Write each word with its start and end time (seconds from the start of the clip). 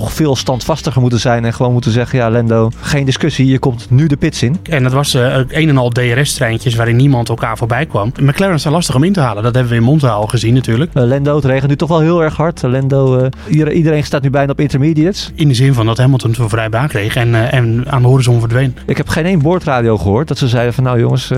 toch 0.00 0.12
veel 0.12 0.36
standvastiger 0.36 1.00
moeten 1.00 1.20
zijn. 1.20 1.44
En 1.44 1.54
gewoon 1.54 1.72
moeten 1.72 1.90
zeggen, 1.90 2.18
ja 2.18 2.28
Lendo, 2.30 2.70
geen 2.80 3.04
discussie. 3.04 3.46
Je 3.46 3.58
komt 3.58 3.86
nu 3.90 4.06
de 4.06 4.16
pits 4.16 4.42
in. 4.42 4.56
En 4.62 4.82
dat 4.82 4.92
was 4.92 5.14
uh, 5.14 5.36
een 5.48 5.68
en 5.68 5.76
al 5.76 5.88
DRS-treintjes 5.88 6.74
waarin 6.74 6.96
niemand 6.96 7.28
elkaar 7.28 7.56
voorbij 7.56 7.86
kwam. 7.86 8.12
McLaren 8.20 8.54
is 8.54 8.64
lastig 8.64 8.94
om 8.94 9.04
in 9.04 9.12
te 9.12 9.20
halen. 9.20 9.42
Dat 9.42 9.54
hebben 9.54 9.72
we 9.72 9.78
in 9.78 9.84
Monza 9.84 10.08
al 10.08 10.26
gezien 10.26 10.54
natuurlijk. 10.54 10.90
Uh, 10.94 11.02
Lendo, 11.02 11.36
het 11.36 11.44
regent 11.44 11.68
nu 11.68 11.76
toch 11.76 11.88
wel 11.88 12.00
heel 12.00 12.22
erg 12.22 12.36
hard. 12.36 12.62
Lendo, 12.62 13.28
iedereen 13.48 14.04
staat 14.04 14.22
nu 14.22 14.30
bijna 14.30 14.52
op 14.52 14.60
intermediates. 14.60 15.30
In 15.34 15.48
de 15.48 15.54
zin 15.54 15.74
van 15.74 15.86
dat 15.86 15.98
Hamilton 15.98 16.30
het 16.30 16.38
voor 16.38 16.48
vrij 16.48 16.68
baan 16.68 16.88
kreeg 16.88 17.16
en, 17.16 17.50
en 17.50 17.84
aan 17.88 18.02
de 18.02 18.08
horizon 18.08 18.40
verdween. 18.40 18.76
Ik 18.86 18.96
heb 18.96 19.08
geen 19.08 19.24
één 19.24 19.42
boordradio 19.42 19.98
gehoord 19.98 20.28
dat 20.28 20.38
ze 20.38 20.48
zeiden 20.48 20.74
van 20.74 20.84
nou 20.84 21.00
jongens 21.00 21.30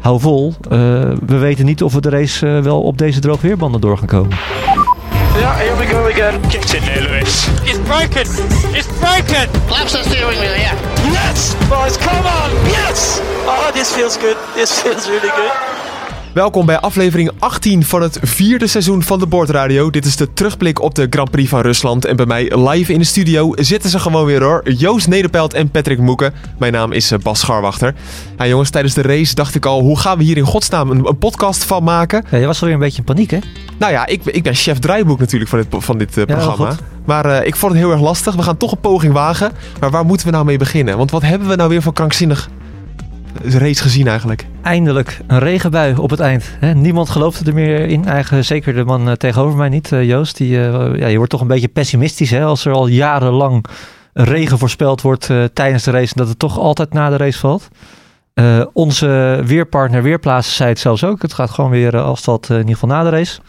hou 0.00 0.20
vol. 0.20 0.54
Uh, 0.64 0.70
we 1.26 1.36
weten 1.36 1.64
niet 1.64 1.82
of 1.82 1.92
we 1.92 2.00
de 2.00 2.10
race 2.10 2.46
uh, 2.46 2.58
wel 2.62 2.82
op 2.82 2.98
deze 2.98 3.20
droogweerbanden 3.20 3.80
door 3.80 3.98
gaan 3.98 4.06
komen. 4.06 4.36
Yeah, 5.36 5.56
here 5.56 5.76
we 5.76 5.86
go 5.86 6.03
again. 6.14 6.40
Get 6.42 6.74
in 6.74 6.82
there, 6.84 7.02
Lewis. 7.02 7.46
It's 7.66 7.78
broken. 7.90 8.26
It's 8.70 8.86
broken. 9.02 9.50
Flaps 9.66 9.92
the 9.92 10.02
steering 10.04 10.38
wheel, 10.38 10.56
yeah. 10.56 10.78
Yes, 11.10 11.54
boys, 11.68 11.96
come 11.96 12.24
on. 12.24 12.50
Yes. 12.70 13.18
Oh, 13.46 13.70
this 13.74 13.94
feels 13.94 14.16
good. 14.16 14.36
This 14.54 14.70
feels 14.82 15.08
really 15.08 15.30
good. 15.30 15.83
Welkom 16.34 16.66
bij 16.66 16.78
aflevering 16.78 17.30
18 17.38 17.84
van 17.84 18.02
het 18.02 18.18
vierde 18.22 18.66
seizoen 18.66 19.02
van 19.02 19.18
de 19.18 19.26
Bordradio. 19.26 19.90
Dit 19.90 20.04
is 20.04 20.16
de 20.16 20.32
terugblik 20.32 20.80
op 20.80 20.94
de 20.94 21.06
Grand 21.10 21.30
Prix 21.30 21.48
van 21.48 21.60
Rusland. 21.60 22.04
En 22.04 22.16
bij 22.16 22.26
mij 22.26 22.56
live 22.56 22.92
in 22.92 22.98
de 22.98 23.04
studio 23.04 23.52
zitten 23.54 23.90
ze 23.90 23.98
gewoon 23.98 24.24
weer 24.26 24.42
hoor. 24.42 24.72
Joost 24.72 25.08
Nederpelt 25.08 25.54
en 25.54 25.70
Patrick 25.70 25.98
Moeken. 25.98 26.34
Mijn 26.58 26.72
naam 26.72 26.92
is 26.92 27.10
eh, 27.10 27.18
Bas 27.18 27.40
Scharwachter. 27.40 27.94
Ja, 28.38 28.46
jongens, 28.46 28.70
tijdens 28.70 28.94
de 28.94 29.02
race 29.02 29.34
dacht 29.34 29.54
ik 29.54 29.66
al, 29.66 29.80
hoe 29.80 29.98
gaan 29.98 30.18
we 30.18 30.24
hier 30.24 30.36
in 30.36 30.44
godsnaam 30.44 30.90
een, 30.90 31.06
een 31.06 31.18
podcast 31.18 31.64
van 31.64 31.82
maken? 31.82 32.24
Ja, 32.30 32.38
je 32.38 32.46
was 32.46 32.60
alweer 32.60 32.74
een 32.74 32.82
beetje 32.82 32.98
in 32.98 33.04
paniek 33.04 33.30
hè? 33.30 33.38
Nou 33.78 33.92
ja, 33.92 34.06
ik, 34.06 34.24
ik 34.24 34.42
ben 34.42 34.54
chef 34.54 34.78
draaiboek 34.78 35.18
natuurlijk 35.18 35.50
van 35.50 35.58
dit, 35.58 35.84
van 35.84 35.98
dit 35.98 36.16
uh, 36.16 36.24
programma. 36.24 36.68
Ja, 36.68 36.76
maar 37.04 37.26
uh, 37.26 37.46
ik 37.46 37.56
vond 37.56 37.72
het 37.72 37.80
heel 37.80 37.90
erg 37.90 38.00
lastig. 38.00 38.34
We 38.34 38.42
gaan 38.42 38.56
toch 38.56 38.72
een 38.72 38.80
poging 38.80 39.12
wagen. 39.12 39.52
Maar 39.80 39.90
waar 39.90 40.04
moeten 40.04 40.26
we 40.26 40.32
nou 40.32 40.44
mee 40.44 40.58
beginnen? 40.58 40.96
Want 40.96 41.10
wat 41.10 41.22
hebben 41.22 41.48
we 41.48 41.56
nou 41.56 41.68
weer 41.68 41.82
voor 41.82 41.92
krankzinnig 41.92 42.48
race 43.42 43.82
gezien 43.82 44.06
eigenlijk. 44.06 44.46
Eindelijk 44.62 45.20
een 45.26 45.38
regenbui 45.38 45.96
op 45.96 46.10
het 46.10 46.20
eind. 46.20 46.44
niemand 46.74 47.10
geloofde 47.10 47.44
er 47.44 47.54
meer 47.54 47.80
in. 47.80 48.06
Eigenlijk, 48.06 48.44
zeker 48.44 48.74
de 48.74 48.84
man 48.84 49.08
eh, 49.08 49.14
tegenover 49.14 49.58
mij 49.58 49.68
niet, 49.68 49.92
eh, 49.92 50.04
Joost. 50.04 50.36
Die, 50.36 50.56
uh, 50.56 50.96
ja, 50.96 51.06
je 51.06 51.16
wordt 51.16 51.30
toch 51.30 51.40
een 51.40 51.46
beetje 51.46 51.68
pessimistisch 51.68 52.30
hè, 52.30 52.44
als 52.44 52.64
er 52.64 52.72
al 52.72 52.86
jarenlang 52.86 53.64
regen 54.12 54.58
voorspeld 54.58 55.00
wordt 55.00 55.30
tijdens 55.52 55.84
de 55.84 55.90
race. 55.90 56.14
En 56.14 56.20
dat 56.20 56.28
het 56.28 56.38
toch 56.38 56.58
altijd 56.58 56.92
na 56.92 57.10
de 57.10 57.16
race 57.16 57.38
valt. 57.38 57.68
onze 58.72 59.40
weerpartner 59.44 60.02
Weerplaatsen 60.02 60.54
zei 60.54 60.68
het 60.68 60.78
zelfs 60.78 61.04
ook. 61.04 61.22
Het 61.22 61.32
gaat 61.32 61.50
gewoon 61.50 61.70
weer 61.70 61.98
als 61.98 62.24
dat 62.24 62.50
in 62.50 62.56
ieder 62.56 62.72
geval 62.72 62.88
na 62.88 63.02
de 63.02 63.08
race. 63.08 63.40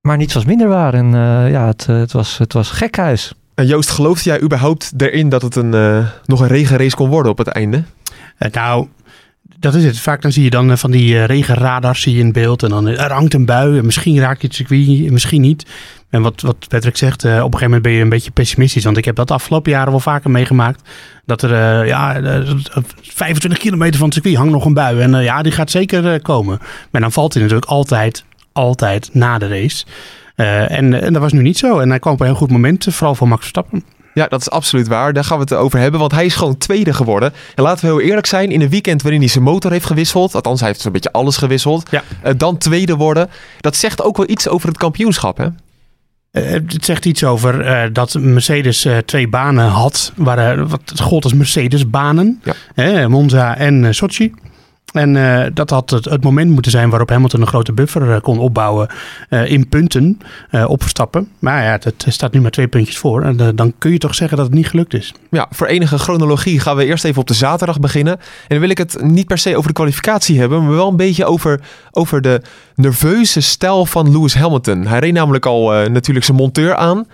Maar 0.00 0.16
niets 0.16 0.34
was 0.34 0.44
minder 0.44 0.68
waar. 0.68 0.94
En 0.94 1.10
ja, 1.50 1.66
het, 1.66 1.86
het, 1.86 2.12
was, 2.12 2.38
het 2.38 2.52
was 2.52 2.70
gekhuis. 2.70 3.32
En 3.54 3.66
Joost, 3.66 3.90
geloofde 3.90 4.30
jij 4.30 4.42
überhaupt 4.42 4.92
erin 4.96 5.28
dat 5.28 5.42
het 5.42 5.56
een, 5.56 6.04
nog 6.24 6.40
een 6.40 6.48
regenrace 6.48 6.96
kon 6.96 7.08
worden 7.08 7.32
op 7.32 7.38
het 7.38 7.48
einde? 7.48 7.82
Uh, 8.38 8.50
nou, 8.50 8.88
dat 9.58 9.74
is 9.74 9.84
het. 9.84 9.98
Vaak 9.98 10.22
dan 10.22 10.32
zie 10.32 10.42
je 10.44 10.50
dan 10.50 10.70
uh, 10.70 10.76
van 10.76 10.90
die 10.90 11.14
uh, 11.14 11.24
regenradars 11.24 12.02
zie 12.02 12.14
je 12.14 12.20
in 12.20 12.32
beeld. 12.32 12.62
En 12.62 12.68
dan 12.68 12.86
er 12.86 13.12
hangt 13.12 13.34
een 13.34 13.44
bui. 13.44 13.78
En 13.78 13.84
misschien 13.84 14.18
raakt 14.18 14.40
je 14.40 14.46
het 14.46 14.56
circuit, 14.56 15.10
misschien 15.10 15.40
niet. 15.40 15.66
En 16.10 16.22
wat, 16.22 16.40
wat 16.40 16.68
Patrick 16.68 16.96
zegt, 16.96 17.24
op 17.24 17.30
een 17.30 17.38
gegeven 17.38 17.60
moment 17.60 17.82
ben 17.82 17.92
je 17.92 18.00
een 18.00 18.08
beetje 18.08 18.30
pessimistisch. 18.30 18.84
Want 18.84 18.96
ik 18.96 19.04
heb 19.04 19.16
dat 19.16 19.28
de 19.28 19.34
afgelopen 19.34 19.72
jaren 19.72 19.90
wel 19.90 20.00
vaker 20.00 20.30
meegemaakt. 20.30 20.88
Dat 21.24 21.42
er 21.42 21.86
ja, 21.86 22.20
25 23.02 23.58
kilometer 23.58 23.96
van 23.96 24.04
het 24.04 24.14
circuit 24.14 24.36
hangt 24.36 24.52
nog 24.52 24.64
een 24.64 24.74
bui. 24.74 25.00
En 25.00 25.22
ja, 25.22 25.42
die 25.42 25.52
gaat 25.52 25.70
zeker 25.70 26.22
komen. 26.22 26.58
Maar 26.90 27.00
dan 27.00 27.12
valt 27.12 27.32
hij 27.32 27.42
natuurlijk 27.42 27.70
altijd, 27.70 28.24
altijd 28.52 29.10
na 29.12 29.38
de 29.38 29.48
race. 29.48 29.84
en, 30.34 31.02
en 31.02 31.12
dat 31.12 31.22
was 31.22 31.32
nu 31.32 31.42
niet 31.42 31.58
zo. 31.58 31.78
En 31.78 31.88
hij 31.88 31.98
kwam 31.98 32.12
op 32.12 32.20
een 32.20 32.26
heel 32.26 32.34
goed 32.34 32.50
moment, 32.50 32.86
vooral 32.90 33.14
voor 33.14 33.28
Max 33.28 33.40
Verstappen. 33.40 33.84
Ja, 34.16 34.26
dat 34.26 34.40
is 34.40 34.50
absoluut 34.50 34.88
waar. 34.88 35.12
Daar 35.12 35.24
gaan 35.24 35.36
we 35.36 35.42
het 35.42 35.52
over 35.52 35.78
hebben, 35.78 36.00
want 36.00 36.12
hij 36.12 36.24
is 36.24 36.34
gewoon 36.34 36.58
tweede 36.58 36.92
geworden. 36.92 37.32
En 37.54 37.62
laten 37.62 37.84
we 37.84 37.92
heel 37.92 38.00
eerlijk 38.08 38.26
zijn, 38.26 38.50
in 38.50 38.60
een 38.60 38.68
weekend 38.68 39.02
waarin 39.02 39.20
hij 39.20 39.30
zijn 39.30 39.44
motor 39.44 39.70
heeft 39.70 39.86
gewisseld, 39.86 40.34
althans 40.34 40.60
hij 40.60 40.68
heeft 40.68 40.80
zo'n 40.80 40.92
beetje 40.92 41.12
alles 41.12 41.36
gewisseld, 41.36 41.88
ja. 41.90 42.02
uh, 42.24 42.32
dan 42.36 42.58
tweede 42.58 42.96
worden, 42.96 43.30
dat 43.60 43.76
zegt 43.76 44.02
ook 44.02 44.16
wel 44.16 44.28
iets 44.28 44.48
over 44.48 44.68
het 44.68 44.78
kampioenschap, 44.78 45.36
hè? 45.36 45.44
Uh, 45.44 46.52
het 46.52 46.84
zegt 46.84 47.04
iets 47.04 47.24
over 47.24 47.66
uh, 47.66 47.82
dat 47.92 48.14
Mercedes 48.14 48.86
twee 49.04 49.28
banen 49.28 49.68
had, 49.68 50.12
waar, 50.16 50.66
wat 50.66 50.92
gold 51.00 51.24
als 51.24 51.34
Mercedes-banen, 51.34 52.42
ja. 52.74 53.08
Monza 53.08 53.56
en 53.56 53.94
Sochi. 53.94 54.34
En 54.96 55.14
uh, 55.14 55.44
dat 55.54 55.70
had 55.70 55.90
het, 55.90 56.04
het, 56.04 56.24
moment 56.24 56.50
moeten 56.50 56.70
zijn 56.70 56.90
waarop 56.90 57.08
Hamilton 57.08 57.40
een 57.40 57.46
grote 57.46 57.72
buffer 57.72 58.02
uh, 58.02 58.16
kon 58.20 58.38
opbouwen 58.38 58.88
uh, 59.30 59.50
in 59.50 59.68
punten 59.68 60.18
op 60.66 60.80
Verstappen. 60.80 61.28
Maar 61.38 61.62
ja, 61.62 61.78
het 61.82 62.04
staat 62.08 62.32
nu 62.32 62.40
maar 62.40 62.50
twee 62.50 62.68
puntjes 62.68 62.98
voor. 62.98 63.22
En 63.22 63.56
dan 63.56 63.74
kun 63.78 63.92
je 63.92 63.98
toch 63.98 64.14
zeggen 64.14 64.36
dat 64.36 64.46
het 64.46 64.54
niet 64.54 64.68
gelukt 64.68 64.94
is. 64.94 65.14
Ja, 65.30 65.46
voor 65.50 65.66
enige 65.66 65.98
chronologie 65.98 66.60
gaan 66.60 66.76
we 66.76 66.84
eerst 66.84 67.04
even 67.04 67.20
op 67.20 67.26
de 67.26 67.34
zaterdag 67.34 67.80
beginnen. 67.80 68.14
En 68.16 68.22
dan 68.48 68.58
wil 68.58 68.70
ik 68.70 68.78
het 68.78 69.02
niet 69.02 69.26
per 69.26 69.38
se 69.38 69.56
over 69.56 69.68
de 69.68 69.74
kwalificatie 69.74 70.38
hebben, 70.38 70.64
maar 70.64 70.74
wel 70.74 70.88
een 70.88 70.96
beetje 70.96 71.24
over, 71.24 71.60
over 71.90 72.20
de 72.20 72.42
nerveuze 72.74 73.40
stijl 73.40 73.86
van 73.86 74.12
Lewis 74.12 74.34
Hamilton. 74.34 74.86
Hij 74.86 74.98
reed 74.98 75.12
namelijk 75.12 75.46
al 75.46 75.70
natuurlijk 75.70 76.24
zijn 76.24 76.36
monteur 76.36 76.74
aan 76.74 77.06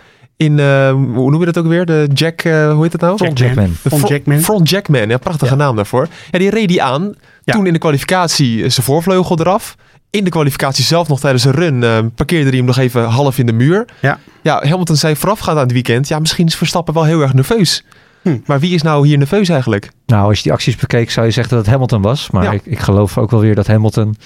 in, 0.43 0.59
uh, 0.59 0.91
hoe 0.91 1.31
noem 1.31 1.41
je 1.41 1.47
dat 1.47 1.59
ook 1.59 1.67
weer? 1.67 1.87
De 1.87 2.09
Jack, 2.15 2.45
uh, 2.45 2.73
hoe 2.73 2.83
heet 2.83 2.93
dat 2.93 3.01
nou? 3.01 3.17
Front 3.17 3.39
Jackman. 3.39 3.69
Front 3.69 4.09
Jackman. 4.09 4.41
Front 4.41 4.69
Jackman, 4.69 5.09
ja, 5.09 5.19
prachtige 5.19 5.57
naam 5.57 5.77
daarvoor. 5.77 6.09
Ja, 6.31 6.39
die 6.39 6.51
reed 6.51 6.69
die 6.69 6.83
aan. 6.83 7.15
Ja. 7.45 7.53
Toen 7.53 7.67
in 7.67 7.73
de 7.73 7.79
kwalificatie 7.79 8.69
zijn 8.69 8.87
voorvleugel 8.87 9.39
eraf. 9.41 9.77
In 10.11 10.25
de 10.25 10.31
kwalificatie 10.31 10.85
zelf 10.85 11.09
nog 11.09 11.21
tijdens 11.21 11.45
een 11.45 11.53
run 11.53 11.83
uh, 11.83 11.99
parkeerde 12.15 12.49
hij 12.49 12.57
hem 12.57 12.67
nog 12.67 12.79
even 12.79 13.05
half 13.05 13.39
in 13.39 13.47
de 13.47 13.53
muur. 13.53 13.85
Ja. 14.01 14.19
Ja, 14.43 14.63
Hamilton 14.67 14.97
zei 14.97 15.17
voorafgaand 15.17 15.57
aan 15.57 15.63
het 15.63 15.73
weekend, 15.73 16.09
ja, 16.09 16.19
misschien 16.19 16.47
is 16.47 16.57
Verstappen 16.57 16.95
wel 16.95 17.05
heel 17.05 17.21
erg 17.21 17.33
nerveus. 17.33 17.85
Hm. 18.23 18.39
Maar 18.47 18.61
wie 18.61 18.75
is 18.75 18.83
nou 18.83 19.07
hier 19.07 19.19
nerveus 19.19 19.49
eigenlijk? 19.49 19.91
Nou, 20.07 20.29
als 20.29 20.37
je 20.37 20.43
die 20.43 20.53
acties 20.53 20.77
bekeek, 20.77 21.11
zou 21.11 21.27
je 21.27 21.33
zeggen 21.33 21.55
dat 21.55 21.65
het 21.65 21.73
Hamilton 21.73 22.03
was. 22.03 22.31
Maar 22.31 22.55
ik, 22.55 22.61
ik 22.65 22.79
geloof 22.79 23.19
ook 23.19 23.31
wel 23.31 23.41
weer 23.41 23.55
dat 23.55 23.67
Hamilton 23.67 24.17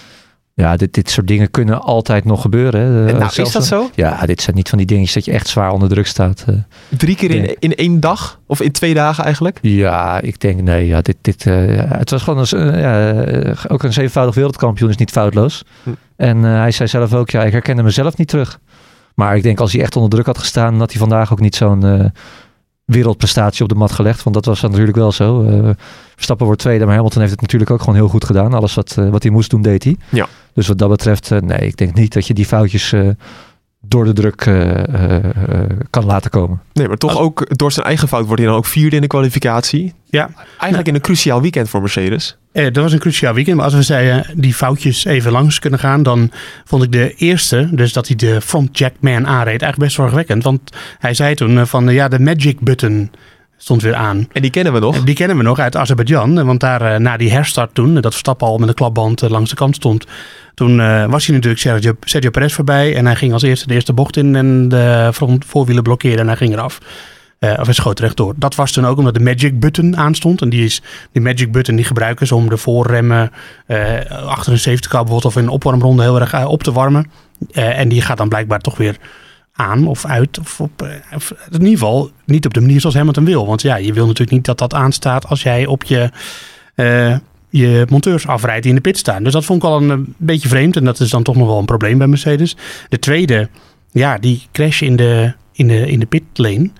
ja, 0.56 0.76
dit, 0.76 0.94
dit 0.94 1.10
soort 1.10 1.26
dingen 1.26 1.50
kunnen 1.50 1.82
altijd 1.82 2.24
nog 2.24 2.40
gebeuren. 2.40 2.80
Hè. 2.80 3.12
Nou, 3.12 3.42
is 3.42 3.52
dat 3.52 3.66
zo? 3.66 3.90
Ja, 3.94 4.26
dit 4.26 4.42
zijn 4.42 4.56
niet 4.56 4.68
van 4.68 4.78
die 4.78 4.86
dingetjes 4.86 5.14
dat 5.14 5.24
je 5.24 5.32
echt 5.32 5.48
zwaar 5.48 5.70
onder 5.70 5.88
druk 5.88 6.06
staat. 6.06 6.44
Eh. 6.46 6.54
Drie 6.88 7.16
keer 7.16 7.30
in, 7.30 7.56
in 7.58 7.74
één 7.74 8.00
dag? 8.00 8.40
Of 8.46 8.60
in 8.60 8.72
twee 8.72 8.94
dagen 8.94 9.24
eigenlijk? 9.24 9.58
Ja, 9.62 10.20
ik 10.20 10.40
denk 10.40 10.60
nee. 10.60 10.86
Ja, 10.86 11.00
dit, 11.00 11.16
dit, 11.20 11.44
uh, 11.44 11.82
het 11.88 12.10
was 12.10 12.22
gewoon 12.22 12.46
een, 12.50 12.74
uh, 12.74 12.80
ja, 12.80 13.54
ook 13.68 13.82
een 13.82 13.92
zevenvoudig 13.92 14.34
wereldkampioen 14.34 14.90
is 14.90 14.96
niet 14.96 15.10
foutloos. 15.10 15.64
Hm. 15.82 15.90
En 16.16 16.42
hij 16.42 16.70
zei 16.70 16.88
zelf 16.88 17.14
ook, 17.14 17.30
ja, 17.30 17.44
ik 17.44 17.52
herkende 17.52 17.82
mezelf 17.82 18.16
niet 18.16 18.28
terug. 18.28 18.58
Maar 19.14 19.36
ik 19.36 19.42
denk 19.42 19.60
als 19.60 19.72
hij 19.72 19.82
echt 19.82 19.96
onder 19.96 20.10
druk 20.10 20.26
had 20.26 20.38
gestaan, 20.38 20.78
had 20.78 20.90
hij 20.90 21.00
vandaag 21.00 21.32
ook 21.32 21.40
niet 21.40 21.56
zo'n 21.56 22.12
wereldprestatie 22.86 23.62
op 23.62 23.68
de 23.68 23.74
mat 23.74 23.92
gelegd. 23.92 24.22
Want 24.22 24.34
dat 24.34 24.44
was 24.44 24.60
natuurlijk 24.60 24.96
wel 24.96 25.12
zo. 25.12 25.42
Uh, 25.42 25.70
Verstappen 26.14 26.46
wordt 26.46 26.60
tweede, 26.60 26.84
maar 26.84 26.94
Hamilton 26.94 27.20
heeft 27.20 27.32
het 27.32 27.40
natuurlijk 27.40 27.70
ook 27.70 27.80
gewoon 27.80 27.94
heel 27.94 28.08
goed 28.08 28.24
gedaan. 28.24 28.54
Alles 28.54 28.74
wat, 28.74 28.96
uh, 28.98 29.10
wat 29.10 29.22
hij 29.22 29.32
moest 29.32 29.50
doen, 29.50 29.62
deed 29.62 29.84
hij. 29.84 29.96
Ja. 30.10 30.26
Dus 30.54 30.66
wat 30.66 30.78
dat 30.78 30.88
betreft, 30.88 31.30
uh, 31.30 31.40
nee, 31.40 31.58
ik 31.58 31.76
denk 31.76 31.94
niet 31.94 32.12
dat 32.12 32.26
je 32.26 32.34
die 32.34 32.46
foutjes 32.46 32.94
door 33.88 34.04
de 34.04 34.12
druk 34.12 34.36
kan 35.90 36.04
laten 36.04 36.30
komen. 36.30 36.60
Nee, 36.72 36.88
maar 36.88 36.96
toch 36.96 37.18
ook 37.18 37.58
door 37.58 37.72
zijn 37.72 37.86
eigen 37.86 38.08
fout 38.08 38.26
wordt 38.26 38.40
hij 38.40 38.50
dan 38.50 38.58
ook 38.58 38.66
vierde 38.66 38.96
in 38.96 39.02
de 39.02 39.08
kwalificatie. 39.08 39.94
Ja. 40.10 40.30
Eigenlijk 40.58 40.88
in 40.88 40.94
een 40.94 41.00
cruciaal 41.00 41.40
weekend 41.40 41.68
voor 41.68 41.80
Mercedes. 41.80 42.36
Eh, 42.52 42.64
dat 42.64 42.76
was 42.76 42.92
een 42.92 42.98
cruciaal 42.98 43.34
weekend. 43.34 43.56
Maar 43.56 43.64
als 43.64 43.74
we 43.74 43.82
zeiden 43.82 44.40
die 44.40 44.54
foutjes 44.54 45.04
even 45.04 45.32
langs 45.32 45.58
kunnen 45.58 45.78
gaan, 45.78 46.02
dan 46.02 46.30
vond 46.64 46.82
ik 46.82 46.92
de 46.92 47.14
eerste, 47.14 47.68
dus 47.72 47.92
dat 47.92 48.06
hij 48.06 48.16
de 48.16 48.40
front 48.40 48.78
jackman 48.78 49.26
aanreed, 49.26 49.46
eigenlijk 49.46 49.78
best 49.78 49.94
zorgwekkend. 49.94 50.44
Want 50.44 50.60
hij 50.98 51.14
zei 51.14 51.34
toen 51.34 51.66
van 51.66 51.88
ja, 51.88 52.08
de 52.08 52.20
magic 52.20 52.60
button 52.60 53.10
stond 53.56 53.82
weer 53.82 53.94
aan. 53.94 54.28
En 54.32 54.42
die 54.42 54.50
kennen 54.50 54.72
we 54.72 54.78
nog? 54.78 55.04
Die 55.04 55.14
kennen 55.14 55.36
we 55.36 55.42
nog 55.42 55.58
uit 55.58 55.76
Azerbeidzjan. 55.76 56.44
Want 56.44 56.60
daar 56.60 56.82
uh, 56.82 56.96
na 56.96 57.16
die 57.16 57.30
herstart 57.30 57.74
toen, 57.74 57.94
dat 57.94 58.12
Verstappen 58.12 58.46
al 58.46 58.58
met 58.58 58.68
de 58.68 58.74
klapband 58.74 59.22
uh, 59.22 59.30
langs 59.30 59.50
de 59.50 59.56
kant 59.56 59.74
stond. 59.74 60.06
Toen 60.54 60.78
uh, 60.78 61.04
was 61.04 61.26
hij 61.26 61.34
natuurlijk 61.34 61.62
Sergio, 61.62 61.92
Sergio 62.00 62.30
Perez 62.30 62.54
voorbij. 62.54 62.96
En 62.96 63.06
hij 63.06 63.16
ging 63.16 63.32
als 63.32 63.42
eerste 63.42 63.66
de 63.66 63.74
eerste 63.74 63.92
bocht 63.92 64.16
in 64.16 64.36
en 64.36 64.68
de 64.68 65.10
front, 65.14 65.44
voorwielen 65.44 65.82
blokkeerde 65.82 66.20
en 66.20 66.26
hij 66.26 66.36
ging 66.36 66.52
eraf. 66.52 66.78
Uh, 67.40 67.54
of 67.58 67.64
hij 67.64 67.74
schoot 67.74 68.00
rechtdoor. 68.00 68.34
Dat 68.36 68.54
was 68.54 68.72
toen 68.72 68.86
ook 68.86 68.98
omdat 68.98 69.14
de 69.14 69.20
magic 69.20 69.60
button 69.60 69.96
aanstond. 69.96 70.42
En 70.42 70.48
die, 70.48 70.64
is, 70.64 70.82
die 71.12 71.22
magic 71.22 71.52
button 71.52 71.76
die 71.76 71.84
gebruiken 71.84 72.26
ze 72.26 72.34
om 72.34 72.48
de 72.48 72.56
voorremmen 72.56 73.32
uh, 73.66 73.78
achter 74.10 74.52
een 74.52 74.58
safety 74.58 74.88
car 74.88 75.04
bijvoorbeeld 75.04 75.24
of 75.24 75.36
in 75.36 75.42
een 75.42 75.54
opwarmronde 75.54 76.02
heel 76.02 76.20
erg 76.20 76.46
op 76.46 76.62
te 76.62 76.72
warmen. 76.72 77.10
en 77.52 77.88
die 77.88 78.02
gaat 78.02 78.16
dan 78.16 78.28
blijkbaar 78.28 78.60
toch 78.60 78.76
weer 78.76 78.96
aan 79.56 79.86
of 79.86 80.04
uit. 80.04 80.38
Of, 80.38 80.60
op, 80.60 80.88
of 81.14 81.30
in 81.30 81.58
ieder 81.58 81.68
geval 81.68 82.10
niet 82.24 82.46
op 82.46 82.54
de 82.54 82.60
manier 82.60 82.80
zoals 82.80 82.96
Hamilton 82.96 83.24
wil. 83.24 83.46
Want 83.46 83.62
ja, 83.62 83.76
je 83.76 83.92
wil 83.92 84.06
natuurlijk 84.06 84.36
niet 84.36 84.44
dat 84.44 84.58
dat 84.58 84.74
aanstaat 84.74 85.26
als 85.26 85.42
jij 85.42 85.66
op 85.66 85.84
je 85.84 86.10
je 87.56 87.86
monteurs 87.88 88.26
afrijdt 88.26 88.62
die 88.62 88.70
in 88.70 88.76
de 88.76 88.88
pit 88.90 88.98
staan. 88.98 89.22
Dus 89.22 89.32
dat 89.32 89.44
vond 89.44 89.62
ik 89.62 89.68
al 89.68 89.82
een, 89.82 90.14
beetje 90.16 90.48
vreemd. 90.48 90.76
En 90.76 90.84
dat 90.84 91.00
is 91.00 91.10
dan 91.10 91.22
toch 91.22 91.36
nog 91.36 91.46
wel 91.46 91.58
een 91.58 91.64
probleem 91.64 91.98
bij 91.98 92.06
Mercedes. 92.06 92.56
De 92.88 92.98
tweede, 92.98 93.48
ja, 93.92 94.18
die 94.18 94.42
crash 94.52 94.82
in 94.82 94.96
de, 94.96 95.32
in 95.52 95.68
de, 95.68 95.90
in 95.90 95.98
de 95.98 96.06
pitlane. 96.06 96.70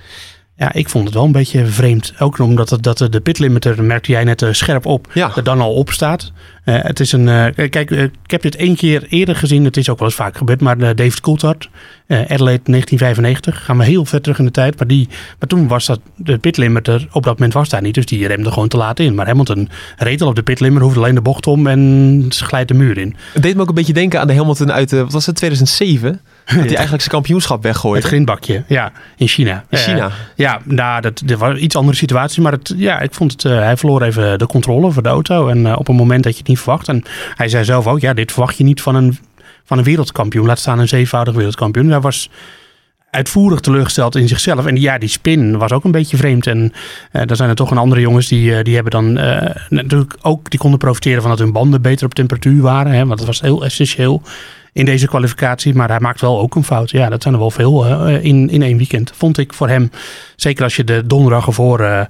Ja, 0.59 0.73
ik 0.73 0.89
vond 0.89 1.05
het 1.05 1.15
wel 1.15 1.25
een 1.25 1.33
beetje 1.33 1.67
vreemd. 1.67 2.13
Ook 2.19 2.39
omdat 2.39 2.71
het, 2.71 2.83
dat 2.83 2.99
de 3.11 3.21
pitlimiter, 3.21 3.85
merkte 3.85 4.13
jij 4.13 4.25
net 4.25 4.43
eh, 4.43 4.53
scherp 4.53 4.87
op, 4.87 5.11
Ja. 5.15 5.33
er 5.37 5.45
dan 5.45 5.61
al 5.61 5.73
op 5.75 5.91
staat. 5.91 6.33
Eh, 6.65 6.75
het 6.79 7.01
is 7.01 7.13
een, 7.13 7.29
eh, 7.29 7.69
kijk, 7.71 7.91
ik 7.91 8.31
heb 8.31 8.43
dit 8.43 8.57
één 8.57 8.77
keer 8.77 9.07
eerder 9.09 9.37
gezien. 9.37 9.65
Het 9.65 9.77
is 9.77 9.89
ook 9.91 9.99
wel 9.99 10.09
eens 10.09 10.17
vaak 10.17 10.37
gebeurd. 10.37 10.61
Maar 10.61 10.79
David 10.79 11.21
Coulthard, 11.21 11.69
Adelaide 12.09 12.63
1995, 12.71 13.65
gaan 13.65 13.79
we 13.79 13.85
heel 13.85 14.05
ver 14.05 14.21
terug 14.21 14.39
in 14.39 14.45
de 14.45 14.51
tijd. 14.51 14.79
Maar, 14.79 14.87
die, 14.87 15.09
maar 15.39 15.49
toen 15.49 15.69
was 15.69 15.87
dat, 15.87 16.01
de 16.17 16.39
pitlimiter, 16.39 17.09
op 17.13 17.23
dat 17.23 17.35
moment 17.35 17.53
was 17.53 17.69
daar 17.69 17.83
niet. 17.83 17.95
Dus 17.95 18.07
die 18.07 18.27
remde 18.27 18.51
gewoon 18.53 18.69
te 18.69 18.77
laat 18.77 19.01
in. 19.01 19.15
Maar 19.15 19.27
Hamilton 19.27 19.69
reed 19.97 20.23
al 20.23 20.29
op 20.29 20.35
de 20.35 20.43
pitlimiter, 20.43 20.83
hoefde 20.83 21.01
alleen 21.01 21.15
de 21.15 21.21
bocht 21.21 21.47
om 21.47 21.67
en 21.67 22.25
ze 22.29 22.45
glijdt 22.45 22.69
de 22.69 22.75
muur 22.75 22.99
in. 22.99 23.17
Het 23.33 23.43
deed 23.43 23.55
me 23.55 23.61
ook 23.61 23.69
een 23.69 23.75
beetje 23.75 23.93
denken 23.93 24.21
aan 24.21 24.27
de 24.27 24.35
Hamilton 24.35 24.73
uit, 24.73 24.91
wat 24.91 25.13
was 25.13 25.27
het, 25.27 25.37
2007? 25.37 26.21
Dat 26.55 26.55
hij 26.55 26.65
eigenlijk 26.65 27.01
zijn 27.01 27.15
kampioenschap 27.15 27.57
Het 27.57 27.67
weggooide. 27.67 28.07
grindbakje, 28.07 28.65
ja, 28.67 28.93
in 29.17 29.29
China. 29.29 29.65
In 29.69 29.79
China. 29.79 30.11
Ja, 30.35 30.61
nou, 30.65 31.01
dat, 31.01 31.23
dat 31.25 31.39
was 31.39 31.51
een 31.51 31.65
iets 31.65 31.77
andere 31.77 31.97
situatie. 31.97 32.43
Maar 32.43 32.53
het, 32.53 32.75
ja, 32.77 33.01
ik 33.01 33.15
vond 33.15 33.33
het, 33.33 33.45
eh, 33.45 33.59
hij 33.59 33.77
verloor 33.77 34.03
even 34.03 34.39
de 34.39 34.47
controle 34.47 34.93
voor 34.93 35.03
de 35.03 35.09
auto. 35.09 35.49
En 35.49 35.67
eh, 35.67 35.79
op 35.79 35.89
een 35.89 35.95
moment 35.95 36.23
dat 36.23 36.33
je 36.33 36.39
het 36.39 36.49
niet 36.49 36.59
verwacht. 36.59 36.89
En 36.89 37.03
hij 37.35 37.49
zei 37.49 37.65
zelf 37.65 37.87
ook, 37.87 38.01
ja, 38.01 38.15
dit 38.15 38.33
verwacht 38.33 38.57
je 38.57 38.65
niet 38.65 38.83
van 38.83 38.95
een, 38.95 39.19
van 39.65 39.79
een 39.79 39.85
wereldkampioen. 39.85 40.47
Laat 40.47 40.59
staan 40.59 40.79
een 40.79 40.89
zevenvoudig 40.89 41.35
wereldkampioen. 41.35 41.91
Hij 41.91 42.01
was 42.01 42.31
uitvoerig 43.17 43.61
teleurgesteld 43.61 44.17
in 44.17 44.29
zichzelf. 44.29 44.67
En 44.67 44.81
ja, 44.81 44.99
die 44.99 45.09
spin 45.09 45.59
was 45.59 45.73
ook 45.73 45.85
een 45.85 45.91
beetje 45.91 46.17
vreemd. 46.17 46.47
En 46.47 46.73
eh 47.13 47.31
er 47.31 47.37
zijn 47.37 47.49
er 47.49 47.55
toch 47.55 47.71
een 47.71 47.79
andere 47.79 48.01
jongens 48.01 48.29
die, 48.29 48.57
eh, 48.57 48.65
die 48.65 48.75
hebben 48.75 48.93
dan 48.93 49.19
eh, 49.19 49.55
natuurlijk 49.69 50.17
ook, 50.21 50.51
die 50.51 50.59
konden 50.59 50.79
profiteren 50.79 51.21
van 51.21 51.31
dat 51.31 51.39
hun 51.39 51.53
banden 51.53 51.83
beter 51.83 52.07
op 52.07 52.15
temperatuur 52.15 52.63
waren. 52.63 52.93
Hè, 52.93 53.07
want 53.07 53.19
dat 53.19 53.27
was 53.27 53.41
heel 53.41 53.65
essentieel 53.65 54.23
in 54.73 54.85
deze 54.85 55.07
kwalificatie. 55.07 55.75
Maar 55.75 55.89
hij 55.89 56.01
maakt 56.01 56.21
wel 56.21 56.41
ook 56.41 56.55
een 56.55 56.65
fout. 56.65 56.91
Ja, 56.91 57.09
dat 57.09 57.23
zijn 57.23 57.35
er 57.35 57.41
wel 57.41 57.51
veel 57.51 58.07
in, 58.07 58.51
in 58.51 58.63
één 58.63 58.77
weekend. 58.77 59.13
Vond 59.15 59.39
ik 59.39 59.53
voor 59.53 59.69
hem. 59.69 59.91
Zeker 60.37 60.65
als 60.65 60.77
je 60.77 60.85
de 60.85 61.07
donderdag 61.07 61.47
ervoor 61.47 62.09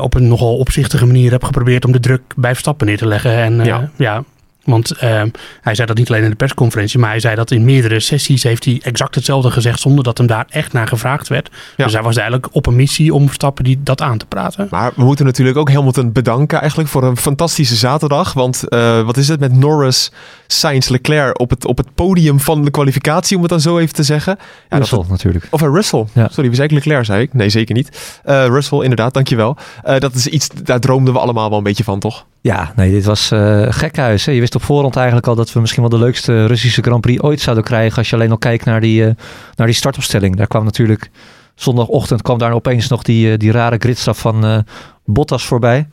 op 0.00 0.14
een 0.14 0.28
nogal 0.28 0.56
opzichtige 0.56 1.06
manier 1.06 1.30
hebt 1.30 1.44
geprobeerd 1.44 1.84
om 1.84 1.92
de 1.92 2.00
druk 2.00 2.22
bij 2.36 2.50
Verstappen 2.50 2.86
neer 2.86 2.98
te 2.98 3.06
leggen. 3.06 3.32
En 3.32 3.64
Ja. 3.64 3.90
ja. 3.96 4.24
Want 4.68 4.90
eh, 4.90 5.22
hij 5.60 5.74
zei 5.74 5.86
dat 5.86 5.96
niet 5.96 6.10
alleen 6.10 6.22
in 6.22 6.30
de 6.30 6.36
persconferentie, 6.36 6.98
maar 6.98 7.10
hij 7.10 7.20
zei 7.20 7.34
dat 7.34 7.50
in 7.50 7.64
meerdere 7.64 8.00
sessies 8.00 8.42
heeft 8.42 8.64
hij 8.64 8.80
exact 8.82 9.14
hetzelfde 9.14 9.50
gezegd 9.50 9.80
zonder 9.80 10.04
dat 10.04 10.18
hem 10.18 10.26
daar 10.26 10.46
echt 10.48 10.72
naar 10.72 10.88
gevraagd 10.88 11.28
werd. 11.28 11.50
Ja. 11.76 11.84
Dus 11.84 11.92
hij 11.92 12.02
was 12.02 12.16
eigenlijk 12.16 12.48
op 12.52 12.66
een 12.66 12.76
missie 12.76 13.14
om 13.14 13.26
Verstappen 13.26 13.64
die, 13.64 13.80
dat 13.82 14.00
aan 14.00 14.18
te 14.18 14.26
praten. 14.26 14.68
Maar 14.70 14.92
we 14.94 15.04
moeten 15.04 15.24
natuurlijk 15.24 15.56
ook 15.56 15.72
Hamilton 15.72 16.12
bedanken 16.12 16.58
eigenlijk 16.58 16.90
voor 16.90 17.02
een 17.02 17.16
fantastische 17.16 17.76
zaterdag. 17.76 18.32
Want 18.32 18.68
eh, 18.68 19.02
wat 19.02 19.16
is 19.16 19.28
het 19.28 19.40
met 19.40 19.52
Norris, 19.52 20.12
Sainz, 20.46 20.88
Leclerc 20.88 21.40
op 21.40 21.50
het, 21.50 21.64
op 21.64 21.76
het 21.76 21.94
podium 21.94 22.40
van 22.40 22.64
de 22.64 22.70
kwalificatie, 22.70 23.36
om 23.36 23.42
het 23.42 23.50
dan 23.50 23.60
zo 23.60 23.78
even 23.78 23.94
te 23.94 24.02
zeggen. 24.02 24.36
Ja, 24.38 24.78
dat, 24.78 24.78
Russell 24.78 25.04
natuurlijk. 25.08 25.46
of 25.50 25.62
uh, 25.62 25.68
Russell. 25.72 26.04
Ja. 26.14 26.28
Sorry, 26.30 26.50
we 26.50 26.56
zei 26.56 26.68
ik 26.68 26.74
Leclerc, 26.74 27.04
zei 27.04 27.22
ik. 27.22 27.34
Nee, 27.34 27.48
zeker 27.48 27.74
niet. 27.74 28.20
Eh, 28.24 28.46
Russell, 28.46 28.80
inderdaad, 28.80 29.14
dankjewel. 29.14 29.56
Eh 29.82 29.98
dat 29.98 30.14
is 30.14 30.26
iets, 30.26 30.48
daar 30.48 30.80
droomden 30.80 31.14
we 31.14 31.20
allemaal 31.20 31.48
wel 31.48 31.58
een 31.58 31.64
beetje 31.64 31.84
van, 31.84 31.98
toch? 31.98 32.26
Ja, 32.48 32.72
nee, 32.76 32.90
dit 32.90 33.04
was 33.04 33.30
eh 33.30 33.66
gekhuis. 33.68 34.24
Hè. 34.26 34.32
Je 34.32 34.40
wist 34.40 34.54
op 34.54 34.62
voorhand 34.62 34.96
eigenlijk 34.96 35.26
al 35.26 35.34
dat 35.34 35.52
we 35.52 35.60
misschien 35.60 35.82
wel 35.82 35.90
de 35.90 35.98
leukste 35.98 36.46
Russische 36.46 36.82
Grand 36.82 37.00
Prix 37.00 37.22
ooit 37.22 37.40
zouden 37.40 37.64
krijgen. 37.64 37.98
Als 37.98 38.10
je 38.10 38.16
alleen 38.16 38.30
al 38.30 38.38
kijkt 38.38 38.64
naar 38.64 38.80
die, 38.80 39.06
eh, 39.06 39.14
naar 39.54 39.66
die 39.66 39.76
startopstelling. 39.76 40.36
Daar 40.36 40.46
kwam 40.46 40.64
natuurlijk 40.64 41.10
zondagochtend 41.54 42.22
kwam 42.22 42.38
daar 42.38 42.52
opeens 42.52 42.88
nog 42.88 43.02
die, 43.02 43.32
eh, 43.32 43.38
die 43.38 43.50
rare 43.52 43.76
gridstraf 43.78 44.18
van 44.18 44.44
eh, 44.44 44.58
Bottas 45.04 45.46
voorbij. 45.46 45.88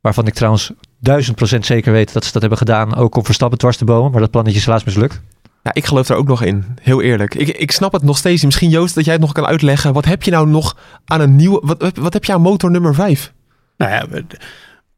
Waarvan 0.00 0.26
ik 0.26 0.34
trouwens 0.34 0.72
duizend 1.00 1.36
procent 1.36 1.66
zeker 1.66 1.92
weet 1.92 2.12
dat 2.12 2.24
ze 2.24 2.32
dat 2.32 2.40
hebben 2.40 2.58
gedaan. 2.58 2.94
Ook 2.94 3.16
om 3.16 3.24
Verstappen 3.24 3.58
dwars 3.58 3.76
te 3.76 3.84
bomen. 3.84 4.10
Maar 4.10 4.20
dat 4.20 4.30
plannetje 4.30 4.58
is 4.58 4.64
helaas 4.64 4.84
mislukt. 4.84 5.20
Ja, 5.62 5.70
ik 5.74 5.84
geloof 5.84 6.08
er 6.08 6.16
ook 6.16 6.28
nog 6.28 6.42
in. 6.42 6.64
Heel 6.82 7.02
eerlijk. 7.02 7.34
Ik, 7.34 7.48
ik 7.48 7.70
snap 7.70 7.92
het 7.92 8.02
nog 8.02 8.16
steeds. 8.16 8.44
Misschien 8.44 8.70
Joost, 8.70 8.94
dat 8.94 9.04
jij 9.04 9.12
het 9.12 9.22
nog 9.22 9.32
kan 9.32 9.46
uitleggen. 9.46 9.92
Wat 9.92 10.04
heb 10.04 10.22
je 10.22 10.30
nou 10.30 10.48
nog 10.48 10.76
aan 11.04 11.20
een 11.20 11.36
nieuwe... 11.36 11.60
Wat, 11.78 11.96
wat 11.98 12.12
heb 12.12 12.24
je 12.24 12.32
aan 12.32 12.40
motor 12.40 12.70
nummer 12.70 12.94
5? 12.94 13.32
Nou 13.76 13.92
ja, 13.92 14.06
we- 14.08 14.24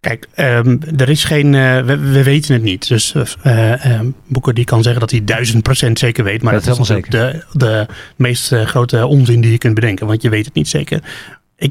kijk, 0.01 0.27
ehm, 0.35 0.77
er 0.97 1.09
is 1.09 1.25
geen, 1.25 1.55
eh, 1.55 1.79
we, 1.81 1.97
we 1.99 2.23
weten 2.23 2.53
het 2.55 2.63
niet. 2.63 2.89
Dus 2.89 3.15
eh 3.43 3.85
ehm, 3.95 4.07
Boeker 4.27 4.55
die 4.55 4.65
kan 4.65 4.83
zeggen 4.83 5.01
dat 5.01 5.11
hij 5.11 5.25
duizend 5.25 5.63
procent 5.63 5.99
zeker 5.99 6.25
weet. 6.25 6.43
Maar 6.43 6.53
Dat 6.53 6.65
dat, 6.65 6.73
is 6.73 6.89
natuurlijk 6.89 7.11
de, 7.11 7.45
de 7.59 7.87
meest 8.17 8.53
eh, 8.53 8.67
grote 8.67 9.07
onzin 9.07 9.41
die 9.41 9.51
je 9.51 9.59
kunt 9.59 9.75
bedenken. 9.75 10.07
Want 10.07 10.23
je 10.23 10.29
weet 10.29 10.45
het 10.45 10.55
niet 10.55 10.69
zeker. 10.69 11.01
Ik, 11.59 11.71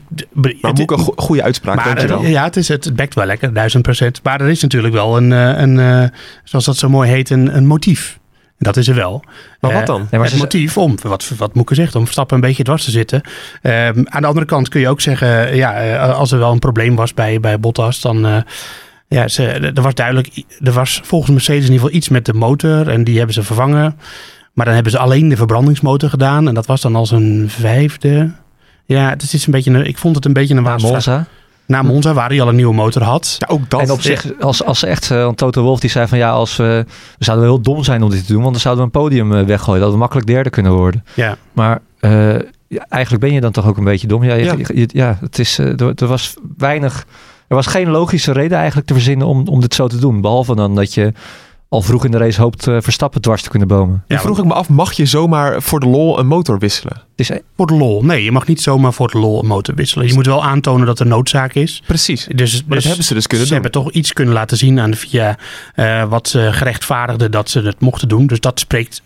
Maar 0.61 0.73
Moeke, 0.73 0.97
go- 0.97 1.13
goede 1.15 1.43
uitspraak, 1.43 1.75
maar 1.75 1.85
dankjewel. 1.95 2.21
ja, 2.25 2.43
het, 2.43 2.55
is, 2.55 2.67
het 2.67 2.95
bekt 2.95 3.13
wel 3.15 3.25
lekker, 3.25 3.53
duizend 3.53 3.83
procent. 3.83 4.19
Maar 4.23 4.41
er 4.41 4.49
is 4.49 4.61
natuurlijk 4.61 4.93
wel 4.93 5.17
een, 5.17 5.31
eh, 5.33 5.61
een 5.61 5.79
eh, 5.79 6.03
zoals 6.43 6.65
dat 6.65 6.77
zo 6.77 6.89
mooi 6.89 7.09
heet, 7.09 7.29
een, 7.29 7.55
een 7.55 7.65
motief. 7.65 8.19
Dat 8.57 8.77
is 8.77 8.87
er 8.87 8.95
wel. 8.95 9.23
Maar 9.59 9.71
wat 9.71 9.81
Eh, 9.81 9.87
dan? 9.87 10.07
Nee, 10.11 10.19
maar 10.19 10.29
het 10.29 10.39
motief 10.39 10.77
om, 10.77 10.95
wat, 11.01 11.31
wat 11.37 11.53
Moeke 11.55 11.75
zegt, 11.75 11.95
om 11.95 12.03
Verstappen 12.03 12.35
een 12.35 12.41
beetje 12.41 12.63
dwars 12.63 12.83
te 12.83 12.91
zitten. 12.91 13.21
Ehm, 13.61 14.03
aan 14.05 14.21
de 14.21 14.27
andere 14.27 14.45
kant 14.45 14.69
kun 14.69 14.79
je 14.81 14.89
ook 14.89 15.01
zeggen, 15.01 15.55
ja, 15.55 15.73
eh, 15.75 16.17
als 16.17 16.31
er 16.31 16.39
wel 16.39 16.51
een 16.51 16.59
probleem 16.59 16.95
was 16.95 17.13
bij, 17.13 17.39
bij 17.39 17.59
Bottas, 17.59 18.01
dan... 18.01 18.25
eh, 18.25 18.37
ja, 19.07 19.27
ze, 19.27 19.43
er 19.47 19.81
was 19.81 19.93
duidelijk, 19.93 20.43
er 20.63 20.71
was 20.71 21.01
volgens 21.03 21.31
Mercedes 21.31 21.65
in 21.65 21.71
ieder 21.71 21.79
geval 21.85 21.97
iets 21.97 22.09
met 22.09 22.25
de 22.25 22.33
motor 22.33 22.89
en 22.89 23.03
die 23.03 23.17
hebben 23.17 23.33
ze 23.35 23.43
vervangen. 23.43 23.99
Maar 24.53 24.65
dan 24.65 24.73
hebben 24.73 24.91
ze 24.91 24.97
alleen 24.97 25.29
de 25.29 25.35
verbrandingsmotor 25.37 26.09
gedaan 26.09 26.47
en 26.47 26.53
dat 26.53 26.65
was 26.65 26.81
dan 26.81 26.95
als 26.95 27.11
een 27.11 27.45
vijfde. 27.47 28.31
Ja, 28.85 29.09
het 29.09 29.33
is 29.33 29.45
een 29.45 29.51
beetje 29.51 29.71
een, 29.71 29.85
ik 29.85 29.97
vond 29.97 30.15
het 30.15 30.25
een 30.25 30.33
beetje 30.33 30.55
een. 30.55 30.63
Monza. 30.63 31.25
Na 31.67 31.81
Monza, 31.81 32.13
waar 32.13 32.29
hij 32.29 32.41
al 32.41 32.47
een 32.47 32.55
nieuwe 32.55 32.73
motor 32.73 33.03
had. 33.03 33.35
Ja, 33.39 33.47
ook 33.47 33.69
dat. 33.69 33.81
En 33.81 33.91
op 33.91 34.01
zich, 34.01 34.25
als, 34.39 34.63
als 34.63 34.79
ze 34.79 34.87
echt, 34.87 35.11
eh, 35.11 35.23
want 35.23 35.37
Toto 35.37 35.61
Wolf 35.61 35.79
die 35.79 35.89
zei 35.89 36.07
van 36.07 36.17
ja, 36.17 36.31
als 36.31 36.55
we, 36.55 36.85
we 37.17 37.23
zouden 37.23 37.45
wel 37.47 37.55
heel 37.55 37.63
dom 37.63 37.83
zijn 37.83 38.03
om 38.03 38.09
dit 38.09 38.25
te 38.25 38.31
doen, 38.33 38.41
want 38.41 38.51
dan 38.51 38.61
zouden 38.61 38.85
we 38.85 38.91
een 38.93 39.01
podium 39.01 39.33
eh, 39.35 39.43
weggooien. 39.45 39.81
Dat 39.81 39.91
we 39.91 39.97
makkelijk 39.97 40.27
derde 40.27 40.49
kunnen 40.49 40.71
worden. 40.71 41.03
Ja, 41.13 41.37
Maar 41.53 41.81
eh, 41.99 42.33
ja, 42.67 42.85
eigenlijk 42.89 43.23
ben 43.23 43.33
je 43.33 43.41
dan 43.41 43.51
toch 43.51 43.67
ook 43.67 43.77
een 43.77 43.83
beetje 43.83 44.07
dom. 44.07 44.23
Ja, 44.23 44.33
je, 44.33 44.43
Ja. 44.45 44.55
je- 44.73 44.89
ja 44.93 45.17
het 45.21 45.39
is, 45.39 45.59
eh, 45.59 45.79
er, 45.79 45.91
er 45.95 46.07
was 46.07 46.33
weinig, 46.57 47.05
er 47.47 47.55
was 47.55 47.67
geen 47.67 47.89
logische 47.89 48.31
reden 48.31 48.57
eigenlijk 48.57 48.87
te 48.87 48.93
verzinnen 48.93 49.27
om, 49.27 49.47
om 49.47 49.61
dit 49.61 49.73
zo 49.73 49.87
te 49.87 49.97
doen. 49.99 50.21
Behalve 50.21 50.55
dan 50.55 50.75
dat 50.75 50.93
je 50.93 51.13
al 51.69 51.81
vroeg 51.81 52.05
in 52.05 52.11
de 52.11 52.17
race 52.17 52.41
hoopt 52.41 52.67
eh, 52.67 52.77
Verstappen 52.79 53.21
dwars 53.21 53.41
te 53.41 53.49
kunnen 53.49 53.67
bomen. 53.67 54.03
Ja, 54.07 54.19
vroeg 54.19 54.37
ik 54.39 54.45
me 54.45 54.53
af, 54.53 54.69
mag 54.69 54.93
je 54.93 55.05
zomaar 55.05 55.61
voor 55.61 55.79
de 55.79 55.85
lol 55.85 56.19
een 56.19 56.27
motor 56.27 56.59
wisselen? 56.59 57.01
Eh, 57.15 57.37
voor 57.57 57.67
de 57.67 57.73
lol. 57.73 58.03
Nee, 58.03 58.23
je 58.23 58.31
mag 58.31 58.47
niet 58.47 58.61
zomaar 58.61 58.93
voor 58.93 59.07
de 59.11 59.17
lol 59.17 59.39
een 59.39 59.47
motor 59.47 59.75
wisselen. 59.75 60.07
Je 60.07 60.13
moet 60.13 60.25
wel 60.25 60.43
aantonen 60.43 60.85
dat 60.85 60.99
er 60.99 61.07
noodzaak 61.07 61.53
is. 61.53 61.83
Precies. 61.85 62.27
Dus, 62.35 62.51
Maar 62.53 62.63
dat 62.67 62.77
dus 62.77 62.85
hebben 62.85 63.03
ze 63.05 63.13
dus 63.13 63.27
kunnen 63.27 63.47
ze 63.47 63.53
doen. 63.53 63.61
hebben 63.63 63.81
toch 63.83 63.91
iets 63.93 64.13
kunnen 64.13 64.33
laten 64.33 64.57
zien 64.57 64.79
aan 64.79 64.91
de 64.91 64.97
VIA 64.97 65.37
eh, 65.75 66.03
wat 66.09 66.27
ze 66.27 66.49
gerechtvaardigde 66.51 67.29
dat 67.29 67.49
ze 67.49 67.61
het 67.61 67.79
mochten 67.79 68.07
doen. 68.07 68.27
Dus 68.27 68.39
dat 68.39 68.59
spreekt 68.59 69.01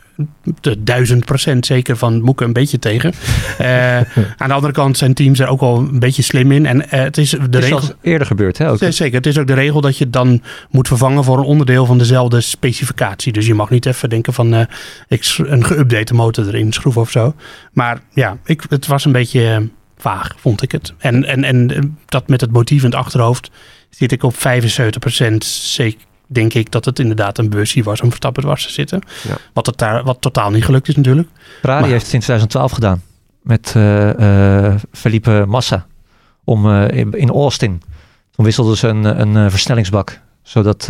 de 0.61 0.83
duizend 0.83 1.25
procent 1.25 1.65
zeker 1.65 1.97
van 1.97 2.21
Moeken 2.21 2.45
een 2.45 2.53
beetje 2.53 2.79
tegen. 2.79 3.13
Eh, 3.57 3.95
aan 4.37 4.47
de 4.47 4.53
andere 4.53 4.73
kant 4.73 4.97
zijn 4.97 5.13
teams 5.13 5.39
er 5.39 5.47
ook 5.47 5.59
wel 5.59 5.77
een 5.77 5.99
beetje 5.99 6.21
slim 6.21 6.51
in. 6.51 6.65
En 6.65 6.89
eh, 6.89 7.01
het 7.01 7.17
is 7.17 7.29
de 7.29 7.37
het 7.41 7.55
is 7.55 7.61
regel. 7.61 7.81
eerder 8.01 8.27
gebeurd, 8.27 8.57
hè? 8.57 8.69
Ook. 8.69 8.77
Zeker. 8.89 9.17
Het 9.17 9.25
is 9.25 9.37
ook 9.37 9.47
de 9.47 9.53
regel 9.53 9.81
dat 9.81 9.97
je 9.97 10.03
het 10.03 10.13
dan 10.13 10.41
moet 10.69 10.87
vervangen 10.87 11.23
voor 11.23 11.37
een 11.37 11.43
onderdeel 11.43 11.85
van 11.85 11.97
dezelfde 11.97 12.41
specificatie. 12.41 13.33
Dus 13.33 13.45
je 13.45 13.53
mag 13.53 13.69
niet 13.69 13.85
even 13.85 14.09
denken 14.09 14.33
van 14.33 14.53
eh, 14.53 14.65
ik 15.07 15.35
een 15.37 15.65
geüpdate 15.65 16.13
motor 16.13 16.47
erin 16.47 16.73
schroeven 16.73 17.01
of 17.01 17.11
zo. 17.11 17.33
Maar 17.73 17.99
ja, 18.13 18.37
ik, 18.45 18.63
het 18.69 18.87
was 18.87 19.05
een 19.05 19.11
beetje 19.11 19.69
vaag, 19.97 20.35
vond 20.37 20.61
ik 20.61 20.71
het. 20.71 20.93
En, 20.97 21.25
en, 21.25 21.43
en 21.43 21.97
dat 22.05 22.27
met 22.27 22.41
het 22.41 22.51
motief 22.51 22.83
in 22.83 22.89
het 22.89 22.99
achterhoofd 22.99 23.51
zit 23.89 24.11
ik 24.11 24.23
op 24.23 24.33
75% 24.33 24.37
zeker. 25.37 26.07
Denk 26.31 26.53
ik 26.53 26.71
dat 26.71 26.85
het 26.85 26.99
inderdaad 26.99 27.37
een 27.37 27.49
beursie 27.49 27.83
was 27.83 28.01
om 28.01 28.07
Verstappen 28.07 28.43
dwars 28.43 28.65
te 28.65 28.71
zitten. 28.71 29.01
Ja. 29.27 29.35
Wat, 29.53 29.65
het 29.65 29.77
daar, 29.77 30.03
wat 30.03 30.21
totaal 30.21 30.51
niet 30.51 30.65
gelukt 30.65 30.87
is 30.87 30.95
natuurlijk. 30.95 31.27
Ferrari 31.59 31.81
Maar- 31.81 31.89
heeft 31.91 32.03
het 32.05 32.13
in 32.13 32.19
2012 32.19 32.71
gedaan 32.71 33.01
met 33.41 33.73
eh, 33.75 34.75
Felipe 34.91 35.45
Massa 35.47 35.85
om, 36.43 36.69
eh, 36.71 36.97
in, 36.97 37.11
in 37.11 37.29
Austin. 37.29 37.81
Toen 38.31 38.45
wisselden 38.45 38.77
ze 38.77 38.87
een, 38.87 39.35
een 39.35 39.51
versnellingsbak, 39.51 40.21
zodat... 40.43 40.89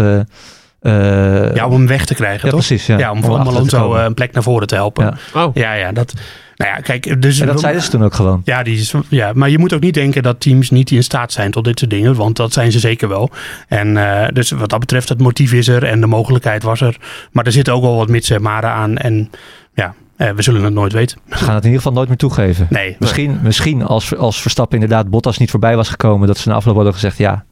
eh, 0.81 1.55
Ja, 1.55 1.65
om 1.65 1.71
hem 1.71 1.87
weg 1.87 2.05
te 2.05 2.15
krijgen, 2.15 2.45
ja, 2.45 2.51
toch? 2.51 2.65
precies. 2.65 2.85
Ja, 2.85 2.97
Ja, 2.97 3.11
om, 3.11 3.23
om 3.23 3.43
te 3.43 3.49
Alonso 3.49 3.95
eh, 3.95 4.03
een 4.03 4.13
plek 4.13 4.31
naar 4.31 4.43
voren 4.43 4.67
te 4.67 4.75
helpen. 4.75 5.17
Ja. 5.33 5.43
Oh, 5.45 5.55
Ja, 5.55 5.73
ja, 5.73 5.91
dat. 5.91 6.13
Nou 6.55 6.71
ja, 6.71 6.77
kijk, 6.81 7.21
dus 7.21 7.39
En 7.39 7.47
dat 7.47 7.59
zeiden 7.59 7.81
ze 7.81 7.89
toen 7.89 8.03
ook 8.03 8.13
gewoon. 8.13 8.41
Ja, 8.43 8.63
die 8.63 8.77
is, 8.77 8.93
ja, 9.09 9.31
maar 9.33 9.49
je 9.49 9.57
moet 9.59 9.73
ook 9.73 9.81
niet 9.81 9.93
denken 9.93 10.23
dat 10.23 10.39
teams 10.39 10.69
niet 10.69 10.91
in 10.91 11.03
staat 11.03 11.31
zijn 11.31 11.51
tot 11.51 11.63
dit 11.63 11.79
soort 11.79 11.91
dingen, 11.91 12.15
want 12.15 12.35
dat 12.35 12.53
zijn 12.53 12.71
ze 12.71 12.79
zeker 12.79 13.07
wel. 13.09 13.29
En 13.67 13.97
eh, 13.97 14.27
dus 14.33 14.51
wat 14.51 14.69
dat 14.69 14.79
betreft, 14.79 15.09
het 15.09 15.21
motief 15.21 15.53
is 15.53 15.67
er 15.67 15.83
en 15.83 16.01
de 16.01 16.07
mogelijkheid 16.07 16.63
was 16.63 16.81
er. 16.81 16.97
Maar 17.31 17.45
er 17.45 17.51
zitten 17.51 17.73
ook 17.73 17.81
wel 17.81 17.95
wat 17.95 18.07
mits 18.07 18.29
en 18.29 18.41
maren 18.41 18.69
aan. 18.71 18.97
En 18.97 19.29
ja, 19.73 19.93
eh, 20.17 20.29
we 20.29 20.41
zullen 20.41 20.63
het 20.63 20.73
nooit 20.73 20.93
weten. 20.93 21.17
Ze 21.29 21.35
gaan 21.35 21.55
het 21.55 21.63
in 21.63 21.69
ieder 21.69 21.77
geval 21.77 21.93
nooit 21.93 22.07
meer 22.07 22.17
toegeven. 22.17 22.67
Nee, 22.69 22.95
Misschien, 22.99 23.39
misschien 23.43 23.83
als, 23.83 24.15
als 24.15 24.41
Verstappen 24.41 24.79
inderdaad 24.79 25.09
Bottas 25.09 25.37
niet 25.37 25.51
voorbij 25.51 25.75
was 25.75 25.89
gekomen, 25.89 26.27
dat 26.27 26.37
ze 26.37 26.49
na 26.49 26.55
afloop 26.55 26.75
hadden 26.75 26.93
gezegd, 26.93 27.17
ja, 27.17 27.45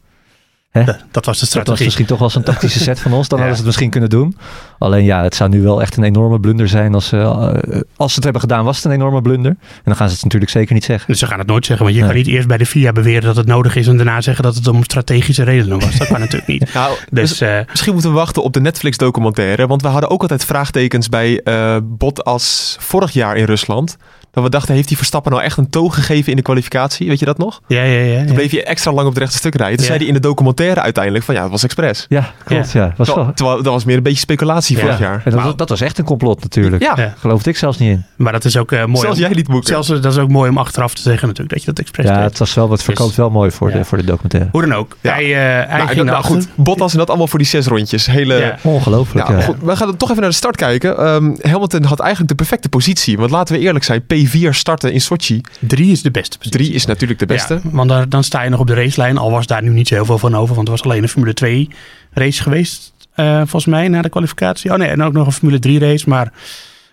dat, 0.86 0.98
dat 1.12 1.26
was 1.26 1.40
de 1.40 1.46
dat 1.46 1.54
was 1.54 1.62
strategie. 1.62 1.86
misschien 1.86 2.06
toch 2.06 2.20
wel 2.20 2.30
zo'n 2.30 2.44
tactische 2.44 2.80
set 2.80 3.00
van 3.00 3.14
ons. 3.14 3.28
Dan 3.28 3.40
Ja. 3.40 3.46
hadden 3.46 3.52
ze 3.56 3.58
het 3.58 3.66
misschien 3.66 3.90
kunnen 3.90 4.10
doen. 4.10 4.38
Alleen 4.80 5.04
ja, 5.04 5.24
het 5.24 5.36
zou 5.36 5.50
nu 5.50 5.62
wel 5.62 5.82
echt 5.82 5.98
een 5.98 6.04
enorme 6.04 6.40
blunder 6.40 6.68
zijn. 6.68 6.94
Als, 6.94 7.08
ze, 7.08 7.18
eh, 7.18 7.80
als 7.96 8.10
ze 8.10 8.16
het 8.16 8.24
hebben 8.24 8.42
gedaan, 8.42 8.66
was 8.66 8.76
het 8.76 8.86
een 8.86 8.92
enorme 8.92 9.22
blunder. 9.22 9.52
En 9.62 9.82
dan 9.84 9.96
gaan 9.96 10.08
ze 10.08 10.14
het 10.14 10.24
natuurlijk 10.24 10.52
zeker 10.52 10.74
niet 10.74 10.84
zeggen. 10.84 11.08
Dus 11.08 11.20
ze 11.20 11.28
gaan 11.28 11.40
het 11.40 11.48
nooit 11.48 11.66
zeggen, 11.66 11.86
want 11.86 11.98
je 11.98 12.04
Nee. 12.04 12.12
kan 12.14 12.22
niet 12.24 12.30
eerst 12.36 12.48
bij 12.48 12.58
de 12.58 12.66
FIA 12.66 12.92
beweren 12.92 13.22
dat 13.24 13.36
het 13.36 13.48
nodig 13.48 13.76
is 13.76 13.88
en 13.88 13.96
daarna 13.98 14.22
zeggen 14.22 14.44
dat 14.44 14.56
het 14.56 14.68
om 14.68 14.84
strategische 14.84 15.44
redenen 15.44 15.80
was. 15.80 15.98
Dat 15.98 16.08
kan 16.08 16.20
natuurlijk 16.26 16.48
niet. 16.48 16.74
nou, 16.74 16.96
Dus 17.12 17.42
eh, 17.42 17.60
Misschien 17.70 17.94
moeten 17.94 18.12
we 18.12 18.18
wachten 18.18 18.44
op 18.44 18.54
de 18.54 18.62
Netflix-documentaire. 18.62 19.68
Want 19.68 19.82
we 19.82 19.88
hadden 19.88 20.10
ook 20.10 20.22
altijd 20.22 20.46
vraagtekens 20.46 21.10
bij 21.10 21.40
eh 21.44 21.78
Bottas 21.84 22.78
vorig 22.80 23.12
jaar 23.12 23.36
in 23.38 23.46
Rusland. 23.46 23.98
Dat 24.32 24.44
we 24.46 24.50
dachten, 24.52 24.76
heeft 24.76 24.88
die 24.88 24.98
Verstappen 24.98 25.32
nou 25.32 25.44
echt 25.44 25.58
een 25.58 25.70
toog 25.70 25.96
gegeven 25.96 26.30
in 26.30 26.36
de 26.36 26.42
kwalificatie? 26.42 27.08
Weet 27.08 27.20
je 27.20 27.26
dat 27.26 27.38
nog? 27.38 27.62
Ja, 27.68 27.84
ja, 27.84 28.00
ja. 28.02 28.18
Toen 28.18 28.28
ja. 28.28 28.34
bleef 28.34 28.52
je 28.52 28.64
extra 28.64 28.92
lang 28.92 29.08
op 29.08 29.14
het 29.14 29.22
rechte 29.24 29.38
stuk 29.38 29.56
rijden. 29.56 29.76
Toen 29.78 29.86
Ja. 29.86 29.92
zei 29.92 30.00
hij 30.00 30.08
in 30.08 30.22
de 30.22 30.28
documentaire 30.28 30.82
uiteindelijk 30.82 31.24
van 31.26 31.36
ja, 31.36 31.42
het 31.42 31.52
was 31.52 31.64
expres. 31.64 32.06
Ja, 32.10 32.32
klopt. 32.46 32.72
Ja. 32.72 32.94
Was 32.98 33.08
Terwijl, 33.08 33.26
wel, 33.26 33.36
terwijl 33.36 33.64
dat 33.64 33.74
was 33.74 33.84
meer 33.86 33.98
een 33.98 34.04
beetje 34.04 34.20
speculatie 34.20 34.76
Ja. 34.76 34.82
vorig 34.82 35.00
jaar. 35.00 35.22
en 35.26 35.32
dat, 35.32 35.44
Maar- 35.44 35.56
dat 35.56 35.70
was 35.70 35.82
echt 35.82 35.98
een 35.98 36.06
complot 36.06 36.42
natuurlijk. 36.42 36.84
Ja, 36.84 36.94
Ja. 36.96 37.14
Geloofde 37.18 37.50
ik 37.50 37.58
zelfs 37.58 37.78
niet 37.78 37.90
in. 37.90 38.06
Maar 38.16 38.32
dat 38.32 38.46
is 38.46 38.58
ook 38.58 38.72
eh, 38.72 38.86
mooi. 38.86 39.00
zelfs 39.00 39.16
om- 39.18 39.24
jij 39.26 39.34
liet 39.34 39.48
boeken. 39.48 39.68
Zelfs, 39.68 39.90
eh, 39.90 40.02
dat 40.02 40.12
is 40.14 40.18
ook 40.20 40.30
mooi 40.30 40.50
om 40.50 40.58
achteraf 40.58 40.94
te 40.94 41.02
zeggen 41.02 41.28
natuurlijk, 41.28 41.54
dat 41.56 41.64
je 41.64 41.72
dat 41.72 41.80
expres 41.80 42.06
Ja, 42.06 42.14
deed. 42.16 42.24
het 42.24 42.38
was 42.38 42.54
wel 42.54 42.68
wat 42.68 42.84
verkoopt 42.84 43.16
wel 43.16 43.30
mooi 43.30 43.52
voor, 43.52 43.70
Ja. 43.72 43.78
de, 43.78 43.86
voor 43.86 43.98
de 43.98 44.04
documentaire. 44.04 44.50
Hoe 44.52 44.62
dan 44.62 44.74
ook. 44.74 44.98
Ja. 45.02 45.14
Hij, 45.14 45.24
eh, 45.26 45.70
hij 45.70 45.78
Nou, 45.78 45.90
ging 45.90 46.06
nou, 46.06 46.24
goed, 46.24 46.48
Bottas 46.56 46.92
en 46.92 46.98
dat 46.98 47.08
allemaal 47.10 47.28
voor 47.28 47.40
die 47.40 47.48
zes 47.48 47.66
rondjes. 47.68 48.06
Hele, 48.06 48.36
Ja. 48.36 48.58
Ongelooflijk, 48.64 49.28
Ja, 49.28 49.38
ja. 49.38 49.42
goed, 49.42 49.56
we 49.62 49.76
gaan 49.76 49.88
dan 49.88 49.98
toch 49.98 50.10
even 50.10 50.22
naar 50.22 50.30
de 50.32 50.36
start 50.38 50.56
kijken. 50.56 50.98
Ehm, 50.98 51.36
Hamilton 51.42 51.84
had 51.84 52.00
eigenlijk 52.00 52.30
de 52.30 52.36
perfecte 52.36 52.70
positie. 52.70 53.18
Want 53.18 53.32
laten 53.32 53.56
we 53.56 53.62
eerlijk 53.62 53.86
zijn, 53.86 54.06
P4 54.26 54.50
starten 54.50 54.94
in 54.94 55.02
Sochi. 55.02 55.42
Drie 55.60 55.92
is 55.92 56.02
de 56.02 56.12
beste. 56.12 56.38
3 56.50 56.72
is 56.74 56.86
natuurlijk 56.86 57.20
de 57.20 57.26
beste. 57.26 57.54
Ja, 57.54 57.70
want 57.72 57.90
daar, 57.90 58.10
dan 58.10 58.24
sta 58.24 58.42
je 58.42 58.50
nog 58.50 58.60
op 58.60 58.68
de 58.68 58.74
racelijn. 58.74 59.18
Al 59.18 59.32
was 59.32 59.48
daar 59.48 59.64
nu 59.64 59.70
niet 59.70 59.88
zo 59.88 59.96
heel 59.96 60.06
veel 60.06 60.18
van 60.18 60.36
over. 60.36 60.56
Want 60.56 60.68
er 60.68 60.74
was 60.74 60.84
alleen 60.84 61.04
een 61.04 61.10
Formule 61.10 61.34
2 61.34 61.70
race 62.12 62.42
geweest. 62.42 62.94
eh, 63.16 63.38
volgens 63.38 63.66
mij 63.66 63.88
na 63.88 64.02
de 64.02 64.10
kwalificatie. 64.10 64.72
Oh 64.72 64.78
nee, 64.78 64.88
en 64.88 65.04
ook 65.04 65.14
nog 65.14 65.26
een 65.26 65.32
Formule 65.32 65.60
3 65.60 65.80
race. 65.80 66.10
Maar 66.10 66.32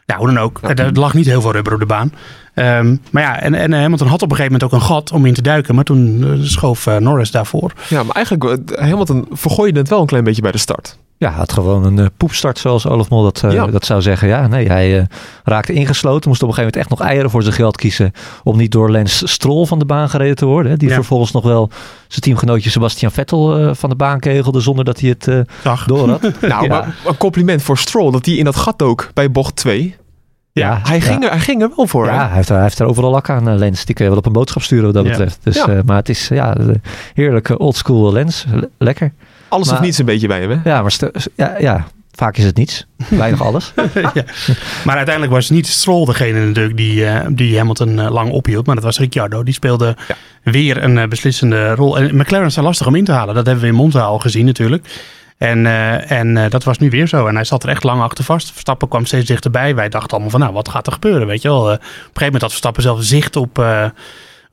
ja, 0.06 0.16
hoe 0.16 0.26
dan 0.26 0.38
ook. 0.38 0.60
Er, 0.62 0.80
er 0.80 0.92
lag 0.92 1.14
niet 1.14 1.26
heel 1.26 1.40
veel 1.40 1.52
rubber 1.52 1.72
op 1.72 1.80
de 1.80 1.86
baan. 1.86 2.12
Ehm, 2.54 2.96
maar 3.10 3.22
ja, 3.22 3.40
en, 3.40 3.54
en 3.54 3.72
Hamilton 3.72 4.08
had 4.08 4.22
op 4.22 4.30
een 4.30 4.36
gegeven 4.36 4.52
moment 4.52 4.72
ook 4.72 4.80
een 4.80 4.86
gat 4.86 5.12
om 5.12 5.26
in 5.26 5.34
te 5.34 5.42
duiken. 5.42 5.74
Maar 5.74 5.84
toen 5.84 6.24
eh, 6.24 6.46
schoof 6.46 6.86
eh, 6.86 6.96
Norris 6.96 7.30
daarvoor. 7.30 7.72
Ja, 7.88 8.02
maar 8.02 8.14
eigenlijk, 8.16 8.70
eh, 8.70 8.88
Hamilton 8.88 9.26
vergooide 9.30 9.78
het 9.78 9.88
wel 9.88 10.00
een 10.00 10.06
klein 10.06 10.24
beetje 10.24 10.42
bij 10.42 10.52
de 10.52 10.58
start. 10.58 10.98
Ja, 11.16 11.30
had 11.30 11.52
gewoon 11.52 11.84
een 11.84 11.98
eh, 11.98 12.06
poepstart 12.16 12.58
zoals 12.58 12.86
Olaf 12.86 13.08
Mol 13.10 13.22
dat, 13.22 13.42
eh, 13.44 13.52
Ja. 13.52 13.66
dat 13.66 13.84
zou 13.86 14.02
zeggen. 14.02 14.28
Ja, 14.28 14.46
nee, 14.46 14.66
hij 14.66 14.98
eh, 14.98 15.04
raakte 15.44 15.72
ingesloten. 15.72 16.28
Moest 16.28 16.42
op 16.42 16.48
een 16.48 16.54
gegeven 16.54 16.72
moment 16.74 16.76
echt 16.76 16.88
nog 16.98 17.08
eieren 17.08 17.30
voor 17.30 17.42
zijn 17.42 17.54
geld 17.54 17.76
kiezen. 17.76 18.12
Om 18.42 18.56
niet 18.56 18.72
door 18.72 18.90
Lens 18.90 19.32
Stroll 19.32 19.66
van 19.66 19.78
de 19.78 19.84
baan 19.84 20.08
gereden 20.10 20.36
te 20.36 20.46
worden. 20.46 20.70
hè. 20.72 20.76
Die 20.78 20.88
Ja. 20.88 20.94
vervolgens 20.94 21.32
nog 21.32 21.44
wel 21.44 21.68
zijn 22.08 22.20
teamgenootje 22.20 22.70
Sebastian 22.70 23.10
Vettel 23.12 23.74
van 23.74 23.90
de 23.90 23.96
baan 23.96 24.20
kegelde. 24.20 24.60
Zonder 24.60 24.84
dat 24.84 25.00
hij 25.00 25.08
het 25.18 25.46
door 25.86 26.08
had. 26.08 26.20
Nou, 26.40 26.62
Ja. 26.62 26.68
maar 26.68 26.94
een 27.06 27.16
compliment 27.16 27.62
voor 27.62 27.78
Stroll 27.78 28.10
dat 28.12 28.26
hij 28.26 28.34
in 28.34 28.44
dat 28.44 28.56
gat 28.56 28.78
dook 28.78 29.10
bij 29.14 29.30
bocht 29.30 29.56
2. 29.56 29.96
Ja, 30.52 30.80
Hij, 30.82 31.00
ging 31.00 31.24
er, 31.24 31.30
hij 31.30 31.40
ging 31.40 31.62
er 31.62 31.70
wel 31.76 31.86
voor. 31.86 32.06
Ja, 32.06 32.26
hij 32.26 32.36
heeft, 32.36 32.48
er, 32.48 32.54
hij 32.54 32.64
heeft 32.64 32.78
er 32.78 32.86
overal 32.86 33.10
lak 33.10 33.30
aan, 33.30 33.58
Lens. 33.58 33.84
Die 33.84 33.94
kun 33.94 34.04
je 34.04 34.10
wel 34.10 34.18
op 34.20 34.26
een 34.26 34.32
boodschap 34.32 34.62
sturen 34.62 34.84
wat 34.84 34.94
dat 34.94 35.04
betreft. 35.04 35.38
Dus, 35.42 35.64
maar 35.86 35.96
het 35.96 36.08
is 36.08 36.28
ja, 36.28 36.56
heerlijke 37.14 37.58
oldschool 37.58 38.12
Lens. 38.12 38.44
Le- 38.52 38.68
lekker. 38.78 39.12
Alles 39.54 39.68
Maar- 39.68 39.76
of 39.78 39.84
niets 39.84 39.98
een 39.98 40.04
beetje 40.04 40.26
bij 40.26 40.40
hem. 40.40 40.50
Hè? 40.50 40.70
Ja, 40.70 40.82
maar 40.82 40.96
ja, 41.36 41.54
ja, 41.58 41.86
vaak 42.12 42.36
is 42.36 42.44
het 42.44 42.56
niets. 42.56 42.86
Weinig 43.08 43.42
alles. 43.42 43.72
ja. 44.14 44.24
Maar 44.84 44.96
uiteindelijk 44.96 45.34
was 45.34 45.50
niet 45.50 45.66
Stroll 45.66 46.04
degene 46.04 46.46
natuurlijk 46.46 46.76
die, 46.76 47.06
eh, 47.06 47.26
die 47.30 47.58
Hamilton 47.58 48.00
eh, 48.00 48.10
lang 48.10 48.30
ophield. 48.30 48.66
Maar 48.66 48.74
dat 48.74 48.84
was 48.84 48.98
Ricciardo. 48.98 49.42
Die 49.42 49.54
speelde 49.54 49.96
weer 50.42 50.82
een 50.82 50.98
eh, 50.98 51.08
beslissende 51.08 51.74
rol. 51.74 51.98
En 51.98 52.16
McLaren 52.16 52.46
is 52.46 52.56
lastig 52.56 52.86
om 52.86 52.94
in 52.94 53.04
te 53.04 53.12
halen. 53.12 53.34
Dat 53.34 53.46
hebben 53.46 53.64
we 53.64 53.70
in 53.70 53.76
Monza 53.76 54.00
al 54.00 54.18
gezien 54.18 54.44
natuurlijk. 54.46 54.86
En, 55.38 55.66
eh, 55.66 56.10
en 56.10 56.36
eh, 56.36 56.50
dat 56.50 56.64
was 56.64 56.78
nu 56.78 56.90
weer 56.90 57.06
zo. 57.08 57.26
En 57.26 57.34
hij 57.34 57.44
zat 57.44 57.62
er 57.62 57.68
echt 57.68 57.82
lang 57.84 58.02
achter 58.02 58.24
vast. 58.24 58.50
Verstappen 58.50 58.88
kwam 58.88 59.06
steeds 59.06 59.26
dichterbij. 59.26 59.74
Wij 59.74 59.88
dachten 59.88 60.10
allemaal 60.10 60.30
van, 60.30 60.40
nou, 60.40 60.52
wat 60.52 60.68
gaat 60.68 60.86
er 60.86 60.92
gebeuren? 60.92 61.26
Weet 61.26 61.42
je 61.42 61.48
wel. 61.48 61.66
Eh, 61.68 61.72
op 61.74 61.80
een 61.80 61.86
gegeven 61.88 62.22
moment 62.24 62.40
had 62.42 62.50
Verstappen 62.50 62.82
zelf 62.82 63.02
zicht 63.02 63.36
op, 63.36 63.58
eh, 63.58 63.84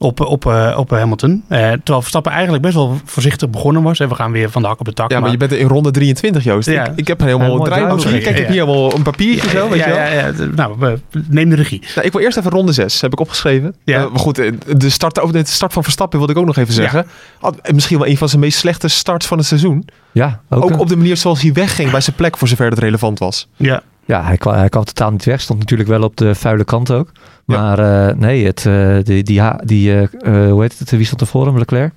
op, 0.02 0.20
op, 0.20 0.46
eh, 0.46 0.76
op 0.78 0.90
Hamilton. 0.90 1.44
Eh, 1.48 1.58
terwijl 1.60 2.00
Verstappen 2.00 2.32
eigenlijk 2.32 2.64
best 2.64 2.76
wel 2.76 2.98
voorzichtig 3.06 3.50
begonnen 3.50 3.84
was. 3.84 4.00
En 4.00 4.10
we 4.10 4.16
gaan 4.16 4.32
weer 4.32 4.50
van 4.50 4.62
de 4.62 4.68
hak 4.68 4.80
op 4.80 4.86
de 4.86 4.94
tak. 4.94 5.12
Ja, 5.12 5.20
maar 5.20 5.32
je 5.32 5.38
bent 5.38 5.52
in 5.52 5.68
ronde 5.68 5.92
23, 5.92 6.44
Joost. 6.44 6.70
Ja. 6.70 6.86
Ik, 6.86 6.92
ik 6.96 7.08
heb 7.08 7.20
een 7.20 7.26
helemaal 7.26 7.48
Ja, 7.50 7.56
mooi 7.56 7.70
draaiboek 7.70 7.92
hier. 7.98 8.02
draaiboek. 8.02 8.24
Kijk, 8.26 8.38
ik 8.38 8.44
heb 8.46 8.54
hier 8.54 8.64
allemaal 8.64 8.96
een 8.96 9.02
papiertje 9.04 9.50
zo, 9.50 9.70
weet 9.70 9.80
ja, 9.80 9.88
je 9.88 9.94
wel. 9.94 10.02
ja, 10.04 10.12
ja, 10.28 10.32
nou, 10.56 10.76
we- 10.80 11.00
neem 11.30 11.50
de 11.50 11.56
regie. 11.56 11.82
Nou, 11.96 12.06
ik 12.08 12.12
wil 12.12 12.22
eerst 12.22 12.38
even 12.38 12.52
ronde 12.52 12.72
6, 12.72 13.02
heb 13.02 13.12
ik 13.12 13.20
opgeschreven. 13.20 13.76
Ja. 13.84 14.04
Eh, 14.04 14.10
maar 14.10 14.20
goed, 14.20 14.36
de 14.78 14.90
start, 14.90 15.20
over 15.20 15.34
de 15.36 15.46
start 15.46 15.74
van 15.74 15.84
Verstappen 15.84 16.18
wilde 16.18 16.34
ik 16.34 16.40
ook 16.40 16.46
nog 16.46 16.58
even 16.58 16.74
zeggen. 16.74 17.06
Had- 17.40 17.72
misschien 17.72 17.98
wel 17.98 18.08
een 18.08 18.18
van 18.18 18.30
zijn 18.30 18.42
meest 18.42 18.58
slechte 18.58 18.88
starts 18.88 19.26
van 19.28 19.38
het 19.38 19.48
seizoen. 19.48 19.88
Ja, 20.12 20.42
ook, 20.50 20.64
Ook 20.64 20.70
een- 20.70 20.80
op 20.80 20.88
de 20.90 20.98
manier 20.98 21.18
zoals 21.18 21.42
hij 21.42 21.54
wegging 21.54 21.92
bij 21.92 22.02
zijn 22.02 22.16
plek, 22.16 22.38
voor 22.38 22.48
zover 22.48 22.70
dat 22.70 22.80
relevant 22.80 23.20
was. 23.20 23.48
Ja, 23.56 23.82
Ja, 24.06 24.24
hij 24.24 24.38
kwam, 24.38 24.54
hij 24.54 24.70
kwam 24.70 24.84
totaal 24.84 25.12
niet 25.12 25.26
weg. 25.26 25.42
Stond 25.42 25.60
natuurlijk 25.60 25.90
wel 25.90 26.04
op 26.04 26.18
de 26.18 26.36
vuile 26.36 26.64
kant 26.64 26.92
ook. 26.92 27.12
Maar 27.46 27.80
eh, 28.10 28.16
nee, 28.16 28.46
het, 28.46 28.66
eh, 28.66 28.96
die, 29.04 29.24
die, 29.24 29.42
eh, 29.42 30.02
eh, 30.02 30.52
hoe 30.52 30.62
heet 30.62 30.80
het? 30.80 30.90
Wie 30.92 31.06
stond 31.06 31.22
er 31.22 31.28
voor 31.28 31.46
hem? 31.46 31.58
Leclerc? 31.58 31.94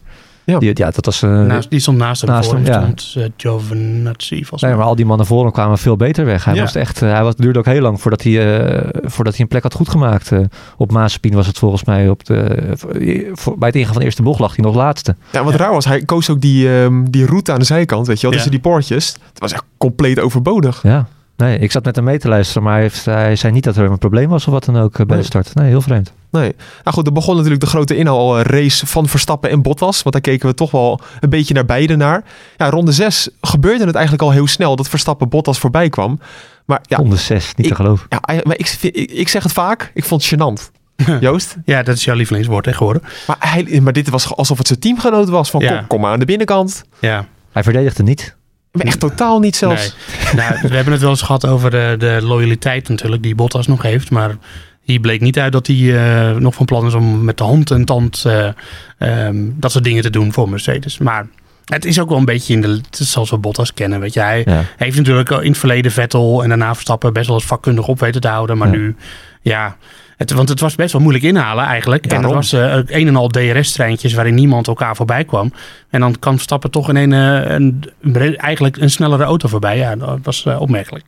Ja. 0.46 0.58
Die, 0.58 0.70
ja, 0.74 0.90
dat 0.90 1.04
was... 1.04 1.20
naast, 1.20 1.70
die 1.70 1.80
stond 1.80 1.98
naast 1.98 2.20
hem 2.20 2.30
naast 2.30 2.48
voor. 2.48 2.58
hem, 2.58 2.66
ja. 2.66 2.80
stond 2.80 3.14
uh, 3.18 3.24
Giovinazzi 3.36 4.36
volgens 4.40 4.62
nee, 4.62 4.74
maar 4.74 4.84
al 4.84 4.94
die 4.96 5.06
mannen 5.06 5.26
voor 5.26 5.42
hem 5.42 5.52
kwamen 5.52 5.78
veel 5.78 5.96
beter 5.96 6.24
weg. 6.24 6.44
Hij 6.44 6.54
Ja. 6.54 6.60
moest 6.60 6.76
echt... 6.76 7.00
hij 7.00 7.22
was, 7.22 7.36
duurde 7.36 7.58
ook 7.58 7.64
heel 7.64 7.80
lang 7.80 8.00
voordat 8.00 8.22
hij, 8.22 8.64
eh, 8.66 8.88
voordat 9.02 9.32
hij 9.32 9.42
een 9.42 9.48
plek 9.48 9.62
had 9.62 9.74
goed 9.74 9.88
gemaakt. 9.88 10.32
Eh, 10.32 10.38
op 10.76 10.92
Mazepin 10.92 11.34
was 11.34 11.46
het 11.46 11.58
volgens 11.58 11.84
mij 11.84 12.08
op 12.08 12.24
de... 12.24 12.58
voor- 13.32 13.58
bij 13.58 13.68
het 13.68 13.76
ingaan 13.76 13.92
van 13.92 13.98
de 14.00 14.04
eerste 14.06 14.22
bocht 14.22 14.40
lag 14.40 14.56
hij 14.56 14.64
nog 14.64 14.74
laatste. 14.74 15.16
Ja, 15.32 15.44
wat 15.44 15.54
raar 15.54 15.72
was, 15.72 15.84
hij 15.84 16.04
koos 16.04 16.30
ook 16.30 16.40
die, 16.40 16.78
ehm, 16.78 17.04
die 17.04 17.26
route 17.26 17.52
aan 17.52 17.58
de 17.58 17.64
zijkant, 17.64 18.06
weet 18.06 18.16
je 18.20 18.22
wel, 18.22 18.30
Ja. 18.30 18.36
tussen 18.42 18.60
die 18.60 18.70
poortjes. 18.70 19.12
Het 19.28 19.38
was 19.38 19.52
echt 19.52 19.64
compleet 19.78 20.18
overbodig. 20.20 20.82
Ja. 20.82 21.06
Nee, 21.36 21.58
ik 21.58 21.70
zat 21.70 21.84
met 21.84 21.96
hem 21.96 22.04
mee 22.04 22.18
te 22.18 22.28
luisteren, 22.28 22.62
maar 22.62 22.72
hij, 22.72 22.82
heeft, 22.82 23.04
hij 23.04 23.36
zei 23.36 23.52
niet 23.52 23.64
dat 23.64 23.76
er 23.76 23.90
een 23.90 23.98
probleem 23.98 24.28
was 24.28 24.46
of 24.46 24.52
wat 24.52 24.64
dan 24.64 24.76
ook 24.76 24.92
eh, 24.92 24.96
bij 24.96 25.06
Nee. 25.06 25.18
de 25.18 25.22
start. 25.24 25.54
Nee, 25.54 25.68
heel 25.68 25.80
vreemd. 25.80 26.12
Nee. 26.30 26.54
Nou 26.84 26.96
goed, 26.96 27.06
er 27.06 27.12
begon 27.12 27.34
natuurlijk 27.34 27.60
de 27.62 27.66
grote 27.68 27.96
inhaalrace 27.96 28.86
van 28.86 29.08
Verstappen 29.08 29.50
en 29.50 29.62
Bottas. 29.62 30.02
Want 30.02 30.14
daar 30.14 30.20
keken 30.24 30.48
we 30.48 30.54
toch 30.54 30.70
wel 30.70 31.00
een 31.20 31.30
beetje 31.30 31.54
naar 31.54 31.64
beide 31.64 31.96
naar. 31.96 32.24
Ja, 32.56 32.70
ronde 32.70 32.92
6 32.92 33.28
gebeurde 33.40 33.84
het 33.84 33.94
eigenlijk 33.94 34.24
al 34.24 34.30
heel 34.30 34.46
snel 34.46 34.76
dat 34.76 34.88
Verstappen 34.88 35.28
Bottas 35.28 35.58
voorbij 35.58 35.88
kwam. 35.88 36.18
Maar 36.64 36.80
ja, 36.82 36.96
Ronde 36.96 37.16
6, 37.16 37.54
niet 37.54 37.68
te 37.68 37.74
geloven. 37.74 38.06
ja 38.08 38.40
maar 38.42 38.58
ik, 38.58 38.76
ik, 38.80 39.10
ik 39.10 39.28
zeg 39.28 39.42
het 39.42 39.52
vaak, 39.52 39.90
ik 39.94 40.04
vond 40.04 40.24
het 40.24 40.34
gênant. 40.40 40.70
Joost? 41.20 41.56
Ja, 41.64 41.82
dat 41.82 41.96
is 41.96 42.04
jouw 42.04 42.16
lievelingswoord 42.16 42.64
hè, 42.66 42.72
geworden. 42.72 43.02
Maar, 43.26 43.36
hij, 43.38 43.80
maar 43.82 43.92
dit 43.92 44.08
was 44.08 44.34
alsof 44.36 44.58
het 44.58 44.66
zijn 44.66 44.78
teamgenoot 44.78 45.28
was. 45.28 45.50
Van 45.50 45.60
Ja. 45.60 45.76
kom, 45.78 45.86
kom 45.86 46.00
maar 46.00 46.12
aan 46.12 46.18
de 46.18 46.24
binnenkant. 46.24 46.84
Ja, 47.00 47.26
Hij 47.52 47.62
verdedigde 47.62 48.02
niet. 48.02 48.36
Echt 48.78 49.00
totaal 49.00 49.38
niet 49.38 49.56
zelfs. 49.56 49.96
Nee. 50.24 50.34
nou, 50.44 50.58
we 50.68 50.74
hebben 50.74 50.92
het 50.92 51.02
wel 51.02 51.10
eens 51.10 51.22
gehad 51.22 51.46
over 51.46 51.70
de, 51.70 51.94
de 51.98 52.18
loyaliteit 52.22 52.88
natuurlijk 52.88 53.22
die 53.22 53.34
Bottas 53.34 53.66
nog 53.66 53.82
heeft. 53.82 54.10
Maar 54.10 54.36
hier 54.82 55.00
bleek 55.00 55.20
niet 55.20 55.38
uit 55.38 55.52
dat 55.52 55.66
hij 55.66 55.76
eh, 55.76 56.36
nog 56.36 56.54
van 56.54 56.66
plan 56.66 56.86
is 56.86 56.94
om 56.94 57.24
met 57.24 57.38
de 57.38 57.44
hand 57.44 57.70
en 57.70 57.84
tand 57.84 58.24
eh, 58.26 58.48
ehm, 58.98 59.36
dat 59.54 59.72
soort 59.72 59.84
dingen 59.84 60.02
te 60.02 60.10
doen 60.10 60.32
voor 60.32 60.48
Mercedes. 60.48 60.98
Maar 60.98 61.26
het 61.64 61.84
is 61.84 62.00
ook 62.00 62.08
wel 62.08 62.18
een 62.18 62.24
beetje 62.24 62.52
in 62.54 62.60
de, 62.60 62.80
zoals 62.90 63.30
we 63.30 63.38
Bottas 63.38 63.74
kennen. 63.74 64.00
Weet 64.00 64.14
je. 64.14 64.20
Hij 64.20 64.42
Ja. 64.46 64.62
heeft 64.76 64.96
natuurlijk 64.96 65.30
al 65.30 65.40
in 65.40 65.50
het 65.50 65.58
verleden 65.58 65.92
Vettel 65.92 66.42
en 66.42 66.48
daarna 66.48 66.72
Verstappen 66.72 67.12
best 67.12 67.26
wel 67.26 67.36
eens 67.36 67.44
vakkundig 67.46 67.86
op 67.88 68.00
weten 68.00 68.20
te 68.20 68.28
houden. 68.28 68.58
Maar 68.58 68.68
Ja. 68.70 68.74
nu, 68.76 68.96
ja... 69.42 69.76
Het, 70.16 70.32
want 70.32 70.48
het 70.48 70.60
was 70.60 70.74
best 70.74 70.92
wel 70.92 71.00
moeilijk 71.02 71.24
inhalen 71.24 71.64
eigenlijk. 71.64 72.04
En 72.06 72.10
het 72.22 72.34
was 72.34 72.52
eh, 72.52 72.98
een 72.98 73.06
en 73.08 73.16
al 73.16 73.28
DRS-treintjes 73.28 74.12
waarin 74.14 74.34
niemand 74.34 74.66
elkaar 74.68 74.96
voorbij 74.96 75.24
kwam. 75.24 75.52
En 75.90 76.00
dan 76.00 76.18
kan 76.18 76.34
Verstappen 76.34 76.70
toch 76.70 76.88
in 76.88 76.96
een, 76.96 77.12
eh, 77.12 77.50
een, 77.54 77.82
een- 78.02 78.36
eigenlijk 78.36 78.76
een 78.76 78.90
snellere 78.90 79.22
auto 79.24 79.48
voorbij. 79.48 79.76
Ja, 79.78 79.96
dat 79.96 80.18
was 80.22 80.44
eh, 80.46 80.60
opmerkelijk. 80.60 81.04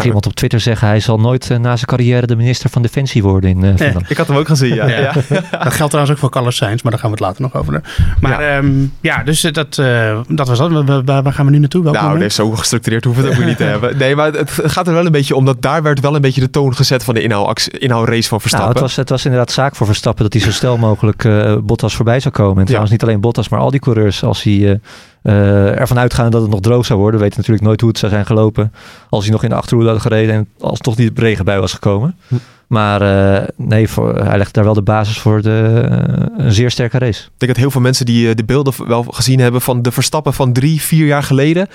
Ja. 0.00 0.06
Iemand 0.06 0.26
op 0.26 0.34
Twitter 0.34 0.60
zeggen, 0.60 0.88
hij 0.88 1.00
zal 1.00 1.18
nooit 1.20 1.50
eh, 1.50 1.58
na 1.58 1.74
zijn 1.76 1.86
carrière 1.86 2.26
de 2.26 2.36
minister 2.36 2.70
van 2.70 2.82
Defensie 2.82 3.22
worden 3.22 3.50
in 3.50 3.64
eh 3.64 3.72
Finland. 3.76 4.10
Ik 4.10 4.16
had 4.16 4.26
hem 4.26 4.36
ook 4.36 4.46
gezien, 4.48 4.74
ja. 4.74 4.88
Ja. 4.88 4.98
ja. 4.98 5.12
Dat 5.64 5.72
geldt 5.72 5.76
trouwens 5.76 6.10
ook 6.10 6.18
voor 6.18 6.30
Carlos 6.30 6.56
Sainz, 6.56 6.82
maar 6.82 6.92
daar 6.92 7.00
gaan 7.00 7.10
we 7.10 7.16
het 7.16 7.24
later 7.26 7.42
nog 7.42 7.54
over. 7.54 7.82
Maar 8.20 8.42
ja, 8.42 8.62
ja 9.00 9.22
dus 9.22 9.44
eh, 9.44 9.52
dat, 9.52 9.78
eh, 9.78 10.20
dat 10.28 10.48
was 10.48 10.58
dat. 10.58 11.02
Waar, 11.04 11.32
gaan 11.32 11.46
we 11.46 11.52
nu 11.52 11.58
naartoe? 11.58 11.82
Welk 11.82 11.94
Nou, 11.96 12.18
nee, 12.18 12.30
zo 12.30 12.50
gestructureerd 12.50 13.04
hoeven 13.04 13.22
we 13.22 13.28
het 13.30 13.38
ook 13.38 13.44
niet 13.44 13.56
te 13.56 13.64
hebben. 13.74 13.96
Nee, 13.98 14.16
maar 14.16 14.32
het 14.32 14.50
gaat 14.64 14.86
er 14.86 14.92
wel 14.94 15.06
een 15.06 15.12
beetje 15.12 15.36
om 15.36 15.44
dat 15.44 15.62
daar 15.62 15.82
werd 15.82 16.00
wel 16.00 16.14
een 16.14 16.20
beetje 16.20 16.40
de 16.40 16.50
toon 16.50 16.76
gezet 16.76 17.04
van 17.04 17.14
de 17.14 17.22
inhaalactie- 17.22 17.78
inhaalrace 17.78 18.28
van 18.28 18.38
Nou, 18.38 18.40
Verstappen. 18.40 18.72
het, 18.72 18.80
was, 18.80 18.96
het 18.96 19.08
was 19.08 19.24
inderdaad 19.24 19.50
zaak 19.52 19.76
voor 19.76 19.86
Verstappen 19.86 20.22
dat 20.24 20.32
hij 20.32 20.42
zo 20.42 20.50
snel 20.50 20.76
mogelijk 20.76 21.24
eh, 21.24 21.56
Bottas 21.62 21.94
voorbij 21.94 22.20
zou 22.20 22.34
komen. 22.34 22.58
En 22.58 22.64
trouwens 22.64 22.92
niet 22.92 23.02
alleen 23.02 23.20
Bottas, 23.20 23.48
maar 23.48 23.60
al 23.60 23.70
die 23.70 23.80
coureurs. 23.80 24.22
Als 24.24 24.42
hij 24.42 24.80
eh, 25.24 25.80
ervan 25.80 25.98
uitgaan 25.98 26.30
dat 26.30 26.42
het 26.42 26.50
nog 26.50 26.60
droog 26.60 26.86
zou 26.86 26.98
worden, 26.98 27.20
weet 27.20 27.36
natuurlijk 27.36 27.64
nooit 27.64 27.80
hoe 27.80 27.88
het 27.88 27.98
zou 27.98 28.12
zijn 28.12 28.26
gelopen. 28.26 28.72
Als 29.10 29.24
hij 29.24 29.32
nog 29.32 29.42
in 29.42 29.48
de 29.48 29.54
achterhoede 29.54 29.90
had 29.90 30.00
gereden 30.00 30.34
en 30.34 30.48
als 30.60 30.78
toch 30.78 30.96
niet 30.96 31.18
regen 31.18 31.44
bij 31.44 31.60
was 31.60 31.72
gekomen. 31.72 32.16
Hm. 32.28 32.34
Maar 32.74 33.02
eh, 33.02 33.48
nee, 33.56 33.88
voor, 33.88 34.14
hij 34.14 34.38
legt 34.38 34.54
daar 34.54 34.64
wel 34.64 34.74
de 34.74 34.82
basis 34.82 35.18
voor 35.18 35.42
de, 35.42 35.84
eh, 35.90 36.44
een 36.44 36.52
zeer 36.52 36.70
sterke 36.70 36.98
race. 36.98 37.22
Ik 37.22 37.30
denk 37.38 37.52
dat 37.52 37.60
heel 37.60 37.70
veel 37.70 37.80
mensen 37.80 38.06
die 38.06 38.28
eh, 38.28 38.34
de 38.34 38.44
beelden 38.44 38.88
wel 38.88 39.02
gezien 39.02 39.40
hebben 39.40 39.60
van 39.60 39.82
de 39.82 39.92
Verstappen 39.92 40.34
van 40.34 40.52
drie, 40.52 40.80
vier 40.82 41.06
jaar 41.06 41.22
geleden. 41.22 41.68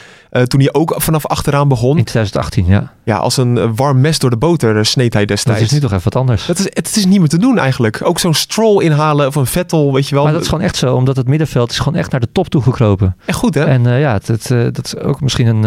toen 0.47 0.59
hij 0.59 0.73
ook 0.73 0.95
vanaf 0.97 1.25
achteraan 1.25 1.67
begon. 1.67 1.97
In 1.97 2.03
2018, 2.03 2.65
ja. 2.65 2.91
Ja, 3.03 3.17
als 3.17 3.37
een 3.37 3.75
warm 3.75 4.01
mes 4.01 4.19
door 4.19 4.29
de 4.29 4.37
boter 4.37 4.85
sneed 4.85 5.13
hij 5.13 5.25
Dat 5.25 5.35
destijds. 5.35 5.61
is 5.61 5.71
nu 5.71 5.79
toch 5.79 5.91
even 5.91 6.03
wat 6.03 6.15
anders. 6.15 6.45
Dat 6.45 6.59
is, 6.59 6.65
het 6.69 6.95
is 6.95 7.05
niet 7.05 7.19
meer 7.19 7.27
te 7.27 7.37
doen 7.37 7.57
eigenlijk. 7.57 7.99
Ook 8.03 8.19
zo'n 8.19 8.33
stroll 8.33 8.83
inhalen 8.83 9.27
of 9.27 9.35
een 9.35 9.45
Vettel, 9.45 9.93
weet 9.93 10.07
je 10.07 10.15
wel. 10.15 10.23
Maar 10.23 10.33
dat 10.33 10.41
is 10.41 10.47
gewoon 10.47 10.63
echt 10.63 10.75
zo, 10.75 10.95
omdat 10.95 11.15
het 11.15 11.27
middenveld 11.27 11.71
is 11.71 11.79
gewoon 11.79 11.99
echt 11.99 12.11
naar 12.11 12.19
de 12.19 12.31
top 12.31 12.47
toe 12.47 12.61
gekropen. 12.61 13.15
echt 13.25 13.37
goed, 13.37 13.55
hè? 13.55 13.63
En 13.63 13.99
ja, 13.99 14.13
het, 14.13 14.27
het, 14.27 14.75
dat 14.75 14.85
is 14.85 14.97
ook 14.97 15.21
misschien 15.21 15.47
een, 15.47 15.63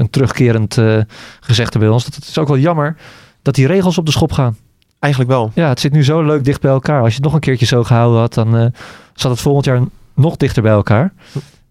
een 0.00 0.10
terugkerend 0.10 0.78
gezegde 1.40 1.78
bij 1.78 1.88
ons. 1.88 2.04
Dat 2.04 2.14
het 2.14 2.28
is 2.28 2.38
ook 2.38 2.48
wel 2.48 2.58
jammer 2.58 2.96
dat 3.46 3.54
die 3.54 3.66
regels 3.66 3.98
op 3.98 4.06
de 4.06 4.12
schop 4.12 4.32
gaan. 4.32 4.56
Eigenlijk 4.98 5.32
wel. 5.32 5.50
Ja, 5.54 5.68
het 5.68 5.80
zit 5.80 5.92
nu 5.92 6.04
zo 6.04 6.22
leuk 6.22 6.44
dicht 6.44 6.60
bij 6.60 6.70
elkaar. 6.70 6.98
Als 7.00 7.08
je 7.08 7.14
het 7.14 7.24
nog 7.24 7.34
een 7.34 7.40
keertje 7.40 7.66
zo 7.66 7.84
gehouden 7.84 8.20
had, 8.20 8.34
dan 8.34 8.56
eh, 8.56 8.66
zat 9.14 9.30
het 9.30 9.40
volgend 9.40 9.64
jaar 9.64 9.80
nog 10.14 10.36
dichter 10.36 10.62
bij 10.62 10.72
elkaar. 10.72 11.12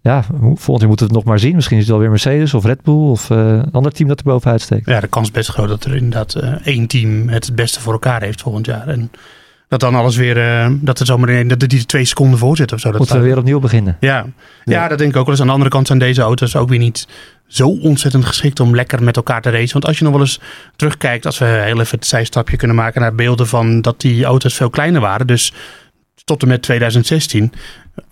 ja, 0.00 0.24
hoe- 0.30 0.56
volgend 0.56 0.78
jaar 0.78 0.88
moeten 0.88 1.06
we 1.06 1.12
het 1.14 1.22
nog 1.22 1.24
maar 1.24 1.38
zien. 1.38 1.54
Misschien 1.54 1.76
is 1.76 1.82
het 1.82 1.90
wel 1.92 2.00
weer 2.00 2.10
Mercedes 2.10 2.54
of 2.54 2.64
Red 2.64 2.82
Bull 2.82 2.94
of 3.10 3.30
eh, 3.30 3.38
een 3.38 3.72
ander 3.72 3.92
team 3.92 4.08
dat 4.08 4.18
er 4.18 4.24
bovenuit 4.24 4.60
steekt. 4.60 4.86
Ja, 4.86 5.00
de 5.00 5.06
kans 5.06 5.26
is 5.26 5.32
best 5.32 5.48
groot 5.48 5.68
dat 5.68 5.84
er 5.84 5.94
inderdaad 5.96 6.34
eh, 6.34 6.52
één 6.64 6.86
team 6.86 7.28
het 7.28 7.46
het 7.46 7.54
beste 7.54 7.80
voor 7.80 7.92
elkaar 7.92 8.22
heeft 8.22 8.40
volgend 8.42 8.66
jaar. 8.66 8.88
En 8.88 9.10
dat 9.68 9.80
dan 9.80 9.94
alles 9.94 10.16
weer, 10.16 10.38
eh, 10.38 10.70
dat 10.80 10.98
het 10.98 11.06
zomaar 11.08 11.28
in, 11.28 11.48
dat 11.48 11.60
die 11.60 11.84
twee 11.86 12.04
seconden 12.04 12.38
voor 12.38 12.56
zit 12.56 12.72
of 12.72 12.80
zo. 12.80 12.88
Dat 12.90 12.98
Moeten 12.98 13.16
we 13.18 13.22
weer 13.26 13.38
opnieuw 13.38 13.60
beginnen. 13.60 13.96
Ja. 14.00 14.26
Ja. 14.64 14.88
dat 14.88 14.98
denk 14.98 15.10
ik 15.10 15.16
ook 15.16 15.22
wel 15.24 15.30
eens. 15.32 15.40
Aan 15.40 15.46
de 15.46 15.52
andere 15.52 15.70
kant 15.70 15.86
zijn 15.86 15.98
deze 15.98 16.22
auto's 16.22 16.56
ook 16.56 16.68
weer 16.68 16.78
niet 16.78 17.08
zo 17.46 17.68
ontzettend 17.68 18.24
geschikt 18.24 18.60
om 18.60 18.74
lekker 18.74 19.02
met 19.02 19.16
elkaar 19.16 19.42
te 19.42 19.50
racen. 19.50 19.72
Want 19.72 19.86
als 19.86 19.98
je 19.98 20.04
nog 20.04 20.12
wel 20.12 20.22
eens 20.22 20.40
terugkijkt, 20.76 21.26
als 21.26 21.38
we 21.38 21.44
heel 21.44 21.80
even 21.80 21.98
het 21.98 22.06
zijstapje 22.06 22.56
kunnen 22.56 22.76
maken 22.76 23.00
naar 23.00 23.14
beelden 23.14 23.46
van 23.46 23.80
dat 23.82 24.00
die 24.00 24.24
auto's 24.24 24.54
veel 24.54 24.70
kleiner 24.70 25.00
waren. 25.00 25.26
Dus 25.26 25.52
tot 26.24 26.42
en 26.42 26.48
met 26.48 26.62
2016 26.62 27.52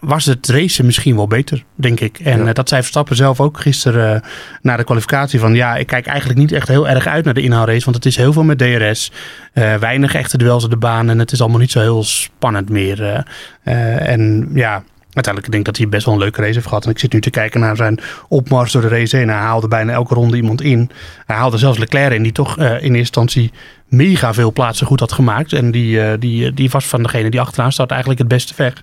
was 0.01 0.25
het 0.25 0.49
racen 0.49 0.85
misschien 0.87 1.17
wel 1.17 1.27
beter, 1.27 1.65
denk 1.75 2.01
ik. 2.01 2.19
En 2.19 2.39
Ja. 2.41 2.47
eh, 2.47 2.55
dat 2.55 2.69
zei 2.69 2.81
Verstappen 2.81 3.17
zelf 3.17 3.41
ook 3.41 3.61
gisteren 3.61 4.15
eh, 4.23 4.29
na 4.63 4.77
de 4.77 4.85
kwalificatie 4.85 5.41
van 5.41 5.55
ja, 5.55 5.77
ik 5.77 5.87
kijk 5.87 6.07
eigenlijk 6.07 6.39
niet 6.39 6.53
echt 6.53 6.69
heel 6.69 6.89
erg 6.89 7.07
uit 7.07 7.25
naar 7.25 7.35
de 7.35 7.41
inhaalrace, 7.43 7.85
want 7.85 7.97
het 7.97 8.07
is 8.07 8.17
heel 8.17 8.33
veel 8.33 8.43
met 8.43 8.59
DRS, 8.59 9.11
eh, 9.53 9.75
weinig 9.75 10.15
echte 10.15 10.39
duels 10.39 10.65
op 10.65 10.71
de 10.71 10.77
baan 10.77 11.11
en 11.11 11.19
het 11.19 11.33
is 11.33 11.41
allemaal 11.41 11.59
niet 11.59 11.71
zo 11.71 11.81
heel 11.81 12.05
spannend 12.05 12.69
meer. 12.69 13.25
en 13.63 14.51
ja, 14.55 14.83
uiteindelijk 15.15 15.53
denk 15.53 15.67
ik 15.67 15.73
dat 15.73 15.77
hij 15.77 15.89
best 15.89 16.05
wel 16.05 16.15
een 16.15 16.21
leuke 16.21 16.41
race 16.41 16.55
heeft 16.55 16.67
gehad. 16.67 16.85
En 16.85 16.91
ik 16.91 16.99
zit 16.99 17.13
nu 17.13 17.21
te 17.21 17.31
kijken 17.31 17.61
naar 17.61 17.77
zijn 17.77 18.01
opmars 18.29 18.73
door 18.73 18.83
de 18.83 18.89
race 18.89 19.17
heen. 19.17 19.29
Hij 19.29 19.39
haalde 19.39 19.69
bijna 19.69 19.93
elke 19.93 20.15
ronde 20.15 20.37
iemand 20.37 20.63
in. 20.63 20.91
Hij 21.27 21.37
haalde 21.37 21.59
zelfs 21.59 21.79
Leclerc 21.79 22.13
in, 22.13 22.23
die 22.23 22.33
toch 22.33 22.59
eh, 22.59 22.65
in 22.67 22.73
eerste 22.73 22.97
instantie 22.97 23.53
mega 23.89 24.35
veel 24.35 24.53
plaatsen 24.53 24.87
goed 24.87 25.01
had 25.01 25.13
gemaakt. 25.13 25.53
En 25.53 25.71
die, 25.71 26.01
eh, 26.01 26.19
die, 26.19 26.53
die 26.53 26.71
was 26.71 26.87
van 26.87 27.03
degene 27.03 27.31
die 27.31 27.41
achteraan 27.41 27.73
staat 27.73 27.91
eigenlijk 27.91 28.21
het 28.21 28.29
beste 28.29 28.55
weg. 28.57 28.83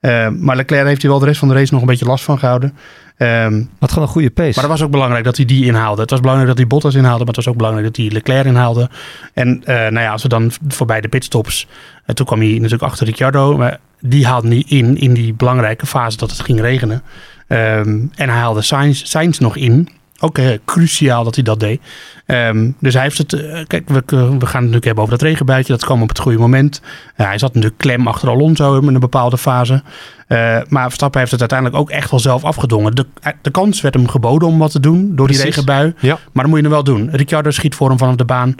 Eh, 0.00 0.28
maar 0.28 0.56
Leclerc 0.56 0.86
heeft 0.86 1.02
hij 1.02 1.10
wel 1.10 1.20
de 1.20 1.26
rest 1.26 1.38
van 1.38 1.48
de 1.48 1.54
race 1.54 1.72
nog 1.72 1.80
een 1.80 1.88
beetje 1.88 2.06
last 2.06 2.24
van 2.24 2.38
gehouden. 2.38 2.76
Ehm, 3.16 3.62
Had 3.78 3.88
gewoon 3.88 4.04
een 4.06 4.12
goede 4.12 4.30
pace. 4.30 4.52
maar 4.54 4.64
het 4.64 4.72
was 4.72 4.82
ook 4.82 4.90
belangrijk 4.90 5.24
dat 5.24 5.36
hij 5.36 5.44
die 5.44 5.64
inhaalde. 5.64 6.00
Het 6.00 6.10
was 6.10 6.20
belangrijk 6.20 6.48
dat 6.48 6.58
hij 6.58 6.66
Bottas 6.66 6.94
inhaalde, 6.94 7.18
maar 7.18 7.34
het 7.34 7.36
was 7.36 7.48
ook 7.48 7.56
belangrijk 7.56 7.86
dat 7.86 7.96
hij 7.96 8.10
Leclerc 8.12 8.44
inhaalde. 8.44 8.90
En 9.32 9.64
eh, 9.64 9.74
nou 9.74 10.00
ja, 10.00 10.10
als 10.10 10.22
we 10.22 10.28
dan 10.28 10.50
voorbij 10.68 11.00
de 11.00 11.08
pitstops, 11.08 11.66
en 12.04 12.14
toen 12.14 12.26
kwam 12.26 12.38
hij 12.38 12.48
natuurlijk 12.48 12.82
achter 12.82 13.06
Ricciardo, 13.06 13.56
maar 13.56 13.78
die 14.00 14.26
haalde 14.26 14.48
niet 14.48 14.70
in 14.70 14.98
in 14.98 15.14
die 15.14 15.34
belangrijke 15.34 15.86
fase 15.86 16.16
dat 16.16 16.30
het 16.30 16.40
ging 16.40 16.60
regenen. 16.60 17.02
Ehm, 17.48 17.88
en 18.14 18.28
hij 18.28 18.38
haalde 18.38 18.62
Sainz, 18.62 19.02
Sainz 19.04 19.38
nog 19.38 19.56
in. 19.56 19.88
Ook 20.20 20.38
eh, 20.38 20.48
cruciaal 20.64 21.24
dat 21.24 21.34
hij 21.34 21.44
dat 21.44 21.60
deed. 21.60 21.80
Ehm, 22.26 22.70
dus 22.80 22.94
hij 22.94 23.02
heeft 23.02 23.18
het. 23.18 23.32
eh, 23.32 23.64
kijk, 23.66 23.88
we, 23.88 24.02
we 24.06 24.16
gaan 24.16 24.38
het 24.38 24.52
natuurlijk 24.52 24.84
hebben 24.84 25.04
over 25.04 25.18
dat 25.18 25.28
regenbuitje. 25.28 25.72
Dat 25.72 25.84
kwam 25.84 26.02
op 26.02 26.08
het 26.08 26.18
goede 26.18 26.38
moment. 26.38 26.80
Hij 27.14 27.38
zat 27.38 27.54
natuurlijk 27.54 27.80
klem 27.80 28.06
achter 28.06 28.28
Alonso 28.28 28.78
in 28.78 28.94
een 28.94 29.00
bepaalde 29.00 29.38
fase. 29.38 29.82
Eh, 30.26 30.58
maar 30.68 30.84
Verstappen 30.84 31.20
heeft 31.20 31.32
het 31.32 31.40
uiteindelijk 31.40 31.80
ook 31.80 31.90
echt 31.90 32.10
wel 32.10 32.20
zelf 32.20 32.44
afgedwongen. 32.44 32.94
De, 32.94 33.06
de 33.42 33.50
kans 33.50 33.80
werd 33.80 33.94
hem 33.94 34.08
geboden 34.08 34.48
om 34.48 34.58
wat 34.58 34.70
te 34.70 34.80
doen 34.80 35.16
door 35.16 35.28
die 35.28 35.42
regenbui. 35.42 35.94
Ja. 35.98 36.18
Maar 36.32 36.44
dat 36.44 36.46
moet 36.46 36.56
je 36.56 36.62
nog 36.62 36.72
wel 36.72 36.84
doen. 36.84 37.08
Ricciardo 37.10 37.50
schiet 37.50 37.74
voor 37.74 37.88
hem 37.88 37.98
vanaf 37.98 38.14
de 38.14 38.24
baan. 38.24 38.54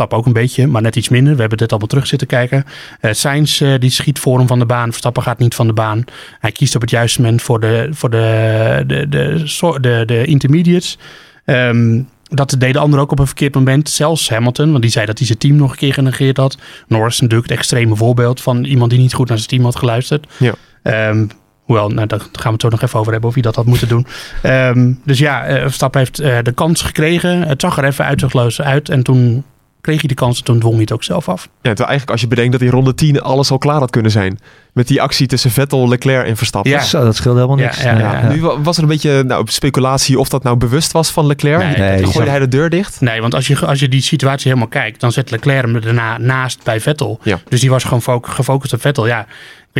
Verstappen 0.00 0.30
ook 0.30 0.36
een 0.36 0.42
beetje, 0.42 0.66
maar 0.66 0.82
net 0.82 0.96
iets 0.96 1.08
minder. 1.08 1.34
We 1.34 1.40
hebben 1.40 1.58
dit 1.58 1.70
allemaal 1.70 1.88
terug 1.88 2.06
zitten 2.06 2.28
kijken. 2.28 2.64
Sainz 3.02 3.60
eh, 3.60 3.74
die 3.78 3.90
schiet 3.90 4.18
voor 4.18 4.38
hem 4.38 4.46
van 4.46 4.58
de 4.58 4.66
baan. 4.66 4.88
Verstappen 4.88 5.22
gaat 5.22 5.38
niet 5.38 5.54
van 5.54 5.66
de 5.66 5.72
baan. 5.72 6.04
Hij 6.38 6.52
kiest 6.52 6.74
op 6.74 6.80
het 6.80 6.90
juiste 6.90 7.20
moment 7.20 7.42
voor 7.42 7.60
de, 7.60 7.88
voor 7.90 8.10
de, 8.10 8.84
de, 8.86 9.08
de, 9.08 9.78
de, 9.80 10.02
de 10.06 10.24
intermediates. 10.24 10.98
Ehm, 11.44 12.02
dat 12.22 12.56
deed 12.58 12.72
de 12.72 12.78
ander 12.78 13.00
ook 13.00 13.12
op 13.12 13.18
een 13.18 13.26
verkeerd 13.26 13.54
moment. 13.54 13.88
Zelfs 13.88 14.28
Hamilton, 14.28 14.70
want 14.70 14.82
die 14.82 14.90
zei 14.90 15.06
dat 15.06 15.18
hij 15.18 15.26
zijn 15.26 15.38
team 15.38 15.56
nog 15.56 15.70
een 15.70 15.76
keer 15.76 15.92
genegeerd 15.92 16.36
had. 16.36 16.58
Norris 16.86 17.20
natuurlijk 17.20 17.48
het 17.48 17.58
extreme 17.58 17.96
voorbeeld 17.96 18.40
van 18.40 18.64
iemand 18.64 18.90
die 18.90 19.00
niet 19.00 19.14
goed 19.14 19.28
naar 19.28 19.38
zijn 19.38 19.48
team 19.48 19.64
had 19.64 19.76
geluisterd. 19.76 20.26
Ja. 20.36 20.54
Ehm, 20.82 21.26
hoewel, 21.62 21.88
nou, 21.88 22.06
daar 22.06 22.20
gaan 22.20 22.30
we 22.42 22.50
het 22.50 22.60
zo 22.60 22.68
nog 22.68 22.82
even 22.82 22.98
over 22.98 23.12
hebben 23.12 23.28
of 23.28 23.34
hij 23.34 23.44
dat 23.44 23.56
had 23.56 23.66
moeten 23.66 23.88
doen. 23.88 24.06
Ehm, 24.42 24.92
dus 25.04 25.18
ja, 25.18 25.44
eh, 25.44 25.62
Verstappen 25.62 26.00
heeft 26.00 26.16
de 26.44 26.52
kans 26.54 26.82
gekregen. 26.82 27.42
Het 27.42 27.60
zag 27.60 27.78
er 27.78 27.84
even 27.84 28.04
uitzichtloos 28.04 28.60
uit. 28.60 28.88
En 28.88 29.02
toen 29.02 29.44
kreeg 29.80 29.98
hij 29.98 30.08
de 30.08 30.14
kans 30.14 30.38
en 30.38 30.44
toen 30.44 30.58
dwong 30.58 30.72
hij 30.74 30.82
het 30.82 30.92
ook 30.92 31.02
zelf 31.04 31.28
af. 31.28 31.42
Ja, 31.42 31.48
terwijl 31.62 31.88
eigenlijk 31.88 32.10
als 32.10 32.20
je 32.20 32.26
bedenkt 32.26 32.52
dat 32.52 32.60
in 32.60 32.68
ronde 32.68 32.94
10 32.94 33.20
alles 33.22 33.50
al 33.50 33.58
klaar 33.58 33.78
had 33.78 33.90
kunnen 33.90 34.10
zijn. 34.10 34.38
Met 34.72 34.86
die 34.88 35.02
actie 35.02 35.26
tussen 35.26 35.50
Vettel, 35.50 35.88
Leclerc 35.88 36.26
en 36.26 36.36
Verstappen. 36.36 36.70
Ja. 36.70 36.80
Zo, 36.82 37.04
dat 37.04 37.16
scheelde 37.16 37.40
helemaal 37.40 37.64
niks. 37.64 37.82
ja, 37.82 37.98
Ja, 37.98 38.28
Nu 38.28 38.40
wa- 38.40 38.60
was 38.60 38.76
er 38.76 38.82
een 38.82 38.88
beetje 38.88 39.22
nou, 39.22 39.44
speculatie 39.48 40.18
of 40.18 40.28
dat 40.28 40.42
nou 40.42 40.56
bewust 40.56 40.92
was 40.92 41.10
van 41.10 41.26
Leclerc. 41.26 41.76
Nee, 41.78 42.06
gooide 42.06 42.30
hij 42.30 42.38
de 42.38 42.48
deur 42.48 42.70
dicht. 42.70 43.00
Nee, 43.00 43.20
want 43.20 43.34
als 43.34 43.46
je, 43.46 43.66
als 43.66 43.80
je 43.80 43.88
die 43.88 44.02
situatie 44.02 44.46
helemaal 44.48 44.68
kijkt, 44.70 45.00
dan 45.00 45.12
zet 45.12 45.30
Leclerc 45.30 45.62
hem 45.64 45.80
daarna 45.80 46.18
naast 46.18 46.62
bij 46.64 46.80
Vettel. 46.80 47.18
Ja. 47.22 47.38
Dus 47.48 47.60
die 47.60 47.70
was 47.70 47.84
gewoon 47.84 48.02
fo- 48.02 48.20
gefocust 48.22 48.72
op 48.72 48.80
Vettel. 48.80 49.06
Ja, 49.06 49.26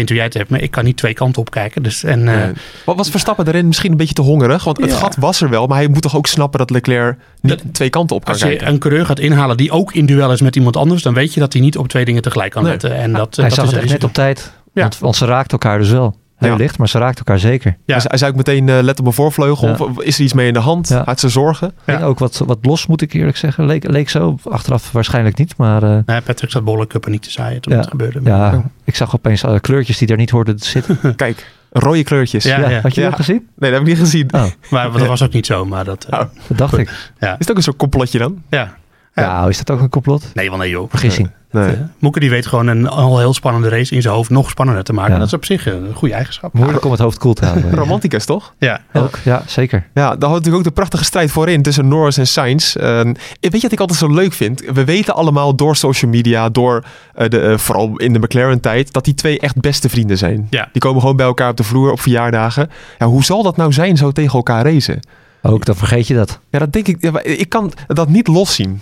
weet 0.00 0.08
niet 0.08 0.08
hoe 0.08 0.16
jij 0.16 0.24
het 0.26 0.34
hebt, 0.34 0.50
maar 0.50 0.60
ik 0.60 0.70
kan 0.70 0.84
niet 0.84 0.96
twee 0.96 1.14
kanten 1.14 1.40
op 1.40 1.50
kijken. 1.50 1.82
Dus, 1.82 2.04
en, 2.04 2.28
eh, 2.28 2.48
wat 2.84 2.96
was 2.96 3.10
Verstappen 3.10 3.44
daarin 3.44 3.66
misschien 3.66 3.90
een 3.90 3.96
beetje 3.96 4.14
te 4.14 4.22
hongerig? 4.22 4.64
Want 4.64 4.76
het 4.80 4.90
Ja. 4.90 4.96
gat 4.96 5.16
was 5.16 5.40
er 5.40 5.48
wel, 5.50 5.66
maar 5.66 5.76
hij 5.78 5.88
moet 5.88 6.02
toch 6.02 6.16
ook 6.16 6.26
snappen 6.26 6.58
dat 6.58 6.70
Leclerc 6.70 7.16
niet 7.40 7.62
twee 7.72 7.90
kanten 7.90 8.16
op 8.16 8.24
kan 8.24 8.32
als 8.32 8.42
je 8.42 8.48
kijken. 8.48 8.66
een 8.68 8.78
coureur 8.78 9.06
gaat 9.06 9.18
inhalen 9.18 9.56
die 9.56 9.70
ook 9.70 9.92
in 9.92 10.06
duel 10.06 10.32
is 10.32 10.40
met 10.40 10.56
iemand 10.56 10.76
anders, 10.76 11.02
dan 11.02 11.14
weet 11.14 11.34
je 11.34 11.40
dat 11.40 11.52
hij 11.52 11.62
niet 11.62 11.76
op 11.78 11.88
twee 11.88 12.04
dingen 12.04 12.22
tegelijk 12.22 12.52
kan 12.52 12.62
Nee. 12.62 12.70
letten. 12.72 12.94
En 12.96 13.12
dat, 13.12 13.30
eh, 13.30 13.36
Hij 13.36 13.44
dat 13.44 13.54
zag 13.54 13.64
is 13.64 13.70
het 13.70 13.78
een 13.80 13.84
echt 13.88 13.92
net 14.00 14.04
op 14.04 14.12
tijd. 14.12 14.52
Ja. 14.74 14.82
Want, 14.82 14.98
want 14.98 15.16
ze 15.16 15.24
raakten 15.26 15.50
elkaar 15.58 15.78
dus 15.78 15.90
wel. 15.90 16.16
Heel 16.40 16.50
Ja. 16.50 16.56
licht, 16.56 16.78
maar 16.78 16.88
ze 16.88 16.98
raakten 16.98 17.18
elkaar 17.24 17.38
zeker. 17.38 17.76
Ja. 17.84 17.94
Hij, 17.96 18.04
hij 18.08 18.18
zei 18.18 18.30
ook 18.30 18.36
meteen, 18.36 18.68
eh, 18.68 18.78
let 18.80 18.96
op 18.98 19.02
mijn 19.04 19.14
voorvleugel. 19.14 19.68
Ja. 19.68 19.74
Of 19.78 20.02
is 20.02 20.18
er 20.18 20.24
iets 20.24 20.32
mee 20.32 20.46
in 20.46 20.52
de 20.52 20.58
hand? 20.58 20.88
Ja. 20.88 21.02
Had 21.04 21.20
ze 21.20 21.28
zorgen. 21.28 21.72
Ja. 21.86 21.92
Ging 21.94 22.04
ook 22.06 22.18
wat, 22.18 22.42
wat 22.46 22.58
los, 22.62 22.86
moet 22.86 23.02
ik 23.02 23.12
eerlijk 23.12 23.36
zeggen. 23.36 23.66
Leek, 23.66 23.90
leek 23.90 24.08
zo. 24.10 24.38
Achteraf 24.50 24.92
waarschijnlijk 24.92 25.38
niet. 25.38 25.56
Maar 25.56 25.82
eh, 25.82 25.98
Nee, 26.06 26.20
Patrick 26.20 26.50
zat 26.50 26.64
bolle 26.64 26.86
cuppen 26.86 27.10
niet 27.10 27.22
te 27.22 27.30
zaaien 27.30 27.60
toen 27.60 27.72
Ja. 27.72 27.78
het 27.78 27.88
gebeurde. 27.88 28.20
ja, 28.24 28.62
ik 28.84 28.96
zag 28.96 29.14
opeens 29.14 29.42
eh, 29.42 29.54
kleurtjes 29.60 29.98
die 29.98 30.06
daar 30.08 30.16
niet 30.16 30.30
hoorden 30.30 30.56
te 30.56 30.66
zitten. 30.68 30.98
Kijk, 31.16 31.46
rode 31.70 32.04
kleurtjes. 32.04 32.44
Ja. 32.44 32.68
Ja, 32.70 32.80
Had 32.80 32.94
je 32.94 33.00
Ja. 33.00 33.08
dat 33.08 33.16
gezien? 33.16 33.36
Nee, 33.56 33.70
dat 33.70 33.78
heb 33.78 33.80
ik 33.80 33.86
niet 33.94 33.98
gezien. 33.98 34.34
Oh, 34.34 34.44
Maar 34.70 34.92
dat 34.92 35.06
was 35.06 35.22
ook 35.22 35.32
niet 35.32 35.46
zo. 35.46 35.64
Maar 35.64 35.84
dat, 35.84 36.04
eh, 36.10 36.18
Oh. 36.20 36.24
dat 36.48 36.58
dacht 36.58 36.78
ik. 36.78 37.10
ja. 37.18 37.32
Is 37.32 37.36
het 37.38 37.50
ook 37.50 37.56
een 37.56 37.62
soort 37.62 37.76
complotje 37.76 38.18
dan? 38.18 38.42
ja. 38.50 38.78
Ja, 39.14 39.46
is 39.48 39.58
dat 39.58 39.70
ook 39.70 39.80
een 39.80 39.88
complot? 39.88 40.30
Nee, 40.34 40.48
wel 40.48 40.58
nee 40.58 40.70
joh. 40.70 40.90
Vergissing. 40.90 41.30
Nee. 41.50 41.76
Moeke 41.98 42.20
die 42.20 42.30
weet 42.30 42.46
gewoon 42.46 42.66
een 42.66 42.88
al 42.88 43.18
heel 43.18 43.34
spannende 43.34 43.68
race 43.68 43.94
in 43.94 44.02
zijn 44.02 44.14
hoofd 44.14 44.30
nog 44.30 44.50
spannender 44.50 44.84
te 44.84 44.92
maken. 44.92 45.12
Ja. 45.12 45.18
Dat 45.18 45.26
is 45.26 45.32
op 45.32 45.44
zich 45.44 45.66
een 45.66 45.94
goede 45.94 46.14
eigenschap. 46.14 46.52
Moeilijk 46.52 46.84
om 46.84 46.90
het 46.90 47.00
hoofd 47.00 47.18
koel 47.18 47.32
te 47.34 47.44
houden. 47.44 47.74
Romanticus, 47.84 48.24
toch? 48.24 48.54
Ja. 48.58 48.80
Ook, 48.92 49.18
ja, 49.24 49.42
zeker. 49.46 49.86
Ja, 49.94 50.16
daar 50.16 50.28
had 50.28 50.38
natuurlijk 50.38 50.56
ook 50.56 50.64
de 50.64 50.70
prachtige 50.70 51.04
strijd 51.04 51.30
voorin 51.30 51.62
tussen 51.62 51.88
Norris 51.88 52.18
en 52.18 52.26
Sainz. 52.26 52.76
Eh, 52.76 53.00
weet 53.40 53.52
je 53.52 53.60
wat 53.60 53.72
ik 53.72 53.80
altijd 53.80 53.98
zo 53.98 54.08
leuk 54.08 54.32
vind? 54.32 54.60
We 54.72 54.84
weten 54.84 55.14
allemaal 55.14 55.56
door 55.56 55.76
social 55.76 56.10
media, 56.10 56.48
door 56.48 56.84
eh, 57.14 57.28
de, 57.28 57.40
eh, 57.40 57.58
vooral 57.58 57.96
in 57.96 58.12
de 58.12 58.18
McLaren-tijd, 58.18 58.92
dat 58.92 59.04
die 59.04 59.14
twee 59.14 59.40
echt 59.40 59.60
beste 59.60 59.88
vrienden 59.88 60.18
zijn. 60.18 60.46
Ja. 60.50 60.68
Die 60.72 60.82
komen 60.82 61.00
gewoon 61.00 61.16
bij 61.16 61.26
elkaar 61.26 61.50
op 61.50 61.56
de 61.56 61.64
vloer 61.64 61.92
op 61.92 62.00
verjaardagen. 62.00 62.70
Ja, 62.98 63.06
hoe 63.06 63.24
zal 63.24 63.42
dat 63.42 63.56
nou 63.56 63.72
zijn, 63.72 63.96
zo 63.96 64.10
tegen 64.10 64.34
elkaar 64.34 64.64
racen? 64.64 65.00
Ook, 65.42 65.64
dan 65.64 65.76
vergeet 65.76 66.06
je 66.06 66.14
dat. 66.14 66.38
Ja, 66.50 66.58
dat 66.58 66.72
denk 66.72 66.88
ik. 66.88 66.96
ja, 67.00 67.22
ik 67.22 67.48
kan 67.48 67.72
dat 67.86 68.08
niet 68.08 68.26
loszien. 68.26 68.80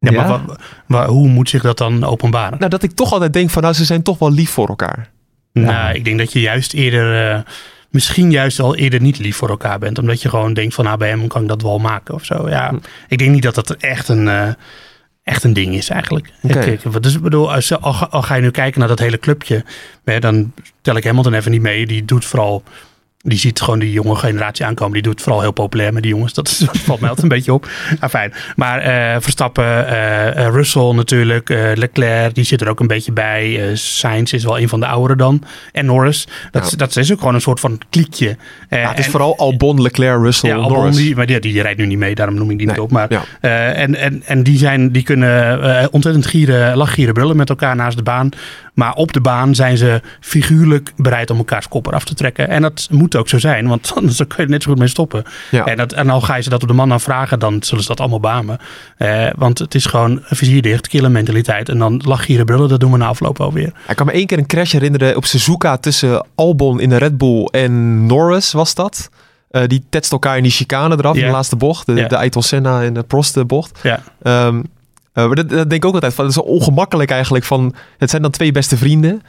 Ja, 0.00 0.10
maar 0.12 0.28
Ja? 0.28 0.44
wa- 0.46 0.56
wa- 0.86 1.06
hoe 1.06 1.28
moet 1.28 1.48
zich 1.48 1.62
dat 1.62 1.78
dan 1.78 2.04
openbaren? 2.04 2.58
Nou, 2.58 2.70
dat 2.70 2.82
ik 2.82 2.92
toch 2.92 3.12
altijd 3.12 3.32
denk 3.32 3.50
van, 3.50 3.62
nou, 3.62 3.74
ze 3.74 3.84
zijn 3.84 4.02
toch 4.02 4.18
wel 4.18 4.32
lief 4.32 4.50
voor 4.50 4.68
elkaar. 4.68 5.08
Nou, 5.52 5.94
ik 5.94 6.04
denk 6.04 6.18
dat 6.18 6.32
je 6.32 6.40
juist 6.40 6.72
eerder, 6.72 7.30
eh, 7.30 7.40
misschien 7.90 8.30
juist 8.30 8.60
al 8.60 8.76
eerder 8.76 9.00
niet 9.00 9.18
lief 9.18 9.36
voor 9.36 9.48
elkaar 9.48 9.78
bent. 9.78 9.98
Omdat 9.98 10.22
je 10.22 10.28
gewoon 10.28 10.54
denkt 10.54 10.74
van, 10.74 10.84
nou, 10.84 10.96
bij 10.98 11.08
hem 11.08 11.26
kan 11.26 11.42
ik 11.42 11.48
dat 11.48 11.62
wel 11.62 11.78
maken 11.78 12.14
of 12.14 12.24
zo. 12.24 12.48
Ja, 12.48 12.68
Hm. 12.68 12.76
ik 13.08 13.18
denk 13.18 13.30
niet 13.30 13.42
dat 13.42 13.54
dat 13.54 13.70
echt 13.70 14.08
een, 14.08 14.28
eh, 14.28 14.48
echt 15.22 15.44
een 15.44 15.52
ding 15.52 15.74
is 15.74 15.88
eigenlijk. 15.88 16.32
Ik- 16.42 17.02
dus 17.02 17.14
ik 17.14 17.22
bedoel, 17.22 17.52
als, 17.52 17.80
al, 17.80 17.92
ga- 17.92 18.08
al 18.10 18.22
ga 18.22 18.34
je 18.34 18.42
nu 18.42 18.50
kijken 18.50 18.78
naar 18.80 18.88
dat 18.88 18.98
hele 18.98 19.18
clubje, 19.18 19.64
hè, 20.04 20.18
dan 20.20 20.52
tel 20.82 20.96
ik 20.96 21.04
Hamilton 21.04 21.34
even 21.34 21.50
niet 21.50 21.62
mee. 21.62 21.86
Die 21.86 22.04
doet 22.04 22.24
vooral... 22.24 22.62
Die 23.22 23.38
ziet 23.38 23.60
gewoon 23.60 23.78
die 23.78 23.92
jonge 23.92 24.14
generatie 24.16 24.64
aankomen. 24.64 24.92
Die 24.92 25.02
doet 25.02 25.22
vooral 25.22 25.40
heel 25.40 25.50
populair 25.52 25.92
met 25.92 26.02
die 26.02 26.12
jongens. 26.12 26.32
Dat, 26.34 26.48
is, 26.48 26.58
dat 26.72 26.76
valt 26.78 27.00
mij 27.00 27.08
altijd 27.08 27.30
een 27.30 27.36
beetje 27.36 27.52
op. 27.52 27.68
Ah, 28.00 28.10
fijn. 28.10 28.32
Maar 28.56 28.78
eh, 28.80 29.20
Verstappen, 29.20 29.64
eh, 29.88 30.46
eh, 30.46 30.52
Russell 30.54 30.92
natuurlijk, 30.92 31.48
Leclerc, 31.74 32.34
die 32.34 32.44
zit 32.44 32.60
er 32.60 32.68
ook 32.68 32.80
een 32.80 32.86
beetje 32.86 33.12
bij. 33.12 33.70
Sainz 33.74 34.32
is 34.32 34.44
wel 34.44 34.58
een 34.58 34.68
van 34.68 34.80
de 34.80 34.86
ouderen 34.86 35.16
dan. 35.18 35.42
En 35.72 35.86
Norris. 35.86 36.26
Dat, 36.50 36.62
Nou. 36.62 36.76
dat 36.76 36.96
is 36.96 37.12
ook 37.12 37.18
gewoon 37.18 37.34
een 37.34 37.40
soort 37.40 37.60
van 37.60 37.78
kliekje. 37.90 38.36
Ja, 38.70 38.88
het 38.88 38.98
is 38.98 39.04
en- 39.04 39.10
vooral 39.10 39.36
Albon, 39.38 39.82
Leclerc, 39.82 40.22
Russell, 40.22 40.50
ja, 40.50 40.56
Albon, 40.56 40.72
Norris. 40.72 40.96
die, 40.96 41.16
maar 41.16 41.26
die, 41.26 41.40
die 41.40 41.62
rijdt 41.62 41.78
nu 41.78 41.86
niet 41.86 41.98
mee, 41.98 42.14
daarom 42.14 42.34
noem 42.34 42.50
ik 42.50 42.58
die 42.58 42.66
Nee, 42.66 42.74
niet 42.76 42.84
op. 42.84 42.90
Maar, 42.90 43.06
ja. 43.12 43.22
en, 43.72 43.94
en, 43.94 44.22
en 44.26 44.42
die, 44.42 44.58
zijn, 44.58 44.92
die 44.92 45.02
kunnen 45.02 45.92
ontzettend 45.92 46.26
gieren, 46.26 46.76
lachgieren 46.76 47.14
brullen 47.14 47.36
met 47.36 47.48
elkaar 47.48 47.76
naast 47.76 47.96
de 47.96 48.02
baan. 48.02 48.28
Maar 48.74 48.94
op 48.94 49.12
de 49.12 49.20
baan 49.20 49.54
zijn 49.54 49.76
ze 49.76 50.00
figuurlijk 50.20 50.92
bereid 50.96 51.30
om 51.30 51.38
elkaars 51.38 51.68
kop 51.68 51.86
eraf 51.86 52.04
te 52.04 52.14
trekken. 52.14 52.48
En 52.48 52.62
dat 52.62 52.88
moet 52.90 53.09
ook 53.16 53.28
zo 53.28 53.38
zijn, 53.38 53.68
want 53.68 53.92
anders 53.96 54.16
kun 54.16 54.28
je 54.36 54.42
er 54.42 54.48
net 54.48 54.62
zo 54.62 54.70
goed 54.70 54.78
mee 54.78 54.88
stoppen. 54.88 55.24
Ja. 55.50 55.64
En, 55.64 55.76
dat, 55.76 55.92
en 55.92 56.10
al 56.10 56.20
ga 56.20 56.34
je 56.34 56.42
ze 56.42 56.50
dat 56.50 56.62
op 56.62 56.68
de 56.68 56.74
man 56.74 56.92
aan 56.92 57.00
vragen, 57.00 57.38
dan 57.38 57.62
zullen 57.62 57.82
ze 57.82 57.88
dat 57.88 58.00
allemaal 58.00 58.20
beamen. 58.20 58.58
Eh, 58.96 59.26
want 59.36 59.58
het 59.58 59.74
is 59.74 59.86
gewoon 59.86 60.10
een 60.10 60.36
vizier 60.36 60.62
dicht, 60.62 60.88
killer 60.88 61.10
mentaliteit. 61.10 61.68
En 61.68 61.78
dan 61.78 62.02
lachgieren 62.04 62.46
brullen, 62.46 62.68
dat 62.68 62.80
doen 62.80 62.92
we 62.92 62.98
na 62.98 63.06
afloop 63.06 63.38
wel 63.38 63.52
weer. 63.52 63.72
Ik 63.88 63.96
kan 63.96 64.06
me 64.06 64.12
één 64.12 64.26
keer 64.26 64.38
een 64.38 64.46
crash 64.46 64.72
herinneren 64.72 65.16
op 65.16 65.24
Suzuka 65.24 65.76
tussen 65.76 66.26
Albon 66.34 66.80
in 66.80 66.88
de 66.88 66.96
Red 66.96 67.18
Bull 67.18 67.44
en 67.44 68.06
Norris 68.06 68.52
was 68.52 68.74
dat. 68.74 69.10
Eh, 69.50 69.62
die 69.66 69.84
tetst 69.88 70.12
elkaar 70.12 70.36
in 70.36 70.42
die 70.42 70.52
chicane 70.52 70.96
eraf 70.98 71.16
in 71.16 71.24
de 71.24 71.30
laatste 71.30 71.56
bocht. 71.56 71.86
De, 71.86 72.06
de 72.06 72.16
Ayrton 72.16 72.42
Senna 72.42 72.82
en 72.82 72.94
de 72.94 73.02
Prost 73.02 73.46
bocht. 73.46 73.80
Ja. 73.82 74.02
Ehm, 74.22 74.62
eh, 75.12 75.26
maar 75.26 75.34
dat, 75.34 75.48
dat 75.48 75.70
denk 75.70 75.82
ik 75.82 75.84
ook 75.84 75.94
altijd 75.94 76.14
van. 76.14 76.24
Het 76.24 76.36
is 76.36 76.42
ongemakkelijk 76.42 77.10
eigenlijk 77.10 77.44
van. 77.44 77.74
Het 77.98 78.10
zijn 78.10 78.22
dan 78.22 78.30
twee 78.30 78.52
beste 78.52 78.76
vrienden. 78.76 79.22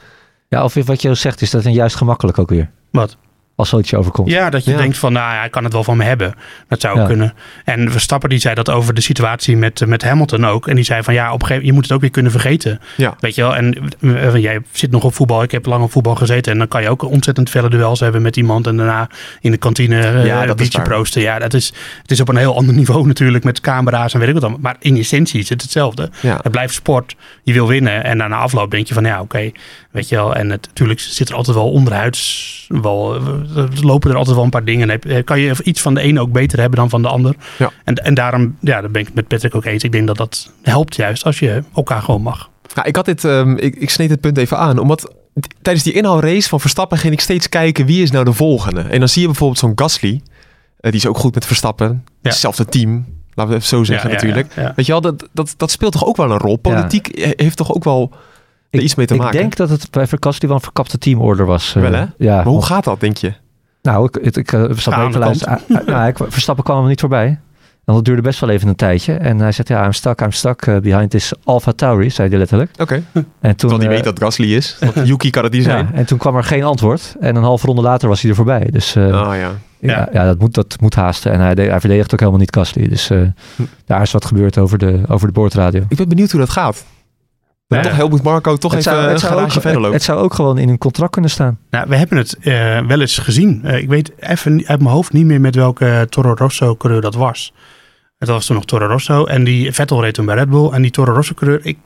Ja, 0.48 0.64
of 0.64 0.74
wat 0.74 1.02
je 1.02 1.14
zegt, 1.14 1.40
is 1.40 1.50
dat 1.50 1.62
dan 1.62 1.72
juist 1.72 1.96
gemakkelijk 1.96 2.38
ook 2.38 2.50
weer. 2.50 2.70
Wat? 2.90 3.16
Als 3.62 3.70
zoiets 3.70 3.90
je 3.90 3.96
overkomt. 3.96 4.30
Ja, 4.30 4.50
dat 4.50 4.64
je 4.64 4.70
Ja. 4.70 4.76
denkt 4.76 4.98
van, 4.98 5.12
nou 5.12 5.32
ja, 5.32 5.38
hij 5.38 5.48
kan 5.48 5.64
het 5.64 5.72
wel 5.72 5.84
van 5.84 5.96
me 5.96 6.04
hebben. 6.04 6.34
Dat 6.68 6.80
zou 6.80 6.98
Ja. 7.00 7.06
kunnen. 7.06 7.34
En 7.64 7.90
Verstappen 7.92 8.28
die 8.28 8.38
zei 8.38 8.54
dat 8.54 8.70
over 8.70 8.94
de 8.94 9.00
situatie 9.00 9.56
met, 9.56 9.86
met 9.86 10.02
Hamilton 10.02 10.46
ook. 10.46 10.66
En 10.68 10.74
die 10.74 10.84
zei 10.84 11.02
van, 11.02 11.14
ja, 11.14 11.32
op 11.32 11.40
een 11.40 11.46
gegeven 11.46 11.66
je 11.66 11.72
moet 11.72 11.82
het 11.82 11.92
ook 11.92 12.00
weer 12.00 12.10
kunnen 12.10 12.32
vergeten. 12.32 12.80
Ja. 12.96 13.16
Weet 13.20 13.34
je 13.34 13.42
wel, 13.42 13.56
en 13.56 13.74
eh, 14.00 14.34
jij 14.36 14.60
zit 14.70 14.90
nog 14.90 15.04
op 15.04 15.14
voetbal. 15.14 15.42
Ik 15.42 15.50
heb 15.50 15.66
lang 15.66 15.84
op 15.84 15.92
voetbal 15.92 16.14
gezeten. 16.14 16.52
En 16.52 16.58
dan 16.58 16.68
kan 16.68 16.82
je 16.82 16.88
ook 16.88 17.02
ontzettend 17.02 17.50
felle 17.50 17.70
duels 17.70 18.00
hebben 18.00 18.22
met 18.22 18.36
iemand. 18.36 18.66
En 18.66 18.76
daarna 18.76 19.08
in 19.40 19.50
de 19.50 19.56
kantine 19.56 20.00
eh 20.00 20.26
Ja, 20.26 20.40
dat 20.46 20.48
is 20.48 20.54
biertje 20.68 20.82
proosten. 20.82 21.22
Ja, 21.22 21.38
dat 21.38 21.54
is, 21.54 21.72
het 22.02 22.10
is 22.10 22.20
op 22.20 22.28
een 22.28 22.36
heel 22.36 22.56
ander 22.56 22.74
niveau 22.74 23.06
natuurlijk. 23.06 23.44
Met 23.44 23.60
camera's 23.60 24.12
en 24.14 24.18
weet 24.18 24.28
ik 24.28 24.34
wat 24.34 24.42
dan. 24.42 24.58
Maar 24.60 24.76
in 24.78 24.96
essentie 24.96 25.40
is 25.40 25.48
het 25.48 25.62
hetzelfde. 25.62 26.10
Ja. 26.20 26.38
Het 26.42 26.52
blijft 26.52 26.74
sport. 26.74 27.16
Je 27.42 27.52
wil 27.52 27.68
winnen. 27.68 28.04
En 28.04 28.18
daarna 28.18 28.36
afloop 28.36 28.70
denk 28.70 28.86
je 28.86 28.94
van, 28.94 29.04
ja, 29.04 29.20
oké. 29.20 29.50
weet 29.90 30.08
je 30.08 30.14
wel. 30.14 30.34
En 30.34 30.50
het, 30.50 30.66
natuurlijk 30.66 31.00
zit 31.00 31.28
er 31.28 31.34
altijd 31.34 31.56
wel 31.56 31.70
onderhuids. 31.70 32.66
Wel, 32.68 33.14
eh, 33.16 33.22
er 33.56 33.68
lopen 33.80 34.10
er 34.10 34.16
altijd 34.16 34.34
wel 34.36 34.44
een 34.44 34.50
paar 34.50 34.64
dingen. 34.64 34.90
En 34.90 35.00
heb- 35.02 35.24
kan 35.24 35.40
je 35.40 35.54
iets 35.62 35.80
van 35.80 35.94
de 35.94 36.00
ene 36.00 36.20
ook 36.20 36.32
beter 36.32 36.58
hebben 36.60 36.78
dan 36.78 36.88
van 36.90 37.02
de 37.02 37.08
ander. 37.08 37.34
Ja. 37.58 37.70
En, 37.84 37.94
en 37.94 38.14
daarom, 38.14 38.56
ja, 38.60 38.80
daar 38.80 38.90
ben 38.90 39.00
ik 39.00 39.06
het 39.06 39.16
met 39.16 39.28
Patrick 39.28 39.54
ook 39.54 39.64
eens. 39.64 39.82
Ik 39.84 39.92
denk 39.92 40.06
dat 40.06 40.16
dat 40.16 40.50
helpt 40.62 40.96
juist 40.96 41.24
als 41.24 41.38
je 41.38 41.62
elkaar 41.74 42.02
gewoon 42.02 42.22
mag. 42.22 42.50
Nou, 42.74 42.88
ik 42.88 42.96
had 42.96 43.04
dit, 43.04 43.24
ehm, 43.24 43.56
ik, 43.56 43.76
ik 43.76 43.90
sneed 43.90 44.08
dit 44.08 44.20
punt 44.20 44.38
even 44.38 44.58
aan, 44.58 44.78
omdat 44.78 45.14
tijdens 45.62 45.84
die 45.84 45.92
inhaalrace 45.94 46.48
van 46.48 46.60
Verstappen 46.60 46.98
ging 46.98 47.12
ik 47.12 47.20
steeds 47.20 47.48
kijken 47.48 47.86
wie 47.86 48.02
is 48.02 48.10
nou 48.10 48.24
de 48.24 48.32
volgende. 48.32 48.80
En 48.80 48.98
dan 48.98 49.08
zie 49.08 49.20
je 49.20 49.26
bijvoorbeeld 49.26 49.58
zo'n 49.58 49.72
Gasly, 49.74 50.20
eh, 50.80 50.90
die 50.90 51.00
is 51.00 51.06
ook 51.06 51.18
goed 51.18 51.34
met 51.34 51.46
Verstappen, 51.46 52.04
Ja. 52.04 52.28
hetzelfde 52.30 52.64
team, 52.64 53.04
laten 53.34 53.52
we 53.52 53.58
even 53.58 53.68
zo 53.68 53.84
zeggen 53.84 54.08
Ja, 54.08 54.14
natuurlijk. 54.14 54.54
ja, 54.54 54.62
ja. 54.62 54.72
Weet 54.76 54.86
je 54.86 54.92
wel, 54.92 55.00
dat, 55.00 55.28
dat, 55.32 55.54
dat 55.56 55.70
speelt 55.70 55.92
toch 55.92 56.04
ook 56.06 56.16
wel 56.16 56.30
een 56.30 56.38
rol. 56.38 56.56
Politiek 56.56 57.08
eh, 57.08 57.30
heeft 57.36 57.56
toch 57.56 57.74
ook 57.74 57.84
wel 57.84 58.12
er 58.78 58.80
iets 58.80 58.94
mee 58.94 59.06
te 59.06 59.14
ik 59.14 59.20
maken. 59.20 59.38
denk 59.38 59.56
dat 59.56 59.68
het 59.68 59.90
bij 59.90 60.06
Verkast 60.06 60.42
wel 60.42 60.54
een 60.54 60.60
verkapte 60.60 60.98
teamorder 60.98 61.46
was. 61.46 61.74
eh, 61.74 61.82
Wel, 61.82 61.92
hè? 61.92 62.04
Ja, 62.18 62.34
maar 62.34 62.44
hoe 62.44 62.52
want- 62.52 62.64
gaat 62.64 62.84
dat, 62.84 63.00
denk 63.00 63.16
je? 63.16 63.32
Nou, 63.82 64.04
ik, 64.04 64.16
ik, 64.16 64.36
ik 64.36 64.52
eh, 64.52 64.60
zat 64.76 65.12
te 65.12 65.18
luisteren. 65.18 65.60
Ah, 65.68 65.76
ah, 65.80 65.86
nou, 65.86 66.06
ik, 66.08 66.16
Verstappen 66.28 66.64
kwam 66.64 66.78
hem 66.78 66.88
niet 66.88 67.00
voorbij. 67.00 67.40
En 67.84 67.94
dat 67.94 68.04
duurde 68.04 68.22
best 68.22 68.40
wel 68.40 68.50
even 68.50 68.68
een 68.68 68.76
tijdje. 68.76 69.12
En 69.14 69.38
hij 69.38 69.52
zegt, 69.52 69.68
ja, 69.68 69.84
I'm 69.84 69.92
stuck, 69.92 70.20
I'm 70.20 70.32
stuck 70.32 70.66
eh, 70.66 70.76
behind 70.78 71.10
this 71.10 71.32
Alpha 71.44 71.72
Tauri, 71.72 72.10
zei 72.10 72.28
hij 72.28 72.38
letterlijk. 72.38 72.70
Oké, 72.78 72.94
En 73.12 73.22
toen, 73.40 73.54
terwijl 73.56 73.80
hij 73.80 73.88
weet 73.88 74.04
dat 74.04 74.18
Gasly 74.18 74.54
is. 74.54 74.76
Want 74.80 75.06
Yuki 75.08 75.30
kan 75.30 75.44
het 75.44 75.52
niet 75.52 75.62
zijn. 75.64 75.88
ja, 75.92 75.98
en 75.98 76.06
toen 76.06 76.18
kwam 76.18 76.36
er 76.36 76.44
geen 76.44 76.62
antwoord. 76.64 77.14
En 77.20 77.36
een 77.36 77.42
halve 77.42 77.66
ronde 77.66 77.82
later 77.82 78.08
was 78.08 78.20
hij 78.20 78.30
er 78.30 78.36
voorbij. 78.36 78.68
Dus 78.70 78.94
eh, 78.96 79.04
Oh 79.04 79.34
ja. 79.36 79.50
ja, 79.80 80.08
ja, 80.12 80.24
dat, 80.24 80.38
moet, 80.38 80.54
dat 80.54 80.76
moet 80.80 80.94
haasten. 80.94 81.32
En 81.32 81.40
hij, 81.40 81.54
de- 81.54 81.62
hij 81.62 81.80
verdedigt 81.80 82.12
ook 82.12 82.18
helemaal 82.20 82.40
niet 82.40 82.54
Gasly. 82.56 82.88
Dus 82.88 83.10
eh, 83.10 83.18
Hm. 83.56 83.62
daar 83.86 84.02
is 84.02 84.12
wat 84.12 84.24
gebeurd 84.24 84.58
over 84.58 84.78
de, 84.78 85.00
over 85.08 85.26
de 85.26 85.32
boordradio. 85.32 85.84
Ik 85.88 85.96
ben 85.96 86.08
benieuwd 86.08 86.30
hoe 86.30 86.40
dat 86.40 86.50
gaat. 86.50 86.84
Ja. 87.66 87.82
Toch 87.82 87.96
Helmut 87.96 88.22
Marco 88.22 88.56
toch 88.56 88.72
het, 88.72 88.80
even 88.80 88.92
zou, 88.92 89.04
een 89.04 89.10
het, 89.10 89.20
zou 89.20 89.32
garage 89.32 89.46
ook, 89.46 89.52
verder 89.52 89.70
het, 89.70 89.80
lopen. 89.80 89.96
het 89.96 90.02
zou 90.02 90.20
ook 90.20 90.34
gewoon 90.34 90.58
in 90.58 90.68
hun 90.68 90.78
contract 90.78 91.12
kunnen 91.12 91.30
staan. 91.30 91.58
Nou, 91.70 91.88
we 91.88 91.96
hebben 91.96 92.18
het 92.18 92.38
eh, 92.38 92.86
wel 92.86 93.00
eens 93.00 93.18
gezien. 93.18 93.60
Eh, 93.64 93.78
ik 93.78 93.88
weet 93.88 94.12
even 94.18 94.64
uit 94.66 94.80
mijn 94.80 94.94
hoofd 94.94 95.12
niet 95.12 95.24
meer 95.24 95.40
met 95.40 95.54
welke 95.54 96.06
Toro 96.08 96.34
Rosso 96.34 96.76
coureur 96.76 97.00
dat 97.00 97.14
was. 97.14 97.52
Het 98.18 98.28
was 98.28 98.46
toen 98.46 98.56
nog 98.56 98.64
Toro 98.64 98.86
Rosso. 98.86 99.24
En 99.24 99.44
die 99.44 99.72
Vettel 99.72 100.02
reed 100.02 100.14
toen 100.14 100.26
bij 100.26 100.34
Red 100.34 100.50
Bull. 100.50 100.70
En 100.70 100.82
die 100.82 100.90
Toro 100.90 101.12
Rosso 101.12 101.34
coureur, 101.34 101.60
ik 101.62 101.78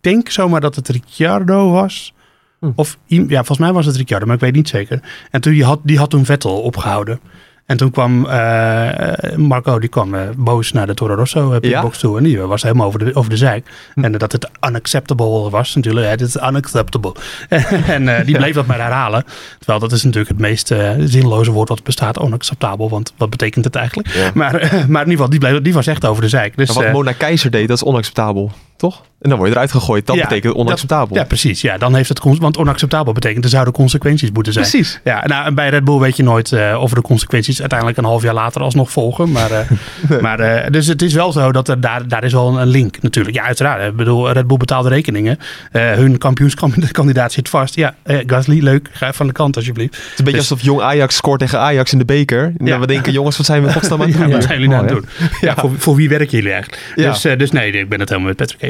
denk 0.00 0.30
zomaar 0.30 0.60
dat 0.60 0.74
het 0.74 0.88
Ricciardo 0.88 1.70
was. 1.70 2.14
Hm. 2.60 2.70
Of, 2.74 2.98
ja, 3.06 3.26
volgens 3.28 3.58
mij 3.58 3.72
was 3.72 3.86
het 3.86 3.96
Ricciardo, 3.96 4.26
maar 4.26 4.34
ik 4.34 4.40
weet 4.40 4.54
niet 4.54 4.68
zeker. 4.68 5.00
En 5.30 5.40
toen, 5.40 5.52
die, 5.52 5.64
had, 5.64 5.80
die 5.82 5.98
had 5.98 6.10
toen 6.10 6.24
Vettel 6.24 6.60
opgehouden. 6.60 7.20
En 7.66 7.76
toen 7.76 7.90
kwam 7.90 8.26
eh, 8.26 9.36
Marco, 9.36 9.78
die 9.78 9.88
kwam 9.88 10.14
eh, 10.14 10.20
boos 10.36 10.72
naar 10.72 10.86
de 10.86 10.94
Toro 10.94 11.14
Rosso 11.14 11.58
pitbox 11.60 11.98
toe. 11.98 12.18
En 12.18 12.24
die 12.24 12.40
was 12.40 12.62
helemaal 12.62 12.86
over 12.86 12.98
de, 12.98 13.14
over 13.14 13.30
de 13.30 13.36
zeik. 13.36 13.66
Hm. 13.94 14.04
En 14.04 14.12
dat 14.12 14.32
het 14.32 14.50
unacceptable 14.68 15.50
was 15.50 15.74
natuurlijk. 15.74 16.08
Het 16.08 16.20
is 16.20 16.36
unacceptable. 16.36 17.14
en 17.96 18.24
die 18.24 18.36
bleef 18.42 18.54
dat 18.54 18.66
maar 18.66 18.80
herhalen. 18.80 19.24
Terwijl 19.58 19.78
dat 19.78 19.92
is 19.92 20.02
natuurlijk 20.02 20.28
het 20.28 20.40
meest 20.40 20.74
zinloze 20.98 21.50
woord 21.50 21.68
wat 21.68 21.82
bestaat. 21.82 22.18
Onacceptabel, 22.18 22.88
want 22.88 23.12
wat 23.16 23.30
betekent 23.30 23.64
het 23.64 23.74
eigenlijk? 23.74 24.08
Ja. 24.08 24.30
Maar, 24.34 24.52
maar 24.88 25.02
in 25.02 25.10
ieder 25.10 25.24
geval, 25.24 25.28
die, 25.28 25.38
bleef, 25.38 25.60
die 25.60 25.74
was 25.74 25.86
echt 25.86 26.06
over 26.06 26.22
de 26.22 26.28
zeik. 26.28 26.56
Dus, 26.56 26.74
Maar 26.74 26.84
wat 26.84 26.92
Mona 26.92 27.12
Keizer 27.12 27.50
deed, 27.50 27.68
dat 27.68 27.76
is 27.76 27.84
onacceptabel. 27.84 28.52
Toch? 28.76 29.02
En 29.20 29.28
dan 29.28 29.38
word 29.38 29.50
je 29.50 29.56
eruit 29.56 29.70
gegooid. 29.72 30.06
Dat 30.06 30.16
Ja, 30.16 30.22
betekent 30.22 30.54
onacceptabel. 30.54 31.16
ja, 31.16 31.24
precies. 31.24 31.60
Ja, 31.60 31.78
dan 31.78 31.94
heeft 31.94 32.08
het, 32.08 32.20
want 32.22 32.56
onacceptabel 32.56 33.12
betekent 33.12 33.44
er 33.44 33.50
zouden 33.50 33.72
consequenties 33.74 34.30
moeten 34.30 34.52
zijn. 34.52 34.66
Precies. 34.68 35.00
Ja, 35.04 35.26
nou, 35.26 35.46
en 35.46 35.54
bij 35.54 35.68
Red 35.68 35.84
Bull 35.84 35.98
weet 35.98 36.16
je 36.16 36.22
nooit 36.22 36.52
eh, 36.52 36.78
of 36.80 36.90
er 36.90 36.96
de 36.96 37.02
consequenties 37.02 37.60
uiteindelijk 37.60 37.98
een 37.98 38.04
half 38.04 38.22
jaar 38.22 38.34
later 38.34 38.60
alsnog 38.62 38.90
volgen. 38.90 39.30
Maar, 39.32 39.50
eh, 39.50 40.20
maar 40.20 40.40
eh, 40.40 40.70
dus 40.70 40.86
het 40.86 41.02
is 41.02 41.12
wel 41.14 41.32
zo 41.32 41.52
dat 41.52 41.68
er 41.68 41.80
daar, 41.80 42.08
daar 42.08 42.24
is 42.24 42.32
wel 42.32 42.58
een 42.60 42.66
link 42.66 43.02
natuurlijk. 43.02 43.36
Ja, 43.36 43.42
uiteraard. 43.44 43.88
Ik 43.90 43.96
bedoel, 43.96 44.30
Red 44.32 44.46
Bull 44.46 44.56
betaalt 44.56 44.84
de 44.84 44.90
rekeningen. 44.90 45.38
Hun 45.72 46.18
kampioenskandidaat 46.18 47.32
zit 47.32 47.48
vast. 47.48 47.74
Ja, 47.74 47.94
Gasly, 48.04 48.62
leuk. 48.62 48.88
Ga 48.92 49.06
even 49.08 49.20
aan 49.20 49.26
de 49.26 49.32
kant 49.32 49.56
alsjeblieft. 49.56 49.94
Het 49.96 50.02
is 50.04 50.18
een 50.18 50.24
beetje 50.24 50.40
Dus- 50.40 50.50
alsof 50.50 50.64
jong 50.66 50.80
Ajax 50.80 51.16
scoort 51.16 51.40
tegen 51.40 51.58
Ajax 51.60 51.92
in 51.92 51.98
de 51.98 52.04
beker. 52.04 52.42
En 52.44 52.54
Ja. 52.66 52.70
dan 52.70 52.80
we 52.80 52.86
denken, 52.86 53.12
jongens, 53.12 53.36
wat 53.36 53.46
zijn 53.46 53.62
we 53.62 53.72
godsnaam 53.72 54.02
aan 54.02 54.06
het 54.08 54.16
Ja, 54.16 54.22
doen? 54.24 54.32
wat 54.32 54.42
zijn 54.42 54.54
jullie 54.60 54.68
nou 54.74 54.88
aan 54.88 54.94
het 54.94 55.04
doen? 55.18 55.28
Ja, 55.40 55.54
voor, 55.54 55.70
voor 55.78 55.96
wie 55.96 56.08
werken 56.08 56.36
jullie 56.36 56.52
eigenlijk? 56.52 56.92
Ja. 56.94 57.10
Dus, 57.10 57.20
dus 57.22 57.50
nee, 57.50 57.70
ik 57.72 57.88
ben 57.88 58.00
het 58.00 58.08
helemaal 58.08 58.28
met 58.28 58.36
Patrick 58.36 58.60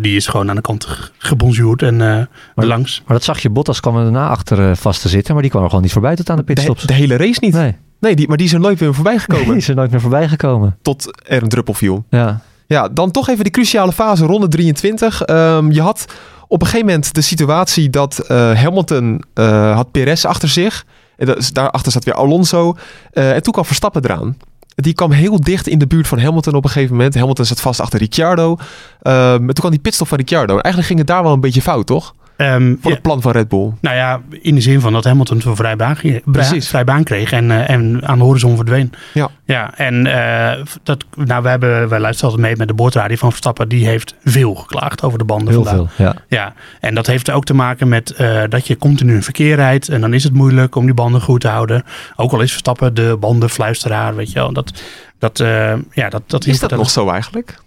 Die 0.00 0.16
is 0.16 0.26
gewoon 0.26 0.48
aan 0.48 0.56
de 0.56 0.62
kant 0.62 0.84
ge- 0.84 1.08
gebonjourd 1.18 1.82
en 1.82 2.00
eh 2.00 2.24
langs. 2.54 3.02
Maar 3.06 3.16
dat 3.16 3.24
zag 3.24 3.38
je, 3.40 3.50
Bottas 3.50 3.80
kwam 3.80 3.96
er 3.96 4.02
daarna 4.02 4.28
achter 4.28 4.70
eh, 4.70 4.76
vast 4.76 5.00
te 5.02 5.08
zitten. 5.08 5.32
Maar 5.32 5.42
die 5.42 5.50
kwam 5.50 5.62
er 5.62 5.68
gewoon 5.68 5.84
niet 5.84 5.92
voorbij 5.92 6.16
tot 6.16 6.30
aan 6.30 6.36
de 6.36 6.42
pitstops. 6.42 6.82
de 6.82 6.92
hele 6.94 7.16
race 7.16 7.38
niet. 7.40 7.54
Nee, 7.54 7.76
Nee, 8.00 8.16
die, 8.16 8.28
maar 8.28 8.36
die 8.36 8.46
is 8.46 8.52
er 8.52 8.60
nooit 8.60 8.78
weer 8.78 8.94
voorbij 8.94 9.18
gekomen. 9.18 9.46
die 9.54 9.56
is 9.56 9.68
er 9.68 9.74
nooit 9.74 9.90
meer 9.90 10.00
voorbij 10.00 10.28
gekomen. 10.28 10.76
tot 10.82 11.22
er 11.26 11.42
een 11.42 11.48
druppel 11.48 11.74
viel. 11.74 12.04
Ja. 12.10 12.40
Ja, 12.66 12.88
dan 12.88 13.10
toch 13.10 13.28
even 13.28 13.42
die 13.44 13.52
cruciale 13.52 13.92
fase, 13.92 14.24
ronde 14.24 14.48
23. 14.48 15.22
Ehm, 15.22 15.70
je 15.70 15.80
had 15.82 16.04
op 16.48 16.60
een 16.60 16.66
gegeven 16.66 16.86
moment 16.86 17.14
de 17.14 17.20
situatie 17.20 17.90
dat 17.90 18.18
eh, 18.18 18.36
Hamilton 18.62 19.22
eh, 19.34 19.74
had 19.74 19.90
Perez 19.90 20.24
achter 20.24 20.48
zich. 20.48 20.84
En 21.16 21.26
dat 21.26 21.50
daarachter 21.52 21.92
zat 21.92 22.04
weer 22.04 22.14
Alonso. 22.14 22.76
Eh, 23.12 23.34
en 23.34 23.42
toen 23.42 23.52
kwam 23.52 23.64
Verstappen 23.64 24.04
eraan. 24.04 24.36
Die 24.76 24.94
kwam 24.94 25.10
heel 25.10 25.40
dicht 25.40 25.66
in 25.66 25.78
de 25.78 25.86
buurt 25.86 26.06
van 26.06 26.18
Hamilton 26.18 26.54
op 26.54 26.64
een 26.64 26.70
gegeven 26.70 26.96
moment. 26.96 27.14
Hamilton 27.14 27.44
zat 27.44 27.60
vast 27.60 27.80
achter 27.80 27.98
Ricciardo. 27.98 28.56
Ehm, 29.02 29.38
toen 29.38 29.52
kwam 29.52 29.70
die 29.70 29.80
pitstop 29.80 30.08
van 30.08 30.18
Ricciardo. 30.18 30.56
En 30.56 30.62
eigenlijk 30.62 30.86
ging 30.86 30.98
het 30.98 31.08
daar 31.08 31.22
wel 31.22 31.32
een 31.32 31.40
beetje 31.40 31.62
fout, 31.62 31.86
toch? 31.86 32.14
Ehm, 32.36 32.68
ja, 32.68 32.76
het 32.90 33.02
plan 33.02 33.22
van 33.22 33.32
Red 33.32 33.48
Bull. 33.48 33.72
nou 33.80 33.96
ja, 33.96 34.20
in 34.40 34.54
de 34.54 34.60
zin 34.60 34.80
van 34.80 34.92
dat 34.92 35.04
Hamilton 35.04 35.40
zo'n 35.40 35.56
vrij 35.56 35.76
baan, 35.76 35.96
ging- 35.96 36.22
Precies. 36.32 36.68
vrij 36.68 36.84
baan 36.84 37.04
kreeg 37.04 37.32
en, 37.32 37.50
eh, 37.50 37.70
en 37.70 38.00
aan 38.06 38.18
de 38.18 38.24
horizon 38.24 38.56
verdween. 38.56 38.92
Ja. 39.14 39.28
Ja, 39.44 39.74
en 39.76 40.06
eh, 40.06 40.64
dat, 40.82 41.04
nou, 41.14 41.42
we 41.42 41.48
hebben, 41.48 41.88
wij 41.88 42.00
luisteren 42.00 42.30
altijd 42.30 42.48
mee 42.48 42.56
met 42.56 42.68
de 42.68 42.74
boordradio 42.74 43.16
van 43.16 43.28
Verstappen. 43.30 43.68
Die 43.68 43.86
heeft 43.86 44.14
veel 44.24 44.54
geklaagd 44.54 45.02
over 45.02 45.18
de 45.18 45.24
banden 45.24 45.48
Heel 45.54 45.64
vandaag. 45.64 45.92
veel. 45.94 46.04
Ja. 46.06 46.14
Ja, 46.28 46.52
en 46.80 46.94
dat 46.94 47.06
heeft 47.06 47.30
ook 47.30 47.44
te 47.44 47.54
maken 47.54 47.88
met 47.88 48.10
eh, 48.10 48.42
dat 48.48 48.66
je 48.66 48.76
continu 48.76 49.14
in 49.14 49.22
verkeer 49.22 49.54
rijdt. 49.56 49.88
En 49.88 50.00
dan 50.00 50.14
is 50.14 50.24
het 50.24 50.32
moeilijk 50.32 50.74
om 50.74 50.84
die 50.84 50.94
banden 50.94 51.20
goed 51.20 51.40
te 51.40 51.48
houden. 51.48 51.82
Ook 52.16 52.32
al 52.32 52.40
is 52.40 52.50
Verstappen 52.50 52.94
de 52.94 53.16
bandenfluisteraar, 53.20 54.14
weet 54.16 54.28
je 54.32 54.38
wel. 54.38 54.52
Dat, 54.52 54.72
dat, 55.18 55.40
eh, 55.40 55.72
ja, 55.92 56.08
dat, 56.08 56.22
dat 56.26 56.46
Is 56.46 56.58
dat 56.60 56.70
nog 56.70 56.90
zo 56.90 57.08
eigenlijk? 57.10 57.58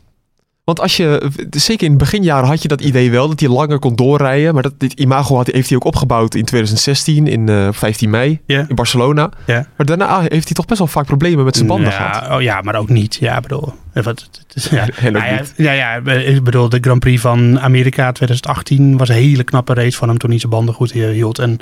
Want 0.70 0.82
als 0.82 0.98
je, 0.98 1.30
zeker 1.50 1.86
in 1.86 1.92
de 1.92 1.98
beginjaren 1.98 2.48
had 2.48 2.62
je 2.62 2.68
dat 2.68 2.82
idee 2.82 3.12
wel, 3.12 3.28
dat 3.28 3.40
hij 3.40 3.50
langer 3.50 3.80
kon 3.80 3.96
doorrijden. 3.96 4.54
Maar 4.54 4.64
dat, 4.64 4.74
dit 4.78 4.94
imago 4.94 5.36
had, 5.36 5.48
heeft 5.48 5.68
hij 5.70 5.78
ook 5.78 5.84
opgebouwd 5.84 6.36
in 6.36 6.46
2016, 6.46 7.28
in 7.28 7.50
eh, 7.50 7.68
15 7.72 8.10
mei, 8.10 8.40
Ja. 8.46 8.66
in 8.68 8.76
Barcelona. 8.76 9.30
Maar 9.48 9.86
daarna 9.86 10.20
heeft 10.20 10.32
hij 10.32 10.54
toch 10.54 10.66
best 10.66 10.80
wel 10.80 10.88
vaak 10.88 11.06
problemen 11.06 11.46
met 11.46 11.56
zijn 11.56 11.68
banden 11.68 11.92
gehad. 11.92 12.24
ja, 12.26 12.36
oh, 12.36 12.42
ja, 12.42 12.62
maar 12.62 12.76
ook 12.76 12.90
niet. 12.90 13.16
Ja, 13.16 13.36
ik 13.36 13.42
bedoel. 13.42 13.74
Eh, 14.00 14.06
Wat, 14.06 14.30
ja. 14.72 14.84
Ook 14.84 15.12
Nou 15.12 15.26
ja, 15.26 15.42
ja, 15.56 15.72
ja, 15.72 16.12
ik 16.12 16.44
bedoel, 16.44 16.70
de 16.70 16.78
Grand 16.82 17.00
Prix 17.00 17.22
van 17.22 17.60
Amerika 17.60 18.12
2018 18.12 18.98
was 18.98 19.10
een 19.10 19.16
hele 19.16 19.44
knappe 19.44 19.74
race 19.74 19.98
van 19.98 20.08
hem 20.08 20.18
toen 20.18 20.30
hij 20.30 20.40
zijn 20.40 20.52
banden 20.52 20.74
goed 20.76 20.92
hield. 20.92 21.40
En 21.40 21.60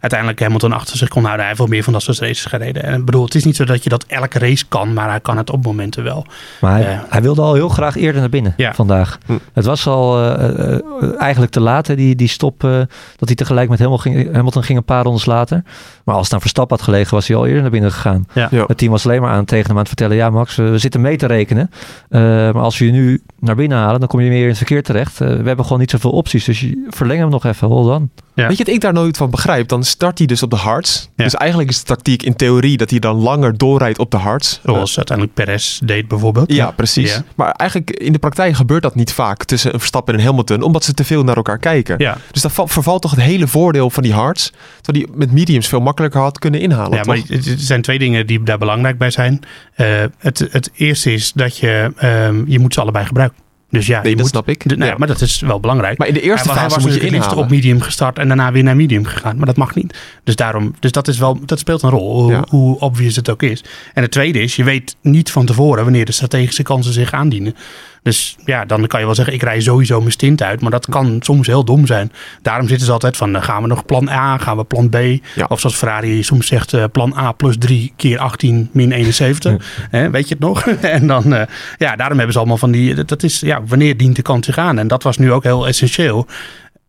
uiteindelijk 0.00 0.40
Hamilton 0.40 0.72
achter 0.72 0.96
zich 0.96 1.08
kon 1.08 1.20
houden. 1.22 1.38
Hij 1.40 1.48
heeft 1.48 1.58
wel 1.58 1.68
meer 1.68 1.82
van 1.82 1.92
dat 1.92 2.02
soort 2.02 2.18
races 2.18 2.44
gereden. 2.44 2.82
En 2.82 2.98
ik 2.98 3.04
bedoel, 3.04 3.24
het 3.24 3.34
is 3.34 3.44
niet 3.44 3.56
zo 3.56 3.64
dat 3.64 3.82
je 3.84 3.88
dat 3.90 4.04
elke 4.08 4.38
race 4.38 4.64
kan, 4.68 4.92
maar 4.92 5.08
hij 5.10 5.20
kan 5.20 5.36
het 5.36 5.50
op 5.50 5.64
momenten 5.64 6.04
wel. 6.04 6.26
Maar 6.60 6.72
hij, 6.72 6.82
Ja. 6.82 7.06
hij 7.08 7.22
wilde 7.22 7.42
al 7.42 7.54
heel 7.54 7.68
graag 7.68 7.96
eerder 7.96 8.20
naar 8.20 8.30
binnen 8.30 8.54
Ja. 8.56 8.74
vandaag. 8.74 9.18
Hm. 9.26 9.32
Het 9.52 9.64
was 9.64 9.86
al 9.86 10.22
eh, 10.24 10.74
eh, 10.74 10.80
eigenlijk 11.18 11.52
te 11.52 11.60
laat, 11.60 11.86
hè, 11.86 11.96
die, 11.96 12.14
die 12.16 12.28
stop. 12.28 12.64
eh, 12.64 12.70
dat 13.16 13.28
hij 13.28 13.34
tegelijk 13.34 13.68
met 13.68 13.78
Hamilton 13.78 14.12
ging, 14.12 14.34
Hamilton 14.34 14.62
ging 14.62 14.78
een 14.78 14.84
paar 14.84 15.04
rondes 15.04 15.24
later. 15.24 15.62
Maar 16.04 16.14
als 16.14 16.24
het 16.24 16.34
aan 16.34 16.40
Verstappen 16.40 16.76
had 16.76 16.84
gelegen, 16.84 17.14
was 17.14 17.28
hij 17.28 17.36
al 17.36 17.46
eerder 17.46 17.62
naar 17.62 17.70
binnen 17.70 17.92
gegaan. 17.92 18.26
Ja. 18.32 18.48
Ja. 18.50 18.64
Het 18.66 18.78
team 18.78 18.90
was 18.90 19.04
alleen 19.04 19.20
maar 19.22 19.30
aan 19.30 19.44
tegen 19.44 19.62
hem 19.66 19.72
aan 19.72 19.78
het 19.78 19.88
vertellen. 19.88 20.16
Ja, 20.16 20.30
Max, 20.30 20.56
we, 20.56 20.62
we 20.62 20.78
zitten 20.78 21.00
mee 21.00 21.16
te 21.16 21.26
rekenen. 21.26 21.70
Eh, 22.08 22.20
maar 22.20 22.62
als 22.62 22.78
je 22.78 22.90
nu 22.90 23.22
naar 23.40 23.56
binnen 23.56 23.78
halen, 23.78 23.98
dan 24.00 24.08
kom 24.08 24.20
je 24.20 24.28
meer 24.28 24.42
in 24.42 24.48
het 24.48 24.56
verkeer 24.56 24.82
terecht. 24.82 25.20
Eh, 25.20 25.28
we 25.28 25.46
hebben 25.46 25.64
gewoon 25.64 25.78
niet 25.78 25.90
zoveel 25.90 26.10
opties. 26.10 26.44
Dus 26.44 26.60
je, 26.60 26.86
verleng 26.88 27.20
hem 27.20 27.28
nog 27.30 27.44
even. 27.44 27.68
Hold 27.68 27.86
on. 27.88 28.10
Ja. 28.34 28.48
Weet 28.48 28.58
je 28.58 28.64
wat 28.64 28.74
ik 28.74 28.80
daar 28.80 28.92
nooit 28.92 29.16
van 29.16 29.30
begrijp? 29.30 29.68
Dan 29.68 29.84
start 29.84 30.18
hij 30.18 30.26
dus 30.26 30.42
op 30.42 30.50
de 30.50 30.56
hards. 30.56 31.08
Ja. 31.16 31.24
Dus 31.24 31.34
eigenlijk 31.34 31.70
is 31.70 31.78
de 31.78 31.84
tactiek 31.84 32.22
in 32.22 32.36
theorie 32.36 32.76
dat 32.76 32.90
hij 32.90 32.98
dan 32.98 33.16
langer 33.16 33.56
doorrijdt 33.58 33.98
op 33.98 34.10
de 34.10 34.16
hards. 34.16 34.60
Zoals 34.64 34.96
uiteindelijk 34.96 35.36
Perez 35.36 35.78
deed 35.78 36.08
bijvoorbeeld. 36.08 36.52
Ja, 36.52 36.70
precies. 36.70 37.14
Ja. 37.14 37.24
Maar 37.34 37.50
eigenlijk 37.50 37.90
in 37.90 38.12
de 38.12 38.18
praktijk 38.18 38.54
gebeurt 38.54 38.82
dat 38.82 38.94
niet 38.94 39.12
vaak 39.12 39.44
tussen 39.44 39.72
een 39.72 39.78
Verstappen 39.78 40.14
en 40.14 40.20
een 40.20 40.26
Hamilton, 40.26 40.62
omdat 40.62 40.84
ze 40.84 40.94
te 40.94 41.04
veel 41.04 41.24
naar 41.24 41.36
elkaar 41.36 41.58
kijken. 41.58 41.94
Ja, 41.98 42.16
Dus 42.32 42.42
dan 42.42 42.50
val- 42.50 42.66
vervalt 42.68 43.02
toch 43.02 43.10
het 43.10 43.20
hele 43.20 43.46
voordeel 43.46 43.90
van 43.90 44.02
die 44.02 44.12
hards, 44.12 44.52
terwijl 44.80 45.06
die 45.06 45.16
met 45.16 45.32
mediums 45.32 45.68
veel 45.68 45.80
makkelijker 45.80 46.20
had 46.20 46.38
kunnen 46.38 46.60
inhalen. 46.60 46.98
ja 46.98 47.04
maar 47.04 47.16
toch? 47.16 47.28
er 47.36 47.42
zijn 47.56 47.82
twee 47.82 47.98
dingen 47.98 48.26
die 48.26 48.42
daar 48.42 48.58
belangrijk 48.58 48.98
bij 48.98 49.10
zijn. 49.10 49.40
Eh, 49.74 49.86
het, 50.18 50.48
het 50.50 50.70
eerste 50.74 51.12
is 51.12 51.32
dat 51.32 51.56
je, 51.58 51.92
ehm, 51.96 52.42
je 52.46 52.58
moet 52.58 52.74
ze 52.74 52.80
allebei 52.80 53.04
gebruiken. 53.06 53.37
Dus 53.70 53.86
ja, 53.86 54.02
Nee, 54.02 54.12
dat 54.12 54.20
moet, 54.20 54.30
snap 54.30 54.48
ik. 54.48 54.68
de- 54.68 54.84
Ja. 54.84 54.94
Maar 54.98 55.08
dat 55.08 55.20
is 55.20 55.40
wel 55.40 55.60
belangrijk. 55.60 55.98
Maar 55.98 56.08
in 56.08 56.14
de 56.14 56.20
eerste 56.20 56.46
hij, 56.46 56.54
wa- 56.54 56.60
hij 56.60 56.62
fase 56.70 56.74
was 56.74 56.84
moet 56.84 56.94
je 56.94 56.98
natuurlijk 57.00 57.04
het 57.04 57.12
liefst 57.12 57.30
inhalen. 57.30 57.44
op 57.44 57.50
medium 57.74 57.80
gestart 57.86 58.18
en 58.18 58.28
daarna 58.28 58.52
weer 58.52 58.62
naar 58.62 58.76
medium 58.76 59.04
gegaan. 59.04 59.36
Maar 59.36 59.46
dat 59.46 59.56
mag 59.56 59.74
niet. 59.74 59.98
Dus, 60.24 60.36
daarom, 60.36 60.74
dus 60.80 60.92
dat, 60.92 61.08
is 61.08 61.18
wel, 61.18 61.38
dat 61.46 61.58
speelt 61.58 61.82
een 61.82 61.90
rol, 61.90 62.22
hoe, 62.22 62.32
Ja. 62.32 62.44
hoe 62.48 62.78
obvious 62.80 63.16
het 63.16 63.30
ook 63.30 63.42
is. 63.42 63.64
En 63.94 64.02
het 64.02 64.10
tweede 64.10 64.40
is, 64.40 64.56
je 64.56 64.64
weet 64.64 64.96
niet 65.02 65.30
van 65.30 65.46
tevoren 65.46 65.84
wanneer 65.84 66.04
de 66.04 66.12
strategische 66.12 66.62
kansen 66.62 66.92
zich 66.92 67.12
aandienen. 67.12 67.54
Dus 68.02 68.36
ja, 68.44 68.64
dan 68.64 68.86
kan 68.86 69.00
je 69.00 69.06
wel 69.06 69.14
zeggen, 69.14 69.34
ik 69.34 69.42
rij 69.42 69.60
sowieso 69.60 69.98
mijn 69.98 70.12
stint 70.12 70.42
uit. 70.42 70.60
Maar 70.60 70.70
dat 70.70 70.86
kan 70.86 71.16
soms 71.20 71.46
heel 71.46 71.64
dom 71.64 71.86
zijn. 71.86 72.12
Daarom 72.42 72.68
zitten 72.68 72.86
ze 72.86 72.92
altijd 72.92 73.16
van, 73.16 73.36
eh, 73.36 73.42
gaan 73.42 73.62
we 73.62 73.68
nog 73.68 73.84
plan 73.84 74.08
A, 74.08 74.38
gaan 74.38 74.56
we 74.56 74.64
plan 74.64 74.88
B? 74.88 74.94
Ja. 75.34 75.44
Of 75.48 75.60
zoals 75.60 75.76
Ferrari 75.76 76.22
soms 76.22 76.46
zegt, 76.46 76.72
eh, 76.74 76.84
plan 76.92 77.14
A 77.16 77.32
plus 77.32 77.56
3 77.58 77.92
keer 77.96 78.18
18 78.18 78.68
min 78.72 78.92
71. 78.92 79.86
Hè, 79.90 80.10
weet 80.10 80.28
je 80.28 80.34
het 80.34 80.42
nog? 80.42 80.66
en 80.98 81.06
dan, 81.06 81.34
eh, 81.34 81.46
ja, 81.78 81.96
daarom 81.96 82.16
hebben 82.16 82.32
ze 82.32 82.38
allemaal 82.38 82.56
van 82.58 82.70
die, 82.70 83.04
dat- 83.04 83.22
is, 83.22 83.40
ja, 83.40 83.62
wanneer 83.66 83.96
dient 83.96 84.16
de 84.16 84.22
kans 84.22 84.46
zich 84.46 84.58
aan? 84.58 84.78
En 84.78 84.88
dat 84.88 85.02
was 85.02 85.18
nu 85.18 85.32
ook 85.32 85.42
heel 85.42 85.66
essentieel. 85.66 86.26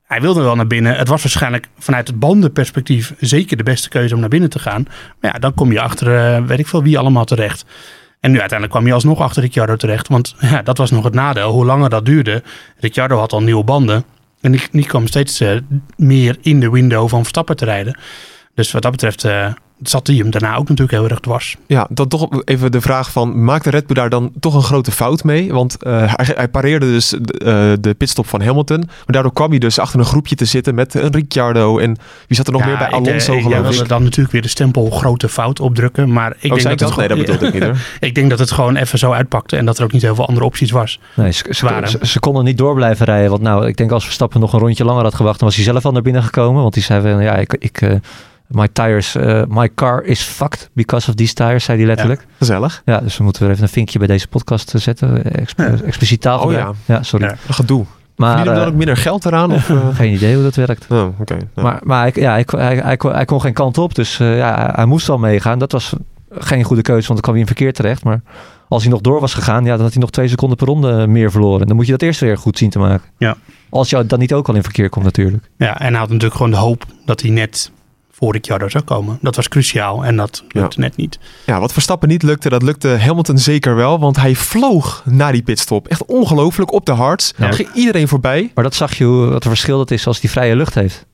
Hij 0.03 0.21
wilde 0.21 0.41
wel 0.41 0.55
naar 0.55 0.67
binnen. 0.67 0.95
Het 0.97 1.07
was 1.07 1.21
waarschijnlijk 1.21 1.67
vanuit 1.79 2.07
het 2.07 2.19
bandenperspectief 2.19 3.13
zeker 3.19 3.57
de 3.57 3.63
beste 3.63 3.89
keuze 3.89 4.13
om 4.13 4.19
naar 4.19 4.29
binnen 4.29 4.49
te 4.49 4.59
gaan. 4.59 4.85
Maar 5.21 5.31
ja, 5.33 5.39
dan 5.39 5.53
kom 5.53 5.71
je 5.71 5.81
achter, 5.81 6.45
weet 6.45 6.59
ik 6.59 6.67
veel 6.67 6.83
wie 6.83 6.97
allemaal 6.99 7.25
terecht. 7.25 7.65
En 8.19 8.31
nu 8.31 8.39
uiteindelijk 8.39 8.71
kwam 8.71 8.87
je 8.87 8.93
alsnog 8.93 9.19
achter 9.19 9.41
Ricciardo 9.41 9.75
terecht. 9.75 10.07
Want 10.07 10.35
ja, 10.51 10.61
dat 10.61 10.77
was 10.77 10.91
nog 10.91 11.03
het 11.03 11.13
nadeel. 11.13 11.51
Hoe 11.51 11.65
langer 11.65 11.89
dat 11.89 12.05
duurde. 12.05 12.43
Ricciardo 12.77 13.17
had 13.17 13.33
al 13.33 13.41
nieuwe 13.43 13.63
banden. 13.63 14.03
En 14.41 14.51
die, 14.51 14.61
die 14.71 14.85
kwam 14.85 15.07
steeds 15.07 15.39
eh, 15.39 15.57
meer 15.95 16.37
in 16.41 16.59
de 16.59 16.69
window 16.69 17.09
van 17.09 17.19
Verstappen 17.19 17.55
te 17.55 17.65
rijden. 17.65 17.99
Dus 18.53 18.71
wat 18.71 18.81
dat 18.81 18.91
betreft 18.91 19.23
eh, 19.23 19.53
zat 19.81 20.07
hij 20.07 20.15
hem 20.15 20.29
daarna 20.29 20.51
ook 20.55 20.67
natuurlijk 20.69 20.91
heel 20.91 21.09
erg 21.09 21.19
dwars. 21.19 21.57
Ja, 21.67 21.87
dan 21.89 22.07
toch 22.07 22.27
even 22.45 22.71
de 22.71 22.81
vraag 22.81 23.11
van, 23.11 23.43
maakt 23.43 23.63
de 23.63 23.69
Red 23.69 23.87
Bull 23.87 23.95
daar 23.95 24.09
dan 24.09 24.31
toch 24.39 24.53
een 24.55 24.61
grote 24.63 24.91
fout 24.91 25.23
mee? 25.23 25.53
Want 25.53 25.83
eh, 25.83 26.13
hij, 26.15 26.33
hij 26.35 26.47
pareerde 26.47 26.85
dus 26.85 27.09
de, 27.21 27.33
eh, 27.33 27.81
de 27.81 27.93
pitstop 27.93 28.27
van 28.27 28.41
Hamilton. 28.41 28.77
Maar 28.79 29.05
daardoor 29.05 29.33
kwam 29.33 29.49
hij 29.49 29.59
dus 29.59 29.79
achter 29.79 29.99
een 29.99 30.05
groepje 30.05 30.35
te 30.35 30.45
zitten 30.45 30.75
met 30.75 30.93
een 30.93 31.11
Ricciardo. 31.11 31.77
En 31.77 31.97
wie 32.27 32.37
zat 32.37 32.47
er 32.47 32.53
nog 32.53 32.65
meer 32.65 32.77
bij? 32.77 32.87
ik, 32.87 32.91
eh, 32.93 32.97
Alonso 32.99 33.33
ik, 33.33 33.41
geloof 33.41 33.61
wilde 33.61 33.77
ik. 33.83 33.87
dan 33.87 34.03
natuurlijk 34.03 34.31
weer 34.31 34.41
de 34.41 34.47
stempel 34.47 34.89
grote 34.89 35.29
fout 35.29 35.59
opdrukken. 35.59 36.13
Maar 36.13 36.31
ik 36.39 36.51
Oh, 36.51 36.57
denk 36.57 36.69
dat, 36.69 36.79
dat? 36.79 36.89
het 36.89 36.97
Nee, 36.97 37.07
dat 37.07 37.17
bedoelde 37.17 37.47
ik 37.47 37.53
niet 37.53 37.63
hoor. 37.63 37.77
Ik 38.09 38.15
denk 38.15 38.29
dat 38.29 38.39
het 38.39 38.51
gewoon 38.51 38.75
even 38.75 38.99
zo 38.99 39.11
uitpakte 39.11 39.57
en 39.57 39.65
dat 39.65 39.77
er 39.77 39.83
ook 39.83 39.91
niet 39.91 40.01
heel 40.01 40.15
veel 40.15 40.27
andere 40.27 40.45
opties 40.45 40.71
was. 40.71 40.99
Nee, 41.15 41.31
ze, 41.31 41.45
ze, 41.49 41.65
Waren. 41.65 41.89
ze- 41.89 41.99
ze 42.01 42.19
konden 42.19 42.43
niet 42.43 42.57
door 42.57 42.75
blijven 42.75 43.05
rijden. 43.05 43.29
Want 43.29 43.41
nou, 43.41 43.67
ik 43.67 43.77
denk 43.77 43.91
als 43.91 44.03
Verstappen 44.03 44.39
nog 44.39 44.53
een 44.53 44.59
rondje 44.59 44.85
langer 44.85 45.03
had 45.03 45.15
gewacht, 45.15 45.39
dan 45.39 45.47
was 45.47 45.57
hij 45.57 45.65
zelf 45.65 45.85
al 45.85 45.91
naar 45.91 46.01
binnen 46.01 46.23
gekomen. 46.23 46.61
Want 46.61 46.73
die 46.73 46.83
zei 46.83 47.01
van, 47.01 47.21
ja, 47.23 47.35
ik, 47.35 47.55
ik, 47.59 47.81
eh, 47.81 47.91
my 48.49 48.67
tires, 48.73 49.15
eh, 49.15 49.41
my 49.47 49.69
car 49.73 50.03
is 50.03 50.21
fucked 50.21 50.69
because 50.73 51.09
of 51.09 51.15
these 51.15 51.33
tires, 51.33 51.63
zei 51.63 51.77
hij 51.77 51.87
letterlijk. 51.87 52.25
Gezellig. 52.37 52.81
Ja, 52.85 52.99
dus 52.99 53.17
we 53.17 53.23
moeten 53.23 53.41
weer 53.41 53.51
even 53.51 53.63
een 53.63 53.69
vinkje 53.69 53.97
bij 53.99 54.07
deze 54.07 54.27
podcast 54.27 54.73
eh, 54.73 54.81
zetten. 54.81 55.23
Exp 55.33 55.59
Ja. 55.59 55.75
Expliciet 55.85 56.21
taal. 56.21 56.39
Oh 56.45 56.51
ja. 56.51 56.71
ja, 56.85 57.03
sorry. 57.03 57.35
Gedoe. 57.49 57.85
Maar 58.15 58.35
Verdienen 58.35 58.53
we 58.53 58.59
dan 58.59 58.67
eh, 58.67 58.73
ook 58.73 58.77
minder 58.77 58.97
geld 58.97 59.25
eraan? 59.25 59.51
Of, 59.51 59.71
geen 59.93 60.13
idee 60.13 60.33
hoe 60.33 60.43
dat 60.43 60.55
werkt. 60.55 60.85
Oh. 60.89 61.07
Maar, 61.55 61.79
maar 61.83 62.07
ik, 62.07 62.15
ja, 62.15 62.37
ik, 62.37 62.49
hij, 62.49 62.77
hij, 62.77 62.97
kon- 62.97 63.13
hij 63.13 63.25
kon 63.25 63.41
geen 63.41 63.53
kant 63.53 63.77
op. 63.77 63.95
Dus 63.95 64.19
eh, 64.19 64.37
ja, 64.37 64.71
hij- 64.75 64.85
moest 64.85 65.07
wel 65.07 65.17
meegaan. 65.17 65.59
Dat 65.59 65.71
was 65.71 65.93
geen 66.31 66.63
goede 66.63 66.81
keuze, 66.81 67.07
want 67.07 67.13
dan 67.13 67.21
kwam 67.21 67.31
hij 67.33 67.41
in 67.41 67.47
verkeer 67.47 67.73
terecht. 67.73 68.03
Maar 68.03 68.21
als 68.67 68.83
hij 68.83 68.91
nog 68.91 69.01
door 69.01 69.19
was 69.19 69.33
gegaan, 69.33 69.63
ja, 69.65 69.71
dan 69.73 69.81
had 69.81 69.91
hij 69.93 70.01
nog 70.01 70.09
twee 70.09 70.27
seconden 70.27 70.57
per 70.57 70.67
ronde 70.67 71.07
meer 71.07 71.31
verloren. 71.31 71.61
En 71.61 71.67
dan 71.67 71.75
moet 71.75 71.85
je 71.85 71.91
dat 71.91 72.01
eerst 72.01 72.19
weer 72.19 72.37
goed 72.37 72.57
zien 72.57 72.69
te 72.69 72.79
maken. 72.79 73.09
Ja. 73.17 73.35
Als 73.69 73.89
je 73.89 74.05
dan 74.05 74.19
niet 74.19 74.33
ook 74.33 74.47
al 74.47 74.55
in 74.55 74.63
verkeer 74.63 74.89
komt 74.89 75.05
natuurlijk. 75.05 75.49
Ja, 75.57 75.79
en 75.79 75.89
hij 75.89 75.99
had 75.99 76.07
natuurlijk 76.07 76.35
gewoon 76.35 76.51
de 76.51 76.57
hoop 76.57 76.85
dat 77.05 77.21
hij 77.21 77.29
net 77.31 77.71
voor 78.19 78.31
Ricciardo 78.33 78.69
zou 78.69 78.83
komen. 78.83 79.17
Dat 79.21 79.35
was 79.35 79.47
cruciaal 79.47 80.05
en 80.05 80.15
dat 80.15 80.43
Ja. 80.47 80.61
lukte 80.61 80.79
net 80.79 80.95
niet. 80.95 81.19
Ja, 81.45 81.59
wat 81.59 81.73
Verstappen 81.73 82.09
niet 82.09 82.23
lukte, 82.23 82.49
dat 82.49 82.61
lukte 82.63 82.87
Hamilton 82.87 83.37
zeker 83.37 83.75
wel. 83.75 83.99
Want 83.99 84.15
hij 84.15 84.35
vloog 84.35 85.03
naar 85.05 85.31
die 85.31 85.41
pitstop. 85.43 85.87
Echt 85.87 86.05
ongelooflijk 86.05 86.71
op 86.73 86.85
de 86.85 86.91
hards. 86.91 87.33
Ja. 87.37 87.51
Ging 87.51 87.69
iedereen 87.73 88.07
voorbij. 88.07 88.51
Maar 88.55 88.63
dat 88.63 88.75
zag 88.75 88.93
je 88.97 89.03
hoe, 89.03 89.25
wat 89.25 89.43
een 89.43 89.49
verschil 89.49 89.77
dat 89.77 89.91
is 89.91 90.07
als 90.07 90.21
hij 90.21 90.29
vrije 90.29 90.55
lucht 90.55 90.73
heeft. 90.73 91.07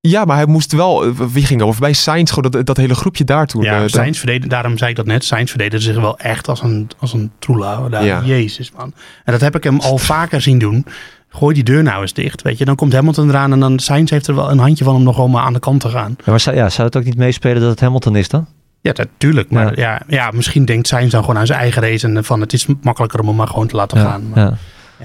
Ja, 0.00 0.24
maar 0.24 0.36
hij 0.36 0.46
moest 0.46 0.72
wel... 0.72 1.04
eh, 1.04 1.10
Wie 1.32 1.44
ging 1.46 1.60
er 1.60 1.66
voorbij? 1.66 1.92
Sainz, 1.92 2.32
gewoon 2.32 2.50
dat, 2.50 2.66
dat 2.66 2.76
hele 2.76 2.94
groepje 2.94 3.24
daar 3.24 3.46
toen. 3.46 3.62
Ja, 3.62 3.82
eh, 3.82 3.88
Sainz 3.88 4.18
verdedig- 4.18 4.48
daarom 4.48 4.78
zei 4.78 4.90
ik 4.90 4.96
dat 4.96 5.06
net. 5.06 5.24
Sainz 5.24 5.50
verdedigde 5.50 5.84
zich 5.92 6.00
wel 6.00 6.18
echt 6.18 6.48
als 6.48 6.62
een, 6.62 6.90
als 6.98 7.12
een 7.12 7.30
troela. 7.38 7.88
Daar. 7.88 8.04
Ja. 8.04 8.22
Jezus 8.24 8.72
man. 8.76 8.92
En 9.24 9.32
dat 9.32 9.40
heb 9.40 9.56
ik 9.56 9.64
hem 9.64 9.80
al 9.80 9.98
vaker 10.14 10.40
zien 10.40 10.58
doen. 10.58 10.86
Gooi 11.32 11.54
die 11.54 11.64
deur 11.64 11.82
nou 11.82 12.00
eens 12.02 12.12
dicht, 12.12 12.42
weet 12.42 12.58
je. 12.58 12.64
Dan 12.64 12.74
komt 12.76 12.92
Hamilton 12.92 13.28
eraan 13.28 13.52
en 13.52 13.60
dan 13.60 13.78
Sainz 13.78 14.10
heeft 14.10 14.26
er 14.26 14.34
wel 14.34 14.50
een 14.50 14.58
handje 14.58 14.84
van 14.84 14.94
om 14.94 15.02
nog 15.02 15.18
om 15.18 15.36
aan 15.36 15.52
de 15.52 15.58
kant 15.58 15.80
te 15.80 15.88
gaan. 15.88 16.14
Ja, 16.18 16.24
maar 16.30 16.40
zou, 16.40 16.56
ja, 16.56 16.68
zou 16.68 16.86
het 16.86 16.96
ook 16.96 17.04
niet 17.04 17.16
meespelen 17.16 17.60
dat 17.60 17.70
het 17.70 17.80
Hamilton 17.80 18.16
is 18.16 18.28
dan? 18.28 18.46
Ja, 18.80 18.92
natuurlijk. 18.96 19.50
Maar 19.50 19.78
ja. 19.78 20.00
Ja, 20.06 20.30
misschien 20.30 20.64
denkt 20.64 20.86
Sainz 20.86 21.10
dan 21.10 21.20
gewoon 21.20 21.38
aan 21.38 21.46
zijn 21.46 21.58
eigen 21.60 21.82
race 21.82 22.06
en 22.06 22.24
van 22.24 22.40
het 22.40 22.52
is 22.52 22.66
makkelijker 22.82 23.20
om 23.20 23.26
hem 23.26 23.36
maar 23.36 23.48
gewoon 23.48 23.66
te 23.66 23.76
laten 23.76 23.98
Ja, 23.98 24.04
gaan. 24.04 24.28
Maar, 24.28 24.38
ja. 24.44 24.56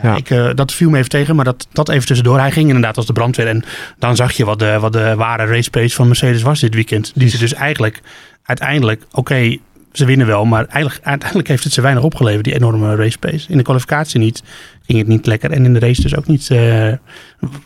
Ja, 0.02 0.10
Ja. 0.10 0.16
Ik, 0.16 0.30
eh, 0.30 0.50
dat 0.56 0.74
viel 0.74 0.90
me 0.90 0.98
even 0.98 1.10
tegen, 1.10 1.36
maar 1.36 1.46
dat, 1.46 1.68
dat 1.72 1.90
even 1.90 2.08
tussendoor. 2.08 2.40
Hij 2.40 2.52
ging 2.52 2.68
inderdaad 2.68 2.98
als 2.98 3.06
de 3.06 3.14
brandweer. 3.14 3.48
En 3.48 3.64
dan 4.00 4.16
zag 4.16 4.32
je 4.32 4.46
wat 4.46 4.60
de, 4.60 4.78
wat 4.80 4.94
de 4.94 5.16
ware 5.16 5.46
race 5.46 5.70
pace 5.70 5.96
van 5.96 6.08
Mercedes 6.08 6.42
was 6.42 6.60
dit 6.60 6.74
weekend. 6.74 7.12
Die 7.16 7.30
ze 7.30 7.38
dus 7.38 7.54
eigenlijk 7.54 8.02
uiteindelijk, 8.44 9.04
oké, 9.12 9.58
ze 9.92 10.06
winnen 10.06 10.28
wel. 10.28 10.46
Maar 10.46 10.66
eigenlijk, 10.66 11.06
uiteindelijk 11.06 11.48
heeft 11.50 11.64
het 11.64 11.74
ze 11.74 11.82
weinig 11.82 12.04
opgeleverd, 12.04 12.44
die 12.44 12.56
enorme 12.56 12.96
race 12.96 13.18
pace. 13.18 13.46
In 13.50 13.58
de 13.58 13.64
kwalificatie 13.64 14.20
niet, 14.20 14.44
ging 14.88 15.00
het 15.00 15.08
niet 15.08 15.26
lekker. 15.26 15.52
En 15.52 15.66
in 15.66 15.74
de 15.74 15.80
race 15.80 16.02
dus 16.02 16.16
ook 16.16 16.28
niet. 16.28 16.50
eh, 16.52 16.92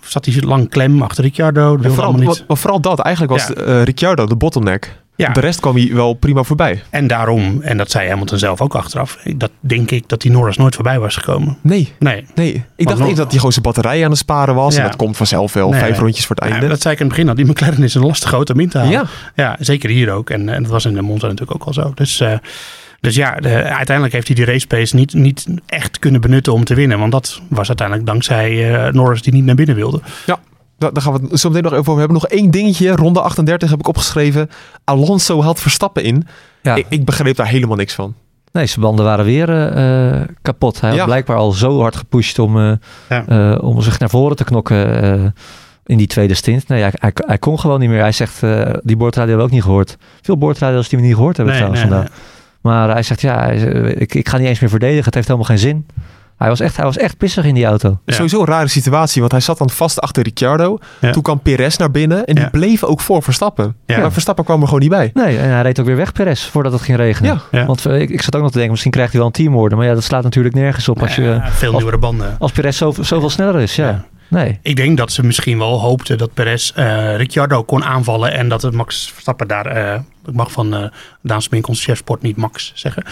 zat 0.02 0.26
hij 0.26 0.42
lang 0.42 0.70
klem 0.70 1.02
achter 1.02 1.24
Ricciardo. 1.24 1.78
Ja, 1.82 1.90
vooral, 1.90 2.14
niet. 2.14 2.44
maar 2.48 2.58
vooral 2.58 2.80
dat. 2.82 3.00
Eigenlijk 3.00 3.34
was 3.34 3.48
Ja. 3.48 3.54
eh, 3.64 3.84
Ricciardo 3.84 4.26
de 4.26 4.36
bottleneck. 4.36 5.00
Ja. 5.16 5.30
De 5.34 5.40
rest 5.40 5.60
kwam 5.60 5.76
hij 5.76 5.90
wel 5.94 6.14
prima 6.14 6.44
voorbij. 6.44 6.82
En 6.90 7.08
daarom, 7.08 7.62
en 7.62 7.78
dat 7.78 7.92
zei 7.92 8.10
Hamilton 8.10 8.38
zelf 8.38 8.62
ook 8.62 8.76
achteraf, 8.76 9.18
dat 9.36 9.52
denk 9.60 9.92
ik 9.92 10.10
dat 10.10 10.22
die 10.22 10.32
Norris 10.32 10.58
nooit 10.58 10.76
voorbij 10.76 11.00
was 11.00 11.16
gekomen. 11.16 11.58
Nee, 11.62 11.94
Nee, 12.00 12.26
nee. 12.36 12.64
Ik 12.76 12.86
dacht 12.88 12.98
nog- 13.00 13.06
even 13.08 13.18
dat 13.20 13.28
hij 13.28 13.36
gewoon 13.38 13.52
zijn 13.52 13.66
batterij 13.66 14.04
aan 14.04 14.10
het 14.10 14.20
sparen 14.20 14.56
was. 14.56 14.74
Ja. 14.76 14.82
En 14.82 14.88
dat 14.88 14.96
komt 14.96 15.18
vanzelf 15.18 15.54
wel. 15.54 15.70
Nee. 15.70 15.80
Vijf 15.80 16.00
rondjes 16.00 16.26
voor 16.26 16.36
het 16.36 16.46
Ja, 16.46 16.52
einde. 16.52 16.68
dat 16.68 16.82
zei 16.82 16.94
ik 16.94 17.00
in 17.00 17.06
het 17.06 17.16
begin 17.16 17.30
al. 17.30 17.36
Die 17.36 17.46
McLaren 17.46 17.84
is 17.84 17.94
een 17.96 18.06
lastige 18.06 18.36
auto 18.36 18.54
om 18.54 18.60
in 18.60 18.70
te 18.70 18.78
halen. 18.78 18.92
ja. 18.94 19.06
Ja, 19.36 19.56
zeker 19.60 19.90
hier 19.90 20.12
ook. 20.12 20.30
En, 20.30 20.50
en 20.50 20.62
dat 20.64 20.72
was 20.72 20.86
in 20.86 20.94
de 20.94 21.02
Monza 21.02 21.28
natuurlijk 21.28 21.62
ook 21.62 21.68
al 21.68 21.74
zo. 21.74 21.92
Dus, 21.96 22.20
eh, 22.20 22.34
dus 23.02 23.16
ja, 23.16 23.36
de- 23.36 23.64
uiteindelijk 23.64 24.14
heeft 24.14 24.28
hij 24.28 24.36
die 24.36 24.46
race 24.46 24.68
pace 24.68 24.96
niet, 24.96 25.14
niet 25.14 25.46
echt 25.66 26.00
kunnen 26.00 26.22
benutten 26.22 26.54
om 26.54 26.64
te 26.64 26.76
winnen. 26.76 27.00
Want 27.00 27.12
dat 27.12 27.42
was 27.48 27.68
uiteindelijk 27.68 28.08
dankzij 28.08 28.74
eh, 28.86 28.94
Norris 28.94 29.22
die 29.22 29.34
niet 29.34 29.46
naar 29.46 29.56
binnen 29.56 29.76
wilde. 29.76 30.02
Daar, 30.78 30.94
daar 30.94 31.02
gaan 31.04 31.14
we 31.14 31.28
het 31.30 31.40
zo 31.40 31.48
meteen 31.50 31.64
nog 31.64 31.72
even 31.72 31.86
over 31.88 32.00
hebben. 32.00 32.14
Nog 32.22 32.28
één 32.28 32.52
dingetje. 32.52 32.92
Ronde 32.96 33.22
38 33.22 33.70
heb 33.70 33.80
ik 33.80 33.88
opgeschreven. 33.88 34.50
Alonso 34.84 35.42
had 35.42 35.60
Verstappen 35.60 36.04
in. 36.04 36.28
Ja. 36.62 36.76
Ik, 36.76 36.86
ik 36.90 37.06
begreep 37.06 37.36
daar 37.36 37.48
helemaal 37.48 37.78
niks 37.78 37.94
van. 37.94 38.14
Nee, 38.52 38.66
zijn 38.66 38.82
banden 38.82 39.06
waren 39.06 39.26
weer 39.26 39.50
eh, 39.50 40.12
eh, 40.22 40.28
kapot. 40.42 40.82
Hij 40.82 40.90
had 40.90 41.00
Ja. 41.00 41.06
blijkbaar 41.06 41.38
al 41.38 41.52
zo 41.52 41.80
hard 41.82 41.96
gepusht 41.96 42.40
om, 42.40 42.58
eh, 42.60 42.72
Ja. 43.10 43.26
eh, 43.28 43.64
om 43.64 43.82
zich 43.82 44.00
naar 44.00 44.10
voren 44.10 44.36
te 44.36 44.44
knokken 44.44 45.02
eh, 45.04 45.26
in 45.86 45.98
die 45.98 46.08
tweede 46.08 46.34
stint. 46.34 46.68
Nee, 46.68 46.82
hij, 46.82 46.92
hij, 47.00 47.12
hij 47.16 47.38
kon 47.38 47.60
gewoon 47.60 47.80
niet 47.80 47.90
meer. 47.90 48.00
Hij 48.02 48.12
zegt, 48.12 48.44
eh, 48.44 48.70
die 48.84 48.98
boordradio 48.98 49.28
hebben 49.30 49.38
we 49.38 49.52
ook 49.52 49.52
niet 49.58 49.64
gehoord. 49.64 49.98
Veel 50.22 50.38
boordradio's 50.38 50.90
die 50.90 51.00
we 51.00 51.06
niet 51.06 51.16
gehoord 51.16 51.38
hebben 51.38 51.56
Nee, 51.56 51.64
trouwens 51.64 51.90
nee, 51.90 52.00
vandaag. 52.00 52.18
Maar 52.62 52.90
hij 52.90 53.04
zegt, 53.04 53.22
ja, 53.22 53.50
eh, 53.50 54.02
ik, 54.02 54.16
ik 54.16 54.30
ga 54.30 54.38
niet 54.38 54.48
eens 54.48 54.60
meer 54.60 54.70
verdedigen. 54.70 55.06
Het 55.06 55.14
heeft 55.14 55.28
helemaal 55.28 55.48
geen 55.50 55.58
zin. 55.60 55.86
Hij 56.38 56.50
was 56.50 56.60
echt, 56.60 56.76
hij 56.76 56.86
was 56.86 56.98
echt 56.98 57.18
pissig 57.18 57.46
in 57.46 57.54
die 57.54 57.66
auto. 57.66 58.00
Ja. 58.06 58.14
Sowieso 58.14 58.40
een 58.40 58.46
rare 58.46 58.68
situatie. 58.68 59.20
Want 59.22 59.32
hij 59.32 59.42
zat 59.42 59.58
dan 59.58 59.70
vast 59.70 60.00
achter 60.02 60.24
Ricciardo. 60.24 60.78
Ja. 61.00 61.12
Toen 61.12 61.22
kwam 61.22 61.40
Perez 61.40 61.78
naar 61.78 61.92
binnen. 61.92 62.26
En 62.26 62.36
die 62.36 62.44
Ja. 62.44 62.50
bleef 62.50 62.84
ook 62.84 63.00
voor 63.02 63.24
Verstappen. 63.24 63.76
Ja. 63.86 64.00
Maar 64.00 64.12
Verstappen 64.12 64.44
kwam 64.46 64.60
er 64.60 64.66
gewoon 64.66 64.80
niet 64.82 64.90
bij. 64.90 65.10
Nee, 65.14 65.38
en 65.38 65.50
hij 65.50 65.62
reed 65.62 65.80
ook 65.80 65.86
weer 65.86 65.96
weg, 65.96 66.12
Perez, 66.12 66.44
voordat 66.46 66.72
het 66.72 66.82
ging 66.82 66.98
regenen. 66.98 67.42
Ja. 67.52 67.60
Ja. 67.60 67.66
Want 67.66 67.86
eh, 67.86 68.02
ik, 68.02 68.10
ik 68.10 68.22
zat 68.22 68.36
ook 68.36 68.42
nog 68.42 68.48
te 68.50 68.54
denken, 68.56 68.72
misschien 68.72 68.92
krijgt 68.92 69.12
hij 69.12 69.20
wel 69.20 69.30
een 69.30 69.36
teamorder. 69.36 69.78
Maar 69.78 69.88
ja, 69.88 69.94
dat 69.94 70.04
slaat 70.04 70.24
natuurlijk 70.24 70.56
nergens 70.56 70.90
op 70.90 71.02
als, 71.02 71.16
je, 71.16 71.22
Ja, 71.22 71.52
veel 71.52 71.68
als- 71.68 71.76
nieuwere 71.78 71.98
banden. 71.98 72.36
als 72.40 72.52
Perez 72.52 72.78
zoveel, 72.78 73.04
zoveel 73.04 73.30
sneller 73.30 73.62
is. 73.62 73.76
Ja. 73.76 74.06
Nee. 74.32 74.60
Ik 74.62 74.76
denk 74.76 74.98
dat 74.98 75.12
ze 75.12 75.24
misschien 75.26 75.58
wel 75.58 75.80
hoopten 75.80 76.18
dat 76.18 76.34
Perez 76.34 76.72
eh, 76.76 77.16
Ricciardo 77.16 77.64
kon 77.64 77.84
aanvallen. 77.84 78.32
En 78.32 78.50
dat 78.50 78.62
het 78.62 78.74
Max 78.74 79.12
Verstappen 79.14 79.48
daar... 79.48 79.66
eh, 79.66 80.00
ik 80.26 80.34
mag 80.34 80.52
van 80.52 80.74
uh, 80.76 80.86
Daan 81.22 81.42
Smink, 81.42 81.66
chefsport, 81.72 82.22
niet 82.22 82.36
Max 82.38 82.72
zeggen. 82.76 83.04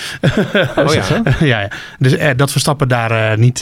Oh 0.76 0.94
ja. 0.94 1.04
ja, 1.40 1.60
ja. 1.62 1.70
Dus 2.00 2.16
dat 2.36 2.52
Verstappen 2.52 2.88
daar 2.88 3.38
niet 3.38 3.62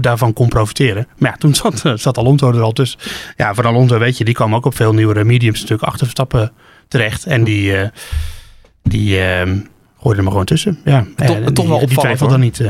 daarvan 0.00 0.32
kon 0.32 0.48
profiteren. 0.48 1.06
Maar 1.18 1.30
ja, 1.30 1.36
toen 1.36 1.54
zat, 1.72 1.82
zat 1.94 2.18
Alonso 2.18 2.52
er 2.52 2.60
al 2.60 2.72
tussen. 2.72 2.98
Ja, 3.36 3.54
van 3.54 3.64
Alonso 3.64 3.98
weet 3.98 4.18
je, 4.18 4.24
die 4.24 4.34
kwam 4.34 4.54
ook 4.54 4.64
op 4.66 4.76
veel 4.76 4.92
nieuwere 4.94 5.24
mediums 5.24 5.56
natuurlijk 5.60 5.88
achter 5.88 6.00
Verstappen 6.06 6.52
terecht. 6.88 7.26
En 7.26 7.44
die, 7.44 7.74
die 8.82 9.20
eh, 9.20 9.50
gooide 10.00 10.16
er 10.18 10.22
maar 10.22 10.30
gewoon 10.30 10.44
tussen. 10.44 10.78
Ja, 10.84 11.04
Toch- 11.16 11.26
toch 11.26 11.36
die, 11.36 11.54
wel 11.54 11.54
Die 11.54 11.66
opvallend, 11.68 11.90
twijfelde 12.00 12.32
hoor. 12.34 12.42
niet. 12.42 12.62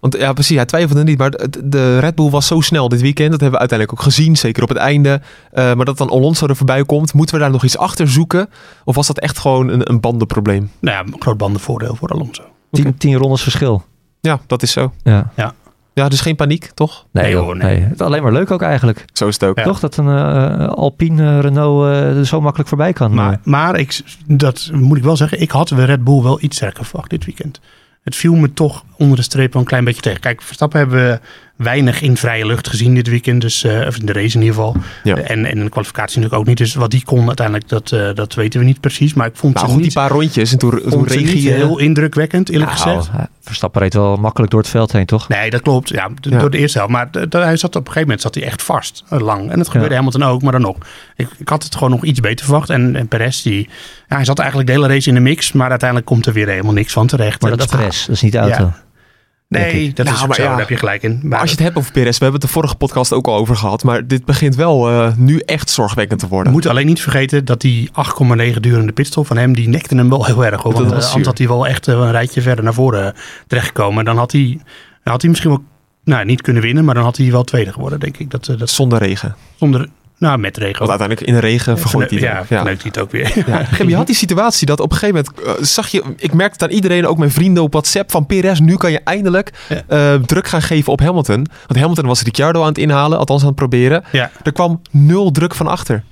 Want 0.00 0.16
ja, 0.16 0.32
precies, 0.32 0.56
hij 0.56 0.64
twijfelde 0.64 1.02
niet. 1.02 1.18
Maar 1.18 1.30
de, 1.64 1.98
Red 1.98 2.14
Bull 2.14 2.30
was 2.30 2.46
zo 2.46 2.60
snel 2.60 2.88
dit 2.88 3.00
weekend. 3.00 3.30
Dat 3.30 3.40
hebben 3.40 3.58
we 3.60 3.68
uiteindelijk 3.68 4.00
ook 4.00 4.04
gezien. 4.04 4.36
Zeker 4.36 4.62
op 4.62 4.68
het 4.68 4.78
einde. 4.78 5.20
Eh, 5.52 5.74
maar 5.74 5.84
dat 5.84 5.98
dan 5.98 6.10
Alonso 6.10 6.46
er 6.46 6.56
voorbij 6.56 6.84
komt. 6.84 7.12
Moeten 7.14 7.34
we 7.34 7.40
daar 7.40 7.50
nog 7.50 7.64
iets 7.64 7.78
achter 7.78 8.08
zoeken? 8.08 8.48
Of 8.84 8.94
was 8.94 9.06
dat 9.06 9.18
echt 9.18 9.38
gewoon 9.38 9.68
een, 9.68 9.90
een 9.90 10.00
bandenprobleem? 10.00 10.70
nou 10.80 10.96
ja, 10.96 11.12
een 11.12 11.20
groot 11.20 11.36
bandenvoordeel 11.36 11.94
voor 11.94 12.08
Alonso. 12.08 12.42
Tien, 12.70 12.96
tien 12.96 13.16
rondes 13.16 13.42
verschil. 13.42 13.84
Ja, 14.20 14.40
dat 14.46 14.62
is 14.62 14.72
zo. 14.72 14.92
Ja. 15.02 15.32
Ja, 15.92 16.08
dus 16.08 16.20
geen 16.20 16.36
paniek, 16.36 16.70
toch? 16.74 17.06
Nee, 17.10 17.24
Nee, 17.24 17.34
hoor, 17.34 17.56
nee. 17.56 17.76
nee. 17.76 17.84
Het 17.84 18.00
is 18.00 18.06
alleen 18.06 18.22
maar 18.22 18.32
leuk 18.32 18.50
ook 18.50 18.62
eigenlijk. 18.62 19.04
Zo 19.12 19.28
is 19.28 19.34
het 19.34 19.44
ook. 19.44 19.58
Ja. 19.58 19.64
Toch 19.64 19.80
dat 19.80 19.96
een 19.96 20.08
eh, 20.08 20.68
Alpine 20.68 21.36
eh, 21.36 21.40
Renault 21.40 21.84
eh, 21.84 22.16
er 22.16 22.26
zo 22.26 22.40
makkelijk 22.40 22.68
voorbij 22.68 22.92
kan. 22.92 23.14
Maar, 23.14 23.40
maar 23.44 23.78
ik, 23.78 24.00
dat 24.26 24.70
moet 24.72 24.96
ik 24.96 25.02
wel 25.02 25.16
zeggen, 25.16 25.40
ik 25.40 25.50
had 25.50 25.68
de 25.68 25.84
Red 25.84 26.04
Bull 26.04 26.22
wel 26.22 26.42
iets 26.42 26.56
sterker 26.56 26.84
verwacht 26.84 27.10
dit 27.10 27.24
weekend. 27.24 27.60
Het 28.02 28.16
viel 28.16 28.34
me 28.34 28.52
toch 28.52 28.84
onder 28.96 29.16
de 29.16 29.22
streep 29.22 29.52
wel 29.52 29.62
een 29.62 29.68
klein 29.68 29.84
beetje 29.84 30.02
tegen. 30.02 30.20
Kijk, 30.20 30.42
Verstappen 30.42 30.78
hebben 30.78 31.06
we 31.06 31.20
weinig 31.62 32.02
in 32.02 32.16
vrije 32.16 32.46
lucht 32.46 32.68
gezien 32.68 32.94
dit 32.94 33.08
weekend. 33.08 33.40
Dus, 33.40 33.64
eh, 33.64 33.86
of 33.86 33.96
in 33.96 34.06
de 34.06 34.12
race 34.12 34.36
in 34.36 34.42
ieder 34.42 34.54
geval. 34.56 34.76
Ja. 35.02 35.16
En, 35.16 35.44
en 35.44 35.56
in 35.56 35.64
de 35.64 35.70
kwalificatie 35.70 36.16
natuurlijk 36.16 36.42
ook 36.42 36.46
niet. 36.46 36.58
Dus 36.58 36.74
wat 36.74 36.90
die 36.90 37.04
kon 37.04 37.26
uiteindelijk, 37.26 37.68
dat, 37.68 37.92
eh, 37.92 38.08
dat 38.14 38.34
weten 38.34 38.60
we 38.60 38.66
niet 38.66 38.80
precies. 38.80 39.14
Maar 39.14 39.26
ik 39.26 39.36
vond 39.36 39.54
Nou 39.54 39.66
ze 39.66 39.72
goed, 39.72 39.82
die 39.82 39.92
paar 39.92 40.10
rondjes 40.10 40.52
en 40.52 40.58
toen, 40.58 41.06
regie 41.06 41.50
heel 41.52 41.78
indrukwekkend, 41.78 42.48
eerlijk 42.48 42.70
gezegd. 42.70 43.12
Nou, 43.12 43.24
Verstappen 43.40 43.82
reed 43.82 43.94
wel 43.94 44.16
makkelijk 44.16 44.50
door 44.50 44.60
het 44.60 44.70
veld 44.70 44.92
heen, 44.92 45.06
toch? 45.06 45.28
Nee, 45.28 45.50
dat 45.50 45.62
klopt. 45.62 45.88
Ja, 45.88 46.08
door 46.20 46.50
de 46.50 46.58
eerste 46.58 46.78
helft. 46.78 46.92
Maar 46.92 47.08
hij 47.30 47.56
zat 47.56 47.76
op 47.76 47.80
een 47.80 47.86
gegeven 47.86 48.00
moment 48.00 48.20
zat 48.20 48.34
hij 48.34 48.44
echt 48.44 48.62
vast, 48.62 49.04
eh, 49.08 49.20
lang. 49.20 49.50
En 49.50 49.58
dat 49.58 49.66
gebeurde 49.66 49.94
Ja. 49.94 49.96
Hamilton 49.96 50.22
ook, 50.22 50.42
maar 50.42 50.52
dan 50.52 50.60
nog. 50.60 50.76
Ik, 51.16 51.28
ik 51.38 51.48
had 51.48 51.62
het 51.62 51.74
gewoon 51.74 51.90
nog 51.90 52.04
iets 52.04 52.20
beter 52.20 52.44
verwacht. 52.44 52.70
En, 52.70 52.96
en 52.96 53.08
Perez, 53.08 53.42
die, 53.42 53.68
ja, 54.08 54.16
hij 54.16 54.24
zat 54.24 54.38
eigenlijk 54.38 54.68
de 54.68 54.74
hele 54.74 54.88
race 54.88 55.08
in 55.08 55.14
de 55.14 55.20
mix. 55.20 55.52
Maar 55.52 55.70
uiteindelijk 55.70 56.08
komt 56.08 56.26
er 56.26 56.32
weer 56.32 56.48
helemaal 56.48 56.72
niks 56.72 56.92
van 56.92 57.06
terecht. 57.06 57.40
Maar 57.40 57.50
dat 57.50 57.60
is 57.60 57.66
Perez, 57.66 58.06
dat 58.06 58.16
is 58.16 58.22
niet 58.22 58.32
de 58.32 58.38
auto. 58.38 58.72
Nee, 59.58 59.92
dat 59.92 60.04
Nou, 60.04 60.16
is 60.16 60.22
ook 60.22 60.28
maar 60.28 60.36
zo. 60.36 60.42
ja. 60.42 60.48
Daar 60.48 60.58
heb 60.58 60.68
je 60.68 60.76
gelijk 60.76 61.02
in. 61.02 61.20
Maar 61.22 61.38
als 61.40 61.50
je 61.50 61.54
het 61.56 61.64
hebt 61.64 61.76
over 61.76 61.92
Perez, 61.92 62.18
we 62.18 62.22
hebben 62.24 62.40
het 62.40 62.48
de 62.50 62.54
vorige 62.56 62.74
podcast 62.74 63.12
ook 63.12 63.26
al 63.26 63.34
over 63.36 63.56
gehad, 63.56 63.84
maar 63.84 64.06
dit 64.06 64.24
begint 64.24 64.54
wel 64.54 64.88
eh, 64.90 65.12
nu 65.16 65.38
echt 65.38 65.70
zorgwekkend 65.70 66.20
te 66.20 66.26
We 66.28 66.32
worden. 66.34 66.52
moeten 66.52 66.70
alleen 66.70 66.86
niet 66.86 67.00
vergeten 67.02 67.44
dat 67.44 67.60
die 67.60 67.90
8,9 68.54 68.60
durende 68.60 68.92
pitstop 68.92 69.26
van 69.26 69.36
hem, 69.36 69.54
die 69.54 69.68
nekte 69.68 69.94
hem 69.96 70.08
wel 70.08 70.24
heel 70.24 70.44
erg. 70.44 70.62
Hoor. 70.62 70.72
Want 70.72 70.92
eh, 70.92 70.98
zuur. 70.98 71.06
anders 71.08 71.26
had 71.26 71.38
hij 71.38 71.48
wel 71.48 71.66
echt 71.66 71.88
eh, 71.88 71.94
een 71.94 72.10
rijtje 72.10 72.42
verder 72.42 72.64
naar 72.64 72.74
voren 72.74 73.14
terechtgekomen. 73.46 74.04
Dan 74.04 74.16
had 74.16 74.32
hij, 74.32 74.60
had 75.02 75.20
hij 75.20 75.30
misschien 75.30 75.50
wel 75.50 75.62
nou, 76.04 76.24
niet 76.24 76.42
kunnen 76.42 76.62
winnen, 76.62 76.84
maar 76.84 76.94
dan 76.94 77.04
had 77.04 77.16
hij 77.16 77.30
wel 77.30 77.44
tweede 77.44 77.72
geworden, 77.72 78.00
denk 78.00 78.16
ik. 78.16 78.30
Dat, 78.30 78.54
dat 78.58 78.70
Zonder 78.70 78.98
regen. 78.98 79.34
zonder, 79.56 79.88
nou, 80.20 80.38
met 80.38 80.56
regen. 80.56 80.78
Want 80.86 80.90
uiteindelijk 80.90 81.28
in 81.28 81.34
de 81.34 81.40
regen 81.40 81.78
vergooit 81.78 82.10
hij 82.10 82.18
Ja. 82.20 82.36
Ja. 82.36 82.44
verneukt 82.44 82.82
hij 82.82 82.90
het 82.94 82.98
ook 82.98 83.10
weer. 83.10 83.42
Ja, 83.46 83.64
Gem, 83.64 83.88
je 83.88 83.96
had 83.96 84.06
die 84.06 84.16
situatie 84.16 84.66
dat 84.66 84.80
op 84.80 84.92
een 84.92 84.98
gegeven 84.98 85.24
moment 85.44 85.58
eh, 85.58 85.64
zag 85.64 85.88
je, 85.88 86.02
ik 86.16 86.32
merkte 86.34 86.52
het 86.64 86.70
aan 86.70 86.76
iedereen, 86.76 87.06
ook 87.06 87.18
mijn 87.18 87.30
vrienden 87.30 87.62
op 87.62 87.72
WhatsApp, 87.72 88.10
van 88.10 88.26
Perez, 88.26 88.58
nu 88.58 88.76
kan 88.76 88.90
je 88.92 89.00
eindelijk 89.04 89.52
Ja. 89.68 89.82
eh, 89.86 90.14
druk 90.20 90.48
gaan 90.48 90.62
geven 90.62 90.92
op 90.92 91.00
Hamilton. 91.00 91.46
Want 91.66 91.80
Hamilton 91.80 92.06
was 92.06 92.22
Ricciardo 92.22 92.60
aan 92.60 92.68
het 92.68 92.78
inhalen, 92.78 93.18
althans 93.18 93.40
aan 93.40 93.46
het 93.46 93.56
proberen. 93.56 94.04
Ja. 94.12 94.30
Er 94.42 94.52
kwam 94.52 94.80
nul 94.90 95.30
druk 95.30 95.54
van 95.54 95.66
achter. 95.66 96.02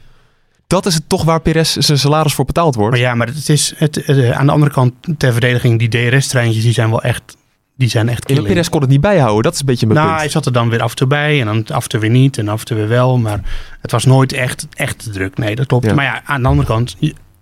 Dat 0.67 0.87
is 0.87 0.95
het 0.95 1.09
toch 1.09 1.25
waar 1.25 1.41
Perez 1.41 1.77
zijn 1.77 1.99
salaris 1.99 2.35
voor 2.35 2.45
betaald 2.45 2.75
wordt. 2.75 2.91
Maar 2.91 3.01
ja, 3.05 3.15
maar 3.15 3.27
het 3.27 3.49
is 3.49 3.73
het, 3.77 4.05
eh, 4.05 4.31
aan 4.31 4.47
de 4.47 4.53
andere 4.53 4.73
kant 4.73 4.93
ter 5.19 5.33
verdediging, 5.33 5.79
die 5.79 5.89
DRS-treintjes, 5.89 6.63
die 6.63 6.73
zijn 6.73 6.91
wel 6.91 7.03
echt, 7.03 7.37
die 7.79 7.89
zijn 7.89 8.09
echt 8.09 8.25
En. 8.25 8.43
Perez 8.43 8.69
kon 8.69 8.81
het 8.81 8.91
niet 8.91 9.01
bijhouden, 9.01 9.43
dat 9.43 9.55
is 9.55 9.61
een 9.61 9.67
beetje 9.67 9.87
mijn 9.87 9.99
Nou, 9.99 10.11
punt. 10.11 10.21
hij 10.21 10.31
zat 10.31 10.47
er 10.47 10.53
dan 10.53 10.69
weer 10.69 10.83
af 10.83 10.91
en 10.91 10.97
toe 10.97 11.07
bij 11.07 11.41
en 11.41 11.47
dan 11.47 11.67
af 11.67 11.83
en 11.83 11.89
toe 11.89 12.01
weer 12.01 12.11
niet 12.11 12.39
en 12.39 12.49
af 12.49 12.61
en 12.61 12.67
toe 12.67 12.77
weer 12.77 12.89
wel. 12.89 13.19
Maar 13.19 13.41
het 13.81 13.91
was 13.91 14.05
nooit 14.05 14.33
echt, 14.33 14.67
echt 14.75 15.13
druk. 15.13 15.39
Nee, 15.39 15.55
dat 15.57 15.67
klopt. 15.67 15.87
Ja. 15.87 15.95
Maar 15.95 16.05
ja, 16.05 16.23
aan 16.25 16.43
de 16.43 16.49
andere 16.49 16.67
kant, 16.69 16.97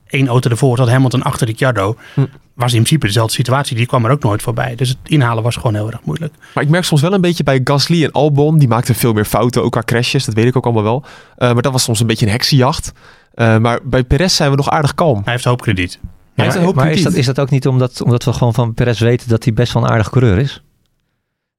één 0.06 0.28
auto 0.28 0.50
ervoor 0.50 0.76
zat 0.76 0.88
Hamilton 0.88 1.22
achter 1.22 1.46
Ricciardo. 1.46 1.96
Hm. 2.14 2.20
Was 2.54 2.72
in 2.72 2.78
principe 2.78 3.06
dezelfde 3.06 3.34
situatie. 3.34 3.76
Die 3.76 3.86
kwam 3.86 4.04
er 4.04 4.10
ook 4.10 4.22
nooit 4.22 4.42
voorbij. 4.42 4.74
Dus 4.74 4.88
het 4.88 4.98
inhalen 5.04 5.42
was 5.42 5.56
gewoon 5.56 5.74
heel 5.74 5.90
erg 5.90 6.00
moeilijk. 6.04 6.34
Maar 6.54 6.64
ik 6.64 6.70
merk 6.70 6.84
soms 6.84 7.00
wel 7.00 7.12
een 7.12 7.20
beetje 7.20 7.44
bij 7.44 7.60
Gasly 7.64 8.04
en 8.04 8.12
Albon. 8.12 8.58
Die 8.58 8.68
maakten 8.68 8.94
veel 8.94 9.12
meer 9.12 9.24
fouten, 9.24 9.62
ook 9.64 9.72
qua 9.72 9.82
crashes. 9.84 10.24
Dat 10.24 10.34
weet 10.34 10.46
ik 10.46 10.56
ook 10.56 10.64
allemaal 10.64 10.82
wel. 10.82 11.04
Eh, 11.36 11.52
maar 11.52 11.62
dat 11.62 11.72
was 11.72 11.82
soms 11.82 12.00
een 12.00 12.06
beetje 12.06 12.26
een 12.26 12.32
heksenjacht. 12.32 12.92
Eh, 13.34 13.56
maar 13.58 13.80
bij 13.82 14.04
Perez 14.04 14.34
zijn 14.36 14.50
we 14.50 14.56
nog 14.56 14.70
aardig 14.70 14.94
kalm. 14.94 15.20
Hij 15.24 15.32
heeft 15.32 15.44
hoopkrediet. 15.44 15.98
Hij 16.36 16.72
maar 16.74 16.90
is, 16.90 17.02
dat, 17.02 17.14
is 17.14 17.26
dat 17.26 17.40
ook 17.40 17.50
niet 17.50 17.66
omdat, 17.66 18.02
omdat 18.02 18.24
we 18.24 18.32
gewoon 18.32 18.54
van 18.54 18.74
Perez 18.74 19.00
weten 19.00 19.28
dat 19.28 19.44
hij 19.44 19.52
best 19.52 19.72
wel 19.72 19.82
een 19.82 19.88
aardig 19.88 20.10
coureur 20.10 20.38
is? 20.38 20.62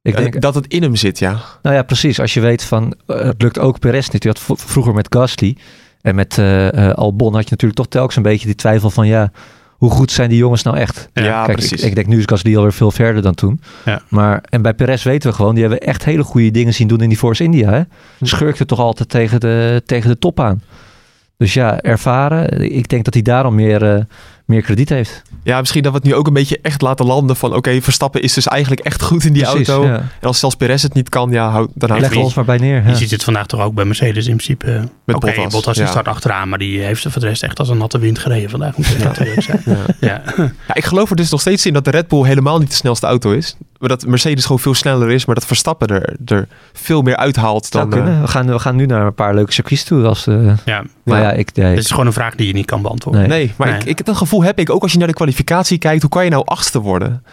Ik 0.02 0.18
denk, 0.18 0.42
dat 0.42 0.56
het 0.56 0.68
in 0.68 0.82
hem 0.82 0.96
zit, 0.96 1.20
ja. 1.20 1.40
nou 1.62 1.76
ja, 1.76 1.84
precies. 1.84 2.20
Als 2.20 2.34
je 2.34 2.40
weet 2.40 2.64
van, 2.64 2.94
eh, 3.06 3.20
het 3.20 3.42
lukt 3.42 3.60
ook 3.60 3.80
Perez 3.80 4.10
niet. 4.10 4.24
Je 4.24 4.30
had 4.30 4.42
vroeger 4.60 4.94
met 4.94 5.08
Gasly 5.10 5.58
en 6.02 6.16
met 6.16 6.38
eh, 6.38 6.90
eh, 6.90 6.96
Albon 6.96 7.34
had 7.34 7.44
je 7.44 7.50
natuurlijk 7.50 7.80
toch 7.80 7.88
telkens 7.88 8.16
een 8.16 8.24
beetje 8.24 8.46
die 8.46 8.56
twijfel 8.56 8.90
van, 8.90 9.08
ja, 9.08 9.32
hoe 9.70 9.92
goed 9.92 10.12
zijn 10.12 10.30
die 10.30 10.38
jongens 10.38 10.64
nou 10.64 10.78
echt? 10.78 11.10
Ja, 11.14 11.46
Kijk, 11.46 11.58
precies. 11.58 11.82
ik, 11.82 11.88
ik 11.88 11.96
denk 11.96 12.08
nu 12.08 12.18
is 12.18 12.24
Gasly 12.26 12.56
alweer 12.56 12.74
veel 12.74 12.92
verder 12.92 13.22
dan 13.22 13.34
toen. 13.34 13.62
Ja. 13.86 14.02
Maar, 14.10 14.44
en 14.50 14.62
bij 14.62 14.74
Perez 14.74 15.04
weten 15.04 15.30
we 15.30 15.36
gewoon, 15.36 15.54
die 15.54 15.64
hebben 15.64 15.88
echt 15.88 16.06
hele 16.06 16.24
goede 16.24 16.52
dingen 16.52 16.74
zien 16.74 16.88
doen 16.88 17.02
in 17.02 17.10
die 17.10 17.18
Force 17.18 17.44
India. 17.44 17.72
Hè? 17.72 17.82
Schurkte 18.22 18.66
toch 18.66 18.80
altijd 18.80 19.10
tegen 19.10 19.40
de, 19.40 19.82
tegen 19.86 20.10
de 20.10 20.18
top 20.18 20.40
aan. 20.40 20.62
Dus 21.38 21.54
ja, 21.54 21.82
ervaren. 21.82 22.72
Ik 22.76 22.90
denk 22.90 23.06
dat 23.06 23.14
hij 23.14 23.24
daarom 23.24 23.56
meer, 23.56 23.96
eh, 23.96 24.04
meer 24.48 24.62
krediet 24.62 24.90
heeft. 24.90 25.22
Ja, 25.44 25.60
misschien 25.60 25.84
dat 25.84 25.92
we 25.92 25.98
het 25.98 26.08
nu 26.08 26.14
ook 26.16 26.28
een 26.28 26.34
beetje 26.34 26.60
echt 26.62 26.82
laten 26.82 27.06
landen 27.06 27.36
van... 27.36 27.54
oké, 27.56 27.82
Verstappen 27.82 28.22
is 28.22 28.34
dus 28.34 28.48
eigenlijk 28.48 28.82
echt 28.82 29.02
goed 29.02 29.24
in 29.24 29.34
die 29.34 29.44
Precies, 29.44 29.68
auto. 29.68 29.88
ja. 29.88 29.96
En 29.96 30.28
als 30.28 30.40
zelfs 30.40 30.56
Perez 30.56 30.84
het 30.84 30.94
niet 30.94 31.10
kan, 31.10 31.32
ja, 31.32 31.50
hou, 31.50 31.68
dan 31.74 31.90
houdt 31.90 32.06
Leg 32.06 32.14
het 32.14 32.24
ons 32.24 32.34
maar 32.34 32.46
bij 32.46 32.58
neer. 32.58 32.84
Je 32.84 32.90
ja. 32.90 32.96
ziet 32.96 33.12
het 33.12 33.24
vandaag 33.24 33.46
toch 33.46 33.62
ook 33.62 33.74
bij 33.74 33.86
Mercedes 33.86 34.28
in 34.28 34.36
principe. 34.36 34.66
Met 35.06 35.16
Oké, 35.16 35.26
Bottas, 35.26 35.54
Bottas 35.54 35.78
ja. 35.78 35.86
start 35.86 36.08
achteraan. 36.08 36.50
Maar 36.50 36.60
die 36.60 36.80
heeft 36.80 37.02
voor 37.02 37.22
de 37.22 37.28
rest 37.28 37.44
echt 37.44 37.60
als 37.60 37.70
een 37.70 37.78
natte 37.78 38.00
wind 38.00 38.20
gereden 38.20 38.50
vandaag. 38.50 38.78
Moet 38.78 38.88
ik 38.88 39.42
zijn. 39.42 39.62
Ja. 39.66 39.76
Ja. 40.00 40.22
Ja, 40.38 40.74
ik 40.74 40.86
geloof 40.86 41.10
er 41.10 41.16
dus 41.16 41.30
nog 41.30 41.42
steeds 41.42 41.66
in 41.66 41.74
dat 41.74 41.86
de 41.86 41.92
Red 41.92 42.08
Bull 42.08 42.24
helemaal 42.24 42.60
niet 42.60 42.70
de 42.70 42.76
snelste 42.76 43.06
auto 43.06 43.32
is. 43.32 43.56
Maar 43.80 43.90
dat 43.90 44.06
Mercedes 44.06 44.44
gewoon 44.44 44.60
veel 44.60 44.74
sneller 44.74 45.10
is. 45.10 45.26
Maar 45.26 45.36
dat 45.36 45.46
Verstappen 45.46 45.88
er, 45.88 46.16
er 46.26 46.48
veel 46.74 47.02
meer 47.02 47.16
uithaalt 47.16 47.72
dan... 47.72 47.82
eh, 47.84 47.90
kunnen. 47.90 48.22
We, 48.22 48.28
gaan, 48.28 48.48
we 48.48 48.60
gaan 48.60 48.76
nu 48.76 48.86
naar 48.86 49.06
een 49.06 49.14
paar 49.14 49.36
leuke 49.36 49.52
circuits 49.54 49.84
toe. 49.84 50.06
Als, 50.06 50.28
eh, 50.28 50.54
ja. 50.66 50.84
Maar 51.04 51.22
ja, 51.22 51.32
ik... 51.32 51.56
nee, 51.56 51.66
Het 51.66 51.80
is 51.80 51.90
gewoon 51.90 52.06
een 52.06 52.14
vraag 52.14 52.36
die 52.36 52.48
je 52.48 52.54
niet 52.54 52.66
kan 52.66 52.82
beantwoorden. 52.82 53.22
Nee. 53.22 53.30
Nee, 53.30 53.54
maar 53.58 53.68
Nee. 53.68 53.80
Ik, 53.80 53.86
ik, 53.86 54.06
dat 54.06 54.18
gevoel 54.18 54.37
heb 54.44 54.60
ik 54.60 54.70
ook 54.70 54.82
als 54.82 54.92
je 54.92 54.98
naar 54.98 55.08
de 55.08 55.14
kwalificatie 55.14 55.78
kijkt. 55.78 56.02
Hoe 56.02 56.12
kan 56.12 56.24
je 56.24 56.30
nou 56.30 56.46
achtste 56.46 56.80
worden? 56.82 57.24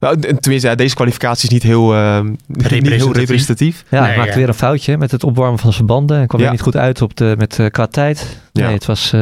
Nou, 0.00 0.20
en 0.20 0.40
tenminste, 0.40 0.68
ja, 0.68 0.74
deze 0.74 0.94
kwalificatie 0.94 1.44
is 1.48 1.52
niet 1.54 1.62
heel, 1.62 1.94
eh, 1.94 2.20
niet 2.20 2.36
heel 2.46 2.68
Representatief. 2.68 3.16
representatief. 3.16 3.84
ja, 3.90 3.98
Nee, 4.00 4.08
hij 4.08 4.16
maakte 4.16 4.32
ja. 4.32 4.38
weer 4.38 4.48
een 4.48 4.54
foutje 4.54 4.98
met 4.98 5.10
het 5.10 5.24
opwarmen 5.24 5.58
van 5.58 5.72
zijn 5.72 5.86
banden. 5.86 6.18
En 6.20 6.26
kwam 6.26 6.40
Ja. 6.40 6.46
er 6.46 6.52
niet 6.52 6.60
goed 6.62 6.76
uit 6.76 7.02
op 7.02 7.16
de, 7.16 7.34
met, 7.38 7.58
eh, 7.58 7.66
qua 7.70 7.86
tijd. 7.86 8.40
Ja. 8.52 8.64
Nee, 8.64 8.74
het 8.74 8.86
was 8.86 9.12
eh 9.12 9.20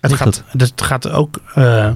Het 0.00 0.10
niet 0.10 0.20
gaat, 0.20 0.42
goed. 0.50 0.60
het 0.62 0.82
gaat 0.82 1.10
ook. 1.10 1.40
eh, 1.54 1.90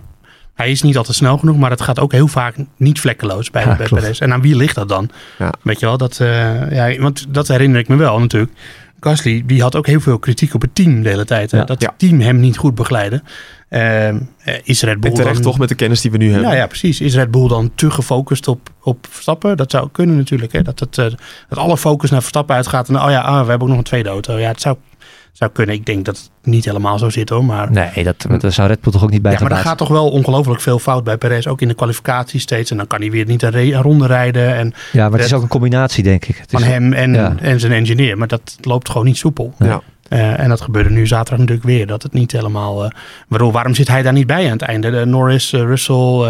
hij 0.55 0.71
is 0.71 0.83
niet 0.83 0.97
altijd 0.97 1.17
snel 1.17 1.39
genoeg, 1.39 1.57
maar 1.57 1.71
het 1.71 1.81
gaat 1.81 1.99
ook 2.01 2.13
heel 2.13 2.29
vaak 2.29 2.55
niet 2.77 3.01
vlekkeloos 3.01 3.51
bij, 3.51 3.65
Ja, 3.65 3.77
bij. 3.91 4.15
En 4.19 4.33
aan 4.33 4.41
wie 4.41 4.57
ligt 4.57 4.75
dat 4.75 4.89
dan? 4.89 5.11
Ja. 5.39 5.53
Weet 5.63 5.81
je 5.81 5.87
wel, 5.87 5.97
dat, 5.99 6.21
eh, 6.21 6.71
ja, 6.73 7.01
want 7.01 7.27
dat 7.29 7.49
herinner 7.49 7.81
ik 7.81 7.89
me 7.89 7.97
wel 7.97 8.19
natuurlijk. 8.19 8.53
Gasly, 9.01 9.43
die 9.47 9.63
had 9.63 9.77
ook 9.77 9.87
heel 9.87 10.01
veel 10.01 10.19
kritiek 10.19 10.55
op 10.55 10.61
het 10.61 10.75
team 10.75 11.03
de 11.03 11.09
hele 11.09 11.25
tijd. 11.25 11.51
Ja. 11.51 11.65
Dat 11.65 11.83
het 11.83 11.93
team 11.97 12.21
hem 12.21 12.41
niet 12.41 12.57
goed 12.57 12.75
begeleidde. 12.75 13.23
Eh, 13.69 14.09
eh, 14.09 14.17
is 14.63 14.83
Red 14.83 15.01
Bull 15.01 15.11
En 15.11 15.17
terecht 15.17 15.35
dan, 15.35 15.43
toch 15.43 15.59
met 15.59 15.69
de 15.69 15.75
kennis 15.75 16.01
die 16.01 16.11
we 16.11 16.17
nu 16.17 16.33
hebben. 16.33 16.51
Ja, 16.51 16.57
ja, 16.57 16.67
precies. 16.67 17.01
Is 17.01 17.15
Red 17.15 17.31
Bull 17.31 17.49
dan 17.49 17.71
te 17.75 17.91
gefocust 17.91 18.49
op, 18.49 18.71
op 18.83 19.07
Verstappen? 19.11 19.57
Dat 19.57 19.71
zou 19.71 19.89
kunnen 19.93 20.17
natuurlijk. 20.17 20.53
Hè? 20.53 20.63
Dat, 20.63 20.81
het, 20.81 20.99
eh, 20.99 21.05
dat 21.49 21.59
alle 21.59 21.77
focus 21.77 22.11
naar 22.11 22.21
Verstappen 22.21 22.57
uitgaat. 22.57 22.89
En 22.89 23.03
oh 23.03 23.11
ja, 23.11 23.21
ah, 23.21 23.43
we 23.43 23.49
hebben 23.49 23.61
ook 23.61 23.69
nog 23.69 23.79
een 23.79 23.85
tweede 23.85 24.09
auto. 24.09 24.39
Ja, 24.39 24.49
het 24.49 24.61
zou, 24.61 24.77
zou 25.37 25.51
kunnen. 25.51 25.75
Ik 25.75 25.87
denk 25.87 26.05
dat 26.05 26.17
het 26.17 26.31
niet 26.43 26.65
helemaal 26.65 26.99
zo 26.99 27.11
zit 27.11 27.29
hoor. 27.29 27.45
Maar, 27.45 27.71
Nee, 27.73 28.05
dat, 28.05 28.27
dat 28.39 28.53
zou 28.53 28.69
Red 28.69 28.81
Bull 28.81 28.93
toch 28.93 29.03
ook 29.03 29.11
niet 29.11 29.23
bij 29.23 29.33
ja, 29.33 29.39
maar 29.41 29.51
er 29.51 29.57
gaat 29.57 29.79
toch 29.79 29.89
wel 29.89 30.11
ongelooflijk 30.11 30.61
veel 30.61 30.79
fout 30.79 31.05
bij 31.05 31.17
Perez. 31.17 31.47
Ook 31.47 31.61
in 31.61 31.69
de 31.69 31.75
kwalificatie 31.75 32.41
steeds. 32.41 32.71
En 32.71 32.77
dan 32.77 32.87
kan 32.87 33.01
hij 33.01 33.11
weer 33.11 33.27
niet 33.27 33.43
een, 33.43 33.51
re- 33.51 33.73
een 33.75 33.83
ronde 33.83 34.07
rijden. 34.07 34.55
En 34.55 34.73
Ja, 34.93 35.09
maar 35.09 35.19
het 35.19 35.27
is 35.29 35.35
ook 35.35 35.43
een 35.43 35.49
combinatie, 35.49 36.03
denk 36.03 36.25
ik. 36.25 36.37
Het 36.37 36.51
van 36.51 36.61
is, 36.61 36.67
hem 36.67 36.93
en, 36.93 37.15
ja. 37.15 37.35
en 37.41 37.61
zijn 37.61 37.73
engineer. 37.73 38.19
Maar 38.19 38.29
dat 38.29 38.57
loopt 38.61 38.89
gewoon 38.91 39.07
niet 39.07 39.17
soepel. 39.17 39.55
Ja. 39.59 39.83
Eh, 40.09 40.39
en 40.41 40.49
dat 40.49 40.61
gebeurde 40.61 40.91
nu 40.91 41.07
zaterdag 41.07 41.39
natuurlijk 41.39 41.67
weer. 41.67 41.87
Dat 41.87 42.03
het 42.03 42.13
niet 42.13 42.33
helemaal... 42.33 42.85
eh 42.85 42.91
waarom, 43.29 43.53
waarom 43.53 43.75
zit 43.75 43.89
hij 43.89 44.03
daar 44.03 44.13
niet 44.13 44.27
bij 44.27 44.45
aan 44.45 44.51
het 44.53 44.63
einde? 44.63 44.91
De 44.91 45.05
Norris, 45.05 45.53
eh, 45.53 45.61
Russell, 45.61 46.21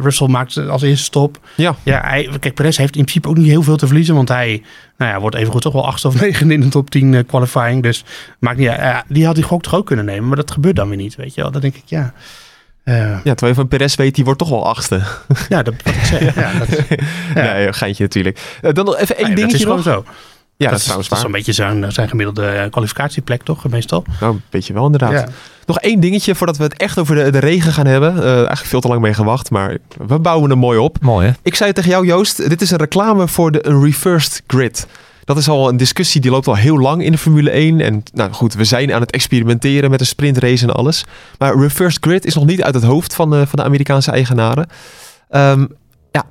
Russell 0.00 0.26
maakt 0.26 0.56
als 0.56 0.82
eerste 0.82 1.04
stop. 1.04 1.38
Ja. 1.54 1.74
Ja, 1.82 2.00
hij, 2.04 2.28
kijk, 2.40 2.54
Perez 2.54 2.76
heeft 2.76 2.96
in 2.96 3.02
principe 3.02 3.28
ook 3.28 3.36
niet 3.36 3.46
heel 3.46 3.62
veel 3.62 3.76
te 3.76 3.86
verliezen. 3.86 4.14
Want 4.14 4.28
hij 4.28 4.62
nou 4.96 5.10
ja, 5.12 5.20
wordt 5.20 5.36
evengoed 5.36 5.62
toch 5.62 5.72
wel 5.72 5.86
achtste 5.86 6.08
of 6.08 6.20
negen 6.20 6.50
in 6.50 6.60
de 6.60 6.68
top 6.68 6.90
10 6.90 7.14
eh, 7.14 7.20
qualifying. 7.26 7.82
Dus 7.82 8.04
maakt 8.38 8.58
niet. 8.58 8.66
Ja, 8.66 9.04
die 9.08 9.26
had 9.26 9.34
die 9.34 9.44
gok 9.44 9.62
toch 9.62 9.74
ook 9.74 9.86
kunnen 9.86 10.04
nemen. 10.04 10.26
Maar 10.28 10.36
dat 10.36 10.50
gebeurt 10.50 10.76
dan 10.76 10.88
weer 10.88 10.96
niet, 10.96 11.14
weet 11.14 11.34
je 11.34 11.42
wel. 11.42 11.50
Dan 11.50 11.60
denk 11.60 11.74
ik, 11.74 11.82
ja... 11.86 12.12
Ja, 12.84 13.20
terwijl 13.22 13.48
je 13.48 13.54
van 13.54 13.68
Perez 13.68 13.94
weet, 13.94 14.14
die 14.14 14.24
wordt 14.24 14.38
toch 14.38 14.48
wel 14.48 14.66
achtste. 14.66 15.02
ja, 15.48 15.62
dat 15.62 15.74
ik 15.84 15.94
zeg. 16.04 16.34
Ja, 16.34 16.52
dat, 16.58 16.68
ja. 17.34 17.52
Nee, 17.52 17.72
geintje 17.72 18.02
natuurlijk. 18.02 18.58
Dan 18.60 18.84
nog 18.84 18.96
even 18.96 19.16
één 19.16 19.26
Nee, 19.26 19.34
dat 19.34 19.36
dingetje 19.36 19.56
is 19.56 19.62
gewoon 19.62 19.76
nog. 19.76 19.84
zo. 19.84 20.04
Ja, 20.58 20.70
dat, 20.70 20.84
dat 20.86 20.98
is 20.98 21.08
dat 21.08 21.18
is 21.18 21.22
zo'n 21.22 21.32
beetje 21.32 21.52
zijn, 21.52 21.92
zijn 21.92 22.08
gemiddelde 22.08 22.46
eh, 22.46 22.70
kwalificatieplek, 22.70 23.42
toch? 23.42 23.68
Meestal. 23.68 24.04
Nou, 24.20 24.40
weet 24.50 24.66
je 24.66 24.72
wel 24.72 24.84
inderdaad. 24.84 25.12
Ja. 25.12 25.28
Nog 25.66 25.78
één 25.78 26.00
dingetje 26.00 26.34
voordat 26.34 26.56
we 26.56 26.62
het 26.62 26.76
echt 26.76 26.98
over 26.98 27.14
de, 27.14 27.30
de 27.30 27.38
regen 27.38 27.72
gaan 27.72 27.86
hebben. 27.86 28.16
Eh, 28.16 28.34
eigenlijk 28.34 28.66
veel 28.66 28.80
te 28.80 28.88
lang 28.88 29.00
mee 29.00 29.14
gewacht, 29.14 29.50
maar 29.50 29.76
we 30.06 30.18
bouwen 30.18 30.50
hem 30.50 30.58
mooi 30.58 30.78
op. 30.78 30.96
Mooi, 31.00 31.26
hè? 31.26 31.32
Ik 31.42 31.54
zei 31.54 31.72
tegen 31.72 31.90
jou, 31.90 32.06
Joost, 32.06 32.48
dit 32.48 32.62
is 32.62 32.70
een 32.70 32.78
reclame 32.78 33.28
voor 33.28 33.52
de 33.52 33.66
een 33.66 33.82
reversed 33.82 34.42
grid. 34.46 34.86
Dat 35.24 35.36
is 35.36 35.48
al 35.48 35.68
een 35.68 35.76
discussie 35.76 36.20
die 36.20 36.30
loopt 36.30 36.46
al 36.46 36.56
heel 36.56 36.78
lang 36.78 37.02
in 37.04 37.12
de 37.12 37.18
Formule 37.18 37.50
1. 37.50 37.80
En 37.80 38.02
nou 38.12 38.32
goed, 38.32 38.54
we 38.54 38.64
zijn 38.64 38.92
aan 38.92 39.00
het 39.00 39.10
experimenteren 39.10 39.90
met 39.90 40.00
een 40.00 40.06
sprintrace 40.06 40.64
en 40.66 40.74
alles. 40.74 41.04
Maar 41.38 41.58
reversed 41.58 42.04
grid 42.04 42.24
is 42.24 42.34
nog 42.34 42.46
niet 42.46 42.62
uit 42.62 42.74
het 42.74 42.84
hoofd 42.84 43.14
van 43.14 43.30
de, 43.30 43.46
van 43.46 43.58
de 43.58 43.64
Amerikaanse 43.64 44.10
eigenaren. 44.10 44.68
Ehm, 45.28 45.66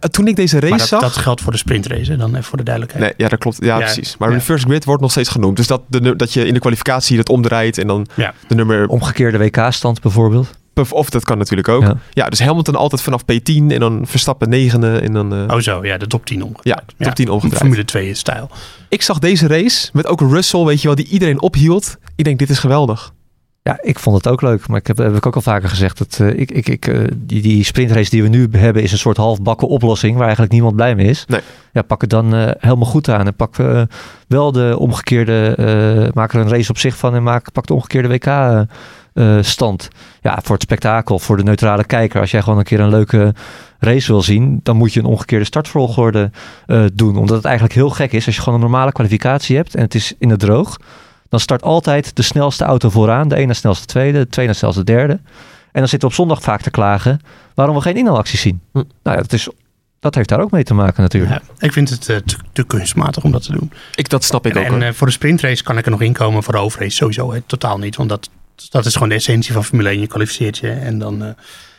ja, 0.01 0.09
toen 0.09 0.27
ik 0.27 0.35
deze 0.35 0.55
race 0.55 0.69
Maar 0.69 0.77
dat, 0.79 0.87
zag... 0.87 1.01
dat 1.01 1.17
geldt 1.17 1.41
voor 1.41 1.51
de 1.51 1.57
sprintrace, 1.57 2.11
hè, 2.11 2.17
dan 2.17 2.29
even 2.31 2.43
voor 2.43 2.57
de 2.57 2.63
duidelijkheid. 2.63 3.05
Nee, 3.05 3.13
ja, 3.17 3.27
dat 3.27 3.39
klopt. 3.39 3.57
Ja, 3.59 3.65
Ja, 3.77 3.77
precies. 3.77 4.17
Maar 4.17 4.29
ja. 4.29 4.35
reverse 4.35 4.65
grid 4.67 4.85
wordt 4.85 5.01
nog 5.01 5.11
steeds 5.11 5.29
genoemd. 5.29 5.57
Dus 5.57 5.67
dat, 5.67 5.81
de, 5.87 6.15
dat 6.15 6.33
je 6.33 6.47
in 6.47 6.53
de 6.53 6.59
kwalificatie 6.59 7.17
het 7.17 7.29
omdraait 7.29 7.77
en 7.77 7.87
dan 7.87 8.07
Ja. 8.13 8.33
de 8.47 8.55
nummer... 8.55 8.87
Omgekeerde 8.87 9.37
WK-stand 9.37 10.01
bijvoorbeeld. 10.01 10.49
Of, 10.73 10.91
of 10.93 11.09
dat 11.09 11.23
kan 11.23 11.37
natuurlijk 11.37 11.67
ook. 11.67 11.81
Ja. 11.81 11.97
Ja. 12.11 12.29
dus 12.29 12.39
Hamilton 12.39 12.75
altijd 12.75 13.01
vanaf 13.01 13.21
P10 13.21 13.45
en 13.45 13.79
dan 13.79 14.07
Verstappen 14.07 14.49
negende 14.49 14.97
en 14.97 15.13
dan... 15.13 15.33
eh, 15.33 15.55
Oh 15.55 15.59
zo, 15.61 15.85
ja, 15.85 15.97
de 15.97 16.07
top 16.07 16.25
10 16.25 16.43
omgedraaid. 16.43 16.93
Ja, 16.97 17.05
top 17.05 17.15
10 17.15 17.29
omgedraaid. 17.29 17.61
Formule 17.61 17.85
2 17.85 18.13
stijl. 18.13 18.49
Ik 18.89 19.01
zag 19.01 19.19
deze 19.19 19.47
race 19.47 19.89
met 19.93 20.07
ook 20.07 20.21
Russell, 20.21 20.63
weet 20.63 20.81
je 20.81 20.87
wel, 20.87 20.95
die 20.95 21.07
iedereen 21.07 21.41
ophield. 21.41 21.97
Ik 22.15 22.23
denk, 22.23 22.39
dit 22.39 22.49
is 22.49 22.59
geweldig. 22.59 23.13
Ja, 23.69 23.77
ik 23.81 23.99
vond 23.99 24.15
het 24.15 24.27
ook 24.27 24.41
leuk. 24.41 24.67
Maar 24.67 24.79
ik 24.79 24.87
heb, 24.87 24.97
heb 24.97 25.15
ik 25.15 25.25
ook 25.25 25.35
al 25.35 25.41
vaker 25.41 25.69
gezegd. 25.69 25.97
Dat, 25.97 26.17
eh, 26.21 26.39
ik, 26.39 26.51
ik, 26.51 26.69
ik, 26.69 26.87
eh, 26.87 26.99
die, 27.15 27.41
die 27.41 27.63
sprintrace 27.63 28.09
die 28.09 28.23
we 28.23 28.29
nu 28.29 28.47
hebben 28.51 28.83
is 28.83 28.91
een 28.91 28.97
soort 28.97 29.17
halfbakken 29.17 29.67
oplossing. 29.67 30.13
Waar 30.13 30.23
eigenlijk 30.23 30.51
niemand 30.51 30.75
blij 30.75 30.95
mee 30.95 31.05
is. 31.05 31.25
Nee. 31.27 31.39
Ja, 31.71 31.81
pak 31.81 32.01
het 32.01 32.09
dan 32.09 32.35
eh, 32.35 32.51
helemaal 32.59 32.85
goed 32.85 33.09
aan. 33.09 33.25
En 33.25 33.35
pak 33.35 33.55
wel 34.27 34.51
de 34.51 34.75
omgekeerde... 34.79 36.11
maak 36.13 36.33
er 36.33 36.39
een 36.39 36.49
race 36.49 36.69
op 36.69 36.77
zich 36.77 36.97
van. 36.97 37.15
En 37.15 37.23
maak, 37.23 37.51
pak 37.51 37.67
de 37.67 37.73
omgekeerde 37.73 38.07
WK-stand. 38.07 39.87
ja, 40.21 40.39
voor 40.43 40.55
het 40.55 40.63
spektakel. 40.63 41.19
Voor 41.19 41.37
de 41.37 41.43
neutrale 41.43 41.83
kijker. 41.83 42.21
Als 42.21 42.31
jij 42.31 42.41
gewoon 42.41 42.57
een 42.57 42.63
keer 42.65 42.79
een 42.79 42.89
leuke 42.89 43.33
race 43.79 44.11
wil 44.11 44.21
zien. 44.21 44.59
Dan 44.63 44.77
moet 44.77 44.93
je 44.93 44.99
een 44.99 45.05
omgekeerde 45.05 45.45
startvolgorde 45.45 46.31
doen. 46.93 47.17
Omdat 47.17 47.35
het 47.35 47.45
eigenlijk 47.45 47.75
heel 47.75 47.89
gek 47.89 48.11
is. 48.11 48.25
Als 48.25 48.35
je 48.35 48.41
gewoon 48.41 48.59
een 48.59 48.69
normale 48.69 48.91
kwalificatie 48.91 49.55
hebt. 49.55 49.75
En 49.75 49.81
het 49.81 49.95
is 49.95 50.13
in 50.17 50.29
het 50.29 50.39
droog. 50.39 50.77
Dan 51.29 51.39
start 51.39 51.61
altijd 51.61 52.15
de 52.15 52.21
snelste 52.21 52.63
auto 52.63 52.89
vooraan. 52.89 53.27
De 53.27 53.35
ene 53.35 53.53
snelste 53.53 53.85
tweede, 53.85 54.19
de 54.19 54.29
tweede 54.29 54.53
snelste 54.53 54.83
derde. 54.83 55.13
En 55.71 55.81
dan 55.81 55.87
zitten 55.87 55.99
we 55.99 56.05
op 56.05 56.13
zondag 56.13 56.41
vaak 56.41 56.61
te 56.61 56.69
klagen 56.71 57.19
waarom 57.53 57.75
we 57.75 57.81
geen 57.81 57.95
inhaalacties 57.97 58.41
zien. 58.41 58.61
Hm. 58.71 58.77
Nou 58.77 59.15
ja, 59.17 59.21
dat, 59.21 59.33
is, 59.33 59.49
dat 59.99 60.15
heeft 60.15 60.29
daar 60.29 60.39
ook 60.41 60.51
mee 60.51 60.63
te 60.63 60.73
maken 60.73 61.01
natuurlijk. 61.01 61.33
Ja, 61.33 61.41
ik 61.59 61.73
vind 61.73 61.89
het 61.89 62.09
eh, 62.09 62.17
te, 62.17 62.35
te 62.53 62.63
kunstmatig 62.63 63.23
om 63.23 63.31
dat 63.31 63.43
te 63.43 63.51
doen. 63.51 63.71
Ik, 63.95 64.09
dat 64.09 64.23
snap 64.23 64.45
ik 64.45 64.55
En, 64.55 64.61
ook. 64.61 64.73
en 64.73 64.81
eh, 64.87 64.93
voor 64.93 65.07
de 65.07 65.13
sprintrace 65.13 65.63
kan 65.63 65.77
ik 65.77 65.85
er 65.85 65.91
nog 65.91 66.01
inkomen. 66.01 66.43
Voor 66.43 66.53
de 66.53 66.59
hoofdrace 66.59 66.95
sowieso 66.95 67.33
hè, 67.33 67.41
totaal 67.41 67.77
niet. 67.77 67.95
Want 67.95 68.09
dat, 68.09 68.29
dat 68.69 68.85
is 68.85 68.93
gewoon 68.93 69.09
de 69.09 69.15
essentie 69.15 69.53
van 69.53 69.63
Formule 69.63 69.89
1. 69.89 69.99
Je 69.99 70.07
kwalificeert 70.07 70.57
je 70.57 70.69
en 70.71 70.99
dan... 70.99 71.23
eh, 71.23 71.29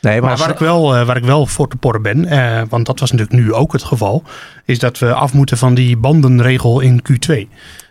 Nee, 0.00 0.20
Maar 0.20 0.36
waar 0.36 0.50
ik, 0.50 0.58
wel, 0.58 0.94
eh, 0.96 1.06
waar 1.06 1.16
ik 1.16 1.24
wel 1.24 1.46
voor 1.46 1.68
te 1.68 1.76
porren 1.76 2.02
ben, 2.02 2.24
eh, 2.24 2.62
want 2.68 2.86
dat 2.86 3.00
was 3.00 3.10
natuurlijk 3.10 3.38
nu 3.38 3.52
ook 3.52 3.72
het 3.72 3.82
geval, 3.84 4.22
is 4.64 4.78
dat 4.78 4.98
we 4.98 5.12
af 5.14 5.32
moeten 5.32 5.58
van 5.58 5.74
die 5.74 5.96
bandenregel 5.96 6.80
in 6.80 7.02
Q2. 7.02 7.34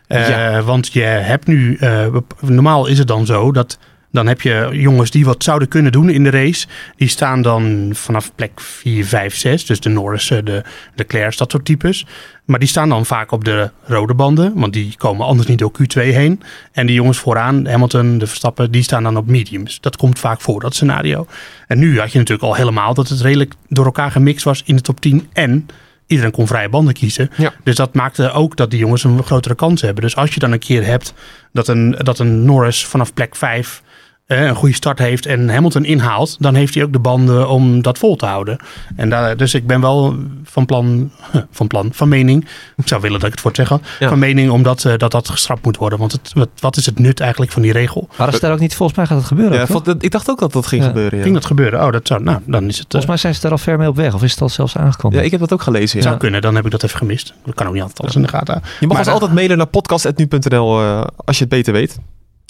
Eh, 0.07 0.29
Ja. 0.29 0.61
Want 0.61 0.93
je 0.93 1.01
hebt 1.01 1.47
nu, 1.47 1.75
eh, 1.75 2.07
normaal 2.39 2.87
is 2.87 2.97
het 2.97 3.07
dan 3.07 3.25
zo 3.25 3.51
dat 3.51 3.77
dan 4.15 4.27
heb 4.27 4.41
je 4.41 4.69
jongens 4.71 5.11
die 5.11 5.25
wat 5.25 5.43
zouden 5.43 5.67
kunnen 5.67 5.91
doen 5.91 6.09
in 6.09 6.23
de 6.23 6.29
race. 6.29 6.67
Die 6.95 7.07
staan 7.07 7.41
dan 7.41 7.89
vanaf 7.93 8.35
plek 8.35 8.51
4, 8.55 9.05
5, 9.05 9.35
6. 9.35 9.65
Dus 9.65 9.79
de 9.79 9.89
Norris, 9.89 10.29
eh, 10.31 10.37
de 10.43 10.63
Leclerc, 10.95 11.37
dat 11.37 11.51
soort 11.51 11.65
types. 11.65 12.05
Maar 12.45 12.59
die 12.59 12.67
staan 12.67 12.89
dan 12.89 13.05
vaak 13.05 13.31
op 13.31 13.43
de 13.43 13.71
rode 13.83 14.13
banden. 14.13 14.51
Want 14.55 14.73
die 14.73 14.93
komen 14.97 15.25
anders 15.25 15.47
niet 15.47 15.59
door 15.59 15.71
Q2 15.71 16.01
heen. 16.13 16.41
En 16.71 16.85
die 16.85 16.95
jongens 16.95 17.17
vooraan, 17.17 17.67
Hamilton, 17.67 18.17
de 18.17 18.27
Verstappen, 18.27 18.71
die 18.71 18.83
staan 18.83 19.03
dan 19.03 19.17
op 19.17 19.27
mediums. 19.27 19.81
Dat 19.81 19.97
komt 19.97 20.19
vaak 20.19 20.41
voor, 20.41 20.59
dat 20.59 20.75
scenario. 20.75 21.27
En 21.67 21.79
nu 21.79 21.99
had 21.99 22.11
je 22.11 22.17
natuurlijk 22.17 22.47
al 22.47 22.55
helemaal 22.55 22.93
dat 22.93 23.09
het 23.09 23.21
redelijk 23.21 23.53
door 23.69 23.85
elkaar 23.85 24.11
gemixt 24.11 24.43
was 24.43 24.61
in 24.65 24.75
de 24.75 24.81
top 24.81 25.01
10. 25.01 25.27
En 25.33 25.67
iedereen 26.07 26.31
kon 26.31 26.47
vrije 26.47 26.69
banden 26.69 26.93
kiezen. 26.93 27.29
Ja. 27.37 27.53
Dus 27.63 27.75
dat 27.75 27.93
maakte 27.93 28.31
ook 28.31 28.55
dat 28.55 28.69
die 28.71 28.79
jongens 28.79 29.03
een 29.03 29.23
grotere 29.23 29.55
kans 29.55 29.81
hebben. 29.81 30.03
Dus 30.03 30.15
als 30.15 30.33
je 30.33 30.39
dan 30.39 30.51
een 30.51 30.59
keer 30.59 30.85
hebt 30.85 31.13
dat 31.51 31.67
een, 31.67 31.91
dat 31.91 32.19
een 32.19 32.45
Norris 32.45 32.85
vanaf 32.85 33.13
plek 33.13 33.35
5 33.35 33.81
eh, 33.81 33.84
een 34.27 34.55
goede 34.55 34.75
start 34.75 34.99
heeft 34.99 35.25
en 35.25 35.49
Hamilton 35.49 35.83
inhaalt, 35.85 36.35
dan 36.39 36.55
heeft 36.55 36.73
hij 36.73 36.83
ook 36.83 36.93
de 36.93 36.99
banden 36.99 37.49
om 37.49 37.81
dat 37.81 37.97
vol 37.97 38.15
te 38.15 38.25
houden. 38.25 38.57
En 38.95 39.09
daar, 39.09 39.37
dus 39.37 39.53
ik 39.53 39.67
ben 39.67 39.81
wel 39.81 40.15
van 40.43 40.65
plan, 40.65 41.11
van 41.51 41.67
plan, 41.67 41.89
van 41.93 42.07
mening, 42.09 42.47
ik 42.77 42.87
zou 42.87 43.01
willen 43.01 43.17
dat 43.19 43.25
ik 43.27 43.31
het 43.31 43.41
voor 43.41 43.51
het 43.51 43.59
zeggen, 43.59 43.81
Ja. 43.99 44.09
van 44.09 44.19
mening 44.19 44.49
omdat 44.51 44.85
eh, 44.85 44.97
dat, 44.97 45.11
dat 45.11 45.29
geschrapt 45.29 45.65
moet 45.65 45.77
worden. 45.77 45.99
Want 45.99 46.11
het, 46.11 46.31
wat, 46.33 46.49
wat 46.59 46.77
is 46.77 46.85
het 46.85 46.99
nut 46.99 47.19
eigenlijk 47.19 47.51
van 47.51 47.61
die 47.61 47.71
regel? 47.71 48.07
Maar 48.17 48.25
dat 48.25 48.35
is 48.35 48.41
daar 48.41 48.51
ook 48.51 48.59
niet, 48.59 48.75
volgens 48.75 48.97
mij 48.97 49.07
gaat 49.07 49.17
het 49.17 49.27
gebeuren. 49.27 49.67
Ja, 49.85 49.93
ik 49.99 50.11
dacht 50.11 50.29
ook 50.29 50.39
dat 50.39 50.53
dat 50.53 50.67
ging 50.67 50.81
Ja. 50.81 50.87
gebeuren. 50.87 51.17
Ja. 51.17 51.23
Ging 51.23 51.35
dat 51.35 51.45
gebeuren? 51.45 51.85
Oh, 51.85 51.91
dat 51.91 52.07
zou, 52.07 52.23
nou, 52.23 52.39
dan 52.45 52.67
is 52.67 52.77
het, 52.77 52.85
eh, 52.85 52.89
Volgens 52.89 53.05
mij 53.11 53.17
zijn 53.17 53.35
ze 53.35 53.41
daar 53.41 53.51
al 53.51 53.57
ver 53.57 53.77
mee 53.77 53.87
op 53.87 53.95
weg. 53.95 54.13
Of 54.13 54.23
is 54.23 54.31
het 54.31 54.41
al 54.41 54.49
zelfs 54.49 54.77
aangekomen? 54.77 55.17
ja, 55.17 55.23
ik 55.23 55.31
heb 55.31 55.39
dat 55.39 55.53
ook 55.53 55.61
gelezen. 55.61 55.97
Ja. 55.97 56.03
zou 56.05 56.17
kunnen, 56.17 56.41
dan 56.41 56.55
heb 56.55 56.65
ik 56.65 56.71
dat 56.71 56.83
even 56.83 56.97
gemist. 56.97 57.33
Dat 57.45 57.55
kan 57.55 57.67
ook 57.67 57.73
niet 57.73 57.81
altijd 57.81 58.01
alles 58.01 58.15
in 58.15 58.21
de 58.21 58.27
gaten. 58.27 58.53
Je 58.55 58.61
mag 58.61 58.87
Maar 58.87 58.97
ons 58.97 59.05
dan- 59.05 59.13
altijd 59.13 59.33
mailen 59.33 59.57
naar 59.57 59.67
podcast.nu.nl 59.67 60.81
eh, 60.81 61.01
als 61.25 61.35
je 61.37 61.43
het 61.43 61.53
beter 61.53 61.73
weet. 61.73 61.97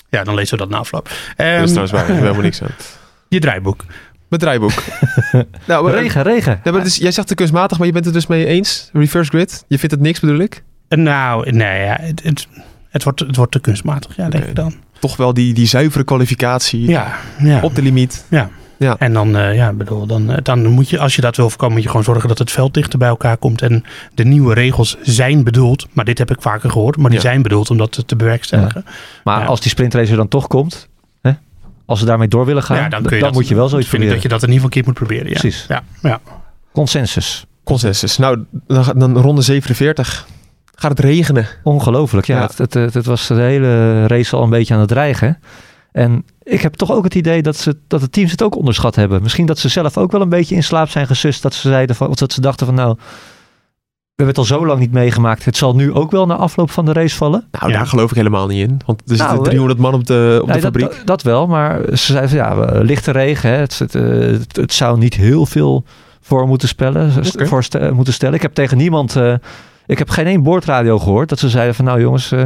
Ja, 0.09 0.23
dan 0.23 0.35
lezen 0.35 0.57
we 0.57 0.63
dat 0.63 0.69
na 0.73 0.77
afloop. 0.77 1.03
dat 1.03 1.45
Ehm, 1.45 1.61
is 1.63 1.67
trouwens 1.69 1.91
waar. 1.91 2.01
Ik 2.01 2.07
heb 2.07 2.17
helemaal 2.19 2.41
niks 2.41 2.61
aan. 2.61 2.69
je 3.29 3.39
draaiboek. 3.39 3.85
Met 4.29 4.39
draaiboek. 4.39 4.71
nou, 5.67 5.83
maar- 5.83 5.93
Regen, 5.93 6.23
regen. 6.23 6.59
Ja, 6.63 6.71
maar 6.71 6.83
dus, 6.83 6.95
jij 6.95 7.11
zegt 7.11 7.27
te 7.27 7.35
kunstmatig, 7.35 7.77
maar 7.77 7.87
je 7.87 7.93
bent 7.93 8.05
het 8.05 8.13
dus 8.13 8.27
mee 8.27 8.45
eens. 8.45 8.89
Reverse 8.93 9.29
grid. 9.31 9.65
Je 9.67 9.77
vindt 9.79 9.95
het 9.95 10.03
niks, 10.03 10.19
bedoel 10.19 10.39
ik? 10.39 10.63
Eh, 10.87 10.97
Nou, 10.97 11.51
nee, 11.51 11.81
ja, 11.85 11.97
het, 12.01 12.23
het, 12.23 12.47
het, 12.89 13.03
wordt, 13.03 13.19
het 13.19 13.35
wordt 13.35 13.51
te 13.51 13.59
kunstmatig, 13.59 14.15
ja, 14.15 14.29
denk 14.29 14.35
Oké. 14.43 14.49
ik 14.49 14.55
dan. 14.55 14.73
Toch 14.99 15.17
wel 15.17 15.33
die, 15.33 15.53
die 15.53 15.67
zuivere 15.67 16.03
kwalificatie. 16.03 16.87
Ja, 16.89 17.15
ja. 17.39 17.59
Op 17.61 17.75
de 17.75 17.81
limiet. 17.81 18.25
En 18.77 19.13
dan, 19.13 19.35
eh, 19.37 19.55
ja, 19.55 19.73
bedoel, 19.73 20.05
dan, 20.05 20.31
eh, 20.31 20.37
dan 20.43 20.65
moet 20.65 20.89
je, 20.89 20.99
als 20.99 21.15
je 21.15 21.21
dat 21.21 21.35
wil 21.35 21.49
voorkomen, 21.49 21.73
moet 21.75 21.83
je 21.83 21.89
gewoon 21.89 22.03
zorgen 22.05 22.27
dat 22.29 22.37
het 22.39 22.51
veld 22.51 22.73
dichter 22.73 22.99
bij 22.99 23.07
elkaar 23.07 23.37
komt. 23.37 23.61
En 23.61 23.83
de 24.13 24.23
nieuwe 24.25 24.53
regels 24.53 24.97
zijn 25.01 25.43
bedoeld, 25.43 25.87
maar 25.93 26.05
dit 26.05 26.17
heb 26.17 26.31
ik 26.31 26.41
vaker 26.41 26.69
gehoord, 26.71 26.97
maar 26.97 27.09
die 27.09 27.19
Ja. 27.19 27.25
zijn 27.25 27.41
bedoeld 27.41 27.69
om 27.69 27.77
dat 27.77 27.91
te, 27.91 28.05
te 28.05 28.15
bewerkstelligen. 28.15 28.85
Maar 29.23 29.39
Ja. 29.39 29.45
als 29.45 29.61
die 29.61 29.69
sprintrace 29.69 30.11
er 30.11 30.17
dan 30.17 30.27
toch 30.27 30.47
komt, 30.47 30.87
hè? 31.21 31.31
als 31.85 31.99
ze 31.99 32.05
daarmee 32.05 32.27
door 32.27 32.45
willen 32.45 32.63
gaan, 32.63 32.77
Ja, 32.77 32.89
dan, 32.89 33.03
kun 33.03 33.17
je 33.17 33.23
dat- 33.23 33.33
moet 33.33 33.47
je 33.47 33.55
wel 33.55 33.69
zoiets 33.69 33.89
vind 33.89 34.03
ik 34.03 34.07
proberen. 34.09 34.31
dat 34.31 34.39
je 34.41 34.47
dat 34.47 34.49
in 34.49 34.53
ieder 34.53 34.69
geval 34.69 34.77
een 34.93 34.95
keer 34.95 35.07
moet 35.07 35.07
proberen. 35.07 35.33
Ja. 35.33 35.39
Precies. 35.39 35.65
Ja, 36.01 36.09
ja. 36.09 36.19
Consensus. 36.71 37.45
Consensus. 37.63 38.17
Nou, 38.17 38.43
dan, 38.67 38.83
gaat- 38.83 38.99
dan 38.99 39.17
ronde 39.17 39.41
47. 39.41 40.27
Gaat 40.75 40.89
het 40.91 40.99
regenen? 40.99 41.47
Ongelooflijk. 41.63 42.27
Ja, 42.27 42.35
Ja. 42.35 42.41
Het, 42.41 42.57
het, 42.57 42.73
het, 42.73 42.93
het 42.93 43.05
was 43.05 43.27
de 43.27 43.33
hele 43.33 44.07
race 44.07 44.35
al 44.35 44.43
een 44.43 44.49
beetje 44.49 44.73
aan 44.73 44.79
het 44.79 44.89
dreigen. 44.89 45.39
En 45.95 46.25
ik 46.43 46.61
heb 46.61 46.73
toch 46.73 46.91
ook 46.91 47.03
het 47.03 47.15
idee 47.15 47.41
dat, 47.41 47.55
ze, 47.55 47.77
dat 47.87 47.99
de 48.01 48.09
teams 48.09 48.31
het 48.31 48.41
ook 48.43 48.55
onderschat 48.55 48.95
hebben. 48.95 49.21
Misschien 49.21 49.45
dat 49.45 49.59
ze 49.59 49.69
zelf 49.69 49.97
ook 49.97 50.11
wel 50.11 50.21
een 50.21 50.29
beetje 50.29 50.55
in 50.55 50.63
slaap 50.63 50.89
zijn 50.89 51.07
gesust. 51.07 51.41
Dat 51.41 51.53
ze, 51.53 51.69
zeiden 51.69 51.95
van, 51.95 52.07
of 52.09 52.15
dat 52.15 52.33
ze 52.33 52.41
dachten 52.41 52.65
van 52.65 52.75
nou, 52.75 52.95
we 52.97 54.23
hebben 54.23 54.35
het 54.41 54.51
al 54.51 54.57
zo 54.57 54.65
lang 54.65 54.79
niet 54.79 54.91
meegemaakt. 54.91 55.45
Het 55.45 55.57
zal 55.57 55.75
nu 55.75 55.93
ook 55.93 56.11
wel 56.11 56.25
na 56.25 56.35
afloop 56.35 56.71
van 56.71 56.85
de 56.85 56.93
race 56.93 57.15
vallen. 57.15 57.47
Nou, 57.51 57.71
Ja. 57.71 57.77
daar 57.77 57.87
geloof 57.87 58.09
ik 58.09 58.15
helemaal 58.15 58.47
niet 58.47 58.69
in. 58.69 58.79
Want 58.85 59.01
er 59.09 59.17
Nou, 59.17 59.29
zitten 59.29 59.43
300 59.47 59.79
man 59.79 59.93
op 59.93 60.05
de, 60.07 60.37
op 60.41 60.47
Nee, 60.47 60.55
de 60.55 60.61
fabriek. 60.61 60.89
dat, 60.89 61.01
dat 61.05 61.21
wel, 61.21 61.47
maar 61.47 61.79
ze 61.89 61.97
zeiden 61.97 62.29
van 62.29 62.37
ja, 62.37 62.81
lichte 62.81 63.11
regen. 63.11 63.49
Hè, 63.49 63.55
het, 63.55 63.79
het, 63.79 63.95
eh, 63.95 64.03
het, 64.19 64.55
het 64.55 64.73
zou 64.73 64.97
niet 64.97 65.13
heel 65.13 65.45
veel 65.45 65.83
voor 66.21 66.47
moeten, 66.47 66.67
spellen, 66.67 67.11
voor 67.47 67.63
ste- 67.63 67.91
moeten 67.91 68.13
stellen. 68.13 68.35
Ik 68.35 68.41
heb 68.41 68.53
tegen 68.53 68.77
niemand, 68.77 69.15
eh, 69.15 69.33
ik 69.85 69.97
heb 69.97 70.09
geen 70.09 70.25
één 70.25 70.43
boordradio 70.43 70.99
gehoord 70.99 71.29
dat 71.29 71.39
ze 71.39 71.49
zeiden 71.49 71.75
van 71.75 71.85
nou 71.85 72.01
jongens, 72.01 72.31
eh, 72.31 72.43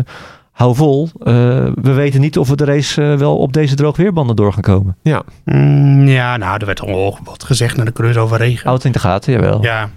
hou 0.60 0.76
vol. 0.76 1.10
Eh, 1.20 1.34
we 1.82 1.92
weten 1.92 2.22
niet 2.22 2.38
of 2.38 2.50
we 2.50 2.56
de 2.56 2.66
race 2.66 3.02
eh, 3.12 3.18
wel 3.18 3.38
op 3.38 3.54
deze 3.54 3.76
droogweerbanden 3.76 4.36
door 4.36 4.54
gaan 4.54 4.62
komen. 4.62 4.98
Mm, 5.46 6.08
ja, 6.08 6.38
nou, 6.38 6.58
er 6.60 6.66
werd 6.66 6.82
al 6.82 7.20
wat 7.24 7.44
gezegd 7.44 7.76
naar 7.76 7.86
de 7.86 7.92
coureurs 7.94 8.18
over 8.20 8.38
regen. 8.38 8.72
Het 8.72 8.84
in 8.84 8.92
de 8.92 9.00
gaten, 9.00 9.34
jawel. 9.34 9.64
Ja, 9.64 9.90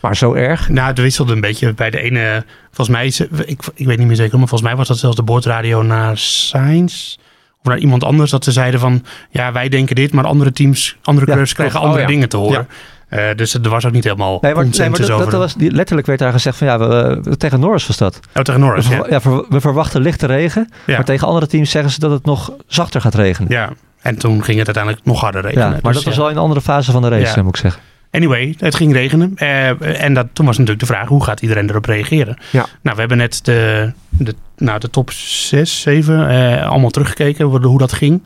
Maar 0.00 0.16
zo 0.16 0.34
erg? 0.34 0.68
nou, 0.68 0.88
het 0.88 0.98
wisselde 0.98 1.32
een 1.32 1.40
beetje 1.40 1.74
bij 1.74 1.90
de 1.90 2.00
ene. 2.00 2.44
Volgens 2.66 2.96
mij, 2.96 3.06
is, 3.06 3.20
ik, 3.20 3.62
ik 3.74 3.86
weet 3.86 3.98
niet 3.98 4.06
meer 4.06 4.16
zeker, 4.16 4.38
maar 4.38 4.48
volgens 4.48 4.68
mij 4.68 4.78
was 4.78 4.88
dat 4.88 4.98
zelfs 4.98 5.16
de 5.16 5.22
boordradio 5.22 5.82
naar 5.82 6.18
Sainz. 6.18 7.16
Of 7.60 7.64
naar 7.64 7.78
iemand 7.78 8.04
anders, 8.04 8.30
dat 8.30 8.44
ze 8.44 8.52
zeiden 8.52 8.80
van, 8.80 9.04
ja, 9.30 9.52
wij 9.52 9.68
denken 9.68 9.94
dit, 9.94 10.12
maar 10.12 10.24
andere 10.26 10.52
teams, 10.52 10.96
andere 11.02 11.26
Ja, 11.26 11.32
krijgen 11.34 11.54
klopt. 11.56 11.74
andere 11.76 11.94
Oh, 11.94 12.00
ja. 12.00 12.06
dingen 12.06 12.28
te 12.28 12.36
horen. 12.36 12.68
Eh, 13.08 13.24
dus 13.36 13.54
er 13.54 13.68
was 13.68 13.86
ook 13.86 13.92
niet 13.92 14.04
helemaal 14.04 14.38
Nee, 14.40 14.54
maar, 14.54 14.64
nee, 14.64 14.78
maar 14.78 14.88
consensus 14.88 15.06
dat, 15.06 15.32
was, 15.32 15.54
die- 15.54 15.70
letterlijk 15.72 16.06
werd 16.06 16.18
daar 16.18 16.32
gezegd 16.32 16.56
van 16.56 16.66
ja, 16.66 16.78
we, 16.78 17.18
we- 17.22 17.36
tegen 17.36 17.60
Norris 17.60 17.86
was 17.86 17.96
dat. 17.96 18.20
oh, 18.34 18.42
tegen 18.42 18.60
We, 18.60 18.66
Norris, 18.66 18.84
ja. 18.88 18.90
verwa- 18.90 19.06
ja, 19.10 19.20
ver- 19.20 19.44
we 19.48 19.60
verwachten 19.60 20.00
lichte 20.00 20.26
regen, 20.26 20.68
Ja. 20.86 20.94
maar 20.96 21.04
tegen 21.04 21.26
andere 21.26 21.46
teams 21.46 21.70
zeggen 21.70 21.90
ze 21.92 22.00
dat 22.00 22.10
het 22.10 22.24
nog 22.24 22.52
zachter 22.66 23.00
gaat 23.00 23.14
regenen. 23.14 23.50
ja. 23.52 23.70
En 23.98 24.18
toen 24.18 24.44
ging 24.44 24.56
het 24.58 24.66
uiteindelijk 24.66 25.04
nog 25.04 25.20
harder 25.20 25.40
Ja, 25.42 25.48
regenen. 25.48 25.70
maar 25.70 25.80
Dus, 25.82 25.94
dat 25.94 26.04
was 26.04 26.14
ja. 26.14 26.20
wel 26.20 26.30
in 26.30 26.36
een 26.36 26.42
andere 26.42 26.60
fase 26.60 26.90
van 26.92 27.02
de 27.02 27.08
race, 27.08 27.36
Ja. 27.36 27.42
moet 27.42 27.54
ik 27.54 27.60
zeggen. 27.60 27.82
Anyway, 28.10 28.54
het 28.58 28.74
ging 28.74 28.92
regenen. 28.92 29.32
Eh, 29.36 30.02
en 30.04 30.14
dat, 30.14 30.26
toen 30.32 30.46
was 30.46 30.54
natuurlijk 30.58 30.86
de 30.88 30.92
vraag, 30.94 31.08
hoe 31.08 31.24
gaat 31.24 31.40
iedereen 31.40 31.70
erop 31.70 31.84
reageren? 31.84 32.38
Ja. 32.50 32.66
Nou, 32.82 32.94
we 32.94 33.00
hebben 33.00 33.16
net 33.18 33.44
de, 33.44 33.92
de, 34.08 34.34
nou, 34.56 34.78
de 34.80 34.90
top 34.90 35.10
6, 35.10 35.80
7 35.80 36.28
eh, 36.28 36.68
allemaal 36.70 36.90
teruggekeken 36.90 37.44
hoe, 37.46 37.78
dat 37.78 37.92
ging. 37.92 38.22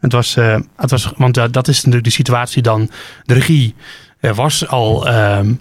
Het 0.00 0.12
was, 0.12 0.34
het 0.76 0.90
was 0.90 1.12
want 1.16 1.34
dat 1.52 1.68
is 1.68 1.76
natuurlijk 1.76 2.04
de 2.04 2.10
situatie 2.10 2.62
dan. 2.62 2.90
De 3.24 3.34
regie 3.34 3.74
eh, 4.24 4.36
was 4.36 4.68
al, 4.68 5.06
ehm, 5.06 5.52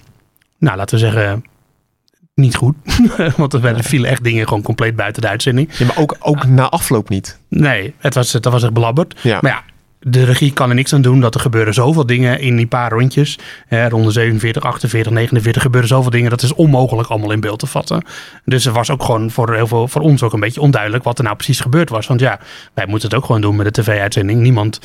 nou 0.57 0.77
laten 0.77 0.95
we 0.99 1.01
zeggen, 1.05 1.43
niet 2.35 2.55
goed. 2.55 2.75
want 3.37 3.53
er 3.53 3.61
werden- 3.61 3.83
vielen 3.83 4.09
echt 4.09 4.23
dingen 4.23 4.47
gewoon 4.47 4.63
compleet 4.63 4.95
buiten 4.95 5.21
de 5.21 5.27
uitzending. 5.27 5.69
Ja, 5.77 5.85
maar 5.85 5.97
ook, 5.97 6.15
ook 6.19 6.45
na 6.45 6.69
afloop 6.69 7.09
niet. 7.09 7.39
Nee, 7.49 7.93
het 7.97 8.13
was, 8.13 8.31
dat 8.31 8.45
was 8.45 8.63
echt 8.63 8.73
belabberd. 8.73 9.19
Ja. 9.21 9.37
Maar 9.41 9.51
ja, 9.51 9.63
de 9.99 10.23
regie 10.23 10.53
kan 10.53 10.69
er 10.69 10.75
niks 10.75 10.93
aan 10.93 11.01
doen 11.01 11.19
dat 11.19 11.35
er 11.35 11.41
gebeuren 11.41 11.73
zoveel 11.73 12.05
dingen 12.05 12.39
in 12.39 12.55
die 12.55 12.67
paar 12.67 12.91
rondjes. 12.91 13.39
Hè, 13.67 13.89
ronde 13.89 14.11
47, 14.11 14.63
48, 14.63 15.11
49 15.11 15.61
gebeuren 15.61 15.89
zoveel 15.89 16.11
dingen. 16.11 16.29
Dat 16.29 16.41
is 16.41 16.53
onmogelijk 16.53 17.09
allemaal 17.09 17.31
in 17.31 17.39
beeld 17.39 17.59
te 17.59 17.67
vatten. 17.67 18.05
Dus 18.45 18.65
er 18.65 18.73
was 18.73 18.89
ook 18.89 19.03
gewoon 19.03 19.31
voor, 19.31 19.53
heel 19.53 19.67
veel, 19.67 19.87
voor 19.87 20.01
ons 20.01 20.23
ook 20.23 20.33
een 20.33 20.39
beetje 20.39 20.61
onduidelijk 20.61 21.03
wat 21.03 21.17
er 21.17 21.23
nou 21.23 21.35
precies 21.35 21.59
gebeurd 21.59 21.89
was. 21.89 22.07
Want 22.07 22.19
ja, 22.19 22.39
wij 22.73 22.85
moeten 22.85 23.09
het 23.09 23.17
ook 23.17 23.25
gewoon 23.25 23.41
doen 23.41 23.55
met 23.55 23.75
de 23.75 23.81
tv-uitzending. 23.81 24.41
Niemand 24.41 24.79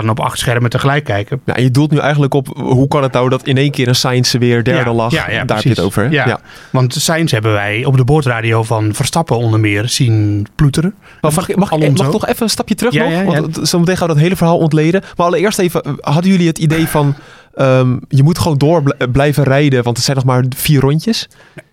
kan 0.00 0.10
op 0.10 0.20
acht 0.20 0.38
schermen 0.38 0.70
tegelijk 0.70 1.04
kijken. 1.04 1.40
Ja, 1.44 1.56
je 1.56 1.70
doelt 1.70 1.90
nu 1.90 1.98
eigenlijk 1.98 2.34
op, 2.34 2.46
hoe 2.56 2.88
kan 2.88 3.02
het 3.02 3.12
nou 3.12 3.28
dat 3.28 3.46
in 3.46 3.56
één 3.56 3.70
keer 3.70 3.88
een 3.88 3.94
Science 3.94 4.38
weer 4.38 4.64
derde 4.64 4.90
Ja, 4.90 4.96
lag? 4.96 5.12
ja, 5.12 5.30
ja, 5.30 5.44
Daar 5.44 5.56
heb 5.56 5.64
je 5.64 5.70
het 5.70 5.80
over. 5.80 6.02
hè? 6.02 6.08
Ja. 6.10 6.40
Want 6.70 6.94
Sainz 6.94 7.32
hebben 7.32 7.52
wij 7.52 7.84
op 7.84 7.96
de 7.96 8.04
boordradio 8.04 8.62
van 8.62 8.94
Verstappen 8.94 9.36
onder 9.36 9.60
meer 9.60 9.88
zien 9.88 10.46
ploeteren. 10.54 10.94
Maar 11.20 11.32
mag, 11.34 11.48
ik- 11.48 11.56
mag, 11.56 11.72
ik- 11.72 11.96
mag 11.96 12.12
nog 12.12 12.26
even 12.26 12.42
een 12.42 12.48
stapje 12.50 12.74
terug 12.74 12.92
Ja, 12.92 13.08
nog? 13.22 13.34
Want 13.34 13.56
het- 13.56 13.68
zometeen 13.68 13.96
gaan 13.96 14.06
we 14.08 14.14
dat 14.14 14.22
hele 14.22 14.36
verhaal 14.36 14.58
ontleden. 14.58 15.02
Maar 15.16 15.26
allereerst 15.26 15.58
even, 15.58 15.96
hadden 16.00 16.30
jullie 16.30 16.46
het 16.48 16.58
idee 16.58 16.86
van... 16.88 17.14
ehm, 17.54 17.96
je 18.08 18.22
moet 18.22 18.38
gewoon 18.38 18.58
door 18.58 18.82
bl- 18.82 19.04
blijven 19.12 19.44
rijden, 19.44 19.82
want 19.82 19.96
het 19.96 20.04
zijn 20.04 20.16
nog 20.16 20.26
maar 20.26 20.44
vier 20.56 20.80
rondjes. 20.80 21.28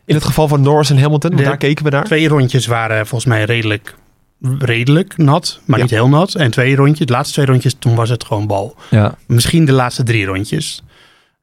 In 0.06 0.16
het 0.16 0.24
geval 0.24 0.48
van 0.48 0.62
Norris 0.62 0.90
en 0.90 1.00
Hamilton, 1.02 1.32
want 1.32 1.44
daar 1.46 1.58
keken 1.58 1.84
we 1.86 1.90
naar. 1.92 2.04
Twee 2.04 2.28
rondjes 2.28 2.66
waren 2.66 2.98
volgens 3.08 3.26
mij 3.26 3.44
redelijk 3.44 3.96
redelijk 4.60 5.18
nat, 5.18 5.60
maar 5.66 5.78
Ja. 5.78 5.84
niet 5.84 5.94
heel 5.94 6.08
nat. 6.10 6.36
En 6.36 6.52
twee 6.52 6.76
rondjes, 6.76 7.08
de 7.08 7.14
laatste 7.14 7.34
twee 7.34 7.46
rondjes, 7.46 7.76
toen 7.80 7.96
was 7.96 8.10
het 8.10 8.24
gewoon 8.24 8.48
bal. 8.48 8.76
Ja. 8.90 9.16
Misschien 9.28 9.66
de 9.66 9.72
laatste 9.72 10.04
drie 10.04 10.26
rondjes. 10.26 10.82
Op 10.86 10.88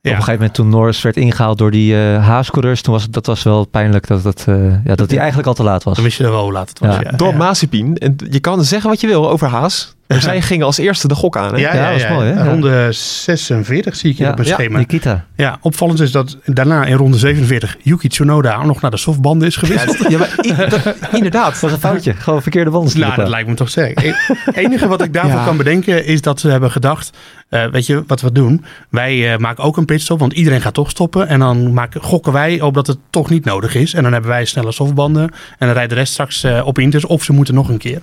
een 0.02 0.10
gegeven 0.10 0.32
moment 0.32 0.54
toen 0.54 0.68
Norris 0.68 1.02
werd 1.02 1.16
ingehaald 1.16 1.58
door 1.58 1.70
die 1.70 1.94
eh 1.94 2.26
Haas-coureurs, 2.26 2.82
toen 2.82 2.92
was 2.92 3.02
het, 3.02 3.12
dat 3.12 3.26
was 3.26 3.42
wel 3.42 3.64
pijnlijk 3.66 4.06
dat, 4.06 4.22
dat, 4.22 4.44
eh, 4.48 4.84
ja, 4.84 4.94
dat 4.94 5.08
hij 5.10 5.18
eigenlijk 5.18 5.48
al 5.48 5.54
te 5.54 5.62
laat 5.62 5.82
was. 5.82 5.94
Dan 5.94 6.04
wist 6.04 6.18
je 6.18 6.28
wel 6.28 6.42
hoe 6.42 6.52
laat 6.52 6.68
het 6.68 6.78
was. 6.78 6.94
Ja. 6.94 7.00
Ja, 7.10 7.16
Door 7.16 7.30
ja. 7.30 7.36
Mazepin. 7.36 7.96
En 7.96 8.16
je 8.30 8.40
kan 8.40 8.64
zeggen 8.64 8.90
wat 8.90 9.00
je 9.00 9.06
wil 9.06 9.30
over 9.30 9.48
Haas. 9.48 9.94
Zij 10.08 10.40
gingen 10.42 10.66
als 10.66 10.78
eerste 10.78 11.08
de 11.08 11.14
gok 11.14 11.36
aan. 11.36 11.54
Hè? 11.54 11.60
Ja, 11.60 11.74
Ja, 11.74 11.80
ja, 11.80 11.86
dat 11.88 11.96
is 11.96 12.02
ja. 12.02 12.12
mooi, 12.12 12.26
hè? 12.30 12.34
Ja. 12.42 12.44
Ronde 12.50 12.88
46 12.92 13.96
zie 13.96 14.10
ik 14.10 14.16
hier 14.16 14.24
Ja. 14.26 14.32
op 14.32 14.38
mijn 14.38 14.48
Ja, 14.50 14.54
schema. 14.54 14.78
Nikita. 14.78 15.24
Ja, 15.36 15.58
opvallend 15.60 16.00
is 16.00 16.10
dat 16.12 16.36
daarna 16.44 16.84
in 16.84 16.96
ronde 16.96 17.16
47 17.18 17.76
Yuki 17.82 18.08
Tsunoda 18.08 18.64
nog 18.64 18.80
naar 18.80 18.90
de 18.90 18.96
softbanden 18.96 19.48
is 19.48 19.56
gewisseld. 19.56 19.96
Ja, 20.08 20.18
maar 20.18 20.34
i- 20.44 20.54
dat- 20.68 20.94
inderdaad. 21.12 21.50
Dat 21.52 21.60
was 21.60 21.72
een 21.72 21.78
foutje. 21.78 22.14
Gewoon 22.14 22.42
verkeerde 22.42 22.70
banden. 22.70 23.00
Nou, 23.00 23.14
dat 23.14 23.28
lijkt 23.28 23.48
me 23.48 23.54
toch 23.54 23.68
sterk. 23.68 24.00
Het 24.44 24.56
enige 24.56 24.88
wat 24.88 25.02
ik 25.02 25.12
daarvoor 25.12 25.38
Ja. 25.38 25.44
kan 25.44 25.56
bedenken 25.56 26.04
is 26.04 26.20
dat 26.22 26.40
ze 26.40 26.48
hebben 26.48 26.70
gedacht, 26.70 27.10
eh, 27.48 27.66
weet 27.66 27.86
je 27.86 28.02
wat 28.06 28.20
we 28.20 28.32
doen? 28.32 28.64
Wij 28.90 29.32
eh, 29.32 29.38
maken 29.38 29.64
ook 29.64 29.76
een 29.76 29.84
pitstop, 29.84 30.18
want 30.18 30.32
iedereen 30.32 30.60
gaat 30.60 30.74
toch 30.74 30.90
stoppen. 30.90 31.28
En 31.28 31.38
dan 31.38 31.72
maken, 31.72 32.00
gokken 32.02 32.32
wij 32.32 32.60
op 32.60 32.74
dat 32.74 32.86
het 32.86 32.98
toch 33.10 33.30
niet 33.30 33.44
nodig 33.44 33.74
is. 33.74 33.94
En 33.94 34.02
dan 34.02 34.12
hebben 34.12 34.30
wij 34.30 34.44
snelle 34.44 34.72
softbanden. 34.72 35.22
En 35.58 35.66
dan 35.66 35.72
rijdt 35.72 35.90
de 35.90 35.96
rest 35.96 36.12
straks 36.12 36.44
eh, 36.44 36.66
op 36.66 36.78
Inters 36.78 37.04
of 37.06 37.22
ze 37.24 37.32
moeten 37.32 37.54
nog 37.54 37.68
een 37.68 37.78
keer. 37.78 38.00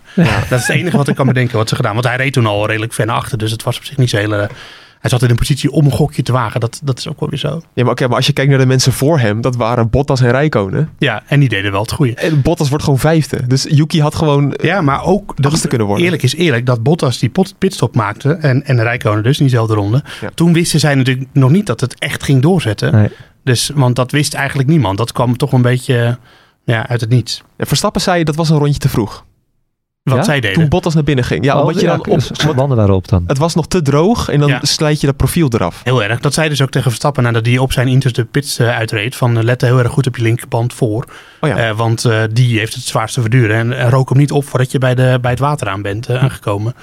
Dat 0.49 0.59
is 0.59 0.67
het 0.67 0.69
enige 0.69 0.97
wat 0.97 1.07
ik 1.07 1.15
kan 1.15 1.27
bedenken 1.27 1.57
wat 1.57 1.69
ze 1.69 1.75
gedaan. 1.75 1.94
Want 1.95 2.07
hij 2.07 2.15
reed 2.15 2.33
toen 2.33 2.45
al 2.45 2.67
redelijk 2.67 2.93
ver 2.93 3.05
naar 3.05 3.15
achter. 3.15 3.37
Dus 3.37 3.51
het 3.51 3.63
was 3.63 3.77
op 3.77 3.83
zich 3.83 3.97
niet 3.97 4.09
zo 4.09 4.17
hele... 4.17 4.49
hij 4.99 5.09
zat 5.09 5.23
in 5.23 5.29
een 5.29 5.35
positie 5.35 5.71
om 5.71 5.85
een 5.85 5.91
gokje 5.91 6.23
te 6.23 6.31
wagen. 6.31 6.59
Dat, 6.59 6.81
dat 6.83 6.99
is 6.99 7.07
ook 7.07 7.19
wel 7.19 7.29
weer 7.29 7.39
zo. 7.39 7.61
Ja, 7.73 7.83
maar, 7.83 7.91
oké, 7.91 8.07
maar 8.07 8.15
als 8.15 8.25
je 8.27 8.33
kijkt 8.33 8.49
naar 8.49 8.59
de 8.59 8.65
mensen 8.65 8.93
voor 8.93 9.19
hem, 9.19 9.41
dat 9.41 9.55
waren 9.55 9.89
Bottas 9.89 10.21
en 10.21 10.31
Rijkonen. 10.31 10.89
Ja, 10.97 11.23
en 11.27 11.39
die 11.39 11.49
deden 11.49 11.71
wel 11.71 11.81
het 11.81 11.91
goede. 11.91 12.13
En 12.13 12.41
Bottas 12.41 12.69
wordt 12.69 12.83
gewoon 12.83 12.99
vijfde. 12.99 13.47
Dus 13.47 13.65
Yuki 13.69 14.01
had 14.01 14.15
gewoon... 14.15 14.53
Ja, 14.61 14.81
maar 14.81 15.03
ook 15.03 15.33
dat 15.35 15.51
Achtste 15.51 15.67
kunnen 15.67 15.87
worden. 15.87 16.05
Eerlijk 16.05 16.23
is 16.23 16.35
eerlijk 16.35 16.65
dat 16.65 16.83
Bottas 16.83 17.19
die 17.19 17.31
pitstop 17.57 17.95
maakte 17.95 18.33
en, 18.33 18.65
en 18.65 18.81
Rijkonen 18.81 19.23
dus 19.23 19.37
in 19.37 19.45
diezelfde 19.45 19.73
ronde. 19.73 20.03
Ja. 20.21 20.29
Toen 20.35 20.53
wisten 20.53 20.79
zij 20.79 20.95
natuurlijk 20.95 21.27
nog 21.33 21.49
niet 21.49 21.65
dat 21.65 21.81
het 21.81 21.99
echt 21.99 22.23
ging 22.23 22.41
doorzetten. 22.41 22.93
Nee. 22.93 23.09
Dus, 23.43 23.71
want 23.73 23.95
dat 23.95 24.11
wist 24.11 24.33
eigenlijk 24.33 24.69
niemand. 24.69 24.97
Dat 24.97 25.11
kwam 25.11 25.37
toch 25.37 25.51
een 25.51 25.61
beetje 25.61 26.17
ja, 26.63 26.87
uit 26.87 27.01
het 27.01 27.09
niets. 27.09 27.43
Ja, 27.57 27.65
Verstappen 27.65 28.01
zei 28.01 28.23
dat 28.23 28.35
was 28.35 28.49
een 28.49 28.57
rondje 28.57 28.79
te 28.79 28.89
vroeg. 28.89 29.25
Wat 30.05 30.17
Ja? 30.17 30.23
zij 30.23 30.39
Toen 30.41 30.51
deden. 30.53 30.69
Bottas 30.69 30.93
naar 30.93 31.03
binnen 31.03 31.25
ging. 31.25 31.45
Ja, 31.45 31.59
omdat 31.61 31.79
je 31.79 31.87
dan 31.87 32.07
op... 32.07 32.19
Zijn 32.31 32.55
banden 32.55 32.77
waren 32.77 32.95
op 32.95 33.07
dan. 33.07 33.23
Het 33.27 33.37
was 33.37 33.55
nog 33.55 33.67
te 33.67 33.81
droog 33.81 34.29
en 34.29 34.39
dan 34.39 34.49
Ja. 34.49 34.59
slijt 34.61 34.99
je 35.01 35.07
dat 35.07 35.17
profiel 35.17 35.47
eraf. 35.53 35.81
Heel 35.83 36.03
erg. 36.03 36.19
Dat 36.19 36.33
zei 36.33 36.49
dus 36.49 36.61
ook 36.61 36.69
tegen 36.69 36.89
Verstappen 36.89 37.23
nadat 37.23 37.45
hij 37.45 37.57
op 37.57 37.71
zijn 37.71 37.87
Inters 37.87 38.13
de 38.13 38.25
pits 38.25 38.59
eh, 38.59 38.77
uitreed. 38.77 39.15
Van 39.15 39.37
eh, 39.37 39.43
let 39.43 39.61
heel 39.61 39.79
erg 39.79 39.91
goed 39.91 40.07
op 40.07 40.15
je 40.17 40.21
linkerband 40.23 40.73
voor. 40.73 41.05
Oh 41.41 41.49
ja. 41.49 41.57
Eh, 41.57 41.77
want 41.77 42.05
eh, 42.05 42.21
die 42.31 42.57
heeft 42.59 42.73
het 42.73 42.83
zwaarste 42.83 43.21
verduren. 43.21 43.73
En, 43.73 43.89
rook 43.89 44.09
hem 44.09 44.17
niet 44.17 44.31
op 44.31 44.45
voordat 44.47 44.71
je 44.71 44.77
bij, 44.77 44.95
de, 44.95 45.17
bij 45.21 45.31
het 45.31 45.39
water 45.39 45.67
aan 45.67 45.81
bent 45.81 46.07
eh, 46.09 46.23
aangekomen. 46.23 46.75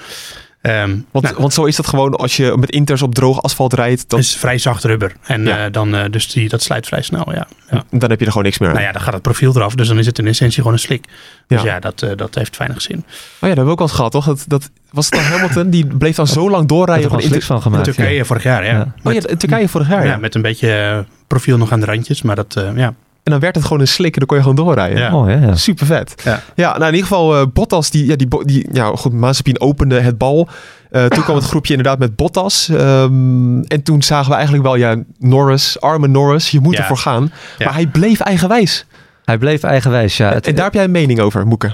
Ehm, 0.63 0.95
Want, 1.11 1.25
nou, 1.25 1.35
want 1.37 1.53
zo 1.53 1.65
is 1.65 1.75
dat 1.75 1.87
gewoon 1.87 2.15
als 2.15 2.37
je 2.37 2.53
met 2.59 2.69
inters 2.71 3.01
op 3.01 3.15
droog 3.15 3.41
asfalt 3.41 3.73
rijdt. 3.73 4.09
Dan, 4.09 4.19
het 4.19 4.27
is 4.27 4.35
vrij 4.35 4.57
zacht 4.57 4.83
rubber. 4.83 5.13
En 5.23 5.45
Ja. 5.45 5.65
eh, 5.65 5.71
dan, 5.71 5.95
eh, 5.95 6.03
dus 6.11 6.27
die, 6.31 6.49
dat 6.49 6.61
slijt 6.61 6.85
vrij 6.87 7.01
snel, 7.01 7.33
ja. 7.33 7.47
ja. 7.71 7.83
dan 7.89 8.09
heb 8.09 8.19
je 8.19 8.25
er 8.25 8.31
gewoon 8.31 8.43
niks 8.43 8.57
meer 8.57 8.69
aan. 8.69 8.75
Nou 8.75 8.87
ja, 8.87 8.91
dan 8.93 9.01
gaat 9.01 9.13
het 9.13 9.21
profiel 9.21 9.55
eraf. 9.55 9.75
Dus 9.75 9.87
dan 9.87 9.99
is 9.99 10.05
het 10.05 10.19
in 10.19 10.27
essentie 10.27 10.57
gewoon 10.57 10.73
een 10.73 10.79
slik. 10.79 11.05
Dus 11.47 11.61
Ja. 11.61 11.73
ja, 11.73 11.79
dat, 11.79 12.01
eh, 12.01 12.09
dat 12.15 12.35
heeft 12.35 12.57
weinig 12.57 12.81
zin. 12.81 12.97
Oh 12.97 13.03
ja, 13.03 13.07
dat 13.39 13.47
hebben 13.47 13.65
we 13.65 13.71
ook 13.71 13.79
al 13.79 13.85
eens 13.85 13.95
gehad, 13.95 14.11
toch? 14.11 14.25
Dat, 14.25 14.43
dat 14.47 14.69
was 14.91 15.05
het 15.05 15.13
dan 15.15 15.23
Hamilton, 15.23 15.69
die 15.69 15.85
bleef 15.85 16.15
dan 16.15 16.27
zo 16.27 16.49
lang 16.55 16.67
doorrijden. 16.67 17.03
er 17.03 17.09
gewoon 17.09 17.25
sliks 17.27 17.45
van 17.45 17.61
gemaakt. 17.61 17.87
In 17.87 17.93
Turkije 17.93 18.25
vorig 18.25 18.43
jaar, 18.43 18.65
ja. 18.65 18.71
Ja. 18.71 18.77
Inter- 18.79 18.93
Oh 19.03 19.13
ja, 19.13 19.27
in 19.29 19.37
Turkije 19.37 19.69
vorig 19.69 19.89
jaar. 19.89 20.05
Ja, 20.05 20.11
Ja. 20.11 20.17
met 20.17 20.35
een 20.35 20.41
beetje 20.41 21.05
profiel 21.27 21.57
nog 21.57 21.71
aan 21.71 21.79
de 21.79 21.85
randjes. 21.85 22.21
Maar 22.21 22.35
dat, 22.35 22.55
eh, 22.55 22.69
ja. 22.75 22.93
En 23.23 23.31
dan 23.31 23.39
werd 23.41 23.55
het 23.55 23.63
gewoon 23.63 23.79
een 23.79 23.87
slik 23.87 24.13
en 24.13 24.17
dan 24.19 24.27
kon 24.27 24.37
je 24.37 24.43
gewoon 24.43 24.65
doorrijden. 24.65 24.97
Ja. 24.99 25.09
Mooi, 25.09 25.33
hè? 25.35 25.45
Ja. 25.45 25.55
Super 25.55 25.85
vet. 25.85 26.15
Ja. 26.23 26.41
Ja, 26.55 26.69
nou 26.71 26.79
in 26.85 26.93
ieder 26.95 27.07
geval 27.07 27.35
eh, 27.39 27.45
Bottas, 27.53 27.89
die, 27.89 28.05
ja, 28.05 28.15
die, 28.15 28.27
die, 28.45 28.67
ja 28.71 28.85
goed, 28.95 29.13
Mazepin 29.13 29.59
opende 29.61 29.99
het 29.99 30.17
bal. 30.17 30.47
Eh, 30.91 31.05
toen 31.05 31.23
kwam 31.23 31.35
het 31.35 31.45
groepje 31.45 31.73
inderdaad 31.75 31.99
met 31.99 32.15
Bottas. 32.15 32.69
Ehm, 32.69 33.59
en 33.61 33.83
toen 33.83 34.01
zagen 34.03 34.29
we 34.29 34.33
eigenlijk 34.35 34.63
wel, 34.65 34.75
ja, 34.75 34.95
Norris, 35.19 35.81
arme 35.81 36.07
Norris, 36.07 36.49
je 36.51 36.59
moet 36.59 36.73
Ja. 36.75 36.79
ervoor 36.79 36.97
gaan. 36.97 37.31
Ja. 37.57 37.65
Maar 37.65 37.73
hij 37.73 37.87
bleef 37.87 38.19
eigenwijs. 38.19 38.85
Hij 39.25 39.37
bleef 39.37 39.63
eigenwijs, 39.63 40.17
ja. 40.17 40.33
Het- 40.33 40.47
en 40.47 40.55
daar 40.55 40.63
heb 40.63 40.73
jij 40.73 40.83
een 40.83 40.91
mening 40.91 41.19
over, 41.19 41.47
Moeke. 41.47 41.71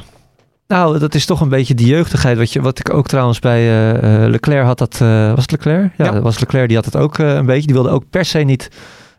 Nou, 0.68 1.00
dat 1.00 1.16
is 1.16 1.26
toch 1.26 1.42
een 1.42 1.50
beetje 1.50 1.76
die 1.76 1.88
jeugdigheid. 1.88 2.38
Wat, 2.38 2.54
je, 2.54 2.62
wat 2.62 2.80
ik 2.80 2.94
ook 2.94 3.08
trouwens 3.08 3.40
bij 3.40 3.60
eh, 3.60 4.24
eh, 4.24 4.30
Leclerc 4.30 4.66
had 4.66 4.78
dat. 4.78 4.98
eh, 5.02 5.30
was 5.30 5.42
het 5.42 5.52
Leclerc? 5.52 5.92
Ja, 5.98 6.06
Ja. 6.06 6.12
dat 6.12 6.24
was 6.24 6.40
Leclerc. 6.40 6.68
Die 6.68 6.76
had 6.78 6.86
het 6.86 6.96
ook 6.96 7.18
eh, 7.20 7.34
een 7.34 7.46
beetje. 7.46 7.66
Die 7.66 7.74
wilde 7.76 7.90
ook 7.90 8.04
per 8.10 8.26
se 8.26 8.40
niet 8.40 8.70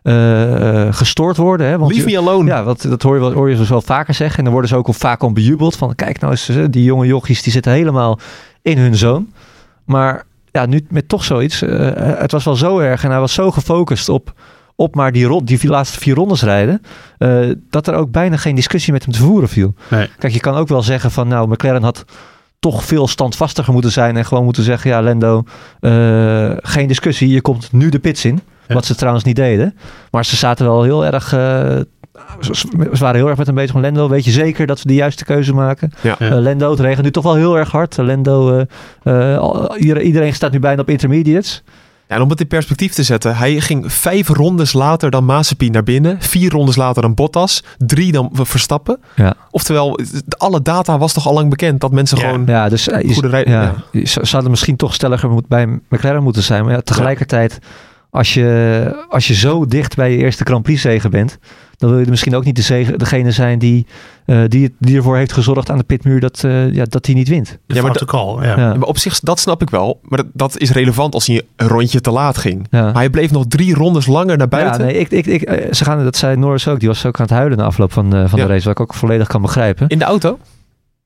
eh, 0.02 0.86
eh, 0.86 0.94
gestoord 0.94 1.36
worden. 1.36 1.66
Hè? 1.66 1.78
Want 1.78 1.92
Leave 1.92 2.06
me 2.06 2.18
alone. 2.18 2.48
Ja, 2.48 2.64
want 2.64 2.88
dat 2.88 3.02
hoor 3.02 3.14
je, 3.14 3.20
wel, 3.20 3.32
hoor 3.32 3.50
je 3.50 3.66
wel 3.66 3.82
vaker 3.82 4.14
zeggen. 4.14 4.38
En 4.38 4.44
dan 4.44 4.52
worden 4.52 4.70
ze 4.70 4.76
ook 4.76 4.86
al 4.86 4.92
vaak 4.92 5.22
om 5.22 5.34
bejubeld. 5.34 5.76
Van 5.76 5.94
kijk 5.94 6.20
nou 6.20 6.32
eens, 6.32 6.48
eh, 6.48 6.64
die 6.70 6.84
jonge 6.84 7.06
jochies 7.06 7.42
die 7.42 7.52
zitten 7.52 7.72
helemaal 7.72 8.18
in 8.62 8.78
hun 8.78 8.96
zoon. 8.96 9.32
Maar 9.84 10.24
ja, 10.52 10.66
nu 10.66 10.86
met 10.88 11.08
toch 11.08 11.24
zoiets. 11.24 11.60
het 11.60 12.32
was 12.32 12.44
wel 12.44 12.56
zo 12.56 12.78
erg. 12.78 13.04
En 13.04 13.10
hij 13.10 13.20
was 13.20 13.32
zo 13.32 13.50
gefocust 13.50 14.08
op, 14.08 14.32
op 14.74 14.94
maar 14.94 15.12
die, 15.12 15.24
rond, 15.24 15.46
die 15.46 15.68
laatste 15.68 15.98
vier 15.98 16.14
rondes 16.14 16.42
rijden. 16.42 16.82
dat 17.70 17.86
er 17.86 17.94
ook 17.94 18.10
bijna 18.10 18.36
geen 18.36 18.54
discussie 18.54 18.92
met 18.92 19.04
hem 19.04 19.12
te 19.12 19.20
voeren 19.20 19.48
viel. 19.48 19.74
Nee. 19.90 20.08
Kijk, 20.18 20.32
je 20.32 20.40
kan 20.40 20.54
ook 20.54 20.68
wel 20.68 20.82
zeggen 20.82 21.10
van 21.10 21.28
nou, 21.28 21.48
McLaren 21.48 21.82
had 21.82 22.04
toch 22.58 22.84
veel 22.84 23.08
standvastiger 23.08 23.72
moeten 23.72 23.92
zijn. 23.92 24.16
En 24.16 24.24
gewoon 24.24 24.44
moeten 24.44 24.62
zeggen, 24.62 24.90
ja 24.90 25.00
Lendo, 25.00 25.42
geen 26.62 26.88
discussie. 26.88 27.28
Je 27.28 27.40
komt 27.40 27.72
nu 27.72 27.88
de 27.88 27.98
pits 27.98 28.24
in. 28.24 28.40
Wat 28.74 28.84
ze 28.84 28.94
trouwens 28.94 29.24
niet 29.24 29.36
deden. 29.36 29.76
Maar 30.10 30.24
ze 30.24 30.36
zaten 30.36 30.66
wel 30.66 30.82
heel 30.82 31.04
erg... 31.06 31.32
eh, 31.32 31.40
ze, 32.40 32.54
ze 32.92 32.98
waren 32.98 33.16
heel 33.16 33.28
erg 33.28 33.36
met 33.38 33.46
hem 33.46 33.54
bezig 33.54 33.70
van 33.72 33.80
Lendo. 33.80 34.08
Weet 34.08 34.24
je 34.24 34.30
zeker 34.30 34.66
dat 34.66 34.82
we 34.82 34.88
de 34.88 34.94
juiste 34.94 35.24
keuze 35.24 35.54
maken? 35.54 35.92
Ja. 36.00 36.18
Eh, 36.18 36.30
Lendo, 36.32 36.70
het 36.70 36.80
regent 36.80 37.02
nu 37.04 37.10
toch 37.10 37.24
wel 37.24 37.34
heel 37.34 37.58
erg 37.58 37.70
hard. 37.70 37.96
Lendo, 37.96 38.66
eh, 39.02 39.34
eh, 39.34 40.02
iedereen, 40.02 40.34
staat 40.34 40.52
nu 40.52 40.58
bijna 40.58 40.80
op 40.80 40.88
intermediates. 40.88 41.62
Ja, 42.08 42.16
en 42.16 42.22
om 42.22 42.30
het 42.30 42.40
in 42.40 42.46
perspectief 42.46 42.92
te 42.92 43.02
zetten. 43.02 43.36
Hij 43.36 43.60
ging 43.60 43.92
vijf 43.92 44.28
rondes 44.28 44.72
later 44.72 45.10
dan 45.10 45.24
Mazepin 45.24 45.72
naar 45.72 45.82
binnen. 45.82 46.16
Vier 46.20 46.50
rondes 46.50 46.76
later 46.76 47.02
dan 47.02 47.14
Bottas. 47.14 47.64
Drie 47.78 48.12
dan 48.12 48.30
Verstappen. 48.32 48.98
Ja. 49.16 49.34
Oftewel, 49.50 49.98
alle 50.36 50.62
data 50.62 50.98
was 50.98 51.12
toch 51.12 51.26
al 51.26 51.34
lang 51.34 51.50
bekend 51.50 51.80
dat 51.80 51.92
mensen 51.92 52.18
Ja. 52.18 52.24
gewoon... 52.24 52.42
Ja, 52.46 52.68
dus 52.68 52.88
Goede 53.12 53.28
rij- 53.28 53.44
ja, 53.48 53.74
zouden 54.22 54.50
misschien 54.50 54.76
toch 54.76 54.94
stelliger 54.94 55.30
moet, 55.30 55.48
bij 55.48 55.66
McLaren 55.88 56.22
moeten 56.22 56.42
zijn. 56.42 56.64
Maar 56.64 56.72
ja, 56.72 56.80
tegelijkertijd, 56.80 57.58
als, 58.10 58.34
je, 58.34 59.04
als 59.08 59.26
je 59.26 59.34
zo 59.34 59.66
dicht 59.66 59.96
bij 59.96 60.10
je 60.10 60.16
eerste 60.16 60.44
Grand 60.44 60.62
Prix 60.62 60.80
zegen 60.80 61.10
bent, 61.10 61.38
dan 61.76 61.88
wil 61.90 61.98
je 61.98 62.04
er 62.04 62.10
misschien 62.10 62.34
ook 62.34 62.44
niet 62.44 62.56
de 62.56 62.62
zegen, 62.62 62.98
degene 62.98 63.30
zijn 63.30 63.58
die, 63.58 63.86
eh, 64.26 64.40
die, 64.48 64.74
die 64.78 64.96
ervoor 64.96 65.16
heeft 65.16 65.32
gezorgd 65.32 65.70
aan 65.70 65.78
de 65.78 65.84
pitmuur 65.84 66.20
dat, 66.20 66.44
eh 66.44 66.72
ja, 66.72 66.84
dat 66.84 67.06
hij 67.06 67.14
niet 67.14 67.28
wint. 67.28 67.58
Ja, 67.66 67.82
maar 67.82 68.04
call, 68.04 68.44
ja. 68.44 68.58
Ja. 68.58 68.74
Maar 68.74 68.88
op 68.88 68.98
zich, 68.98 69.20
dat 69.20 69.40
snap 69.40 69.62
ik 69.62 69.70
wel. 69.70 70.00
Maar 70.02 70.18
dat, 70.18 70.26
dat 70.32 70.58
is 70.58 70.70
relevant 70.70 71.14
als 71.14 71.26
hij 71.26 71.42
een 71.56 71.68
rondje 71.68 72.00
te 72.00 72.10
laat 72.10 72.38
ging. 72.38 72.66
Ja. 72.70 72.82
Maar 72.82 72.94
hij 72.94 73.10
bleef 73.10 73.30
nog 73.30 73.44
drie 73.48 73.74
rondes 73.74 74.06
langer 74.06 74.36
naar 74.36 74.48
buiten. 74.48 74.80
Ja, 74.80 74.86
nee, 74.86 74.98
ik, 74.98 75.10
ik, 75.10 75.26
ik, 75.26 75.42
eh, 75.42 75.72
ze 75.72 75.84
gaan, 75.84 76.04
dat 76.04 76.16
zei 76.16 76.36
Norris 76.36 76.68
ook. 76.68 76.78
Die 76.78 76.88
was 76.88 77.06
ook 77.06 77.16
aan 77.20 77.26
het 77.26 77.34
huilen 77.34 77.58
na 77.58 77.64
afloop 77.64 77.92
van, 77.92 78.10
van 78.10 78.38
Ja. 78.38 78.46
de 78.46 78.52
race. 78.52 78.64
Wat 78.64 78.72
ik 78.72 78.80
ook 78.80 78.94
volledig 78.94 79.26
kan 79.26 79.42
begrijpen. 79.42 79.88
In 79.88 79.98
de 79.98 80.04
auto? 80.04 80.38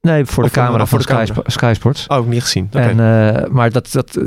Nee, 0.05 0.25
voor 0.25 0.43
de 0.43 0.49
Of 0.49 0.55
van- 0.55 0.63
camera 0.65 0.79
van 0.79 0.89
voor 0.89 0.99
de 0.99 1.05
Sky, 1.05 1.13
camera. 1.15 1.35
Sp- 1.35 1.51
Sky 1.51 1.73
Sports. 1.77 2.07
Oh, 2.07 2.27
niet 2.29 2.43
gezien. 2.43 2.65
Oké. 2.73 2.79
En, 2.79 3.01
eh, 3.01 3.49
maar 3.51 3.71
dat, 3.71 3.89
dat, 3.93 4.19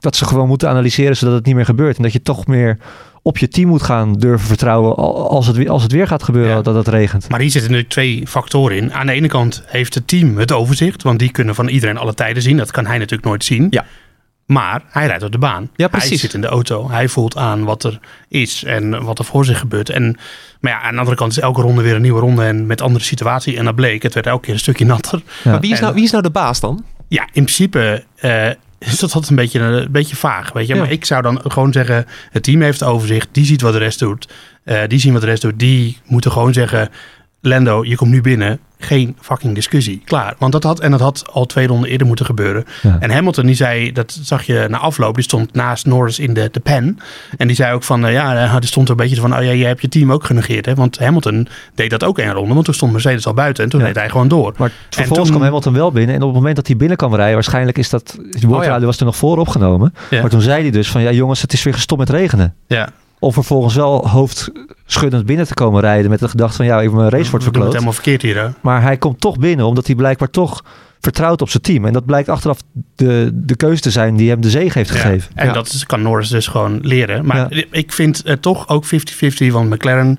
dat 0.00 0.16
ze 0.16 0.24
gewoon 0.24 0.48
moeten 0.48 0.68
analyseren 0.68 1.16
zodat 1.16 1.34
het 1.34 1.46
niet 1.46 1.54
meer 1.54 1.64
gebeurt. 1.64 1.96
En 1.96 2.02
dat 2.02 2.12
je 2.12 2.22
toch 2.22 2.46
meer 2.46 2.78
op 3.22 3.38
je 3.38 3.48
team 3.48 3.68
moet 3.68 3.82
gaan 3.82 4.12
durven 4.12 4.46
vertrouwen 4.48 4.96
al- 4.96 5.30
als 5.30 5.46
het, 5.46 5.56
weer- 5.56 5.70
als 5.70 5.82
het 5.82 5.92
weer 5.92 6.06
gaat 6.06 6.22
gebeuren 6.22 6.56
Ja. 6.56 6.62
dat 6.62 6.74
het 6.74 6.88
regent. 6.88 7.28
Maar 7.28 7.40
hier 7.40 7.50
zitten 7.50 7.70
natuurlijk 7.70 7.94
twee 7.94 8.26
factoren 8.26 8.76
in. 8.76 8.92
Aan 8.94 9.06
de 9.06 9.12
ene 9.12 9.28
kant 9.28 9.62
heeft 9.66 9.94
het 9.94 10.08
team 10.08 10.36
het 10.38 10.52
overzicht. 10.52 11.02
Want 11.02 11.18
die 11.18 11.30
kunnen 11.30 11.54
van 11.54 11.68
iedereen 11.68 11.96
alle 11.98 12.14
tijden 12.14 12.42
zien. 12.42 12.56
Dat 12.56 12.70
kan 12.70 12.86
hij 12.86 12.98
natuurlijk 12.98 13.28
nooit 13.28 13.44
zien. 13.44 13.66
Ja. 13.70 13.84
Maar 14.48 14.82
hij 14.90 15.06
rijdt 15.06 15.22
op 15.22 15.32
de 15.32 15.38
baan. 15.38 15.62
Ja, 15.62 15.68
Hij 15.76 15.88
precies. 15.88 16.20
zit 16.20 16.34
in 16.34 16.40
de 16.40 16.46
auto. 16.46 16.90
Hij 16.90 17.08
voelt 17.08 17.36
aan 17.36 17.64
wat 17.64 17.84
er 17.84 17.98
is 18.28 18.64
en 18.64 19.04
wat 19.04 19.18
er 19.18 19.24
voor 19.24 19.44
zich 19.44 19.58
gebeurt. 19.58 19.90
En, 19.90 20.16
maar 20.60 20.72
ja, 20.72 20.80
aan 20.82 20.92
de 20.92 20.98
andere 20.98 21.16
kant 21.16 21.30
is 21.32 21.38
elke 21.38 21.60
ronde 21.60 21.82
weer 21.82 21.94
een 21.94 22.02
nieuwe 22.02 22.20
ronde 22.20 22.44
en 22.44 22.66
met 22.66 22.80
andere 22.80 23.04
situatie. 23.04 23.56
En 23.56 23.64
dat 23.64 23.74
bleek. 23.74 24.02
Het 24.02 24.14
werd 24.14 24.26
elke 24.26 24.44
keer 24.44 24.52
een 24.54 24.58
stukje 24.60 24.84
natter. 24.84 25.22
Ja. 25.44 25.50
Maar 25.50 25.60
wie 25.60 25.70
is, 25.70 25.76
En- 25.76 25.82
nou, 25.82 25.94
wie 25.94 26.04
is 26.04 26.10
nou 26.10 26.22
de 26.22 26.30
baas 26.30 26.60
dan? 26.60 26.84
Ja, 27.08 27.22
in 27.22 27.28
principe 27.32 28.04
eh, 28.16 28.46
is 28.90 28.98
dat 28.98 29.12
altijd 29.12 29.30
een 29.30 29.36
beetje, 29.36 29.60
een 29.60 29.90
beetje 29.90 30.16
vaag. 30.16 30.52
Weet 30.52 30.66
je? 30.66 30.74
Ja. 30.74 30.80
Maar 30.80 30.90
ik 30.90 31.04
zou 31.04 31.22
dan 31.22 31.40
gewoon 31.46 31.72
zeggen: 31.72 32.06
het 32.30 32.42
team 32.42 32.60
heeft 32.62 32.82
overzicht, 32.82 33.28
die 33.32 33.44
ziet 33.44 33.60
wat 33.60 33.72
de 33.72 33.78
rest 33.78 33.98
doet. 33.98 34.28
Eh, 34.64 34.80
die 34.88 34.98
zien 34.98 35.12
wat 35.12 35.20
de 35.20 35.26
rest 35.28 35.42
doet. 35.42 35.58
Die 35.58 35.98
moeten 36.06 36.32
gewoon 36.32 36.52
zeggen: 36.52 36.88
Lando, 37.48 37.84
je 37.84 37.96
komt 37.96 38.10
nu 38.10 38.20
binnen. 38.20 38.58
Geen 38.80 39.16
fucking 39.20 39.54
discussie. 39.54 40.02
Klaar. 40.04 40.34
Want 40.38 40.52
dat 40.52 40.62
had, 40.62 40.80
en 40.80 40.90
dat 40.90 41.00
had 41.00 41.24
al 41.32 41.46
twee 41.46 41.66
ronden 41.66 41.90
eerder 41.90 42.06
moeten 42.06 42.26
gebeuren. 42.26 42.64
Ja. 42.82 42.96
En 43.00 43.10
Hamilton, 43.10 43.46
die 43.46 43.54
zei, 43.54 43.92
dat 43.92 44.18
zag 44.22 44.42
je 44.42 44.66
na 44.68 44.78
afloop, 44.78 45.14
die 45.14 45.24
stond 45.24 45.52
naast 45.54 45.86
Norris 45.86 46.18
in 46.18 46.34
de, 46.34 46.48
de 46.52 46.60
pen. 46.60 46.98
En 47.36 47.46
die 47.46 47.56
zei 47.56 47.74
ook 47.74 47.82
van, 47.82 48.06
eh, 48.06 48.12
ja, 48.12 48.44
eh, 48.44 48.56
die 48.58 48.68
stond 48.68 48.84
er 48.88 48.90
een 48.90 48.96
beetje 49.06 49.20
van, 49.20 49.36
oh 49.36 49.42
ja, 49.42 49.52
jij 49.52 49.68
hebt 49.68 49.80
je 49.80 49.88
team 49.88 50.12
ook 50.12 50.24
genegeerd. 50.24 50.66
Hè? 50.66 50.74
Want 50.74 50.98
Hamilton 50.98 51.48
deed 51.74 51.90
dat 51.90 52.04
ook 52.04 52.18
één 52.18 52.32
ronde, 52.32 52.52
want 52.54 52.64
toen 52.64 52.74
stond 52.74 52.92
Mercedes 52.92 53.26
al 53.26 53.34
buiten. 53.34 53.64
En 53.64 53.70
toen 53.70 53.80
Ja. 53.80 53.86
deed 53.86 53.94
hij 53.96 54.08
gewoon 54.10 54.28
door. 54.28 54.54
Maar 54.56 54.72
vervolgens 54.90 55.18
toen- 55.18 55.28
kwam 55.36 55.42
Hamilton 55.46 55.72
wel 55.72 55.92
binnen. 55.92 56.14
En 56.14 56.20
op 56.22 56.26
het 56.28 56.36
moment 56.36 56.56
dat 56.56 56.66
hij 56.66 56.76
binnen 56.76 56.96
kwam 56.96 57.14
rijden, 57.14 57.34
waarschijnlijk 57.34 57.78
is 57.78 57.90
dat... 57.90 58.18
De 58.30 58.48
Oh 58.48 58.64
ja. 58.64 58.80
was 58.80 58.98
er 58.98 59.04
nog 59.04 59.16
voor 59.16 59.38
opgenomen. 59.38 59.94
Maar 60.10 60.28
toen 60.30 60.40
zei 60.40 60.62
hij 60.62 60.70
dus 60.70 60.90
van, 60.90 61.02
ja 61.02 61.10
jongens, 61.10 61.42
het 61.42 61.52
is 61.52 61.62
weer 61.62 61.74
gestopt 61.74 62.00
met 62.00 62.10
regenen. 62.10 62.54
Ja. 62.66 62.88
Om 63.18 63.32
vervolgens 63.32 63.74
wel 63.74 64.08
hoofdschuddend 64.88 65.26
binnen 65.26 65.46
te 65.46 65.54
komen 65.54 65.80
rijden 65.80 66.10
met 66.10 66.20
de 66.20 66.28
gedachte 66.28 66.56
van, 66.56 66.66
ja, 66.66 66.80
even 66.80 66.96
mijn 66.96 67.08
race 67.08 67.30
wordt 67.30 67.30
doen 67.30 67.38
het 67.38 67.44
verkloot. 67.44 67.72
helemaal 67.72 67.92
verkeerd 67.92 68.22
hier, 68.22 68.36
hè? 68.42 68.48
Maar 68.60 68.82
hij 68.82 68.96
komt 68.96 69.20
toch 69.20 69.38
binnen, 69.38 69.66
omdat 69.66 69.86
hij 69.86 69.96
blijkbaar 69.96 70.30
toch 70.30 70.64
vertrouwt 71.00 71.42
op 71.42 71.48
zijn 71.48 71.62
team. 71.62 71.84
En 71.84 71.92
dat 71.92 72.04
blijkt 72.06 72.28
achteraf 72.28 72.58
de, 72.96 73.30
de 73.34 73.56
keuze 73.56 73.82
te 73.82 73.90
zijn 73.90 74.16
die 74.16 74.30
hem 74.30 74.40
de 74.40 74.50
zege 74.50 74.78
heeft 74.78 74.90
Ja, 74.92 74.96
gegeven. 75.00 75.30
En 75.34 75.46
Ja. 75.46 75.52
dat 75.52 75.66
is- 75.66 75.86
kan 75.86 76.02
Norris 76.02 76.28
dus 76.28 76.46
gewoon 76.46 76.78
leren. 76.82 77.26
Maar 77.26 77.54
Ja. 77.56 77.62
ik 77.70 77.92
vind 77.92 78.20
het 78.24 78.42
toch 78.42 78.68
ook 78.68 78.84
50-50, 78.84 79.52
want 79.52 79.70
McLaren, 79.70 80.18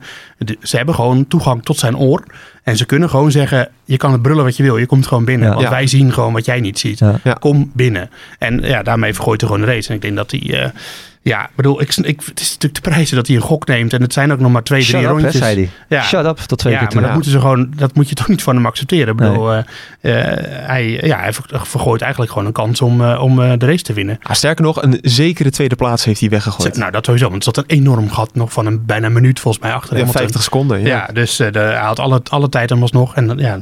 ze 0.61 0.77
hebben 0.77 0.95
gewoon 0.95 1.27
toegang 1.27 1.63
tot 1.63 1.77
zijn 1.77 1.97
oor. 1.97 2.23
En 2.63 2.77
ze 2.77 2.85
kunnen 2.85 3.09
gewoon 3.09 3.31
zeggen, 3.31 3.69
je 3.85 3.97
kan 3.97 4.11
het 4.11 4.21
brullen 4.21 4.43
wat 4.43 4.57
je 4.57 4.63
wil, 4.63 4.77
je 4.77 4.85
komt 4.85 5.07
gewoon 5.07 5.25
binnen. 5.25 5.47
Ja. 5.47 5.53
Want 5.53 5.65
Ja. 5.65 5.71
wij 5.71 5.87
zien 5.87 6.13
gewoon 6.13 6.33
wat 6.33 6.45
jij 6.45 6.59
niet 6.59 6.79
ziet. 6.79 6.99
Ja. 6.99 7.19
Ja. 7.23 7.33
Kom 7.33 7.71
binnen. 7.73 8.09
En 8.39 8.59
ja, 8.61 8.83
daarmee 8.83 9.13
vergooit 9.13 9.41
hij 9.41 9.49
gewoon 9.49 9.65
de 9.65 9.71
race. 9.73 9.89
En 9.89 9.95
ik 9.95 10.01
denk 10.01 10.15
dat 10.15 10.31
hij, 10.31 10.63
eh, 10.63 10.69
ja, 11.21 11.43
ik 11.43 11.55
bedoel, 11.55 11.81
ik, 11.81 11.95
ik, 11.95 12.21
het 12.25 12.39
is 12.39 12.47
natuurlijk 12.53 12.83
de 12.83 12.89
prijzen 12.89 13.15
dat 13.15 13.27
hij 13.27 13.35
een 13.35 13.41
gok 13.41 13.67
neemt. 13.67 13.93
En 13.93 14.01
het 14.01 14.13
zijn 14.13 14.31
ook 14.31 14.39
nog 14.39 14.51
maar 14.51 14.63
twee, 14.63 14.81
Shut 14.81 14.89
drie 14.91 15.03
up, 15.03 15.07
hè, 15.15 15.21
rondjes. 15.21 15.41
zei 15.41 15.55
hij. 15.55 15.69
Ja. 15.97 16.03
Shut 16.03 16.25
up, 16.25 16.37
tot 16.37 16.57
twee 16.59 16.73
ja, 16.73 16.79
keer 16.85 16.93
maar 16.93 17.03
dat, 17.03 17.13
moeten 17.13 17.31
ze 17.31 17.39
gewoon, 17.39 17.73
dat 17.75 17.95
moet 17.95 18.09
je 18.09 18.15
toch 18.15 18.27
niet 18.27 18.43
van 18.43 18.55
hem 18.55 18.65
accepteren. 18.65 19.13
Ik 19.13 19.19
Nee. 19.19 19.29
bedoel, 19.29 19.53
eh, 19.53 19.59
eh, 20.01 20.37
hij, 20.67 20.89
ja, 21.03 21.19
hij 21.19 21.33
ver- 21.33 21.61
vergooit 21.63 22.01
eigenlijk 22.01 22.31
gewoon 22.31 22.47
een 22.47 22.53
kans 22.53 22.81
om, 22.81 23.01
eh, 23.03 23.21
om 23.21 23.41
eh, 23.41 23.51
de 23.57 23.65
race 23.65 23.83
te 23.83 23.93
winnen. 23.93 24.17
Ah, 24.21 24.33
sterker 24.35 24.63
nog, 24.65 24.81
een 24.83 24.99
zekere 25.01 25.49
tweede 25.49 25.75
plaats 25.75 26.05
heeft 26.05 26.19
hij 26.19 26.29
weggegooid. 26.29 26.77
Nou, 26.77 26.91
dat 26.91 27.05
sowieso. 27.05 27.29
Want 27.29 27.45
er 27.45 27.53
zat 27.53 27.57
een 27.57 27.77
enorm 27.77 28.09
gat 28.11 28.35
nog 28.35 28.53
van 28.53 28.65
een 28.65 28.85
bijna 28.85 29.05
een 29.05 29.13
minuut 29.13 29.39
volgens 29.39 29.63
mij 29.63 29.73
achter 29.73 29.89
ja, 29.91 29.97
Hamilton. 29.97 30.21
50 30.21 30.43
seconden. 30.43 30.79
Ja. 30.81 30.87
Ja, 30.87 31.09
dus 31.13 31.39
eh, 31.39 31.51
de, 31.51 31.59
hij 31.59 31.75
had 31.77 31.99
alle, 31.99 32.21
alle 32.29 32.49
tijd 32.49 32.69
hem 32.69 32.81
alsnog. 32.81 33.15
En 33.15 33.29
eh, 33.39 33.45
ja, 33.45 33.59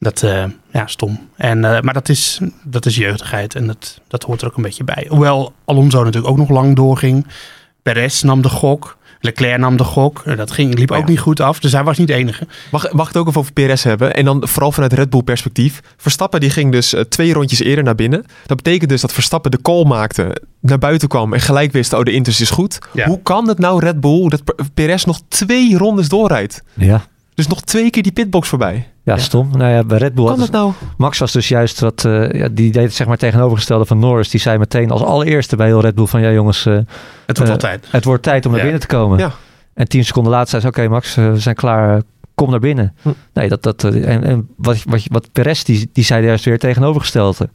dat, 0.00 0.22
eh, 0.22 0.44
ja, 0.72 0.86
stom. 0.86 1.28
En, 1.36 1.64
eh, 1.64 1.80
maar 1.80 1.94
dat 1.94 2.08
is, 2.08 2.40
dat 2.64 2.86
is 2.86 2.96
jeugdigheid 2.96 3.54
en 3.54 3.66
dat, 3.66 4.00
dat 4.08 4.22
hoort 4.22 4.40
er 4.40 4.46
ook 4.46 4.56
een 4.56 4.62
beetje 4.62 4.84
bij. 4.84 5.06
Hoewel 5.08 5.52
Alonso 5.64 5.98
natuurlijk 6.04 6.32
ook 6.32 6.38
nog 6.38 6.48
lang 6.48 6.76
doorging. 6.76 7.26
Perez 7.82 8.22
nam 8.22 8.42
de 8.42 8.48
gok. 8.48 8.98
Leclerc 9.20 9.58
nam 9.58 9.76
de 9.76 9.84
gok. 9.84 10.22
Eh, 10.24 10.36
Dat 10.36 10.50
ging, 10.50 10.78
liep 10.78 10.90
Oh 10.90 10.96
ook 10.96 11.02
ja. 11.02 11.10
niet 11.10 11.20
goed 11.20 11.40
af. 11.40 11.60
Dus 11.60 11.72
hij 11.72 11.84
was 11.84 11.98
niet 11.98 12.06
de 12.06 12.14
enige. 12.14 12.46
Mag, 12.70 12.92
mag 12.92 13.08
ik 13.08 13.12
het 13.12 13.22
ook 13.22 13.28
even 13.28 13.40
over 13.40 13.52
PRS 13.52 13.82
hebben? 13.82 14.14
En 14.14 14.24
dan 14.24 14.48
vooral 14.48 14.72
vanuit 14.72 14.92
Red 14.92 15.10
Bull 15.10 15.22
perspectief. 15.22 15.80
Verstappen 15.96 16.40
die 16.40 16.50
ging 16.50 16.72
dus 16.72 16.94
twee 17.08 17.32
rondjes 17.32 17.60
eerder 17.60 17.84
naar 17.84 17.94
binnen. 17.94 18.24
Dat 18.46 18.56
betekent 18.56 18.90
dus 18.90 19.00
dat 19.00 19.12
Verstappen 19.12 19.50
de 19.50 19.62
call 19.62 19.84
maakte, 19.84 20.42
naar 20.60 20.78
buiten 20.78 21.08
kwam 21.08 21.32
en 21.34 21.40
gelijk 21.40 21.72
wist, 21.72 21.92
oh 21.92 22.02
de 22.02 22.12
Inters 22.12 22.40
is 22.40 22.50
goed. 22.50 22.78
Ja. 22.92 23.06
Hoe 23.06 23.22
kan 23.22 23.48
het 23.48 23.58
nou 23.58 23.80
Red 23.84 24.00
Bull 24.00 24.28
dat 24.28 24.42
PRS 24.74 25.04
nog 25.04 25.20
twee 25.28 25.78
rondes 25.78 26.08
doorrijdt? 26.08 26.62
Ja. 26.74 27.04
Dus 27.40 27.48
nog 27.48 27.60
twee 27.60 27.90
keer 27.90 28.02
die 28.02 28.12
pitbox 28.12 28.48
voorbij. 28.48 28.88
Ja, 29.04 29.16
stom. 29.16 29.50
Nou 29.56 29.70
ja, 29.70 29.84
bij 29.84 29.98
Red 29.98 30.14
Bull 30.14 30.26
kan 30.26 30.38
dat 30.38 30.50
nou? 30.50 30.72
Max 30.96 31.18
was 31.18 31.32
dus 31.32 31.48
juist 31.48 31.80
wat, 31.80 32.04
eh, 32.04 32.30
ja, 32.30 32.48
die 32.48 32.72
deed 32.72 32.82
het 32.82 32.94
zeg 32.94 33.06
maar 33.06 33.16
tegenovergestelde 33.16 33.84
van 33.84 33.98
Norris. 33.98 34.28
Die 34.28 34.40
zei 34.40 34.58
meteen 34.58 34.90
als 34.90 35.02
allereerste 35.02 35.56
bij 35.56 35.66
heel 35.66 35.80
Red 35.80 35.94
Bull 35.94 36.06
van 36.06 36.20
ja 36.20 36.30
jongens, 36.30 36.66
eh, 36.66 36.74
Het 36.74 36.86
wordt 37.26 37.40
Eh, 37.40 37.50
altijd. 37.50 37.86
het 37.90 38.04
wordt 38.04 38.22
tijd 38.22 38.46
om 38.46 38.52
naar 38.52 38.62
binnen 38.62 38.80
te 38.80 38.86
komen. 38.86 39.18
Ja. 39.18 39.32
En 39.74 39.88
tien 39.88 40.04
seconden 40.04 40.32
later 40.32 40.48
zei 40.48 40.62
ze 40.62 40.68
oké 40.68 40.88
Max, 40.88 41.14
we 41.14 41.38
zijn 41.38 41.54
klaar, 41.54 42.02
kom 42.34 42.50
naar 42.50 42.60
binnen. 42.60 42.94
Hm. 43.02 43.08
Nee, 43.32 43.48
dat, 43.48 43.62
dat, 43.62 43.84
en, 43.84 44.24
en 44.24 44.48
wat, 44.56 44.82
wat, 44.86 45.02
wat 45.10 45.32
Perez, 45.32 45.62
die, 45.62 45.90
die 45.92 46.04
zei 46.04 46.24
juist 46.26 46.44
weer 46.44 46.58
tegenovergestelde. 46.58 47.48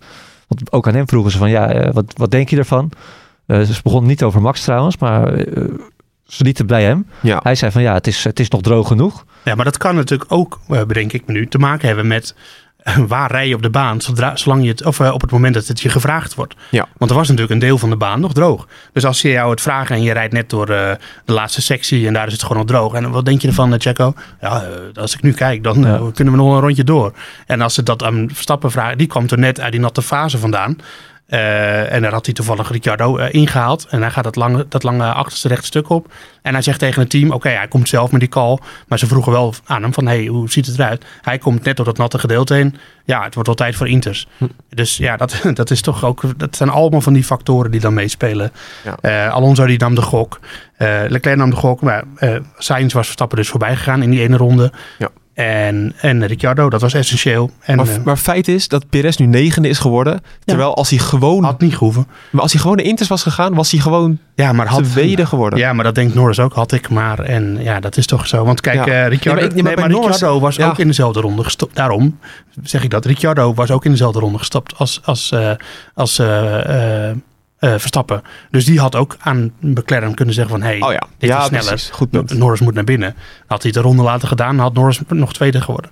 Want 0.47 0.71
ook 0.71 0.87
aan 0.87 0.95
hem 0.95 1.07
vroegen 1.07 1.31
ze 1.31 1.37
van 1.37 1.49
ja, 1.49 1.67
eh, 1.71 1.93
wat, 1.93 2.13
wat 2.17 2.31
denk 2.31 2.49
je 2.49 2.57
ervan? 2.57 2.91
Eh, 3.45 3.61
ze 3.61 3.79
begonnen 3.83 4.09
niet 4.09 4.23
over 4.23 4.41
Max 4.41 4.63
trouwens, 4.63 4.97
maar 4.97 5.33
eh, 5.33 5.63
ze 6.27 6.43
lieten 6.43 6.67
bij 6.67 6.83
hem. 6.83 7.07
Ja. 7.21 7.39
Hij 7.43 7.55
zei 7.55 7.71
van 7.71 7.81
ja, 7.81 7.93
het 7.93 8.07
is, 8.07 8.23
het 8.23 8.39
is 8.39 8.49
nog 8.49 8.61
droog 8.61 8.87
genoeg. 8.87 9.25
Ja, 9.43 9.55
maar 9.55 9.65
dat 9.65 9.77
kan 9.77 9.95
natuurlijk 9.95 10.31
ook, 10.31 10.59
eh, 10.69 10.83
bedenk 10.83 11.13
ik 11.13 11.23
me 11.25 11.33
nu, 11.33 11.47
te 11.47 11.57
maken 11.57 11.87
hebben 11.87 12.07
met 12.07 12.35
eh, 12.77 12.97
waar 13.07 13.31
rij 13.31 13.47
je 13.47 13.55
op 13.55 13.61
de 13.61 13.69
baan, 13.69 14.01
zodra, 14.01 14.35
zolang 14.35 14.63
je 14.63 14.69
het, 14.69 14.85
of 14.85 14.99
eh, 14.99 15.13
op 15.13 15.21
het 15.21 15.31
moment 15.31 15.53
dat 15.53 15.67
het 15.67 15.81
je 15.81 15.89
gevraagd 15.89 16.35
wordt. 16.35 16.55
Ja. 16.71 16.87
Want 16.97 17.11
er 17.11 17.17
was 17.17 17.27
natuurlijk 17.27 17.53
een 17.53 17.67
deel 17.67 17.77
van 17.77 17.89
de 17.89 17.95
baan 17.97 18.19
nog 18.19 18.33
droog. 18.33 18.67
Dus 18.93 19.05
als 19.05 19.19
ze 19.19 19.29
jou 19.29 19.49
het 19.51 19.61
vragen 19.61 19.95
en 19.95 20.01
je 20.01 20.13
rijdt 20.13 20.33
net 20.33 20.49
door 20.49 20.69
eh, 20.69 20.91
de 21.25 21.33
laatste 21.33 21.61
sectie 21.61 22.07
en 22.07 22.13
daar 22.13 22.27
is 22.27 22.33
het 22.33 22.41
gewoon 22.41 22.57
nog 22.57 22.65
droog. 22.65 22.93
En 22.93 23.11
wat 23.11 23.25
denk 23.25 23.41
je 23.41 23.47
ervan, 23.47 23.79
Checo? 23.81 24.13
Ja, 24.41 24.63
als 24.93 25.13
ik 25.13 25.21
nu 25.21 25.33
kijk, 25.33 25.63
dan 25.63 25.79
Ja. 25.81 25.97
kunnen 26.13 26.33
we 26.33 26.39
nog 26.39 26.53
een 26.53 26.59
rondje 26.61 26.83
door. 26.83 27.13
En 27.45 27.61
als 27.61 27.73
ze 27.73 27.83
dat 27.83 28.03
aan 28.03 28.29
Verstappen 28.33 28.71
vragen, 28.71 28.97
die 28.97 29.07
kwam 29.07 29.25
er 29.29 29.37
net 29.39 29.59
uit 29.59 29.71
die 29.71 29.81
natte 29.81 30.01
fase 30.01 30.37
vandaan. 30.37 30.77
Eh, 31.25 31.93
en 31.93 32.01
daar 32.01 32.11
had 32.11 32.25
hij 32.25 32.33
toevallig 32.33 32.71
Ricciardo 32.71 33.17
eh, 33.17 33.33
ingehaald. 33.33 33.87
En 33.89 34.01
hij 34.01 34.11
gaat 34.11 34.23
dat 34.23 34.35
lange, 34.35 34.65
dat 34.69 34.83
lange 34.83 35.13
achterste 35.13 35.47
rechte 35.47 35.65
stuk 35.65 35.89
op. 35.89 36.13
En 36.41 36.53
hij 36.53 36.61
zegt 36.61 36.79
tegen 36.79 37.01
het 37.01 37.09
team, 37.09 37.31
oké, 37.31 37.49
hij 37.49 37.67
komt 37.67 37.89
zelf 37.89 38.11
met 38.11 38.19
die 38.19 38.29
call. 38.29 38.59
Maar 38.87 38.99
ze 38.99 39.07
vroegen 39.07 39.31
wel 39.31 39.53
aan 39.65 39.81
hem 39.81 39.93
van, 39.93 40.07
hey, 40.07 40.25
hoe 40.25 40.49
ziet 40.49 40.65
het 40.65 40.79
eruit? 40.79 41.05
Hij 41.21 41.37
komt 41.37 41.63
net 41.63 41.75
door 41.75 41.85
dat 41.85 41.97
natte 41.97 42.19
gedeelte 42.19 42.53
heen. 42.53 42.75
Ja, 43.05 43.23
het 43.23 43.33
wordt 43.33 43.47
wel 43.47 43.57
tijd 43.57 43.75
voor 43.75 43.87
Inters. 43.87 44.27
Hm. 44.37 44.45
Dus 44.69 44.97
ja, 44.97 45.17
dat, 45.17 45.41
dat 45.53 45.71
is 45.71 45.81
toch 45.81 46.03
ook... 46.03 46.21
Dat 46.37 46.55
zijn 46.55 46.69
allemaal 46.69 47.01
van 47.01 47.13
die 47.13 47.23
factoren 47.23 47.71
die 47.71 47.79
dan 47.79 47.93
meespelen. 47.93 48.51
Ja. 48.83 48.97
Eh, 49.01 49.33
Alonso 49.33 49.65
die 49.65 49.79
nam 49.79 49.95
de 49.95 50.01
gok. 50.01 50.39
Leclerc 51.07 51.37
nam 51.37 51.49
de 51.49 51.55
gok. 51.55 51.81
Maar 51.81 52.03
Sainz 52.57 52.93
was 52.93 53.05
Verstappen 53.05 53.37
dus 53.37 53.49
voorbij 53.49 53.75
gegaan 53.75 54.01
in 54.01 54.09
die 54.09 54.21
ene 54.21 54.37
ronde. 54.37 54.71
Ja. 54.97 55.09
En, 55.35 55.93
en 56.01 56.25
Ricciardo, 56.25 56.69
dat 56.69 56.81
was 56.81 56.93
essentieel. 56.93 57.51
En 57.61 57.75
Maar, 57.75 57.87
eh, 57.87 58.03
maar 58.03 58.17
feit 58.17 58.47
is 58.47 58.67
dat 58.67 58.89
Perez 58.89 59.15
nu 59.17 59.25
negende 59.25 59.67
is 59.67 59.79
geworden. 59.79 60.21
Terwijl 60.45 60.75
als 60.75 60.89
hij 60.89 60.99
gewoon, 60.99 61.43
had 61.43 61.59
niet 61.61 61.77
gehoeven. 61.77 62.07
maar 62.31 62.41
als 62.41 62.51
hij 62.51 62.61
gewoon 62.61 62.77
de 62.77 62.83
Inters 62.83 63.09
was 63.09 63.23
gegaan, 63.23 63.53
was 63.53 63.71
hij 63.71 63.79
gewoon 63.79 64.19
Ja, 64.35 64.51
maar 64.53 64.67
had... 64.67 64.83
tweede 64.83 65.25
geworden. 65.25 65.59
Ja, 65.59 65.73
maar 65.73 65.83
dat 65.83 65.95
denkt 65.95 66.13
Norris 66.15 66.39
ook, 66.39 66.53
had 66.53 66.71
ik 66.71 66.89
maar. 66.89 67.19
En 67.19 67.57
ja, 67.61 67.79
dat 67.79 67.97
is 67.97 68.05
toch 68.05 68.27
zo. 68.27 68.45
Want 68.45 68.61
kijk, 68.61 68.85
Ja. 68.85 69.03
eh 69.03 69.07
Ricciardo, 69.07 69.41
Ja, 69.41 69.47
maar 69.47 69.57
ik- 69.57 69.63
nee, 69.63 69.75
maar 69.75 69.89
Norris- 69.89 70.07
Ricciardo 70.09 70.39
was 70.39 70.59
ook 70.59 70.79
in 70.79 70.87
dezelfde 70.87 71.19
ronde 71.21 71.43
gestopt. 71.43 71.75
Daarom 71.75 72.19
zeg 72.63 72.83
ik 72.83 72.89
dat. 72.89 73.05
Ricciardo 73.05 73.53
was 73.53 73.71
ook 73.71 73.85
in 73.85 73.91
dezelfde 73.91 74.19
ronde 74.19 74.37
gestapt 74.37 74.77
als, 74.77 75.01
als, 75.03 75.31
eh, 75.31 75.51
als 75.93 76.19
eh, 77.65 77.71
Verstappen. 77.79 78.21
Dus 78.51 78.65
die 78.65 78.79
had 78.79 78.95
ook 78.95 79.15
aan 79.19 79.51
McLaren 79.59 80.13
kunnen 80.15 80.33
zeggen 80.33 80.53
van... 80.53 80.61
Hey, 80.61 80.81
Oh 80.81 80.91
ja, 80.91 81.03
dit 81.17 81.29
ja 81.29 81.39
is 81.39 81.45
sneller. 81.45 81.67
precies. 81.67 81.89
Goed 81.89 82.09
punt. 82.09 82.33
Norris 82.37 82.59
moet 82.59 82.73
naar 82.73 82.83
binnen. 82.83 83.15
Had 83.47 83.61
hij 83.61 83.71
het 83.75 83.75
een 83.79 83.85
ronde 83.85 84.03
later 84.03 84.27
gedaan, 84.27 84.59
had 84.59 84.73
Norris 84.73 84.99
nog 85.07 85.33
tweede 85.33 85.61
geworden. 85.61 85.91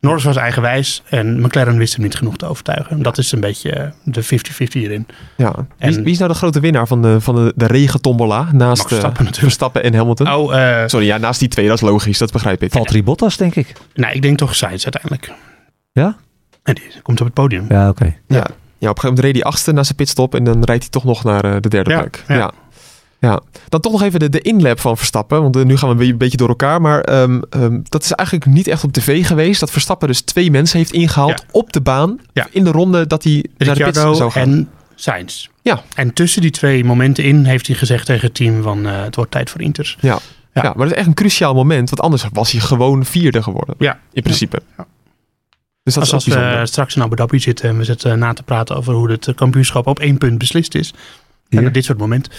Norris 0.00 0.24
was 0.24 0.36
eigenwijs 0.36 1.02
en 1.08 1.40
McLaren 1.40 1.76
wist 1.78 1.94
hem 1.94 2.02
niet 2.02 2.14
genoeg 2.14 2.36
te 2.36 2.46
overtuigen. 2.46 3.02
Dat 3.02 3.18
is 3.18 3.32
een 3.32 3.40
beetje 3.40 3.70
eh, 3.72 3.88
de 4.04 4.24
50-50 4.24 4.28
hierin. 4.72 5.06
Ja. 5.36 5.52
Wie, 5.54 5.64
En- 5.96 6.02
wie 6.02 6.12
is 6.12 6.18
nou 6.18 6.30
de 6.30 6.36
grote 6.38 6.60
winnaar 6.60 6.86
van 6.86 7.02
de, 7.02 7.20
van 7.20 7.34
de, 7.34 7.52
de 7.56 7.66
regentombola? 7.66 8.38
Naast 8.42 8.58
Max 8.58 8.80
eh, 8.80 8.86
Verstappen 8.86 9.24
natuurlijk. 9.24 9.38
Verstappen 9.38 9.82
en 9.82 9.94
Hamilton? 9.94 10.32
Oh, 10.32 10.54
eh, 10.60 10.82
Sorry, 10.86 11.06
ja, 11.06 11.16
naast 11.18 11.40
die 11.40 11.48
twee, 11.48 11.66
dat 11.66 11.76
is 11.76 11.80
logisch, 11.88 12.18
dat 12.18 12.32
begrijp 12.32 12.62
ik. 12.62 12.72
Valtteri 12.72 13.02
Bottas 13.02 13.36
denk 13.36 13.54
ik. 13.54 13.72
nou, 13.94 14.14
ik 14.14 14.22
denk 14.22 14.38
toch 14.38 14.54
Sainz 14.56 14.84
uiteindelijk. 14.84 15.32
Ja? 15.92 16.16
En 16.62 16.74
die 16.74 16.84
komt 17.02 17.20
op 17.20 17.26
het 17.26 17.34
podium. 17.34 17.64
Ja, 17.68 17.88
oké. 17.88 18.16
Ja. 18.28 18.46
Ja, 18.80 18.88
op 18.90 18.96
een 18.96 19.00
gegeven 19.02 19.08
moment 19.08 19.24
reed 19.24 19.34
hij 19.34 19.44
achtste 19.44 19.72
na 19.72 19.82
zijn 19.82 19.96
pitstop 19.96 20.34
en 20.34 20.44
dan 20.44 20.64
rijdt 20.64 20.82
hij 20.82 20.90
toch 20.90 21.04
nog 21.04 21.24
naar 21.24 21.44
eh, 21.44 21.56
de 21.60 21.68
derde 21.68 21.90
Ja, 21.90 21.98
plek. 22.00 22.24
ja. 22.28 22.34
Ja. 22.36 22.50
ja. 23.18 23.40
Dan 23.68 23.80
toch 23.80 23.92
nog 23.92 24.02
even 24.02 24.20
de, 24.20 24.28
de 24.28 24.40
inlap 24.40 24.80
van 24.80 24.96
Verstappen, 24.96 25.42
want 25.42 25.56
eh, 25.56 25.64
nu 25.64 25.76
gaan 25.76 25.96
we 25.96 26.04
een 26.04 26.16
beetje, 26.18 26.36
door 26.36 26.48
elkaar. 26.48 26.80
Maar 26.80 27.00
ehm, 27.00 27.40
ehm, 27.50 27.78
dat 27.82 28.02
is 28.04 28.12
eigenlijk 28.12 28.50
niet 28.50 28.66
echt 28.66 28.84
op 28.84 28.92
tv 28.92 29.26
geweest. 29.26 29.60
Dat 29.60 29.70
Verstappen 29.70 30.08
dus 30.08 30.20
twee 30.20 30.50
mensen 30.50 30.78
heeft 30.78 30.92
ingehaald 30.92 31.44
op 31.50 31.72
de 31.72 31.80
baan 31.80 32.18
Ja. 32.32 32.46
in 32.50 32.64
de 32.64 32.70
ronde 32.70 33.06
dat 33.06 33.24
hij 33.24 33.32
naar 33.58 33.74
de 33.76 33.84
Ricciardo 33.84 34.12
zou 34.14 34.30
gaan. 34.30 34.42
en 34.42 34.68
Sainz. 34.94 35.48
Ja. 35.62 35.82
En 35.94 36.12
tussen 36.12 36.42
die 36.42 36.50
twee 36.50 36.84
momenten 36.84 37.24
in 37.24 37.44
heeft 37.44 37.66
hij 37.66 37.76
gezegd 37.76 38.06
tegen 38.06 38.26
het 38.26 38.34
team 38.34 38.62
van 38.62 38.86
eh, 38.86 39.02
het 39.02 39.16
wordt 39.16 39.30
tijd 39.30 39.50
voor 39.50 39.60
Inters. 39.60 39.96
Ja. 40.00 40.18
Ja. 40.54 40.62
Ja. 40.62 40.72
maar 40.76 40.76
dat 40.86 40.90
is 40.90 40.98
echt 40.98 41.06
een 41.06 41.14
cruciaal 41.14 41.54
moment, 41.54 41.90
want 41.90 42.00
anders 42.02 42.24
was 42.32 42.52
hij 42.52 42.60
gewoon 42.60 43.04
vierde 43.04 43.42
geworden. 43.42 43.74
Ja. 43.78 43.98
In 44.12 44.22
principe. 44.22 44.60
Ja. 44.76 44.86
Dus 45.82 45.94
dat 45.94 46.02
Als, 46.02 46.12
als 46.12 46.24
we 46.24 46.60
straks 46.64 46.96
in 46.96 47.02
Abu 47.02 47.16
Dhabi 47.16 47.40
zitten 47.40 47.68
en 47.68 47.78
we 47.78 47.84
zitten 47.84 48.18
na 48.18 48.32
te 48.32 48.42
praten 48.42 48.76
over 48.76 48.94
hoe 48.94 49.10
het 49.10 49.32
kampioenschap 49.34 49.86
op 49.86 49.98
één 49.98 50.18
punt 50.18 50.38
beslist 50.38 50.74
is. 50.74 50.92
En 51.48 51.58
Hier. 51.58 51.66
op 51.66 51.74
dit 51.74 51.84
soort 51.84 51.98
momenten. 51.98 52.32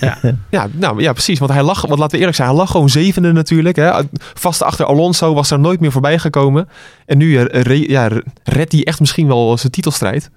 Ja, 0.50 0.68
nou, 0.72 1.02
ja, 1.02 1.12
precies. 1.12 1.38
Want 1.38 1.50
hij 1.50 1.62
lag, 1.62 1.80
want 1.80 1.98
laten 1.98 2.10
we 2.10 2.18
eerlijk 2.18 2.36
zijn, 2.36 2.48
hij 2.48 2.56
lag 2.56 2.70
gewoon 2.70 2.88
zevende 2.88 3.32
natuurlijk. 3.32 3.76
Hè. 3.76 4.02
Vast 4.34 4.62
achter 4.62 4.86
Alonso 4.86 5.34
was 5.34 5.50
er 5.50 5.58
nooit 5.58 5.80
meer 5.80 5.92
voorbij 5.92 6.18
gekomen. 6.18 6.68
En 7.06 7.18
nu 7.18 7.36
eh, 7.36 7.88
ja, 7.88 8.08
redt 8.44 8.72
hij 8.72 8.84
echt 8.84 9.00
misschien 9.00 9.26
wel 9.26 9.58
zijn 9.58 9.72
titelstrijd. 9.72 10.30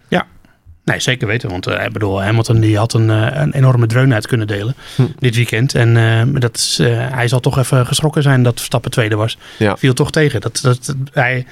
Nee, 0.85 0.99
zeker 0.99 1.27
weten. 1.27 1.49
Want 1.49 1.67
eh, 1.67 1.85
ik 1.85 1.93
bedoel, 1.93 2.23
Hamilton 2.23 2.59
die 2.59 2.77
had 2.77 2.93
een, 2.93 3.09
eh, 3.09 3.41
een 3.41 3.53
enorme 3.53 3.85
dreun 3.87 4.13
uit 4.13 4.27
kunnen 4.27 4.47
delen 4.47 4.75
Hm. 4.95 5.03
dit 5.19 5.35
weekend. 5.35 5.75
En 5.75 5.97
eh, 5.97 6.41
dat 6.41 6.57
is, 6.57 6.79
eh, 6.79 7.07
hij 7.09 7.27
zal 7.27 7.39
toch 7.39 7.57
even 7.57 7.85
geschrokken 7.85 8.23
zijn 8.23 8.43
dat 8.43 8.55
Verstappen 8.55 8.91
tweede 8.91 9.15
was. 9.15 9.37
Ja. 9.59 9.77
Viel 9.77 9.93
toch 9.93 10.11
tegen. 10.11 10.41
Dat, 10.41 10.59
dat, 10.61 10.95
hij, 11.13 11.45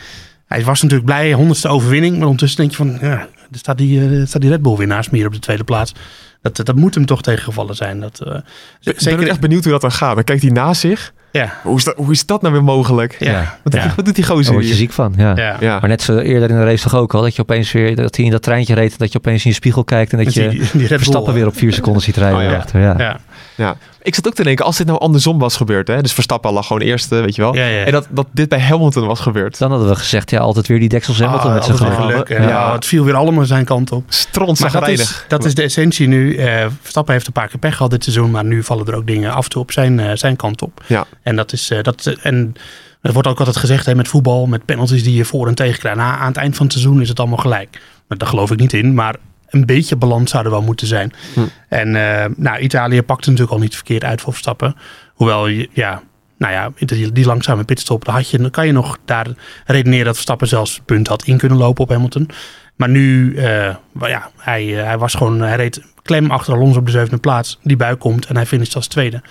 hij 0.52 0.64
was 0.64 0.82
natuurlijk 0.82 1.06
blij, 1.10 1.34
honderdste 1.34 1.68
overwinning. 1.68 2.14
Maar 2.18 2.24
ondertussen 2.26 2.60
denk 2.60 2.72
je 2.72 2.78
van, 2.78 2.98
ja, 3.10 3.18
er 3.52 3.58
staat 3.58 3.78
die, 3.78 4.00
eh, 4.00 4.20
er 4.20 4.28
staat 4.28 4.42
die 4.42 4.50
Red 4.52 4.62
Bull 4.62 4.76
winnaars 4.76 5.10
meer 5.10 5.26
op 5.26 5.34
de 5.34 5.40
tweede 5.40 5.64
plaats. 5.64 5.94
Dat, 6.42 6.56
dat 6.66 6.76
moet 6.76 6.96
hem 6.96 7.06
toch 7.06 7.22
tegengevallen 7.22 7.76
zijn. 7.76 8.00
Dat, 8.00 8.22
eh, 8.26 8.36
Ik 8.82 9.04
ben 9.04 9.14
ook 9.20 9.22
echt 9.26 9.40
benieuwd 9.40 9.64
hoe 9.64 9.72
dat 9.72 9.82
dan 9.82 9.92
gaat. 9.92 10.16
Dan 10.16 10.24
kijkt 10.24 10.42
hij 10.42 10.52
naast 10.52 10.82
zich. 10.82 11.14
Ja, 11.32 11.54
Hoe 11.64 11.78
is 11.78 11.84
dat, 11.84 11.96
hoe 11.96 12.12
is 12.12 12.26
dat 12.26 12.42
nou 12.42 12.54
weer 12.54 12.64
mogelijk? 12.64 13.16
ja, 13.20 13.58
Wat, 13.64 13.74
ja, 13.74 13.94
wat 13.96 14.06
doet 14.06 14.16
die 14.16 14.26
Daar 14.26 14.36
gozer 14.36 14.52
word 14.54 14.64
je 14.66 14.70
hier? 14.70 14.80
ziek 14.80 14.92
van, 14.92 15.14
ja. 15.18 15.36
ja. 15.36 15.58
Ja. 15.60 15.80
Maar 15.80 15.90
net 15.90 16.02
zo 16.02 16.18
eerder 16.18 16.50
in 16.50 16.56
de 16.56 16.64
race 16.64 16.84
toch 16.84 16.96
ook 16.96 17.14
al, 17.14 17.22
dat 17.22 17.36
je 17.36 17.42
opeens 17.42 17.72
weer, 17.72 17.96
dat 17.96 18.16
hij 18.16 18.26
in 18.26 18.32
dat 18.32 18.42
treintje 18.42 18.74
reed, 18.74 18.98
dat 18.98 19.12
je 19.12 19.18
opeens 19.18 19.44
in 19.44 19.50
je 19.50 19.56
spiegel 19.56 19.84
kijkt 19.84 20.12
en 20.14 20.24
dat 20.24 20.34
je 20.34 20.50
die, 20.50 20.60
die 20.60 20.68
Red 20.72 20.88
Bull, 20.88 20.98
Verstappen 20.98 21.34
weer 21.34 21.48
op 21.48 21.58
vier 21.58 21.74
seconden 21.74 22.02
ziet 22.02 22.18
rijden. 22.18 22.38
Oh, 22.40 22.82
ja. 22.82 23.20
Ja. 23.62 23.76
Ik 24.02 24.16
zat 24.16 24.28
ook 24.28 24.34
te 24.34 24.44
denken, 24.44 24.66
als 24.66 24.78
dit 24.78 24.88
nou 24.88 25.00
andersom 25.00 25.40
was 25.40 25.56
gebeurd. 25.58 25.88
Hè? 25.88 26.02
Dus 26.02 26.14
Verstappen 26.14 26.54
lag 26.54 26.68
gewoon 26.68 26.82
eerste, 26.82 27.16
weet 27.22 27.36
je 27.36 27.42
wel. 27.42 27.56
ja, 27.56 27.66
ja. 27.66 27.84
En 27.86 27.92
dat, 27.92 28.08
dat 28.10 28.28
dit 28.32 28.50
bij 28.50 28.60
Hamilton 28.60 29.08
was 29.08 29.20
gebeurd. 29.20 29.58
Dan 29.58 29.70
hadden 29.72 29.90
we 29.90 29.96
gezegd, 29.96 30.30
ja, 30.30 30.40
altijd 30.40 30.68
weer 30.68 30.80
die 30.80 30.90
deksels 30.90 31.20
Hamilton 31.20 31.50
Ah, 31.50 31.54
met 31.56 31.64
zijn 31.66 31.78
altijd 31.80 31.90
weer 31.98 32.00
gehaal. 32.08 32.12
geluk. 32.26 32.30
En 32.38 32.44
Ja. 32.44 32.50
ja, 32.50 32.74
het 32.74 32.86
viel 32.86 33.04
weer 33.04 33.16
allemaal 33.16 33.46
zijn 33.46 33.66
kant 33.66 33.92
op. 33.92 34.04
Stront 34.08 34.60
Maar 34.60 34.72
dat 34.72 34.88
is, 34.88 35.24
dat 35.28 35.46
is 35.46 35.56
de 35.56 35.62
essentie 35.64 36.08
nu. 36.08 36.36
Eh, 36.36 36.66
Verstappen 36.82 37.14
heeft 37.14 37.28
een 37.28 37.34
paar 37.34 37.48
keer 37.48 37.60
pech 37.60 37.76
gehad 37.76 37.92
dit 37.92 38.04
seizoen, 38.04 38.32
maar 38.32 38.46
nu 38.46 38.64
vallen 38.64 38.88
er 38.88 38.96
ook 38.96 39.08
dingen 39.08 39.34
af 39.34 39.44
en 39.44 39.50
toe 39.50 39.62
op 39.62 39.72
zijn, 39.72 40.00
eh, 40.00 40.12
zijn 40.14 40.36
kant 40.36 40.62
op. 40.62 40.84
Ja. 40.88 41.06
En 41.24 41.36
dat 41.36 41.54
is, 41.54 41.70
eh, 41.70 41.84
dat, 41.84 42.16
en 42.22 42.54
Er 43.02 43.14
wordt 43.14 43.28
ook 43.28 43.40
altijd 43.40 43.58
gezegd 43.58 43.86
hè, 43.86 43.96
met 43.96 44.08
voetbal, 44.08 44.46
met 44.46 44.66
penalties 44.66 45.04
die 45.04 45.16
je 45.16 45.26
voor 45.26 45.48
en 45.48 45.56
tegen 45.56 45.80
krijgt. 45.80 45.98
Nou, 45.98 46.20
aan 46.20 46.28
het 46.28 46.38
eind 46.38 46.56
van 46.56 46.66
het 46.66 46.74
seizoen 46.76 47.02
is 47.02 47.10
het 47.10 47.20
allemaal 47.20 47.38
gelijk. 47.38 47.82
Maar 48.08 48.18
daar 48.18 48.28
geloof 48.28 48.52
ik 48.52 48.60
niet 48.60 48.74
in. 48.74 48.94
Maar 48.94 49.16
een 49.52 49.66
beetje 49.66 49.96
balans 49.96 50.32
zou 50.32 50.46
er 50.46 50.52
wel 50.52 50.62
moeten 50.62 50.88
zijn. 50.88 51.14
Hm. 51.34 51.40
En 51.68 51.96
eh, 51.96 52.30
nou, 52.36 52.60
Italië 52.60 53.02
pakt 53.02 53.26
natuurlijk 53.26 53.52
al 53.52 53.60
niet 53.60 53.76
verkeerd 53.76 54.04
uit 54.04 54.22
voor 54.22 54.32
Verstappen. 54.32 54.76
Hoewel, 55.14 55.48
ja, 55.48 56.02
nou 56.38 56.54
ja, 56.54 56.72
die, 56.86 57.12
die 57.12 57.26
langzame 57.26 57.64
pitstop, 57.64 58.06
dan, 58.06 58.14
had 58.14 58.30
je, 58.30 58.38
dan 58.38 58.50
kan 58.50 58.66
je 58.66 58.72
nog 58.72 58.98
daar 59.06 59.28
redeneren 59.66 60.06
dat 60.06 60.14
Verstappen 60.14 60.48
zelfs 60.48 60.76
het 60.76 60.86
punt 60.86 61.08
had 61.08 61.24
in 61.24 61.38
kunnen 61.38 61.58
lopen 61.58 61.84
op 61.84 61.90
Hamilton. 61.90 62.30
Maar 62.76 62.90
nu, 62.90 63.36
eh, 63.36 63.76
ja, 64.00 64.30
hij, 64.38 64.80
eh, 64.80 64.86
hij 64.86 64.98
was 64.98 65.14
gewoon, 65.14 65.42
hij 65.42 65.56
reed 65.56 65.82
klem 66.02 66.32
achter 66.32 66.54
Alonso 66.54 66.80
op 66.80 66.86
de 66.86 66.92
zevende 66.92 67.18
plaats. 67.18 67.60
Die 67.64 67.78
buik 67.78 68.00
komt 68.00 68.26
en 68.26 68.36
hij 68.36 68.46
finisht 68.46 68.76
als 68.76 68.88
tweede. 68.88 69.22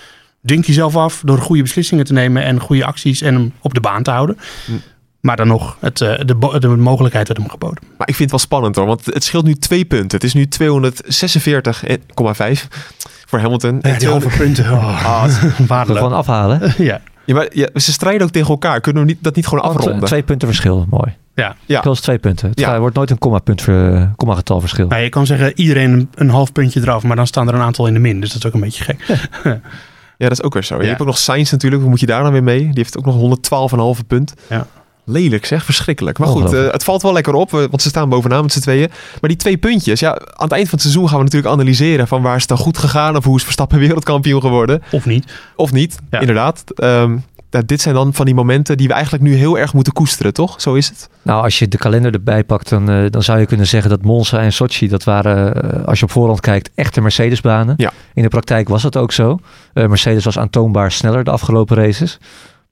Dunkt 0.43 0.67
hij 0.67 0.75
zelf 0.75 0.97
af 0.97 1.23
door 1.25 1.39
goede 1.39 1.63
beslissingen 1.63 2.05
te 2.05 2.13
nemen 2.13 2.43
en 2.43 2.61
goede 2.61 2.85
acties 2.85 3.23
en 3.23 3.35
hem 3.35 3.53
op 3.61 3.75
de 3.75 3.81
baan 3.81 4.03
te 4.03 4.11
houden. 4.11 4.39
Hm. 4.67 4.73
Maar 5.21 5.37
dan 5.37 5.47
nog, 5.47 5.77
het, 5.81 6.01
eh, 6.01 6.19
de, 6.25 6.59
de 6.59 6.69
mogelijkheid 6.69 7.29
werd 7.29 7.41
hem 7.41 7.51
geboden. 7.51 7.79
Maar 7.99 8.09
ik 8.09 8.15
vind 8.15 8.19
het 8.19 8.31
wel 8.31 8.39
spannend 8.39 8.77
hoor, 8.77 8.87
want 8.87 9.07
het 9.07 9.25
scheelt 9.25 9.45
nu 9.45 9.55
twee 9.55 9.85
punten. 9.85 10.19
Het 10.19 10.25
is 10.25 10.35
nu 10.35 10.47
246,5 10.49 12.69
voor 13.27 13.39
Hamilton. 13.39 13.79
Ja, 13.83 13.99
die 13.99 14.09
halve 14.09 14.29
punten. 14.39 14.73
Oh, 14.73 15.25
Dat 15.59 15.67
waardeloos. 15.67 16.03
gewoon 16.03 16.19
afhalen. 16.19 16.75
Ja, 16.79 17.01
Ja, 17.25 17.35
maar 17.35 17.49
ja, 17.53 17.69
ze 17.75 17.93
strijden 17.93 18.23
ook 18.27 18.33
tegen 18.33 18.49
elkaar. 18.49 18.81
Kunnen 18.81 19.03
we 19.03 19.09
niet, 19.09 19.19
dat 19.21 19.35
niet 19.37 19.47
gewoon 19.47 19.61
Want, 19.65 19.75
eh, 19.75 19.81
afronden? 19.81 20.09
Twee 20.09 20.23
punten 20.23 20.49
verschil, 20.49 20.87
mooi. 20.91 21.17
ja. 21.35 21.57
Ja. 21.67 21.83
Zelfs 21.83 22.01
twee 22.01 22.19
punten. 22.19 22.49
Het 22.49 22.61
Ja. 22.61 22.69
gaat- 22.69 22.79
wordt 22.79 22.97
nooit 22.97 23.11
een 23.11 23.19
komma-punt 23.19 23.63
ver- 23.63 24.13
komma-getal 24.17 24.61
verschil. 24.61 24.87
Nou, 24.87 25.03
je 25.03 25.09
kan 25.09 25.27
zeggen 25.27 25.53
iedereen 25.61 25.91
een, 25.93 26.09
een 26.15 26.31
half 26.31 26.53
puntje 26.53 26.81
eraf, 26.81 27.03
maar 27.03 27.17
dan 27.17 27.27
staan 27.27 27.49
er 27.49 27.55
een 27.55 27.61
aantal 27.61 27.87
in 27.87 27.93
de 27.95 28.01
min. 28.01 28.21
Dus 28.21 28.29
dat 28.33 28.39
is 28.39 28.47
ook 28.47 28.55
een 28.55 28.61
beetje 28.61 28.85
gek. 28.85 29.05
Ja, 29.45 29.61
dat 30.29 30.31
is 30.31 30.43
ook 30.43 30.53
weer 30.55 30.65
zo. 30.65 30.81
Je 30.83 30.89
hebt 30.89 31.01
ook 31.01 31.07
nog 31.07 31.19
Sainz 31.19 31.51
natuurlijk. 31.51 31.81
Hoe 31.83 31.91
moet 31.91 32.01
je 32.01 32.07
daar 32.07 32.23
dan 32.23 32.33
weer 32.33 32.43
mee? 32.43 32.59
Die 32.61 32.71
heeft 32.75 32.99
ook 32.99 33.05
nog 33.05 33.39
112,5 33.99 34.07
punt. 34.07 34.35
Ja. 34.49 34.67
Lelijk 35.11 35.47
zeg, 35.47 35.65
verschrikkelijk. 35.65 36.19
Maar 36.19 36.29
goed, 36.29 36.53
eh, 36.53 36.71
het 36.71 36.85
valt 36.85 37.03
wel 37.03 37.13
lekker 37.13 37.35
op, 37.35 37.55
eh, 37.55 37.61
want 37.61 37.83
ze 37.83 37.89
staan 37.89 38.09
bovenaan 38.09 38.43
met 38.43 38.53
z'n 38.53 38.61
tweeën. 38.61 38.89
Maar 39.21 39.31
die 39.31 39.39
twee 39.39 39.57
puntjes, 39.57 40.01
ja, 40.01 40.11
aan 40.11 40.45
het 40.45 40.53
eind 40.53 40.69
van 40.69 40.79
het 40.79 40.81
seizoen 40.81 41.09
gaan 41.09 41.19
we 41.19 41.25
natuurlijk 41.25 41.53
analyseren 41.53 42.09
van 42.09 42.23
waar 42.23 42.35
is 42.35 42.41
het 42.41 42.49
dan 42.49 42.59
goed 42.59 42.79
gegaan 42.79 43.17
of 43.17 43.25
hoe 43.25 43.37
is 43.37 43.43
Verstappen 43.43 43.79
wereldkampioen 43.87 44.41
geworden. 44.41 44.83
Of 44.91 45.07
niet. 45.07 45.33
Of 45.57 45.73
niet, 45.73 45.99
Ja. 46.11 46.21
inderdaad. 46.21 46.65
Ehm, 46.75 47.17
dit 47.67 47.81
zijn 47.81 47.95
dan 47.95 48.15
van 48.15 48.27
die 48.27 48.35
momenten 48.35 48.77
die 48.77 48.87
we 48.87 48.93
eigenlijk 48.93 49.23
nu 49.23 49.35
heel 49.35 49.59
erg 49.59 49.73
moeten 49.75 49.93
koesteren, 49.93 50.35
toch? 50.35 50.61
Zo 50.61 50.75
is 50.75 50.89
het. 50.89 51.09
Nou, 51.23 51.43
als 51.43 51.59
je 51.59 51.69
de 51.69 51.77
kalender 51.79 52.13
erbij 52.13 52.45
pakt, 52.45 52.69
dan, 52.69 52.91
eh, 52.91 53.05
dan 53.11 53.23
zou 53.23 53.39
je 53.39 53.47
kunnen 53.47 53.67
zeggen 53.67 53.91
dat 53.91 54.03
Monza 54.03 54.41
en 54.41 54.53
Sochi, 54.53 54.89
dat 54.89 55.05
waren, 55.05 55.87
als 55.87 55.99
je 55.99 56.05
op 56.05 56.11
voorhand 56.11 56.41
kijkt, 56.41 56.71
echte 56.75 57.01
Mercedes-banen. 57.01 57.75
Ja. 57.77 57.93
In 58.15 58.23
de 58.23 58.29
praktijk 58.29 58.69
was 58.69 58.83
het 58.83 58.97
ook 58.97 59.13
zo. 59.13 59.39
Mercedes 59.75 60.25
was 60.25 60.39
aantoonbaar 60.39 60.93
sneller 60.93 61.25
de 61.25 61.31
afgelopen 61.31 61.77
races. 61.77 62.19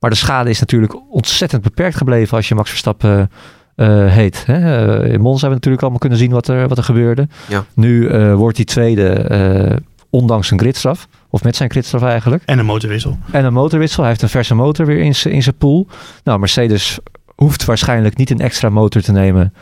Maar 0.00 0.10
de 0.10 0.16
schade 0.16 0.50
is 0.50 0.60
natuurlijk 0.60 0.96
ontzettend 1.10 1.62
beperkt 1.62 1.96
gebleven 1.96 2.36
als 2.36 2.48
je 2.48 2.54
Max 2.54 2.68
Verstappen 2.70 3.30
eh, 3.74 4.06
heet. 4.06 4.46
Hè? 4.46 4.54
Eh, 4.54 5.12
in 5.12 5.20
Monza 5.20 5.40
hebben 5.48 5.48
we 5.48 5.54
natuurlijk 5.54 5.82
allemaal 5.82 5.98
kunnen 6.00 6.18
zien 6.18 6.30
wat 6.30 6.48
er, 6.48 6.68
wat 6.68 6.78
er 6.78 6.84
gebeurde. 6.84 7.28
Ja. 7.48 7.64
Nu 7.74 8.08
eh, 8.08 8.34
wordt 8.34 8.56
hij 8.56 8.66
tweede, 8.66 9.08
eh, 9.12 9.76
ondanks 10.10 10.50
een 10.50 10.58
gridstraf. 10.58 11.08
Of 11.30 11.42
met 11.44 11.56
zijn 11.56 11.70
gridstraf 11.70 12.02
eigenlijk. 12.02 12.42
En 12.46 12.58
een 12.58 12.64
motorwissel. 12.66 13.18
En 13.30 13.44
een 13.44 13.52
motorwissel. 13.52 14.00
Hij 14.00 14.08
heeft 14.08 14.22
een 14.22 14.28
verse 14.28 14.54
motor 14.54 14.86
weer 14.86 14.98
in 15.00 15.14
zijn 15.14 15.34
in 15.34 15.42
zijn 15.42 15.56
pool. 15.56 15.86
Nou, 16.24 16.38
Mercedes 16.38 16.98
hoeft 17.36 17.64
waarschijnlijk 17.64 18.16
niet 18.16 18.30
een 18.30 18.40
extra 18.40 18.68
motor 18.68 19.02
te 19.02 19.12
nemen. 19.12 19.52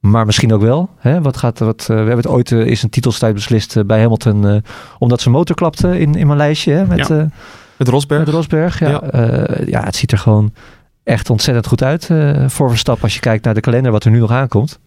Maar 0.00 0.26
misschien 0.26 0.52
ook 0.52 0.60
wel. 0.62 0.90
Hè? 0.98 1.20
Wat 1.22 1.36
gaat, 1.36 1.58
wat, 1.58 1.80
eh, 1.80 1.86
we 1.86 1.94
hebben 1.94 2.16
het 2.16 2.26
ooit, 2.26 2.52
eh, 2.52 2.66
is 2.66 2.82
een 2.82 2.90
titelstrijd 2.90 3.34
beslist 3.34 3.76
eh, 3.76 3.84
bij 3.84 4.00
Hamilton. 4.00 4.46
eh, 4.48 4.56
omdat 4.98 5.20
zijn 5.20 5.34
motor 5.34 5.56
klapte 5.56 5.98
in, 5.98 6.14
in 6.14 6.26
mijn 6.26 6.38
lijstje. 6.38 6.72
Hè? 6.72 6.86
Met, 6.86 7.08
Ja. 7.08 7.28
Met 7.76 7.88
Rosberg. 7.88 8.24
met 8.24 8.34
Rosberg. 8.34 8.78
Ja. 8.78 8.88
Ja. 8.88 9.00
Eh, 9.00 9.66
ja, 9.66 9.84
het 9.84 9.96
ziet 9.96 10.12
er 10.12 10.18
gewoon 10.18 10.54
echt 11.04 11.30
ontzettend 11.30 11.66
goed 11.66 11.82
uit 11.82 12.10
eh, 12.10 12.48
voor 12.48 12.68
Verstappen. 12.68 13.04
Als 13.04 13.14
je 13.14 13.20
kijkt 13.20 13.44
naar 13.44 13.54
de 13.54 13.60
kalender 13.60 13.92
wat 13.92 14.04
er 14.04 14.10
nu 14.10 14.18
nog 14.18 14.30
aankomt. 14.30 14.78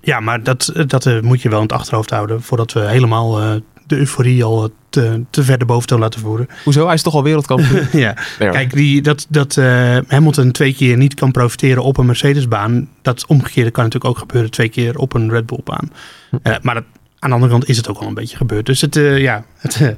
Ja, 0.00 0.20
maar 0.20 0.42
dat, 0.42 0.72
dat 0.86 1.06
eh, 1.06 1.20
moet 1.20 1.42
je 1.42 1.48
wel 1.48 1.58
in 1.58 1.64
het 1.64 1.74
achterhoofd 1.74 2.10
houden. 2.10 2.42
Voordat 2.42 2.72
we 2.72 2.80
helemaal 2.80 3.40
eh, 3.40 3.54
de 3.86 3.96
euforie 3.96 4.44
al 4.44 4.64
eh, 4.64 4.70
te, 4.88 5.22
te 5.30 5.42
ver 5.42 5.58
de 5.58 5.64
boventoon 5.64 6.00
laten 6.00 6.20
voeren. 6.20 6.46
Hoezo? 6.64 6.84
Hij 6.84 6.94
is 6.94 7.02
toch 7.02 7.14
al 7.14 7.22
wereldkampioen? 7.22 7.86
ja. 8.00 8.16
Ja. 8.38 8.50
Kijk, 8.50 8.72
die, 8.72 9.02
dat, 9.02 9.26
dat 9.28 9.56
eh, 9.56 9.98
Hamilton 10.08 10.50
twee 10.50 10.74
keer 10.74 10.96
niet 10.96 11.14
kan 11.14 11.30
profiteren 11.30 11.82
op 11.82 11.96
een 11.96 12.06
Mercedes-baan. 12.06 12.88
Dat 13.02 13.26
omgekeerde 13.26 13.70
kan 13.70 13.84
natuurlijk 13.84 14.12
ook 14.12 14.18
gebeuren 14.18 14.50
twee 14.50 14.68
keer 14.68 14.98
op 14.98 15.14
een 15.14 15.30
Red 15.30 15.46
Bull-baan. 15.46 15.92
Hm. 16.30 16.36
Eh, 16.42 16.54
maar 16.62 16.74
dat, 16.74 16.84
aan 17.18 17.28
de 17.28 17.34
andere 17.34 17.52
kant 17.52 17.68
is 17.68 17.76
het 17.76 17.88
ook 17.88 17.98
al 17.98 18.06
een 18.06 18.14
beetje 18.14 18.36
gebeurd. 18.36 18.66
Dus 18.66 18.80
het, 18.80 18.96
eh, 18.96 19.18
ja, 19.18 19.44
het, 19.58 19.96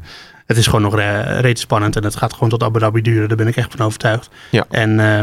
het 0.48 0.56
is 0.56 0.66
gewoon 0.66 0.82
nog 0.82 0.98
eh 0.98 1.40
reeds 1.40 1.60
spannend. 1.60 1.96
En 1.96 2.04
het 2.04 2.16
gaat 2.16 2.32
gewoon 2.32 2.48
tot 2.48 2.62
Abu 2.62 2.78
Dhabi 2.78 3.02
duren. 3.02 3.28
Daar 3.28 3.36
ben 3.36 3.46
ik 3.46 3.56
echt 3.56 3.74
van 3.76 3.86
overtuigd. 3.86 4.28
Ja. 4.50 4.64
En, 4.70 5.00
eh, 5.00 5.20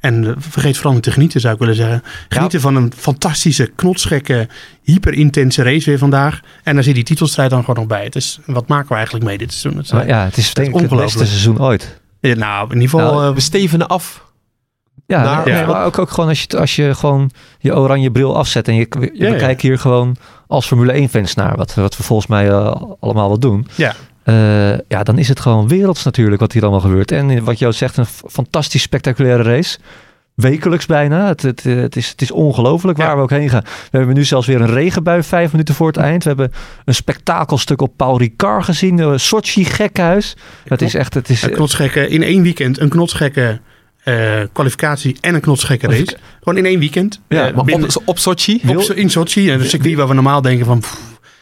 en 0.00 0.34
vergeet 0.38 0.76
vooral 0.76 0.92
niet 0.94 1.02
te 1.02 1.10
genieten, 1.10 1.40
zou 1.40 1.54
ik 1.54 1.60
willen 1.60 1.74
zeggen. 1.74 2.02
Genieten 2.28 2.60
van 2.60 2.76
een 2.76 2.92
fantastische, 2.96 3.66
knotsgekke, 3.66 4.48
hyperintense 4.82 5.62
race 5.62 5.90
weer 5.90 5.98
vandaag. 5.98 6.40
En 6.62 6.74
daar 6.74 6.84
zit 6.84 6.94
die 6.94 7.04
titelstrijd 7.04 7.50
dan 7.50 7.60
gewoon 7.60 7.76
nog 7.76 7.86
bij. 7.86 8.04
Het 8.04 8.16
is, 8.16 8.38
wat 8.46 8.68
maken 8.68 8.88
we 8.88 8.94
eigenlijk 8.94 9.24
mee 9.24 9.38
dit 9.38 9.52
seizoen? 9.52 9.82
Het 9.82 9.92
is, 9.92 10.06
ja, 10.06 10.24
het 10.24 10.36
is 10.36 10.54
denk 10.54 10.68
ik 10.68 10.72
het 10.74 10.82
beste 10.82 10.94
ongelooflijk. 10.94 11.28
seizoen 11.30 11.60
ooit. 11.60 12.00
Ja, 12.20 12.34
nou, 12.34 12.66
in 12.68 12.80
ieder 12.80 12.88
geval... 12.90 13.12
Nou, 13.14 13.28
eh, 13.28 13.34
We 13.34 13.40
stevenen 13.40 13.88
af. 13.88 14.24
Ja, 15.06 15.22
Naar- 15.22 15.44
nee, 15.46 15.54
Ja. 15.54 15.66
maar 15.66 15.84
ook, 15.84 15.98
ook 15.98 16.10
gewoon 16.10 16.28
als 16.28 16.42
je, 16.42 16.58
als 16.58 16.76
je 16.76 16.94
gewoon 16.94 17.30
je 17.58 17.76
oranje 17.76 18.10
bril 18.10 18.36
afzet 18.36 18.68
en 18.68 18.74
je, 18.74 18.86
je 19.12 19.26
Ja, 19.26 19.36
kijken 19.36 19.68
hier 19.68 19.78
gewoon 19.78 20.16
als 20.46 20.66
Formule 20.66 20.92
1 20.92 21.08
fans 21.08 21.34
naar, 21.34 21.56
wat, 21.56 21.74
wat 21.74 21.96
we 21.96 22.02
volgens 22.02 22.28
mij 22.28 22.48
eh, 22.48 22.74
allemaal 23.00 23.28
wel 23.28 23.38
doen. 23.38 23.66
Ja. 23.74 23.94
Eh, 24.22 24.78
ja, 24.88 25.02
dan 25.02 25.18
is 25.18 25.28
het 25.28 25.40
gewoon 25.40 25.68
werelds 25.68 26.04
natuurlijk 26.04 26.40
wat 26.40 26.52
hier 26.52 26.62
allemaal 26.62 26.80
gebeurt. 26.80 27.12
En 27.12 27.44
wat 27.44 27.58
Joost 27.58 27.78
zegt, 27.78 27.96
een 27.96 28.06
fantastisch 28.06 28.82
spectaculaire 28.82 29.42
race. 29.42 29.78
Wekelijks 30.34 30.86
bijna. 30.86 31.26
Het, 31.26 31.42
het, 31.42 31.66
eh, 31.66 31.76
het, 31.76 31.96
is, 31.96 32.08
het 32.08 32.22
is 32.22 32.30
ongelooflijk 32.30 32.98
waar 32.98 33.08
Ja. 33.08 33.16
we 33.16 33.22
ook 33.22 33.30
heen 33.30 33.48
gaan. 33.48 33.62
We 33.90 33.96
hebben 33.98 34.14
nu 34.14 34.24
zelfs 34.24 34.46
weer 34.46 34.60
een 34.60 34.70
regenbui 34.72 35.22
vijf 35.22 35.52
minuten 35.52 35.74
voor 35.74 35.86
het 35.86 35.96
eind. 35.96 36.22
We 36.22 36.28
hebben 36.28 36.52
een 36.84 36.94
spektakelstuk 36.94 37.82
op 37.82 37.92
Paul 37.96 38.18
Ricard 38.18 38.64
gezien. 38.64 39.20
Sochi 39.20 39.64
gekhuis. 39.64 40.36
Het 40.64 40.82
is 40.82 40.94
echt... 40.94 41.14
Het 41.14 41.28
is, 41.30 41.42
Een 41.42 41.50
knotsgekke, 41.50 42.08
in 42.08 42.22
één 42.22 42.42
weekend 42.42 42.78
een 42.80 42.88
knotsgekke 42.88 43.60
eh, 44.04 44.40
kwalificatie 44.52 45.16
en 45.20 45.34
een 45.34 45.40
knotsgekke 45.40 45.86
race. 45.86 46.16
Gewoon 46.38 46.58
in 46.58 46.66
één 46.66 46.78
weekend. 46.78 47.20
Ja, 47.28 47.46
Eh, 47.48 47.54
Maar 47.54 47.64
binnen- 47.64 47.88
op, 47.96 48.02
op 48.04 48.18
Sochi? 48.18 48.60
op, 48.66 48.80
in 48.82 49.10
Sochi, 49.10 49.52
een 49.52 49.64
circuit 49.64 49.94
waar 49.96 50.08
we 50.08 50.14
normaal 50.14 50.42
denken 50.42 50.66
van... 50.66 50.78
pff, 50.78 50.98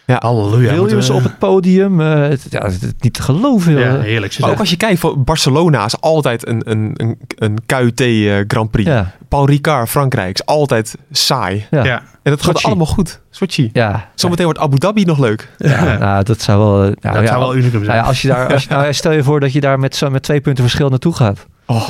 Ja. 0.06 0.16
halleluja. 0.20 0.74
Williams 0.74 1.10
op 1.10 1.22
het 1.22 1.38
podium. 1.38 2.00
eh, 2.00 2.14
het, 2.28 2.46
ja, 2.50 2.62
het, 2.64 2.80
het 2.80 3.02
niet 3.02 3.14
te 3.14 3.22
geloven. 3.22 3.78
Ja, 3.78 4.00
heerlijk. 4.00 4.38
Maar 4.38 4.50
ook 4.50 4.58
als 4.58 4.70
je 4.70 4.76
kijkt, 4.76 5.00
voor 5.00 5.18
Barcelona 5.24 5.84
is 5.84 6.00
altijd 6.00 6.46
een, 6.48 6.62
een, 6.70 6.92
een, 6.96 7.18
een 7.36 7.58
KUT 7.66 8.00
eh, 8.00 8.34
Grand 8.46 8.70
Prix. 8.70 8.88
Ja, 8.90 9.12
Paul 9.28 9.46
Ricard, 9.46 9.88
Frankrijk, 9.88 10.34
is 10.34 10.46
altijd 10.46 10.94
saai. 11.10 11.66
ja. 11.70 11.84
Ja. 11.84 12.02
En 12.22 12.34
dat 12.34 12.42
gaat 12.42 12.62
allemaal 12.62 12.86
goed. 12.86 13.20
Sochi. 13.30 13.70
ja. 13.72 14.08
Zometeen 14.14 14.44
wordt 14.44 14.58
Abu 14.60 14.78
Dhabi 14.78 15.04
nog 15.04 15.18
leuk. 15.18 15.48
Ja, 15.58 15.98
nou, 15.98 16.24
dat 16.24 16.40
zou 16.42 16.58
wel. 16.58 16.74
eh, 16.76 16.80
Nou, 17.00 17.14
dat 17.14 17.22
ja, 17.22 17.26
zou 17.28 17.38
wel 17.38 17.54
unicum 17.56 17.72
nou 17.72 17.84
zijn. 17.84 17.96
ja, 17.96 18.02
als 18.04 18.22
je 18.22 18.28
daar, 18.28 18.52
als 18.52 18.62
je, 18.62 18.68
nou, 18.70 18.92
stel 18.92 19.12
je 19.12 19.22
voor 19.22 19.40
dat 19.40 19.52
je 19.52 19.60
daar 19.60 19.78
met, 19.78 19.96
zo, 19.96 20.10
met 20.10 20.22
twee 20.22 20.40
punten 20.40 20.64
verschil 20.64 20.88
naartoe 20.88 21.14
gaat. 21.14 21.46
Oh. 21.66 21.88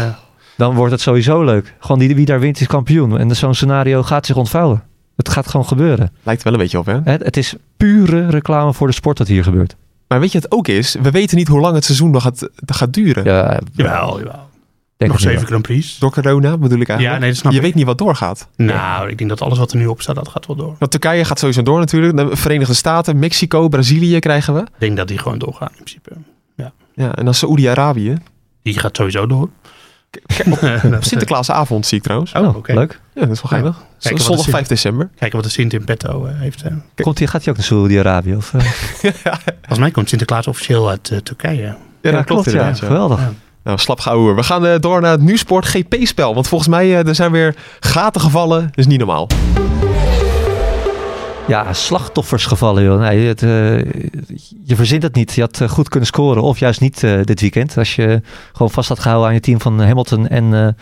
Ja. 0.59 0.65
Dan 0.67 0.75
wordt 0.75 0.93
het 0.93 1.01
sowieso 1.01 1.45
leuk. 1.45 1.75
Gewoon 1.79 1.99
die, 1.99 2.15
wie 2.15 2.27
daar 2.27 2.41
wint 2.41 2.61
is 2.61 2.67
kampioen. 2.67 3.19
En 3.19 3.37
zo'n 3.37 3.55
scenario 3.55 4.03
gaat 4.03 4.27
zich 4.27 4.37
ontvouwen. 4.37 4.83
Het 5.17 5.29
gaat 5.29 5.47
gewoon 5.49 5.67
gebeuren. 5.67 6.13
Lijkt 6.23 6.43
wel 6.43 6.53
een 6.53 6.59
beetje 6.59 6.79
op, 6.79 6.87
hè? 6.87 6.99
Het, 7.05 7.23
het 7.25 7.37
is 7.37 7.55
pure 7.77 8.27
reclame 8.29 8.73
voor 8.75 8.87
de 8.87 8.93
sport 8.93 9.17
dat 9.17 9.29
hier 9.29 9.43
gebeurt. 9.43 9.77
Maar 10.09 10.21
weet 10.21 10.33
je 10.33 10.41
wat 10.41 10.51
het 10.51 10.59
ook 10.59 10.69
is? 10.69 10.97
We 11.03 11.11
weten 11.11 11.37
niet 11.37 11.49
hoe 11.49 11.61
lang 11.61 11.75
het 11.75 11.85
seizoen 11.85 12.11
nog 12.11 12.23
gaat, 12.23 12.49
gaat 12.67 12.93
duren. 12.93 13.25
Ja, 13.25 13.61
Jawel, 13.73 14.19
jawel. 14.19 14.49
denk 14.97 15.11
Nog 15.11 15.21
zeven 15.21 15.47
Grand 15.47 15.63
Prix. 15.63 15.99
Door 15.99 16.11
corona 16.11 16.57
bedoel 16.59 16.81
ik 16.81 16.89
eigenlijk. 16.89 17.01
Ja, 17.01 17.19
nee, 17.19 17.29
dat 17.29 17.39
snap 17.39 17.53
je 17.53 17.59
ik. 17.59 17.65
weet 17.65 17.75
niet 17.75 17.87
wat 17.87 17.99
doorgaat. 17.99 18.49
Nou, 18.57 19.09
ik 19.09 19.19
denk 19.19 19.31
dat 19.31 19.41
alles 19.43 19.59
wat 19.59 19.73
er 19.73 19.79
nu 19.79 19.87
op 19.87 20.03
staat, 20.03 20.15
dat 20.15 20.29
gaat 20.29 20.47
wel 20.47 20.57
door. 20.57 20.77
Want 20.79 20.91
Turkije 20.91 21.25
gaat 21.25 21.39
sowieso 21.39 21.63
door 21.63 21.79
natuurlijk. 21.79 22.17
De 22.17 22.37
Verenigde 22.37 22.75
Staten, 22.75 23.19
Mexico, 23.19 23.69
Brazilië 23.69 24.19
krijgen 24.19 24.55
we. 24.55 24.61
Ik 24.61 24.67
denk 24.79 24.97
dat 24.97 25.09
die 25.09 25.19
gewoon 25.19 25.39
doorgaan 25.39 25.69
in 25.69 25.75
principe. 25.75 26.11
Ja, 26.95 27.15
en 27.15 27.25
dan 27.25 27.35
Saoedi-Arabië. 27.35 28.17
Die 28.63 28.79
gaat 28.79 28.97
sowieso 28.97 29.27
door. 29.27 29.49
Op 30.95 31.05
Sinterklaasavond 31.05 31.87
zie 31.87 31.99
ik 31.99 32.05
trouwens. 32.05 32.33
Oh, 32.33 32.57
oké. 32.57 32.73
Leuk. 32.75 33.01
Ja, 33.15 33.21
dat 33.21 33.31
is 33.31 33.43
wel 33.43 33.51
geinig. 33.51 33.77
Kijk, 34.01 34.15
wat 34.17 34.25
Zondag 34.27 34.47
is- 34.47 34.53
5 34.53 34.67
december. 34.67 35.09
Kijken 35.19 35.37
wat 35.39 35.47
de 35.47 35.53
Sint 35.53 35.73
in 35.73 35.85
petto 35.85 36.25
eh, 36.27 36.33
heeft. 36.41 36.63
eh. 36.63 36.73
Komt 37.01 37.19
hij, 37.19 37.27
gaat 37.29 37.41
hij 37.45 37.51
ook 37.53 37.59
naar 37.59 37.67
Saudi-Arabië? 37.69 38.35
Of, 38.37 38.55
eh? 38.55 38.61
Volgens 39.61 39.79
mij 39.79 39.91
komt 39.91 40.09
Sinterklaas 40.09 40.47
officieel 40.47 40.89
uit 40.89 41.21
Turkije. 41.25 41.77
Ja, 42.03 42.11
dat 42.11 42.25
klopt 42.25 42.45
ja. 42.45 42.51
inderdaad. 42.51 42.79
Ja. 42.79 42.87
Geweldig. 42.87 43.19
Ja. 43.21 43.33
Nou, 43.65 43.79
slap 43.79 44.01
gauw. 44.01 44.35
We 44.35 44.43
gaan 44.43 44.67
eh, 44.67 44.75
door 44.81 45.01
naar 45.01 45.11
het 45.11 45.21
Nieuwsport 45.21 45.67
GP-spel. 45.67 46.35
Want 46.35 46.49
volgens 46.49 46.71
mij 46.71 46.85
eh, 46.99 47.07
er 47.09 47.15
zijn 47.15 47.33
weer 47.33 47.55
gaten 47.81 48.21
gevallen. 48.21 48.61
Dat 48.63 48.79
is 48.79 48.87
niet 48.87 48.99
normaal. 48.99 49.27
Ja, 51.49 51.73
slachtoffers 51.73 52.47
gevallen, 52.47 52.83
joh. 52.83 53.01
Nee, 53.01 53.27
het, 53.27 53.43
eh, 53.43 53.79
je 54.65 54.77
verzint 54.77 55.03
het 55.03 55.15
niet. 55.15 55.35
Je 55.35 55.41
had 55.41 55.61
eh, 55.61 55.69
goed 55.69 55.89
kunnen 55.89 56.09
scoren, 56.09 56.43
of 56.43 56.59
juist 56.59 56.81
niet 56.81 57.03
eh, 57.03 57.23
dit 57.23 57.41
weekend. 57.41 57.79
Als 57.79 57.97
je 57.97 58.21
gewoon 58.53 58.71
vast 58.71 58.89
had 58.89 58.99
gehouden 58.99 59.29
aan 59.29 59.35
je 59.35 59.41
team 59.41 59.61
van 59.61 59.81
Hamilton 59.81 60.29
en, 60.29 60.77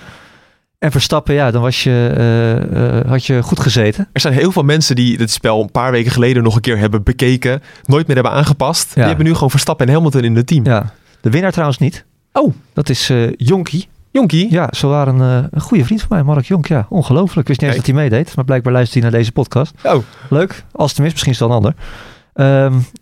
en 0.78 0.90
Verstappen, 0.90 1.34
ja, 1.34 1.50
dan 1.50 1.62
was 1.62 1.82
je, 1.82 3.04
had 3.06 3.26
je 3.26 3.42
goed 3.42 3.60
gezeten. 3.60 4.08
Er 4.12 4.20
zijn 4.20 4.34
heel 4.34 4.52
veel 4.52 4.62
mensen 4.62 4.96
die 4.96 5.18
dit 5.18 5.30
spel 5.30 5.62
een 5.62 5.70
paar 5.70 5.90
weken 5.90 6.12
geleden 6.12 6.42
nog 6.42 6.54
een 6.54 6.60
keer 6.60 6.78
hebben 6.78 7.02
bekeken. 7.02 7.62
Nooit 7.84 8.06
meer 8.06 8.16
hebben 8.16 8.34
aangepast. 8.34 8.94
Die 8.94 9.04
hebben 9.04 9.24
nu 9.24 9.34
gewoon 9.34 9.50
Verstappen 9.50 9.86
en 9.86 9.92
Hamilton 9.92 10.24
in 10.24 10.36
het 10.36 10.46
team. 10.46 10.64
Ja. 10.64 10.92
De 11.20 11.30
winnaar 11.30 11.52
trouwens 11.52 11.78
niet. 11.78 12.04
Oh. 12.32 12.54
Dat 12.72 12.88
is 12.88 13.12
Jonky. 13.36 13.84
Jonkie? 14.16 14.50
Ja, 14.50 14.68
zo 14.70 14.88
waren 14.88 15.20
een, 15.20 15.42
eh, 15.42 15.48
een 15.50 15.60
goede 15.60 15.84
vriend 15.84 16.00
van 16.00 16.16
mij, 16.16 16.22
Mark 16.22 16.44
Jonk. 16.44 16.66
Ja, 16.66 16.86
ongelooflijk. 16.88 17.40
Ik 17.40 17.46
wist 17.46 17.60
niet 17.60 17.68
eens 17.68 17.78
dat 17.78 17.86
hij 17.86 17.94
meedeed, 17.94 18.36
maar 18.36 18.44
blijkbaar 18.44 18.72
luistert 18.72 19.02
hij 19.02 19.10
naar 19.10 19.18
deze 19.20 19.32
podcast. 19.32 19.74
Oh, 19.82 20.02
Leuk. 20.30 20.64
Als 20.72 20.88
het 20.88 20.96
hem 20.96 21.06
is, 21.06 21.12
misschien 21.12 21.32
is 21.32 21.38
het 21.38 21.48
wel 21.48 21.56
een 21.56 21.64
ander. 21.64 21.74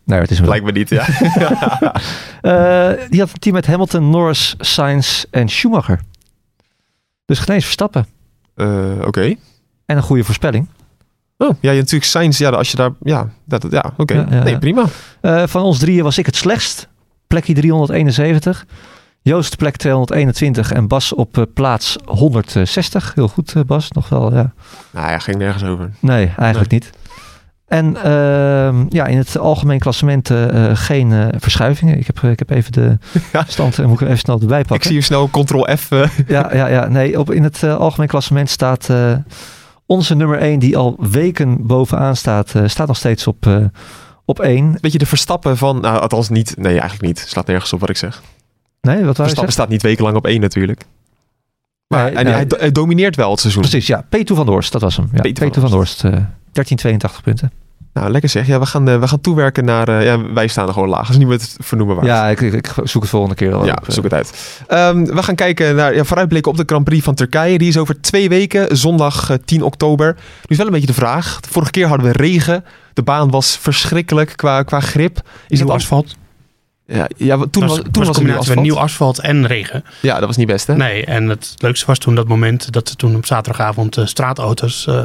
Nou, 0.05 0.21
het 0.21 0.31
is 0.31 0.41
me 0.41 0.73
niet, 0.73 0.89
ja. 0.89 1.07
Eh, 2.41 2.91
die 3.11 3.21
had 3.21 3.31
een 3.33 3.39
team 3.39 3.55
met 3.55 3.67
Hamilton, 3.67 4.11
Norris, 4.11 4.55
Sainz 4.59 5.25
en 5.31 5.49
Schumacher. 5.49 6.01
Dus 7.25 7.39
geen 7.39 7.55
eens 7.55 7.65
Verstappen. 7.65 8.07
Eh, 8.55 9.07
Oké. 9.07 9.35
En 9.87 9.97
een 9.97 10.03
goede 10.03 10.25
voorspelling. 10.25 10.69
Oh, 11.39 11.51
ja, 11.61 11.71
je 11.71 11.79
natuurlijk 11.79 12.11
Sainz, 12.11 12.39
ja, 12.39 12.51
als 12.51 12.71
je 12.71 12.77
daar, 12.77 12.91
ja, 13.03 13.29
dat, 13.45 13.67
ja, 13.71 13.93
oké. 13.97 14.15
Ja, 14.15 14.27
ja, 14.31 14.43
nee, 14.43 14.59
prima. 14.59 14.85
Van 15.47 15.63
ons 15.63 15.79
drieën 15.79 16.03
was 16.03 16.19
ik 16.19 16.27
het 16.27 16.37
slechtst. 16.37 16.89
Plekje 17.27 17.55
371. 17.55 18.67
Joost 19.25 19.57
plek 19.57 19.77
221 19.77 20.73
en 20.73 20.89
Bas 20.89 21.15
op 21.15 21.39
eh, 21.39 21.45
plaats 21.55 21.97
160. 22.05 23.13
Heel 23.15 23.29
goed, 23.29 23.53
eh, 23.55 23.63
Bas. 23.63 23.91
Nog 23.91 24.09
wel, 24.09 24.33
ja. 24.35 24.53
Nou 24.91 25.11
ja, 25.11 25.19
ging 25.19 25.37
nergens 25.37 25.65
over. 25.65 25.91
Nee, 26.01 26.33
eigenlijk 26.37 26.71
niet. 26.71 26.91
En 27.67 27.97
ehm, 27.97 28.85
ja, 28.89 29.07
in 29.07 29.17
het 29.19 29.39
algemeen 29.39 29.79
klassement 29.79 30.31
eh, 30.31 30.71
geen 30.75 31.33
verschuivingen. 31.39 31.99
Ik 31.99 32.07
heb, 32.07 32.19
ik 32.19 32.39
heb 32.39 32.51
even 32.51 32.73
de 32.73 32.99
Ja. 33.33 33.45
stand 33.47 33.79
en 33.79 33.85
moet 33.85 33.93
ik 33.93 33.99
hem 33.99 34.09
even 34.09 34.21
snel 34.21 34.41
erbij 34.41 34.59
pakken. 34.59 34.77
Ik 34.77 34.83
zie 34.83 34.93
hier 34.93 35.03
snel 35.03 35.29
Ctrl 35.29 35.77
F. 35.77 35.89
Ja, 36.27 36.55
ja, 36.55 36.67
ja. 36.67 36.89
Nee, 36.89 37.19
op, 37.19 37.33
in 37.33 37.43
het 37.43 37.63
algemeen 37.63 38.09
klassement 38.09 38.51
staat 38.51 38.89
onze 39.87 40.15
nummer 40.15 40.39
1, 40.39 40.59
die 40.59 40.77
al 40.77 40.97
weken 40.99 41.67
bovenaan 41.67 42.17
staat, 42.17 42.55
staat 42.67 42.87
nog 42.87 42.97
steeds 42.97 43.27
op, 43.27 43.71
op 44.25 44.41
1. 44.41 44.79
beetje 44.81 44.99
de 44.99 45.07
verstappen 45.07 45.57
van, 45.57 45.81
nou, 45.81 46.01
althans 46.01 46.29
niet, 46.29 46.55
nee, 46.57 46.73
eigenlijk 46.73 47.03
niet. 47.03 47.19
Slaat 47.19 47.47
nergens 47.47 47.73
op 47.73 47.81
wat 47.81 47.91
ik 47.91 47.97
zeg. 47.97 48.23
Nee, 48.85 49.05
wat 49.05 49.17
Verstappen 49.17 49.53
staat 49.53 49.69
niet 49.69 49.83
wekenlang 49.83 50.17
op 50.17 50.27
één 50.27 50.41
natuurlijk. 50.41 50.85
Maar 51.87 52.05
Nee, 52.05 52.15
en 52.15 52.25
nee. 52.25 52.33
hij, 52.35 52.47
do- 52.47 52.57
hij 52.59 52.73
domineert 52.73 53.17
wel 53.17 53.31
het 53.31 53.41
seizoen. 53.41 53.63
Precies, 53.63 53.87
ja. 53.87 54.05
P2 54.05 54.25
van 54.25 54.47
Dorst, 54.47 54.73
dat 54.73 54.81
was 54.81 54.97
hem. 54.97 55.09
Ja, 55.13 55.21
Peter 55.21 55.47
P2 55.49 55.51
van 55.53 55.61
van 55.63 55.71
Dorst, 55.71 56.05
eh 56.05 56.11
1382 56.11 57.23
punten. 57.23 57.53
Nou, 57.93 58.11
lekker 58.11 58.31
zeg. 58.31 58.47
Ja, 58.47 58.59
we 58.59 58.67
gaan, 58.67 58.89
eh, 58.89 58.99
we 59.01 59.09
gaan 59.09 59.21
toewerken 59.21 59.65
naar, 59.65 59.89
eh, 59.89 60.05
ja, 60.05 60.33
wij 60.33 60.47
staan 60.47 60.67
er 60.67 60.73
gewoon 60.73 60.89
laag. 60.89 61.01
Dat 61.01 61.11
is 61.11 61.17
niet 61.17 61.27
meer 61.29 61.37
het 61.39 61.57
vernoemen 61.61 61.95
waard. 61.97 62.07
Ja, 62.07 62.29
ik, 62.29 62.41
ik, 62.41 62.53
ik 62.55 62.73
zoek 62.85 63.03
het 63.03 63.11
volgende 63.11 63.35
keer 63.35 63.51
wel 63.51 63.65
Ja, 63.65 63.73
op, 63.73 63.89
eh. 63.89 63.95
zoek 63.95 64.05
het 64.05 64.13
uit. 64.13 64.61
Ehm, 64.67 65.05
we 65.05 65.23
gaan 65.23 65.35
kijken 65.35 65.77
naar 65.77 65.95
ja, 65.95 66.05
vooruitblikken 66.05 66.51
op 66.53 66.57
de 66.59 66.63
Grand 66.67 66.85
Prix 66.85 67.05
van 67.05 67.15
Turkije. 67.15 67.59
Die 67.59 67.69
is 67.69 67.77
over 67.77 68.01
twee 68.01 68.29
weken, 68.29 68.77
zondag 68.77 69.31
eh, 69.31 69.37
10 69.45 69.63
oktober. 69.63 70.15
Nu 70.15 70.21
is 70.49 70.57
wel 70.57 70.67
een 70.67 70.73
beetje 70.73 70.87
de 70.87 70.93
vraag. 70.95 71.41
De 71.41 71.49
vorige 71.49 71.71
keer 71.71 71.87
hadden 71.87 72.07
we 72.07 72.13
regen. 72.13 72.65
De 72.93 73.03
baan 73.03 73.31
was 73.31 73.59
verschrikkelijk 73.59 74.33
qua, 74.37 74.63
qua 74.63 74.81
grip. 74.81 75.21
Is 75.49 75.59
Nieuw 75.59 75.67
dat 75.67 75.77
asfalt. 75.77 76.17
Ja, 76.87 77.09
ja, 77.17 77.37
toen 77.51 77.67
was, 77.67 77.79
was, 77.79 77.79
toen 77.79 77.85
was 77.93 77.95
een 77.95 78.05
nieuw 78.05 78.13
combinatie 78.13 78.53
van 78.53 78.63
nieuw 78.63 78.79
asfalt 78.79 79.19
en 79.19 79.47
regen. 79.47 79.85
Ja, 80.01 80.19
dat 80.19 80.27
was 80.27 80.37
niet 80.37 80.47
best, 80.47 80.67
hè? 80.67 80.77
Nee, 80.77 81.05
en 81.05 81.29
het 81.29 81.55
leukste 81.59 81.87
was 81.87 81.99
toen 81.99 82.15
dat 82.15 82.29
moment 82.29 82.73
dat 82.73 82.89
ze 82.89 82.97
toen 82.97 83.17
op 83.17 83.27
zaterdagavond 83.27 83.97
eh, 83.97 84.07
straatauto's 84.07 84.87
eh 84.87 85.05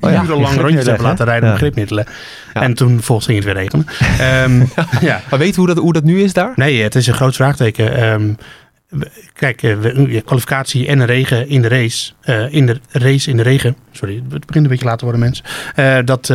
ja, 0.00 0.22
urenlang 0.22 0.46
grip 0.46 0.60
rondjes 0.60 0.86
hebben 0.86 1.04
laten 1.04 1.24
rijden 1.24 1.44
om 1.48 1.54
Ja. 1.54 1.60
grip 1.60 1.74
neer 1.74 1.86
te 1.86 1.94
leggen. 1.94 2.14
Ja. 2.54 2.62
En 2.62 2.74
toen 2.74 3.00
volgens 3.02 3.26
ging 3.26 3.38
het 3.44 3.46
weer 3.46 3.62
regenen. 3.62 3.86
Ehm, 4.18 4.64
ja. 5.06 5.20
Maar 5.30 5.38
weet 5.38 5.54
je 5.54 5.56
hoe 5.60 5.66
dat, 5.66 5.76
hoe 5.76 5.92
dat 5.92 6.04
nu 6.04 6.22
is 6.22 6.32
daar? 6.32 6.52
Nee, 6.56 6.82
het 6.82 6.94
is 6.94 7.06
een 7.06 7.14
groot 7.14 7.36
vraagteken. 7.36 7.94
Ehm, 7.96 8.32
kijk, 9.32 9.62
eh, 9.62 9.76
we- 9.78 10.22
kwalificatie 10.24 10.86
en 10.86 11.04
regen 11.06 11.48
in 11.48 11.62
de 11.62 11.68
race. 11.68 12.12
in 12.50 12.66
de 12.66 12.80
race 12.92 13.30
in 13.30 13.36
de 13.36 13.42
regen. 13.42 13.76
Sorry, 13.92 14.22
het 14.30 14.46
begint 14.46 14.64
een 14.64 14.70
beetje 14.70 14.84
later 14.86 15.06
worden, 15.06 15.20
mensen. 15.20 15.44
Dat 16.06 16.26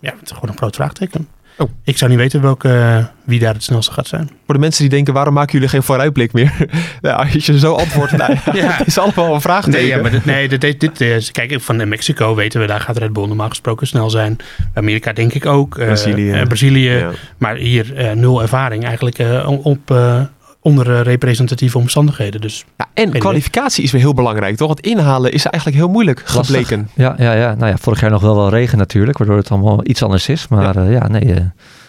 ja, 0.00 0.10
het 0.18 0.24
is 0.24 0.30
gewoon 0.32 0.48
een 0.50 0.56
groot 0.56 0.74
vraagteken. 0.74 1.28
Oh. 1.58 1.68
Ik 1.84 1.98
zou 1.98 2.10
niet 2.10 2.20
weten 2.20 2.40
welke, 2.42 3.06
wie 3.24 3.38
daar 3.38 3.54
het 3.54 3.62
snelste 3.62 3.92
gaat 3.92 4.06
zijn. 4.06 4.30
Voor 4.44 4.54
de 4.54 4.60
mensen 4.60 4.80
die 4.82 4.90
denken, 4.90 5.14
waarom 5.14 5.34
maken 5.34 5.52
jullie 5.52 5.68
geen 5.68 5.82
vooruitblik 5.82 6.32
meer? 6.32 6.52
ja, 7.00 7.12
als 7.12 7.46
je 7.46 7.58
zo 7.58 7.74
antwoordt, 7.74 8.16
nou, 8.16 8.32
ja, 8.52 8.70
het 8.70 8.86
is 8.86 8.98
allemaal 8.98 9.34
een 9.34 9.40
vraagteken. 9.40 9.78
Nee, 9.80 9.88
ja, 9.88 10.00
maar 10.02 10.10
dit, 10.10 10.24
nee 10.24 10.48
dit, 10.48 10.60
dit, 10.60 10.80
dit 10.80 11.00
is, 11.00 11.30
kijk, 11.32 11.60
van 11.60 11.88
Mexico 11.88 12.34
weten 12.34 12.60
we, 12.60 12.66
daar 12.66 12.80
gaat 12.80 12.96
Red 12.96 13.12
Bull 13.12 13.26
normaal 13.26 13.48
gesproken 13.48 13.86
snel 13.86 14.10
zijn. 14.10 14.36
Amerika 14.74 15.12
denk 15.12 15.32
ik 15.32 15.46
ook. 15.46 15.78
eh, 15.78 15.86
Brazilië. 15.86 16.30
eh, 16.30 16.42
Brazilië. 16.46 16.90
Ja. 16.90 17.10
Maar 17.38 17.56
hier 17.56 17.94
eh, 17.96 18.12
nul 18.12 18.42
ervaring 18.42 18.84
eigenlijk 18.84 19.18
eh, 19.18 19.50
op, 19.62 19.90
eh, 19.90 20.20
onder 20.68 20.94
eh, 20.94 21.00
representatieve 21.00 21.78
omstandigheden. 21.78 22.40
Dus 22.40 22.64
Ja, 22.76 22.86
en 22.94 23.08
idee. 23.08 23.20
kwalificatie 23.20 23.84
is 23.84 23.90
weer 23.92 24.00
heel 24.00 24.14
belangrijk, 24.14 24.56
toch? 24.56 24.66
Want 24.68 24.80
inhalen 24.80 25.32
is 25.32 25.44
eigenlijk 25.46 25.76
heel 25.82 25.88
moeilijk 25.92 26.22
gebleken. 26.24 26.88
Ja, 26.94 27.14
ja, 27.18 27.32
ja. 27.32 27.54
Nou 27.54 27.70
ja, 27.70 27.76
vorig 27.78 28.00
jaar 28.00 28.10
nog 28.10 28.22
wel 28.22 28.36
wel 28.36 28.48
regen 28.48 28.78
natuurlijk, 28.78 29.18
waardoor 29.18 29.36
het 29.36 29.50
allemaal 29.50 29.80
iets 29.86 30.02
anders 30.02 30.28
is. 30.28 30.48
Maar 30.48 30.78
ja, 30.78 30.82
ja 30.90 31.08
nee, 31.08 31.34
eh, 31.34 31.40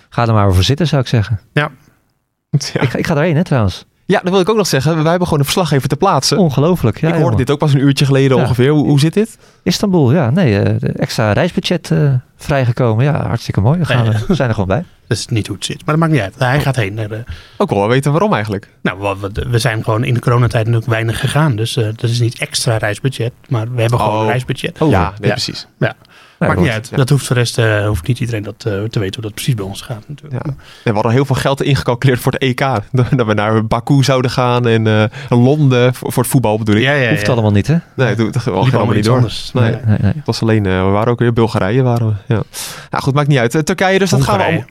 ga 0.09 0.27
er 0.27 0.33
maar 0.33 0.53
voor 0.53 0.63
zitten 0.63 0.87
zou 0.87 1.01
ik 1.01 1.07
zeggen. 1.07 1.39
Ja. 1.53 1.71
Ik, 2.81 2.89
ga- 2.89 2.97
ik 2.97 3.05
ga 3.07 3.13
daarheen 3.13 3.35
hè 3.35 3.43
trouwens. 3.43 3.85
ja, 4.05 4.19
dat 4.23 4.31
wil 4.31 4.41
ik 4.41 4.49
ook 4.49 4.55
nog 4.57 4.67
zeggen. 4.67 4.93
Wij 4.95 5.09
hebben 5.09 5.23
gewoon 5.23 5.39
een 5.39 5.45
verslaggever 5.45 5.89
te 5.89 5.95
plaatsen. 5.95 6.37
Ongelooflijk. 6.37 6.99
Ja, 6.99 7.07
ik 7.07 7.13
hoorde 7.13 7.23
jongen. 7.23 7.37
dit 7.37 7.51
ook 7.51 7.59
pas 7.59 7.73
een 7.73 7.79
uurtje 7.79 8.05
geleden 8.05 8.37
Ja. 8.37 8.43
ongeveer. 8.43 8.69
Hoe, 8.69 8.85
hoe 8.87 8.99
zit 8.99 9.13
dit? 9.13 9.37
Istanbul, 9.63 10.13
ja. 10.13 10.29
Nee, 10.29 10.59
eh, 10.59 10.89
extra 10.99 11.31
reisbudget 11.31 11.91
eh, 11.91 12.13
vrijgekomen. 12.39 13.05
Ja, 13.05 13.27
hartstikke 13.27 13.61
mooi. 13.61 13.79
We, 13.79 13.85
gaan, 13.85 14.03
Nee. 14.09 14.13
we 14.27 14.35
zijn 14.35 14.47
er 14.47 14.53
gewoon 14.53 14.69
bij. 14.69 14.83
dat 15.07 15.17
is 15.17 15.27
niet 15.27 15.47
hoe 15.47 15.55
het 15.55 15.65
zit. 15.65 15.77
Maar 15.85 15.85
dat 15.85 15.97
maakt 15.97 16.11
niet 16.11 16.21
uit. 16.21 16.35
Hij 16.37 16.59
gaat 16.61 16.75
heen. 16.75 16.93
naar 16.93 17.07
de- 17.07 17.23
Ook 17.57 17.69
wel 17.69 17.87
weten 17.87 18.11
waarom 18.11 18.33
eigenlijk. 18.33 18.67
nou, 18.81 19.17
we 19.49 19.59
zijn 19.59 19.83
gewoon 19.83 20.03
in 20.03 20.13
de 20.13 20.19
coronatijd 20.19 20.65
natuurlijk 20.65 20.91
weinig 20.91 21.19
gegaan. 21.19 21.55
Dus 21.55 21.77
eh, 21.77 21.83
dat 21.95 22.09
is 22.09 22.19
niet 22.19 22.39
extra 22.39 22.77
reisbudget. 22.77 23.31
Maar 23.49 23.71
we 23.73 23.81
hebben 23.81 23.99
gewoon 23.99 24.15
Oh. 24.15 24.21
een 24.21 24.27
reisbudget. 24.29 24.81
Oh, 24.81 24.89
ja, 24.89 25.01
nee, 25.19 25.27
ja. 25.29 25.35
precies. 25.35 25.67
Nou, 25.77 25.93
maakt 26.47 26.59
niet 26.59 26.69
uit. 26.69 26.87
Ja. 26.91 26.97
Dat 26.97 27.09
hoeft 27.09 27.25
voor 27.25 27.35
de 27.35 27.41
rest 27.41 27.57
eh, 27.57 27.87
hoeft 27.87 28.07
niet 28.07 28.19
iedereen 28.19 28.43
dat, 28.43 28.55
eh, 28.57 28.63
te 28.63 28.99
weten 28.99 29.13
hoe 29.13 29.23
dat 29.23 29.33
precies 29.33 29.53
bij 29.55 29.65
ons 29.65 29.81
gaat. 29.81 30.03
Natuurlijk. 30.07 30.45
Ja. 30.45 30.51
En 30.51 30.55
we 30.83 30.93
hadden 30.93 31.11
heel 31.11 31.25
veel 31.25 31.35
geld 31.35 31.63
ingecalculeerd 31.63 32.19
voor 32.19 32.31
het 32.31 32.41
EK. 32.41 32.59
Dat 32.91 33.25
we 33.27 33.33
naar 33.33 33.65
Baku 33.65 34.03
zouden 34.03 34.31
gaan 34.31 34.67
en 34.67 34.87
eh, 34.87 35.03
Londen 35.29 35.93
voor, 35.93 36.11
voor 36.11 36.23
het 36.23 36.31
voetbal 36.31 36.57
bedoel 36.57 36.75
ik. 36.75 36.81
ja, 36.81 36.93
ja, 36.93 37.09
Hoeft 37.09 37.25
ja. 37.25 37.31
allemaal 37.31 37.51
niet, 37.51 37.67
hè? 37.67 37.75
Nee, 37.93 38.15
dat, 38.15 38.45
Liep 38.45 38.45
helemaal 38.45 38.89
niet 38.89 39.03
door. 39.03 39.15
anders. 39.15 39.51
Nee. 39.53 39.63
Nee. 39.71 39.81
Nee, 39.85 39.97
nee. 40.01 40.13
Het 40.15 40.25
was 40.25 40.41
alleen, 40.41 40.65
eh, 40.65 40.83
we 40.85 40.89
waren 40.89 41.11
ook 41.11 41.19
weer 41.19 41.33
Bulgarije 41.33 41.83
waren 41.83 42.07
we. 42.07 42.33
Ja. 42.33 42.43
Nou 42.89 43.03
goed, 43.03 43.13
maakt 43.13 43.27
niet 43.27 43.37
uit. 43.37 43.65
Turkije, 43.65 43.99
dus 43.99 44.09
dat 44.09 44.21
gaan 44.23 44.37
we 44.37 44.43
allemaal... 44.43 44.63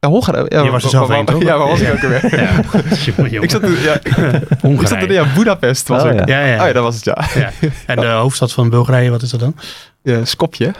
Ja, 0.00 0.08
Hongarije. 0.08 0.46
Ja, 0.48 0.62
Je 0.62 0.70
was 0.70 0.84
er 0.84 0.90
zelf 0.90 1.08
heen? 1.08 1.26
Ja, 1.38 1.58
waar 1.58 1.68
was 1.68 1.80
ik 1.80 1.86
Ja. 1.86 1.92
ook 1.92 2.00
weer? 2.00 2.40
Ja. 2.40 3.40
Ik 3.40 3.50
zat, 3.50 3.62
ja, 3.82 3.94
ik, 3.94 4.08
zat 4.14 4.32
er, 4.32 4.42
Hongarije. 4.60 5.12
ja, 5.12 5.24
Budapest 5.34 5.88
was 5.88 6.02
Oh, 6.02 6.10
ik. 6.10 6.28
ja. 6.28 6.40
Ja, 6.40 6.46
ja. 6.46 6.60
Oh 6.60 6.66
ja, 6.66 6.72
dat 6.72 6.82
was 6.82 6.94
het, 6.94 7.04
ja. 7.04 7.18
Ja. 7.34 7.50
En 7.86 7.96
de 7.96 8.06
hoofdstad 8.06 8.52
van 8.52 8.70
Bulgarije, 8.70 9.10
wat 9.10 9.22
is 9.22 9.30
dat 9.30 9.40
dan? 9.40 9.54
ja 10.02 10.24
Skopje. 10.24 10.72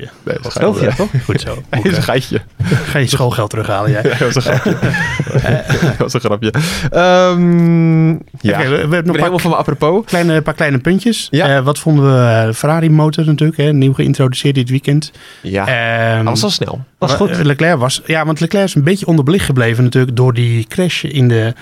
Ja. 0.00 0.08
Nee, 0.24 0.34
dat 0.34 0.44
was 0.44 0.54
een 0.54 0.62
Sofia, 0.62 0.80
geitje. 0.90 0.96
toch? 1.12 1.22
Goed 1.24 1.40
zo. 1.40 1.62
Dat 1.70 1.84
is 1.84 1.96
een 1.96 2.02
geitje. 2.02 2.40
Ga 2.62 2.98
je 2.98 3.06
schoolgeld 3.16 3.50
terughalen, 3.50 3.90
jij? 3.90 4.02
Ja, 4.08 4.08
dat 4.18 4.34
was 4.34 4.34
een 4.34 4.42
grapje. 4.42 4.76
dat 5.82 5.96
was 5.98 6.12
een 6.14 6.20
grapje. 6.20 6.52
Ehm, 6.90 8.08
ja, 8.40 8.58
we, 8.58 8.68
we 8.68 8.68
hebben 8.68 8.88
nog 8.88 8.98
een 8.98 9.04
paar 9.04 9.14
helemaal 9.14 9.38
van 9.38 9.50
mijn 9.50 9.62
apropos. 9.62 10.04
kleine, 10.04 10.42
paar 10.42 10.54
kleine 10.54 10.78
puntjes. 10.78 11.28
Ja. 11.30 11.56
Eh, 11.56 11.64
wat 11.64 11.78
vonden 11.78 12.04
we? 12.14 12.20
eh, 12.48 12.54
Ferrari 12.54 12.90
motor 12.90 13.24
natuurlijk, 13.26 13.58
hè, 13.58 13.72
nieuw 13.72 13.92
geïntroduceerd 13.94 14.54
dit 14.54 14.70
weekend. 14.70 15.12
Ja, 15.42 15.66
Ehm, 16.16 16.24
was 16.24 16.42
al 16.42 16.50
snel. 16.50 16.84
Was 16.98 17.12
goed. 17.14 17.30
eh, 17.30 17.40
Leclerc 17.44 17.78
was, 17.78 18.02
ja, 18.06 18.24
want 18.24 18.40
Leclerc 18.40 18.64
is 18.66 18.74
een 18.74 18.82
beetje 18.82 19.06
onderbelicht 19.06 19.44
gebleven 19.44 19.84
natuurlijk 19.84 20.16
door 20.16 20.34
die 20.34 20.64
crash 20.68 21.04
in 21.04 21.28
de 21.28 21.44
eh, 21.44 21.52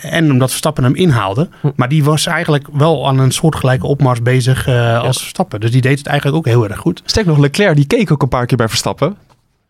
en 0.00 0.30
omdat 0.30 0.48
Verstappen 0.48 0.84
hem 0.84 0.94
inhaalde. 0.94 1.48
Hm. 1.60 1.68
Maar 1.76 1.88
die 1.88 2.04
was 2.04 2.26
eigenlijk 2.26 2.66
wel 2.72 3.08
aan 3.08 3.18
een 3.18 3.30
soortgelijke 3.30 3.86
opmars 3.86 4.22
bezig 4.22 4.66
eh, 4.66 5.02
als 5.02 5.18
Verstappen. 5.18 5.60
Dus 5.60 5.70
die 5.70 5.80
deed 5.80 5.98
het 5.98 6.06
eigenlijk 6.06 6.36
ook 6.36 6.46
heel 6.46 6.68
erg 6.68 6.78
goed. 6.78 7.02
Sterk 7.04 7.26
nog, 7.26 7.38
Leclerc 7.38 7.76
die 7.76 7.86
keek 7.86 8.12
ook 8.12 8.22
een 8.22 8.28
paar 8.28 8.46
keer 8.46 8.56
bij 8.56 8.68
Verstappen. 8.68 9.16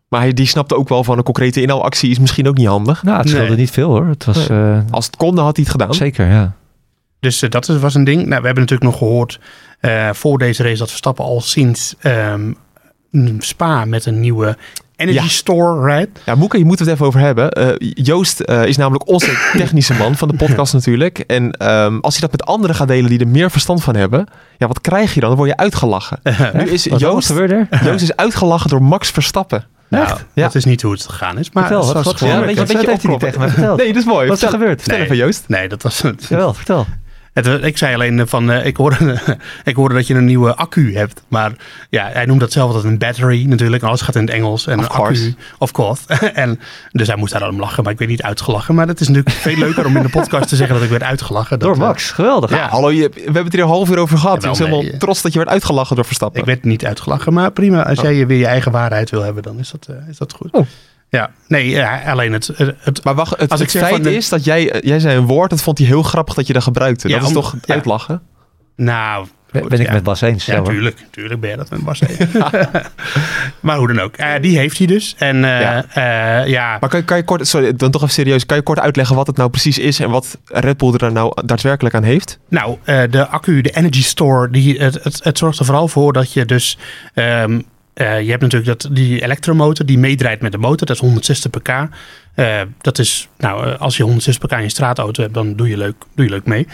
Maar 0.09 0.21
hij, 0.21 0.33
die 0.33 0.47
snapte 0.47 0.77
ook 0.77 0.89
wel 0.89 1.05
van 1.05 1.19
een 1.19 1.25
concrete 1.25 1.63
inhaalactie 1.63 2.11
is 2.11 2.19
misschien 2.19 2.49
ook 2.49 2.57
niet 2.57 2.67
handig. 2.67 3.03
Nou, 3.03 3.19
het 3.19 3.29
scheelde 3.29 3.49
Nee. 3.49 3.57
niet 3.57 3.71
veel 3.71 3.89
hoor. 3.89 4.07
Het 4.07 4.25
was 4.25 4.49
eh, 4.49 4.79
Als 4.91 5.07
het 5.07 5.17
kon, 5.17 5.35
dan 5.35 5.45
had 5.45 5.57
hij 5.57 5.65
het 5.65 5.73
gedaan. 5.73 5.95
zeker, 5.95 6.27
ja. 6.27 6.53
Dus 7.21 7.43
eh, 7.43 7.51
dat 7.51 7.67
was 7.67 7.95
een 7.95 8.05
ding. 8.05 8.19
Nou, 8.27 8.41
we 8.41 8.47
hebben 8.47 8.63
natuurlijk 8.65 8.91
nog 8.91 8.99
gehoord 8.99 9.41
eh, 9.81 10.11
voor 10.13 10.39
deze 10.39 10.63
race 10.63 10.79
dat 10.79 10.89
Verstappen 10.89 11.25
al 11.25 11.41
sinds 11.41 11.95
ehm, 11.99 12.53
Spa 13.39 13.85
met 13.85 14.07
een 14.07 14.21
nieuwe 14.21 14.57
Energy 15.03 15.19
Ja. 15.25 15.29
Store 15.29 15.85
rijdt. 15.87 16.21
Ja, 16.25 16.35
Moeke, 16.35 16.59
je 16.59 16.65
moet 16.65 16.79
het 16.79 16.89
even 16.89 17.07
over 17.07 17.21
hebben. 17.21 17.51
Eh, 17.51 17.69
Joost 17.95 18.41
eh, 18.41 18.65
is 18.65 18.77
namelijk 18.77 19.09
onze 19.09 19.31
technische 19.57 19.95
man 19.95 20.17
van 20.17 20.29
de 20.29 20.37
podcast 20.37 20.73
natuurlijk. 20.73 21.19
En 21.19 21.51
ehm, 21.53 21.99
als 21.99 22.13
hij 22.19 22.21
dat 22.29 22.31
met 22.31 22.45
anderen 22.45 22.77
gaat 22.77 22.89
delen 22.89 23.11
die 23.11 23.19
er 23.21 23.29
meer 23.29 23.51
verstand 23.51 23.83
van 23.83 23.97
hebben. 23.97 24.27
Ja, 24.59 24.67
wat 24.67 24.81
krijg 24.81 25.15
je 25.15 25.21
dan? 25.21 25.29
Dan 25.29 25.39
word 25.39 25.51
je 25.51 25.57
uitgelachen. 25.57 26.21
Nu 26.55 26.69
is 26.71 26.87
Wat 26.87 27.01
Joost, 27.01 27.27
gebeurde 27.27 27.67
er? 27.71 27.85
Joost 27.85 28.03
is 28.03 28.17
uitgelachen 28.17 28.71
door 28.71 28.83
Max 28.83 29.11
Verstappen. 29.11 29.65
Nou, 29.89 30.19
Ja. 30.35 30.43
dat 30.43 30.55
is 30.55 30.65
niet 30.65 30.83
hoe 30.83 30.93
het 30.93 31.03
gegaan 31.07 31.39
is. 31.39 31.51
Maar 31.51 31.67
Vertel, 31.67 31.85
wat, 31.85 31.93
was 31.95 32.05
wat, 32.05 32.17
gewoon- 32.17 32.35
wat, 32.37 32.45
weet 32.45 32.55
je- 32.55 32.61
wat, 32.61 32.73
weet 32.73 32.83
je 32.83 32.89
heeft 32.91 33.03
hij 33.03 33.11
niet 33.11 33.23
opkloppen? 33.23 33.29
tegen 33.29 33.41
mij 33.41 33.51
verteld? 33.51 33.79
Nee, 33.79 33.87
dat 33.93 33.97
is 34.03 34.09
mooi. 34.09 34.29
Wat 34.29 34.37
is 34.37 34.43
er 34.43 34.49
gebeurd? 34.49 34.79
Vertel 34.81 34.97
Nee. 34.99 35.05
even 35.07 35.17
Joost. 35.17 35.45
Nee, 35.47 35.69
dat 35.69 35.83
was 35.83 36.03
het. 36.03 36.27
Jawel, 36.29 36.55
vertel. 36.55 36.87
Het, 37.33 37.47
ik 37.47 37.79
zei 37.79 37.95
alleen 37.95 38.21
eh, 38.21 38.27
van, 38.27 38.51
eh, 38.51 38.67
ik, 38.67 38.77
hoorde, 38.77 39.19
ik 39.65 39.77
hoorde 39.77 39.95
dat 39.95 40.07
je 40.07 40.15
een 40.15 40.25
nieuwe 40.25 40.55
accu 40.55 40.97
hebt. 40.97 41.23
Maar 41.29 41.53
ja, 41.91 42.09
hij 42.13 42.25
noemt 42.25 42.41
dat 42.41 42.53
zelf 42.53 42.67
altijd 42.67 42.85
een 42.93 42.99
battery 42.99 43.45
natuurlijk. 43.45 43.83
Alles 43.83 44.01
gaat 44.01 44.15
in 44.15 44.21
het 44.21 44.31
Engels. 44.31 44.67
En 44.67 44.79
Of 44.79 44.85
een 44.85 44.91
course. 44.91 45.23
accu, 45.25 45.37
of 45.59 45.71
course. 45.73 46.03
en, 46.35 46.61
dus 46.91 47.07
hij 47.07 47.17
moest 47.17 47.33
daar 47.33 47.41
dan 47.41 47.51
om 47.51 47.61
lachen. 47.61 47.83
Maar 47.83 47.93
ik 47.93 47.99
werd 47.99 48.11
niet 48.11 48.23
uitgelachen. 48.23 48.75
Maar 48.75 48.87
het 48.87 49.01
is 49.01 49.09
natuurlijk 49.09 49.37
veel 49.37 49.57
leuker 49.57 49.87
om 49.87 49.97
in 49.97 50.03
de 50.03 50.09
podcast 50.09 50.49
te 50.49 50.57
zeggen 50.57 50.75
dat 50.75 50.85
ik 50.85 50.91
werd 50.91 51.03
uitgelachen. 51.03 51.59
Dat, 51.59 51.69
Door 51.69 51.77
eh, 51.83 51.89
Max, 51.89 52.11
geweldig. 52.11 52.51
Ja. 52.51 52.69
Hallo, 52.69 52.91
je, 52.91 53.09
we 53.15 53.21
hebben 53.23 53.45
het 53.45 53.53
hier 53.53 53.63
een 53.63 53.69
half 53.69 53.91
uur 53.91 53.99
over 53.99 54.19
gehad. 54.19 54.43
Jawel, 54.43 54.53
ik 54.53 54.59
ben 54.59 54.71
helemaal 54.71 54.99
trots 54.99 55.23
dat 55.23 55.33
je 55.33 55.39
werd 55.39 55.51
uitgelachen 55.51 55.97
door 55.97 56.05
Verstappen. 56.05 56.41
Ik 56.41 56.47
werd 56.47 56.65
niet 56.65 56.85
uitgelachen. 56.85 57.33
Maar 57.33 57.51
prima, 57.51 57.87
als 57.87 57.99
Oh. 57.99 58.05
jij 58.05 58.27
weer 58.27 58.39
je 58.39 58.47
eigen 58.47 58.73
waarheid 58.73 59.11
wil 59.11 59.23
hebben, 59.23 59.43
dan 59.43 59.59
is 59.59 59.71
dat, 59.71 59.87
eh, 59.91 60.09
is 60.09 60.19
dat 60.19 60.33
goed. 60.33 60.53
Oh. 60.53 60.67
Ja, 61.17 61.31
nee, 61.49 61.69
ja, 61.69 62.03
alleen 62.07 62.33
het, 62.33 62.51
het, 62.79 63.05
Maar 63.05 63.15
wacht, 63.15 63.39
het, 63.41 63.51
Als 63.51 63.61
ik 63.61 63.71
het 63.71 63.83
feit 63.85 64.05
de- 64.05 64.15
is 64.17 64.29
dat 64.29 64.45
jij, 64.45 64.71
eh, 64.71 64.81
jij 64.89 64.99
zei 65.01 65.17
een 65.17 65.27
woord, 65.27 65.51
dat 65.51 65.63
vond 65.63 65.79
hij 65.79 65.87
heel 65.87 66.03
grappig 66.03 66.35
dat 66.35 66.47
je 66.47 66.53
dat 66.53 66.63
gebruikte. 66.63 67.09
Ja, 67.09 67.15
dat 67.19 67.23
is 67.31 67.37
om- 67.37 67.43
toch 67.43 67.55
ja. 67.65 67.75
uitlachen? 67.75 68.23
nou... 68.77 69.27
Ben, 69.51 69.69
ben 69.69 69.81
ik 69.81 69.87
ja. 69.87 69.93
met 69.93 70.03
Bas 70.03 70.21
eens. 70.21 70.47
Ja, 70.47 70.63
tuurlijk. 70.63 71.07
Tuurlijk 71.11 71.41
ben 71.41 71.51
je 71.51 71.57
dat 71.57 71.71
met 71.71 71.85
Bas. 71.85 72.01
maar 73.61 73.77
hoe 73.77 73.87
dan 73.87 74.01
ook. 74.01 74.17
Eh, 74.17 74.29
die 74.41 74.59
heeft 74.59 74.79
hij 74.79 74.87
dus. 74.87 75.15
En 75.19 75.45
eh, 75.45 75.61
Ja. 75.61 75.85
ja. 75.95 76.45
ja, 76.45 76.77
Maar 76.81 76.89
kan, 76.89 76.99
je- 76.99 77.05
kan 77.05 77.17
je 77.17 77.25
kort, 77.25 77.49
sorry, 77.49 77.75
dan 77.77 77.91
toch 77.91 78.03
even 78.03 78.15
serieus, 78.15 78.47
kan 78.47 78.57
je 78.57 78.63
kort 78.63 78.79
uitleggen 78.79 79.17
wat 79.17 79.27
het 79.27 79.37
nou 79.37 79.51
precies 79.51 79.79
is 79.79 80.01
en 80.01 80.11
wat 80.11 80.39
Red 80.45 80.77
Bull 80.77 80.95
er 80.97 81.13
nou 81.13 81.33
daadwerkelijk 81.45 81.95
aan 81.95 82.03
heeft? 82.03 82.39
Nou, 82.49 82.77
eh, 82.85 83.01
de 83.11 83.27
accu, 83.27 83.61
de 83.61 83.71
Energy 83.71 84.03
Store, 84.03 84.51
die, 84.51 84.79
het, 84.81 85.05
het, 85.05 85.21
het 85.25 85.39
zorgt 85.39 85.59
er 85.59 85.65
vooral 85.65 85.89
voor 85.89 86.13
dat 86.13 86.33
je 86.33 86.45
dus... 86.45 86.79
ehm, 87.15 87.61
eh, 87.95 88.21
je 88.21 88.31
hebt 88.31 88.43
natuurlijk 88.43 88.81
dat, 88.81 88.91
die 88.95 89.23
elektromotor 89.23 89.87
die 89.87 89.99
meedraait 89.99 90.41
met 90.41 90.53
de 90.53 90.59
motor. 90.59 90.87
Dat 90.87 90.97
is 90.97 91.03
160 91.03 91.51
pk. 91.51 91.69
Eh, 92.35 92.61
dat 92.81 92.99
is, 92.99 93.29
nou, 93.39 93.67
eh, 93.67 93.81
als 93.81 93.97
je 93.97 94.03
160 94.03 94.47
pk 94.47 94.53
in 94.53 94.63
je 94.63 94.69
straatauto 94.69 95.23
hebt, 95.23 95.35
dan 95.35 95.57
doe 95.57 95.69
je 95.69 95.77
leuk, 95.77 95.95
doe 96.15 96.25
je 96.25 96.31
leuk 96.31 96.45
mee. 96.45 96.67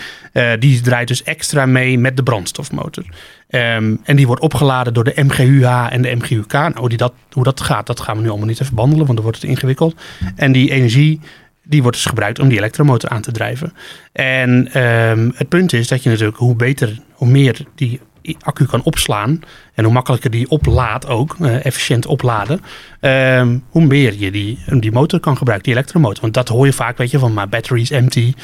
Die 0.58 0.80
draait 0.80 1.08
dus 1.08 1.22
extra 1.22 1.66
mee 1.66 1.98
met 1.98 2.16
de 2.16 2.22
brandstofmotor. 2.22 3.04
Ehm, 3.48 3.96
en 4.02 4.16
die 4.16 4.26
wordt 4.26 4.42
opgeladen 4.42 4.94
door 4.94 5.04
de 5.04 5.12
MGUH 5.16 5.92
en 5.92 6.02
de 6.02 6.14
MGUK. 6.14 6.52
Nou, 6.52 6.78
hoe, 6.78 6.88
die 6.88 6.98
dat, 6.98 7.12
hoe 7.30 7.44
dat 7.44 7.60
gaat, 7.60 7.86
dat 7.86 8.00
gaan 8.00 8.16
we 8.16 8.22
nu 8.22 8.28
allemaal 8.28 8.46
niet 8.46 8.60
even 8.60 8.74
behandelen, 8.74 9.06
want 9.06 9.18
dan 9.18 9.26
wordt 9.26 9.42
het 9.42 9.50
ingewikkeld. 9.50 10.00
En 10.36 10.52
die 10.52 10.70
energie, 10.70 11.20
die 11.64 11.82
wordt 11.82 11.96
dus 11.96 12.06
gebruikt 12.06 12.38
om 12.38 12.48
die 12.48 12.58
elektromotor 12.58 13.10
aan 13.10 13.22
te 13.22 13.32
drijven. 13.32 13.72
En 14.12 14.68
ehm, 14.72 15.30
het 15.34 15.48
punt 15.48 15.72
is 15.72 15.88
dat 15.88 16.02
je 16.02 16.08
natuurlijk 16.08 16.38
hoe 16.38 16.56
beter, 16.56 16.98
hoe 17.12 17.28
meer 17.28 17.60
die 17.74 18.00
accu 18.42 18.64
kan 18.64 18.82
opslaan 18.82 19.40
en 19.74 19.84
hoe 19.84 19.92
makkelijker 19.92 20.30
die 20.30 20.48
oplaadt 20.50 21.06
ook, 21.06 21.36
eh, 21.40 21.64
efficiënt 21.66 22.06
opladen, 22.06 22.60
ehm, 23.00 23.58
hoe 23.68 23.84
meer 23.84 24.14
je 24.18 24.30
die, 24.30 24.58
die 24.66 24.92
motor 24.92 25.20
kan 25.20 25.36
gebruiken, 25.36 25.68
die 25.68 25.76
elektromotor. 25.78 26.20
Want 26.20 26.34
dat 26.34 26.48
hoor 26.48 26.66
je 26.66 26.72
vaak, 26.72 26.96
weet 26.98 27.10
je, 27.10 27.18
van 27.18 27.34
mijn 27.34 27.48
battery 27.48 27.80
is 27.80 27.90
empty. 27.90 28.34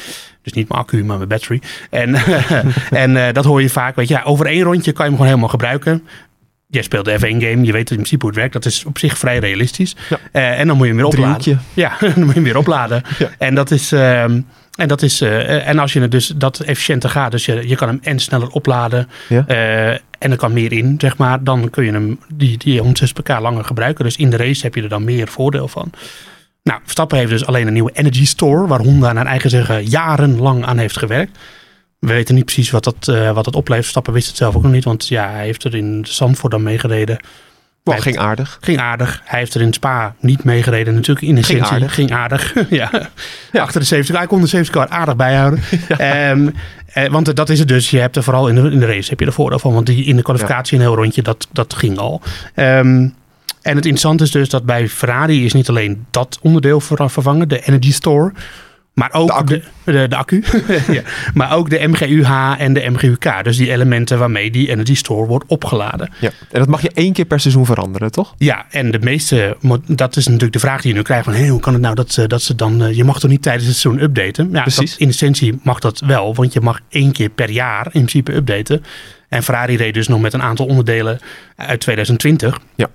Dus 0.41 0.53
niet 0.53 0.69
mijn 0.69 0.81
accu, 0.81 1.03
maar 1.03 1.17
mijn 1.17 1.29
battery. 1.29 1.61
En, 1.89 2.15
en 3.03 3.27
eh, 3.27 3.33
dat 3.33 3.45
hoor 3.45 3.61
je 3.61 3.69
vaak, 3.69 3.95
weet 3.95 4.07
je, 4.07 4.13
ja, 4.13 4.23
over 4.23 4.45
één 4.45 4.63
rondje 4.63 4.91
kan 4.91 5.05
je 5.05 5.11
hem 5.11 5.11
gewoon 5.11 5.27
helemaal 5.27 5.49
gebruiken. 5.49 6.03
Jij 6.67 6.83
speelt 6.83 7.05
de 7.05 7.19
F1-game, 7.19 7.63
je 7.63 7.71
weet 7.71 7.89
in 7.89 7.95
principe 7.95 8.21
hoe 8.21 8.29
het 8.29 8.39
werkt. 8.39 8.53
Dat 8.53 8.65
is 8.65 8.85
op 8.85 8.97
zich 8.97 9.17
vrij 9.17 9.37
realistisch. 9.39 9.95
Ja. 10.09 10.17
Eh, 10.31 10.59
en 10.59 10.67
dan 10.67 10.77
moet 10.77 10.87
je 10.87 10.93
hem 10.93 11.01
weer 11.01 11.11
opladen. 11.11 11.61
Ja, 11.73 11.97
dan 11.99 12.13
moet 12.15 12.27
je 12.27 12.33
hem 12.33 12.43
weer 12.43 12.57
opladen. 12.57 13.01
Ja. 13.17 13.29
En 13.37 13.55
dat 13.55 13.71
is. 13.71 13.91
ehm, 13.91 14.41
en, 14.75 14.87
dat 14.87 15.01
is 15.01 15.21
eh, 15.21 15.67
en 15.67 15.79
als 15.79 15.93
je 15.93 16.01
het 16.01 16.11
dus 16.11 16.27
dat 16.27 16.59
efficiënter 16.59 17.09
gaat, 17.09 17.31
dus 17.31 17.45
je, 17.45 17.67
je 17.67 17.75
kan 17.75 17.87
hem 17.87 17.99
en 18.01 18.19
sneller 18.19 18.49
opladen 18.49 19.09
Ja. 19.29 19.43
eh, 19.47 19.89
en 20.19 20.31
er 20.31 20.37
kan 20.37 20.53
meer 20.53 20.71
in, 20.71 20.95
zeg 20.97 21.17
maar, 21.17 21.43
dan 21.43 21.69
kun 21.69 21.85
je 21.85 21.91
hem 21.91 22.19
die, 22.33 22.57
die 22.57 22.77
160 22.79 23.23
pk 23.23 23.39
langer 23.39 23.65
gebruiken. 23.65 24.03
Dus 24.03 24.15
in 24.15 24.29
de 24.29 24.37
race 24.37 24.61
heb 24.61 24.75
je 24.75 24.81
er 24.81 24.89
dan 24.89 25.03
meer 25.03 25.27
voordeel 25.27 25.67
van. 25.67 25.89
Nou, 26.63 26.79
Verstappen 26.83 27.17
heeft 27.17 27.29
dus 27.29 27.45
alleen 27.45 27.67
een 27.67 27.73
nieuwe 27.73 27.91
Energy 27.93 28.25
Store, 28.25 28.67
waar 28.67 28.79
Honda 28.79 29.13
naar 29.13 29.25
eigen 29.25 29.49
zeggen 29.49 29.83
jarenlang 29.85 30.65
aan 30.65 30.77
heeft 30.77 30.97
gewerkt. 30.97 31.37
We 31.99 32.13
weten 32.13 32.35
niet 32.35 32.45
precies 32.45 32.71
wat 32.71 32.83
dat, 32.83 33.07
eh, 33.07 33.31
wat 33.31 33.45
dat 33.45 33.55
oplevert. 33.55 33.83
Verstappen 33.83 34.13
wist 34.13 34.27
het 34.27 34.37
zelf 34.37 34.55
ook 34.55 34.63
nog 34.63 34.71
niet, 34.71 34.83
want 34.83 35.07
ja, 35.07 35.29
hij 35.29 35.45
heeft 35.45 35.63
er 35.63 35.75
in 35.75 36.05
Zandvoort 36.07 36.51
dan 36.51 36.63
meegereden. 36.63 37.19
Hij- 37.93 38.01
ging 38.01 38.17
aardig. 38.17 38.57
Ging 38.61 38.79
aardig. 38.79 39.21
Hij 39.23 39.39
heeft 39.39 39.53
er 39.53 39.61
in 39.61 39.73
Spa 39.73 40.15
niet 40.19 40.43
meegereden. 40.43 40.93
Natuurlijk 40.93 41.25
in 41.25 41.37
essentie. 41.37 41.65
aardig. 41.65 41.93
Ging 41.93 42.11
aardig. 42.11 42.53
ja. 42.69 42.89
Ja. 43.51 43.61
Achter 43.61 43.79
de 43.79 43.85
70 43.85 44.15
Hij 44.17 44.27
kon 44.27 44.41
de 44.41 44.47
70 44.47 44.73
car 44.75 44.87
aardig 44.87 45.15
bijhouden. 45.15 45.59
Ehm, 45.97 46.49
eh, 46.93 47.09
want 47.09 47.35
dat 47.35 47.49
is 47.49 47.59
het 47.59 47.67
dus. 47.67 47.89
Je 47.89 47.99
hebt 47.99 48.15
er 48.15 48.23
vooral 48.23 48.47
in 48.47 48.55
de, 48.55 48.71
in 48.71 48.79
de 48.79 48.85
race 48.85 49.09
heb 49.09 49.19
je 49.19 49.25
er 49.25 49.33
voordeel 49.33 49.59
van. 49.59 49.73
Want 49.73 49.85
die 49.85 50.05
in 50.05 50.15
de 50.15 50.21
kwalificatie 50.21 50.77
een 50.77 50.83
heel 50.83 50.95
rondje, 50.95 51.21
dat, 51.21 51.47
dat 51.51 51.73
ging 51.73 51.97
al. 51.97 52.21
Ehm, 52.53 53.07
en 53.61 53.75
het 53.75 53.85
interessante 53.85 54.23
is 54.23 54.31
dus 54.31 54.49
dat 54.49 54.65
bij 54.65 54.87
Ferrari 54.89 55.45
is 55.45 55.53
niet 55.53 55.69
alleen 55.69 56.05
dat 56.11 56.39
onderdeel 56.41 56.79
ver- 56.79 57.09
vervangen. 57.09 57.47
De 57.47 57.59
Energy 57.67 57.91
Store. 57.93 58.31
Maar 58.95 59.09
ook 59.13 59.27
De 59.27 59.33
accu. 59.33 59.61
de, 59.83 59.91
de, 59.91 60.07
de 60.07 60.15
accu. 60.15 60.43
ja. 60.91 61.01
Maar 61.33 61.53
ook 61.55 61.69
de 61.69 61.87
MGUH 61.87 62.55
en 62.61 62.73
de 62.73 62.89
MGUK. 62.89 63.43
Dus 63.43 63.57
die 63.57 63.71
elementen 63.71 64.19
waarmee 64.19 64.51
die 64.51 64.69
Energy 64.69 64.95
Store 64.95 65.27
wordt 65.27 65.45
opgeladen. 65.47 66.09
Ja. 66.19 66.31
En 66.51 66.59
dat 66.59 66.67
mag 66.67 66.81
je 66.81 66.91
één 66.93 67.13
keer 67.13 67.25
per 67.25 67.39
seizoen 67.39 67.65
veranderen, 67.65 68.11
toch? 68.11 68.33
Ja, 68.37 68.65
en 68.69 68.91
de 68.91 68.99
meeste, 68.99 69.57
dat 69.87 70.15
is 70.15 70.25
natuurlijk 70.25 70.53
de 70.53 70.59
vraag 70.59 70.81
die 70.81 70.91
je 70.91 70.97
nu 70.97 71.03
krijgt 71.03 71.25
van, 71.25 71.47
hoe 71.47 71.59
kan 71.59 71.73
het 71.73 71.81
nou 71.81 71.95
dat 71.95 72.11
ze, 72.11 72.27
dat 72.27 72.41
ze 72.41 72.55
dan, 72.55 72.83
eh, 72.83 72.95
je 72.95 73.03
mag 73.03 73.19
toch 73.19 73.29
niet 73.31 73.41
tijdens 73.41 73.65
het 73.67 73.75
seizoen 73.75 74.03
updaten? 74.03 74.49
Ja, 74.51 74.61
Precies. 74.61 74.91
dat- 74.91 74.99
in 74.99 75.07
essentie 75.07 75.59
mag 75.63 75.79
dat 75.79 75.99
wel, 75.99 76.35
want 76.35 76.53
je 76.53 76.61
mag 76.61 76.79
één 76.89 77.11
keer 77.11 77.29
per 77.29 77.49
jaar 77.49 77.85
in 77.85 77.89
principe 77.91 78.33
updaten. 78.33 78.83
En 79.29 79.43
Ferrari 79.43 79.77
reed 79.77 79.93
dus 79.93 80.07
nog 80.07 80.21
met 80.21 80.33
een 80.33 80.41
aantal 80.41 80.65
onderdelen 80.65 81.19
uit 81.55 81.79
2020. 81.79 82.59
Ja. 82.75 82.87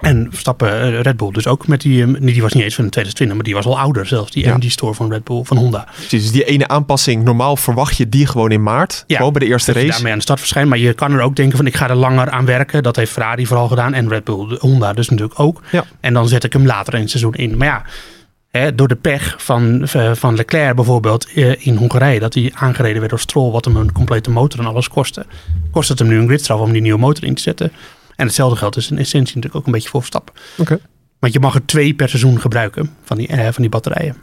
En 0.00 0.26
Verstappen, 0.30 0.82
eh, 0.82 1.00
Red 1.00 1.16
Bull 1.16 1.30
dus 1.32 1.46
ook 1.46 1.66
met 1.66 1.80
die, 1.80 2.02
eh, 2.04 2.08
die 2.20 2.42
was 2.42 2.52
niet 2.52 2.62
eens 2.62 2.74
van 2.74 2.88
2020, 2.88 3.36
maar 3.36 3.44
die 3.44 3.54
was 3.54 3.64
al 3.66 3.78
ouder 3.78 4.06
zelfs, 4.06 4.30
die 4.30 4.42
Ja. 4.44 4.48
energy 4.50 4.70
store 4.70 4.94
van 4.94 5.10
Red 5.12 5.24
Bull, 5.24 5.42
van 5.44 5.56
Honda. 5.56 5.86
Precies, 5.94 6.22
dus 6.22 6.32
die 6.32 6.44
ene 6.44 6.68
aanpassing, 6.68 7.24
normaal 7.24 7.56
verwacht 7.56 7.96
je 7.96 8.08
die 8.08 8.26
gewoon 8.26 8.50
in 8.50 8.62
maart. 8.62 9.04
Ja. 9.06 9.16
Gewoon 9.16 9.32
bij 9.32 9.40
de 9.46 9.52
eerste 9.52 9.72
Dat 9.72 9.82
race. 9.82 9.92
daarmee 9.94 10.12
aan 10.12 10.18
de 10.18 10.24
start 10.24 10.38
verschijnt. 10.38 10.68
Maar 10.68 10.78
je 10.78 10.92
kan 10.92 11.12
er 11.12 11.20
ook 11.20 11.36
denken 11.36 11.56
van 11.56 11.66
ik 11.66 11.76
ga 11.76 11.88
er 11.88 11.94
langer 11.96 12.30
aan 12.30 12.44
werken. 12.44 12.82
Dat 12.82 12.96
heeft 12.96 13.12
Ferrari 13.12 13.46
vooral 13.46 13.68
gedaan. 13.68 13.94
En 13.94 14.08
Red 14.08 14.24
Bull, 14.24 14.56
Honda 14.58 14.92
dus 14.92 15.08
natuurlijk 15.08 15.40
ook. 15.40 15.62
Ja. 15.70 15.84
En 16.00 16.12
dan 16.14 16.28
zet 16.28 16.44
ik 16.44 16.52
hem 16.52 16.66
later 16.66 16.94
in 16.94 17.00
het 17.00 17.10
seizoen 17.10 17.34
in. 17.34 17.56
Maar 17.56 17.66
ja, 17.68 17.82
hè, 18.50 18.74
door 18.74 18.88
de 18.88 18.96
pech 18.96 19.34
van, 19.38 19.86
eh, 19.92 20.10
van 20.14 20.34
Leclerc 20.36 20.74
bijvoorbeeld 20.74 21.28
in 21.58 21.76
Hongarije. 21.76 22.20
Dat 22.20 22.34
hij 22.34 22.52
aangereden 22.54 22.98
werd 22.98 23.10
door 23.10 23.20
Stroll. 23.20 23.50
Wat 23.52 23.64
hem 23.64 23.76
een 23.76 23.92
complete 23.92 24.30
motor 24.30 24.60
en 24.60 24.66
alles 24.66 24.88
kostte. 24.88 25.26
Kost 25.70 25.88
het 25.88 25.98
hem 25.98 26.08
nu 26.08 26.18
een 26.18 26.26
gridstraf 26.26 26.60
om 26.60 26.72
die 26.72 26.82
nieuwe 26.82 26.98
motor 26.98 27.24
in 27.24 27.34
te 27.34 27.42
zetten. 27.42 27.72
En 28.16 28.26
hetzelfde 28.26 28.56
geldt 28.56 28.74
dus 28.74 28.90
in 28.90 28.98
essentie 28.98 29.34
natuurlijk 29.34 29.54
ook 29.54 29.66
een 29.66 29.72
beetje 29.72 29.88
voor 29.88 30.00
Verstappen. 30.00 30.34
Oké. 30.58 30.78
Want 31.18 31.32
je 31.32 31.40
mag 31.40 31.54
er 31.54 31.66
twee 31.66 31.94
per 31.94 32.08
seizoen 32.08 32.40
gebruiken 32.40 32.90
van 33.02 33.16
die, 33.16 33.26
eh, 33.28 33.44
van 33.44 33.62
die 33.62 33.68
batterijen. 33.68 34.16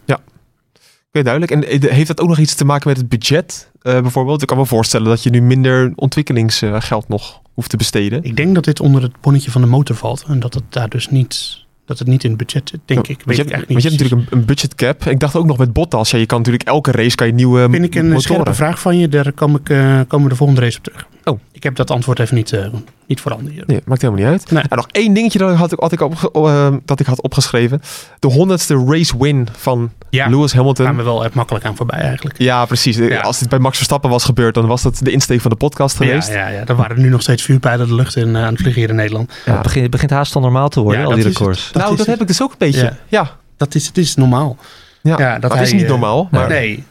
Oké, 1.15 1.23
duidelijk. 1.23 1.51
En 1.51 1.81
eh, 1.81 1.91
heeft 1.91 2.07
dat 2.07 2.21
ook 2.21 2.27
nog 2.27 2.37
iets 2.37 2.55
te 2.55 2.65
maken 2.65 2.87
met 2.87 2.97
het 2.97 3.09
budget? 3.09 3.71
eh, 3.83 4.01
bijvoorbeeld, 4.01 4.41
ik 4.41 4.47
kan 4.47 4.57
me 4.57 4.65
voorstellen 4.65 5.07
dat 5.07 5.23
je 5.23 5.29
nu 5.29 5.41
minder 5.41 5.91
ontwikkelingsgeld 5.95 7.07
nog 7.07 7.41
hoeft 7.53 7.69
te 7.69 7.77
besteden. 7.77 8.23
Ik 8.23 8.35
denk 8.35 8.55
dat 8.55 8.63
dit 8.63 8.79
onder 8.79 9.01
het 9.01 9.21
bonnetje 9.21 9.51
van 9.51 9.61
de 9.61 9.67
motor 9.67 9.95
valt. 9.95 10.25
En 10.27 10.39
dat 10.39 10.53
het 10.53 10.63
daar 10.69 10.89
dus 10.89 11.09
niet, 11.09 11.65
dat 11.85 11.99
het 11.99 12.07
niet 12.07 12.23
in 12.23 12.29
het 12.29 12.39
budget 12.39 12.69
zit, 12.69 12.79
denk 12.85 13.07
ik. 13.07 13.21
Weet 13.25 13.35
je, 13.35 13.43
ik 13.43 13.49
hebt, 13.49 13.51
eigenlijk 13.51 13.71
want 13.71 13.83
je 13.83 13.89
niet 13.89 13.99
hebt 13.99 14.11
natuurlijk 14.11 14.31
een, 14.31 14.39
een 14.39 14.45
budget 14.45 14.75
cap. 14.75 15.05
Ik 15.05 15.19
dacht 15.19 15.35
ook 15.35 15.45
nog 15.45 15.57
met 15.57 15.73
Bottas. 15.73 16.11
Ja, 16.11 16.17
je 16.17 16.25
kan 16.25 16.37
natuurlijk 16.37 16.63
elke 16.63 16.91
race 16.91 17.15
kan 17.15 17.27
je 17.27 17.33
nieuwe 17.33 17.67
Vind 17.71 17.85
ik 17.85 17.95
een 17.95 18.01
motoren. 18.01 18.21
scherpe 18.21 18.53
vraag 18.53 18.79
van 18.79 18.97
je. 18.97 19.07
Daar 19.07 19.31
kom 19.31 19.55
ik, 19.55 19.63
komen 20.07 20.23
we 20.23 20.29
de 20.29 20.35
volgende 20.35 20.61
race 20.61 20.77
op 20.77 20.83
terug. 20.83 21.07
Oh. 21.26 21.39
Ik 21.51 21.63
heb 21.63 21.76
dat 21.76 21.91
antwoord 21.91 22.19
even 22.19 22.36
niet, 22.36 22.51
eh, 22.53 22.65
niet 23.07 23.21
voorhanden. 23.21 23.53
Nee, 23.65 23.82
maakt 23.86 24.01
helemaal 24.01 24.24
niet 24.24 24.32
uit. 24.32 24.51
Nee. 24.51 24.63
En 24.69 24.78
nog 24.78 24.88
één 24.91 25.13
dingetje 25.13 25.39
dat 25.39 25.51
ik 25.51 25.57
had, 25.57 25.71
had 25.78 25.91
ik 25.91 26.01
opge- 26.01 26.32
eh, 26.34 26.67
dat 26.86 26.99
ik 26.99 27.05
had 27.05 27.21
opgeschreven. 27.21 27.82
De 28.19 28.28
honderdste 28.28 28.84
race 28.88 29.17
win 29.17 29.47
van 29.57 29.91
Ja, 30.09 30.28
Lewis 30.28 30.53
Hamilton. 30.53 30.86
gaan 30.86 30.97
we 30.97 31.03
wel 31.03 31.24
echt 31.24 31.34
makkelijk 31.34 31.65
aan 31.65 31.76
voorbij 31.76 31.99
eigenlijk. 31.99 32.36
Ja, 32.39 32.65
precies. 32.65 32.97
Ja. 32.97 33.19
Als 33.21 33.39
dit 33.39 33.49
bij 33.49 33.59
Max 33.59 33.76
Verstappen 33.76 34.09
was 34.09 34.24
gebeurd, 34.24 34.53
dan 34.53 34.65
was 34.67 34.82
dat 34.82 34.99
de 35.03 35.11
insteek 35.11 35.41
van 35.41 35.51
de 35.51 35.57
podcast 35.57 35.95
geweest. 35.97 36.28
Ja, 36.28 36.34
ja, 36.34 36.47
ja, 36.47 36.65
er 36.65 36.76
waren 36.76 37.01
nu 37.01 37.09
nog 37.09 37.21
steeds 37.21 37.43
vuurpijlen 37.43 37.88
de 37.88 37.95
lucht 37.95 38.15
in, 38.15 38.36
eh, 38.36 38.41
aan 38.43 38.51
het 38.53 38.61
vliegen 38.61 38.82
hier 38.82 38.89
in 38.89 38.95
Nederland. 38.95 39.34
Ja, 39.45 39.53
het, 39.53 39.61
begint, 39.61 39.82
het 39.82 39.91
begint 39.91 40.11
haast 40.11 40.36
al 40.36 40.41
normaal 40.41 40.69
te 40.69 40.80
worden, 40.82 41.01
Ja, 41.01 41.07
al 41.07 41.13
die 41.15 41.24
records. 41.24 41.65
Dat 41.71 41.74
nou, 41.76 41.89
dat 41.89 41.99
het. 41.99 42.07
heb 42.07 42.21
ik 42.21 42.28
dus 42.28 42.41
ook 42.41 42.51
een 42.51 42.57
beetje. 42.57 42.93
Ja. 43.07 43.32
Dat 43.57 43.76
is, 43.76 43.88
het 43.88 43.97
is 43.97 44.15
normaal. 44.15 44.57
Ja, 45.01 45.17
dat 45.17 45.41
dat 45.41 45.53
hij, 45.53 45.61
is 45.63 45.71
niet 45.74 45.82
eh, 45.84 45.89
normaal. 45.89 46.28
Maar 46.32 46.47
Nee. 46.47 46.84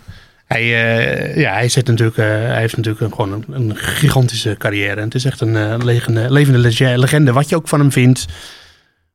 Hij, 0.53 0.63
eh, 0.63 1.37
ja, 1.37 1.53
hij, 1.53 1.69
zit 1.69 1.87
natuurlijk, 1.87 2.17
eh, 2.19 2.25
hij 2.27 2.59
heeft 2.61 2.77
natuurlijk 2.77 3.05
een, 3.05 3.11
gewoon 3.15 3.33
een, 3.33 3.45
een 3.55 3.77
gigantische 3.77 4.55
carrière. 4.59 4.97
En 4.97 5.05
het 5.05 5.15
is 5.15 5.25
echt 5.25 5.41
een 5.41 5.57
eh, 5.57 5.75
levende, 5.85 6.31
levende 6.33 6.59
lege- 6.59 6.99
legende. 6.99 7.33
Wat 7.33 7.49
je 7.49 7.57
ook 7.57 7.69
van 7.69 7.81
hem 7.81 7.93
vindt. 7.93 8.27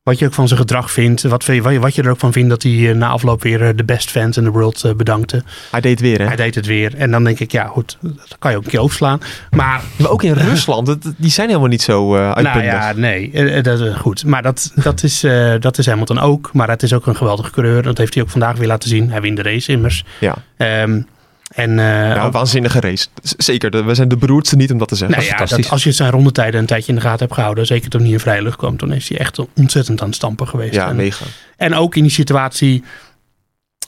Wat 0.03 0.19
je 0.19 0.25
ook 0.25 0.33
van 0.33 0.47
zijn 0.47 0.59
gedrag 0.59 0.91
vindt. 0.91 1.21
Wat, 1.21 1.45
wat 1.45 1.95
je- 1.95 2.01
er 2.01 2.09
ook 2.09 2.19
van 2.19 2.31
vindt 2.33 2.49
dat 2.49 2.63
hij 2.63 2.93
na 2.93 3.07
afloop 3.07 3.41
weer 3.43 3.75
de 3.75 3.83
best 3.83 4.11
fans 4.11 4.38
in 4.38 4.43
de 4.43 4.49
world 4.49 4.93
bedankte. 4.97 5.43
hij 5.71 5.81
deed 5.81 5.99
weer, 5.99 6.19
hè? 6.19 6.25
Hij 6.25 6.35
deed 6.35 6.55
het 6.55 6.65
weer. 6.65 6.95
En 6.95 7.11
dan 7.11 7.23
denk 7.23 7.39
ik, 7.39 7.51
ja 7.51 7.65
goed, 7.65 7.97
dat 8.01 8.35
kan 8.39 8.51
je 8.51 8.57
ook 8.57 8.63
een 8.63 8.69
keer 8.69 8.79
overslaan. 8.79 9.19
Maar 9.49 9.81
Maar 9.97 10.09
ook 10.09 10.23
in 10.23 10.33
Rusland, 10.49 10.85
dat- 10.85 11.13
die 11.17 11.31
zijn 11.31 11.47
helemaal 11.47 11.69
niet 11.69 11.81
zo 11.81 12.15
eh 12.15 12.31
uitbundig. 12.31 12.71
nou 12.71 12.83
ja, 12.83 12.93
nee, 12.93 13.61
dat 13.61 13.79
is 13.79 13.95
goed. 13.95 14.25
Maar 14.25 14.41
dat, 14.41 14.71
dat, 14.75 15.03
is, 15.03 15.23
eh 15.23 15.53
dat 15.59 15.77
is 15.77 15.85
Hamilton 15.85 16.19
ook. 16.19 16.49
Maar 16.53 16.69
het 16.69 16.83
is 16.83 16.93
ook 16.93 17.05
een 17.07 17.15
geweldige 17.15 17.51
coureur. 17.51 17.83
Dat 17.83 17.97
heeft 17.97 18.13
hij 18.13 18.23
ook 18.23 18.29
vandaag 18.29 18.57
weer 18.57 18.67
laten 18.67 18.89
zien. 18.89 19.11
Hij 19.11 19.21
wint 19.21 19.38
de 19.38 19.43
race 19.43 19.71
immers. 19.71 20.03
Ja. 20.19 20.35
Ehm, 20.57 21.01
en 21.47 21.79
eh, 21.79 21.85
Ja, 21.85 22.23
ook- 22.25 22.33
waanzinnige 22.33 22.79
race. 22.79 23.07
Zeker, 23.37 23.85
we 23.85 23.95
zijn 23.95 24.07
de 24.07 24.17
beroerdste 24.17 24.55
niet 24.55 24.71
om 24.71 24.77
dat 24.77 24.87
te 24.87 24.95
zeggen. 24.95 25.17
nou 25.17 25.29
ja, 25.29 25.45
dat, 25.45 25.69
als 25.69 25.83
je 25.83 25.91
zijn 25.91 26.11
rondetijden 26.11 26.59
een 26.59 26.65
tijdje 26.65 26.89
in 26.89 26.95
de 26.95 27.01
gaten 27.01 27.19
hebt 27.19 27.33
gehouden, 27.33 27.65
zeker 27.65 27.89
toen 27.89 28.01
hij 28.01 28.09
in 28.11 28.19
vrije 28.19 28.41
lucht 28.41 28.57
kwam, 28.57 28.77
toen 28.77 28.93
is 28.93 29.09
hij 29.09 29.17
echt 29.17 29.39
ontzettend 29.55 30.01
aan 30.01 30.07
het 30.07 30.15
stampen 30.15 30.47
geweest. 30.47 30.73
ja, 30.73 30.87
en, 30.89 30.95
mega. 30.95 31.25
en 31.57 31.73
ook 31.75 31.95
in 31.95 32.03
die 32.03 32.11
situatie 32.11 32.83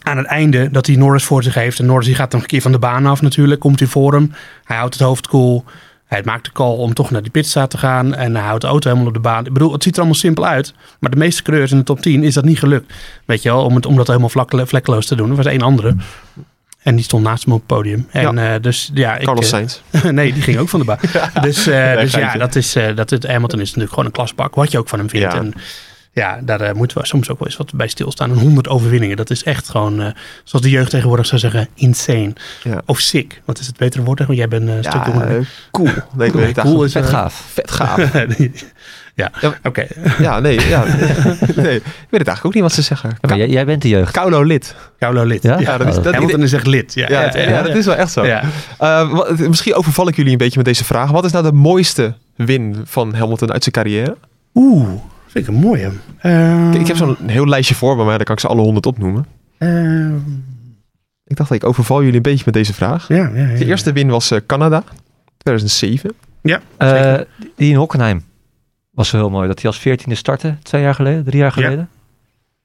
aan 0.04 0.18
het 0.18 0.26
einde 0.28 0.70
dat 0.72 0.86
hij 0.86 0.96
Norris 0.96 1.24
voor 1.24 1.44
zich 1.44 1.54
heeft. 1.54 1.80
En 1.80 1.86
Norris 1.86 2.06
die 2.06 2.16
gaat 2.16 2.32
nog 2.32 2.42
een 2.42 2.48
keer 2.48 2.62
van 2.62 2.72
de 2.72 2.80
baan 2.80 3.06
af 3.06 3.22
natuurlijk, 3.22 3.60
komt 3.60 3.80
hij 3.80 3.88
voor 3.88 4.14
hem. 4.14 4.34
Hij 4.64 4.78
houdt 4.78 4.94
het 4.94 5.04
hoofd 5.04 5.28
koel. 5.28 5.64
Hij 6.06 6.22
maakt 6.26 6.46
de 6.46 6.52
call 6.52 6.76
om 6.78 6.94
toch 6.94 7.12
naar 7.12 7.22
die 7.22 7.32
pitstraat 7.32 7.70
te 7.70 7.78
gaan. 7.78 8.16
En 8.16 8.36
hij 8.36 8.44
houdt 8.46 8.62
de 8.62 8.68
auto 8.68 8.88
helemaal 8.90 9.08
op 9.10 9.16
de 9.16 9.20
baan. 9.20 9.46
Ik 9.46 9.54
bedoel, 9.54 9.74
het 9.74 9.84
ziet 9.84 9.94
er 9.94 10.00
allemaal 10.00 10.20
simpel 10.20 10.46
uit. 10.46 10.74
Maar 11.00 11.12
de 11.12 11.18
meeste 11.18 11.44
coureurs 11.44 11.72
in 11.72 11.78
de 11.78 11.84
top 11.84 12.02
10 12.02 12.24
is 12.24 12.34
dat 12.34 12.44
niet 12.46 12.60
gelukt. 12.60 12.94
Weet 13.26 13.42
je 13.44 13.50
wel, 13.50 13.64
om, 13.64 13.76
het, 13.76 13.86
om 13.86 13.96
dat 13.96 14.08
helemaal 14.08 14.30
vlakke- 14.30 14.66
vlekkeloos 14.68 15.06
te 15.06 15.16
doen. 15.16 15.30
Er 15.30 15.36
was 15.36 15.46
één 15.46 15.62
andere. 15.62 15.96
En 16.84 16.96
die 16.96 17.04
stond 17.04 17.24
naast 17.24 17.44
hem 17.44 17.54
op 17.54 17.60
het 17.60 17.68
podium. 17.68 18.08
En 18.12 18.38
eh, 18.38 18.62
dus 18.62 18.92
ja, 18.94 19.18
ik, 19.18 19.26
Carlos 19.26 19.44
eh, 19.44 19.50
Sainz. 19.50 19.80
nee, 20.12 20.34
die 20.34 20.42
ging 20.42 20.58
ook 20.58 20.70
van 20.70 20.80
de 20.80 20.86
baan. 20.86 20.98
Dus, 21.42 21.68
eh, 21.68 21.98
dus 22.00 22.12
ja, 22.14 22.34
dat 22.34 22.56
is, 22.56 22.76
eh, 22.76 22.96
dat 22.96 23.10
het, 23.10 23.28
Hamilton 23.28 23.60
is 23.60 23.66
natuurlijk 23.66 23.90
gewoon 23.90 24.06
een 24.06 24.12
klasbak. 24.12 24.56
Wat 24.56 24.72
je 24.72 24.78
ook 24.78 24.90
van 24.90 25.00
hem 25.00 25.10
vindt. 25.10 25.34
Ja. 25.34 25.40
En 25.40 25.54
Ja, 26.14 26.40
daar 26.44 26.76
moeten 26.76 26.98
we 26.98 27.06
soms 27.06 27.30
ook 27.30 27.40
wel 27.40 27.48
eens 27.48 27.58
wat 27.58 27.74
bij 27.74 27.88
stilstaan. 27.88 28.32
Een 28.32 28.38
100 28.38 28.68
overwinningen, 28.68 29.18
dat 29.18 29.30
is 29.30 29.44
echt 29.44 29.70
gewoon, 29.70 30.02
eh, 30.02 30.12
zoals 30.44 30.66
de 30.66 30.72
jeugd 30.72 30.90
tegenwoordig 30.90 31.26
zou 31.26 31.40
zeggen, 31.42 31.68
insane. 31.76 32.34
Ja. 32.64 32.82
Of 32.86 33.00
sick. 33.00 33.42
Wat 33.46 33.60
is 33.60 33.68
het 33.68 33.78
betere 33.78 34.04
woord? 34.04 34.20
Want 34.20 34.38
jij 34.38 34.48
bent 34.48 34.68
een 34.68 34.84
stuk 34.84 34.94
Ja, 35.06 35.08
jonger. 35.08 35.50
cool. 35.72 35.90
Nee, 36.16 36.28
ik 36.28 36.56
het 36.56 36.60
cool 36.66 36.84
is 36.84 36.92
Vet 36.92 37.06
gaaf. 37.06 37.46
Vet 37.54 37.72
gaaf. 37.72 37.98
ja, 39.20 39.32
Ja. 39.42 39.54
oké. 39.64 39.86
Ja, 40.20 40.40
nee, 40.40 40.68
ja. 40.68 40.84
nee. 41.56 41.76
Ik 41.76 41.84
weet 42.10 42.20
het 42.20 42.28
eigenlijk 42.28 42.46
ook 42.46 42.54
niet 42.54 42.64
wat 42.64 42.72
ze 42.74 42.82
zeggen. 42.82 43.18
Maar 43.22 43.38
jij, 43.38 43.50
jij 43.50 43.66
bent 43.66 43.82
de 43.82 43.88
jeugd. 43.90 44.12
Kaulo 44.12 44.44
lid. 44.44 44.76
Kaulo 45.00 45.24
lid. 45.26 45.44
Ja? 45.44 45.60
Ja, 45.60 45.78
dat 45.78 45.88
is, 45.88 45.96
dat, 46.02 46.14
Hamilton 46.14 46.42
is 46.44 46.54
echt 46.54 46.68
lid. 46.68 46.94
Ja, 46.94 47.08
ja, 47.10 47.38
ja, 47.38 47.62
dat 47.62 47.76
is 47.76 47.86
wel 47.86 47.96
echt 47.96 48.12
zo. 48.12 48.26
Ja. 48.26 48.44
Eh, 48.78 49.12
wat- 49.12 49.38
misschien 49.38 49.74
overval 49.76 50.08
ik 50.08 50.16
jullie 50.16 50.32
een 50.32 50.38
beetje 50.38 50.58
met 50.58 50.66
deze 50.66 50.84
vraag. 50.86 51.12
Wat 51.12 51.26
is 51.26 51.32
nou 51.32 51.44
de 51.46 51.52
mooiste 51.54 52.14
win 52.36 52.76
van 52.84 53.14
Hamilton 53.14 53.52
uit 53.52 53.64
zijn 53.64 53.76
carrière? 53.76 54.18
Oeh, 54.54 54.88
vind 55.28 55.48
ik 55.48 55.54
een 55.54 55.60
mooie. 55.60 55.92
Ik 56.80 56.88
heb 56.88 56.96
zo'n 56.98 57.18
heel 57.26 57.48
lijstje 57.48 57.76
voor 57.76 57.96
me, 57.98 58.04
maar 58.04 58.16
dan 58.16 58.26
kan 58.26 58.36
ik 58.36 58.42
ze 58.42 58.48
alle 58.48 58.62
honderd 58.62 58.86
opnoemen. 58.86 59.26
eh, 59.58 60.06
Ik 61.26 61.36
dacht, 61.36 61.52
ik 61.52 61.64
overval 61.66 62.00
jullie 62.00 62.16
een 62.16 62.22
beetje 62.22 62.44
met 62.46 62.54
deze 62.54 62.74
vraag. 62.74 63.08
ja, 63.08 63.16
ja, 63.16 63.48
ja. 63.48 63.58
De 63.58 63.66
eerste 63.66 63.92
win 63.92 64.10
was 64.10 64.32
eh, 64.32 64.40
Canada, 64.48 64.84
2007. 65.38 66.12
Ja, 66.42 66.60
Eh, 66.78 67.16
die 67.56 67.70
in 67.70 67.76
Hockenheim 67.76 68.24
was 69.00 69.12
wel 69.12 69.22
heel 69.22 69.30
mooi. 69.30 69.48
Dat 69.48 69.62
hij 69.62 69.70
als 69.72 69.80
veertiende 69.80 70.16
startte, 70.16 70.56
twee 70.64 70.82
jaar 70.82 70.96
geleden, 70.96 71.24
drie 71.24 71.38
jaar 71.40 71.54
Ja. 71.56 71.64
geleden. 71.64 71.90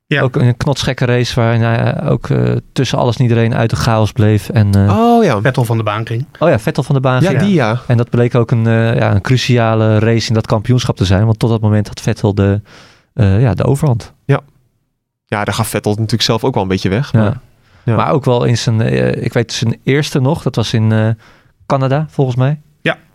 Ja. 0.07 0.23
Ook 0.23 0.37
een 0.37 0.57
knotsgekke 0.57 1.05
race 1.05 1.35
waarin 1.41 1.61
hij 1.63 1.93
eh, 1.95 2.11
ook 2.11 2.29
eh, 2.31 2.53
tussen 2.73 2.99
alles 2.99 3.17
en 3.17 3.23
iedereen 3.23 3.55
uit 3.55 3.71
de 3.71 3.77
chaos 3.77 4.13
bleef. 4.13 4.49
En, 4.49 4.75
eh, 4.75 4.99
Oh 4.99 5.25
ja. 5.25 5.41
Vettel 5.41 5.65
van 5.65 5.77
de 5.77 5.83
baan 5.83 6.07
ging. 6.07 6.27
oh 6.39 6.49
ja, 6.49 6.59
Vettel 6.59 6.83
van 6.83 6.95
de 6.95 7.01
baan 7.01 7.23
Ja, 7.23 7.29
ging. 7.29 7.41
die 7.43 7.55
ja. 7.55 7.81
En 7.87 7.97
dat 7.97 8.11
bleek 8.11 8.35
ook 8.35 8.51
een, 8.51 8.67
eh, 8.67 8.97
ja, 8.97 9.15
een 9.15 9.21
cruciale 9.21 9.99
race 9.99 10.29
in 10.29 10.35
dat 10.35 10.47
kampioenschap 10.47 10.97
te 10.97 11.05
zijn. 11.05 11.25
Want 11.25 11.39
tot 11.39 11.51
dat 11.51 11.61
moment 11.61 11.89
had 11.89 12.01
Vettel 12.01 12.35
de, 12.35 12.61
eh, 13.15 13.41
ja, 13.41 13.55
de 13.55 13.65
overhand. 13.65 14.13
Ja, 15.27 15.45
daar 15.45 15.55
gaf 15.55 15.69
Vettel 15.69 15.93
natuurlijk 15.93 16.23
zelf 16.23 16.45
ook 16.45 16.55
wel 16.55 16.63
een 16.63 16.69
beetje 16.69 16.89
weg. 16.89 17.13
Ja. 17.13 17.19
Maar, 17.21 17.39
ja. 17.85 17.97
Maar 17.97 18.11
ook 18.13 18.25
wel 18.25 18.45
in 18.45 18.59
zijn, 18.59 18.81
eh, 18.81 19.23
ik 19.25 19.33
weet 19.33 19.53
zijn 19.53 19.81
eerste 19.83 20.21
nog, 20.21 20.43
dat 20.43 20.57
was 20.57 20.73
in 20.73 20.93
eh, 20.93 21.09
Canada 21.67 22.07
volgens 22.09 22.37
mij. 22.37 22.61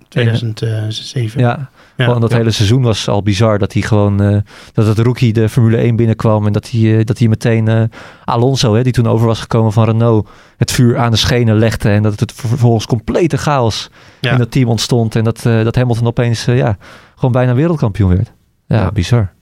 2007. 0.09 1.39
Ja, 1.41 1.69
Ja. 1.97 2.05
gewoon 2.05 2.21
dat 2.21 2.31
Ja. 2.31 2.37
hele 2.37 2.51
seizoen 2.51 2.81
was 2.81 3.07
al 3.07 3.23
bizar. 3.23 3.59
Dat 3.59 3.73
hij 3.73 3.81
gewoon, 3.81 4.21
eh, 4.21 4.37
dat 4.73 4.85
het 4.87 4.97
rookie 4.99 5.33
de 5.33 5.49
Formule 5.49 5.77
1 5.83 5.95
binnenkwam. 5.95 6.45
En 6.45 6.53
dat 6.53 6.69
hij, 6.69 6.97
eh, 6.99 7.05
dat 7.05 7.17
hij 7.19 7.27
meteen 7.27 7.67
eh, 7.67 7.83
Alonso, 8.25 8.73
hè, 8.75 8.83
die 8.83 8.93
toen 8.93 9.07
over 9.07 9.27
was 9.27 9.39
gekomen 9.39 9.71
van 9.71 9.85
Renault, 9.85 10.29
het 10.57 10.71
vuur 10.71 10.97
aan 10.97 11.11
de 11.11 11.17
schenen 11.17 11.55
legde. 11.57 11.89
En 11.89 12.03
dat 12.03 12.19
het 12.19 12.31
vervolgens 12.31 12.85
complete 12.85 13.37
chaos 13.37 13.89
Ja. 14.21 14.31
in 14.31 14.37
dat 14.37 14.51
team 14.51 14.69
ontstond. 14.69 15.15
En 15.15 15.23
dat, 15.23 15.41
dat 15.41 15.75
Hamilton 15.75 16.07
opeens, 16.07 16.45
ja, 16.45 16.77
gewoon 17.15 17.31
bijna 17.31 17.53
wereldkampioen 17.53 18.09
werd. 18.15 18.31
Ja. 18.67 18.91
bizar. 18.91 19.33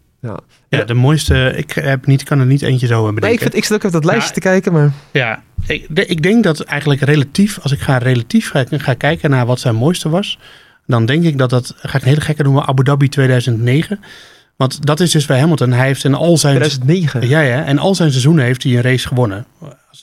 Ja, 0.69 0.83
de 0.83 0.93
mooiste. 0.93 1.53
Ik 1.55 1.71
heb 1.71 2.05
niet, 2.05 2.23
kan 2.23 2.39
er 2.39 2.45
niet 2.45 2.61
eentje 2.61 2.87
zo 2.87 2.93
eh, 3.07 3.13
bedenken. 3.13 3.23
Nee, 3.23 3.33
ik, 3.33 3.39
vind, 3.41 3.55
ik 3.55 3.63
zit 3.63 3.73
ook 3.73 3.79
even 3.83 3.91
dat 4.01 4.05
lijstje 4.05 4.27
Ja. 4.27 4.33
te 4.33 4.39
kijken, 4.47 4.73
maar... 4.73 4.91
Ja, 5.11 5.41
ik, 5.67 5.85
de- 5.89 6.05
ik 6.05 6.23
denk 6.23 6.43
dat 6.43 6.59
eigenlijk 6.61 7.01
relatief, 7.01 7.59
als 7.61 7.71
ik 7.71 7.79
ga 7.79 7.97
relatief 7.97 8.49
ga, 8.49 8.63
ga 8.71 8.93
kijken 8.93 9.29
naar 9.29 9.45
wat 9.45 9.59
zijn 9.59 9.75
mooiste 9.75 10.09
was, 10.09 10.39
dan 10.85 11.05
denk 11.05 11.23
ik 11.23 11.37
dat 11.37 11.49
dat, 11.49 11.73
ga 11.77 11.97
ik 11.97 12.01
een 12.03 12.09
hele 12.09 12.21
gekke 12.21 12.43
noemen, 12.43 12.65
Abu 12.65 12.83
Dhabi 12.83 13.09
2009. 13.09 13.99
Want 14.55 14.85
dat 14.85 14.99
is 14.99 15.11
dus 15.11 15.25
bij 15.25 15.39
Hamilton. 15.39 15.71
Hij 15.71 15.85
heeft 15.85 16.03
in 16.03 16.13
al 16.13 16.37
zijn, 16.37 16.55
2009. 16.55 17.27
ja, 17.27 17.39
ja, 17.41 17.63
en 17.65 17.77
al 17.79 17.95
zijn 17.95 18.09
seizoenen 18.09 18.45
heeft 18.45 18.63
hij 18.63 18.75
een 18.75 18.81
race 18.81 19.07
gewonnen. 19.07 19.45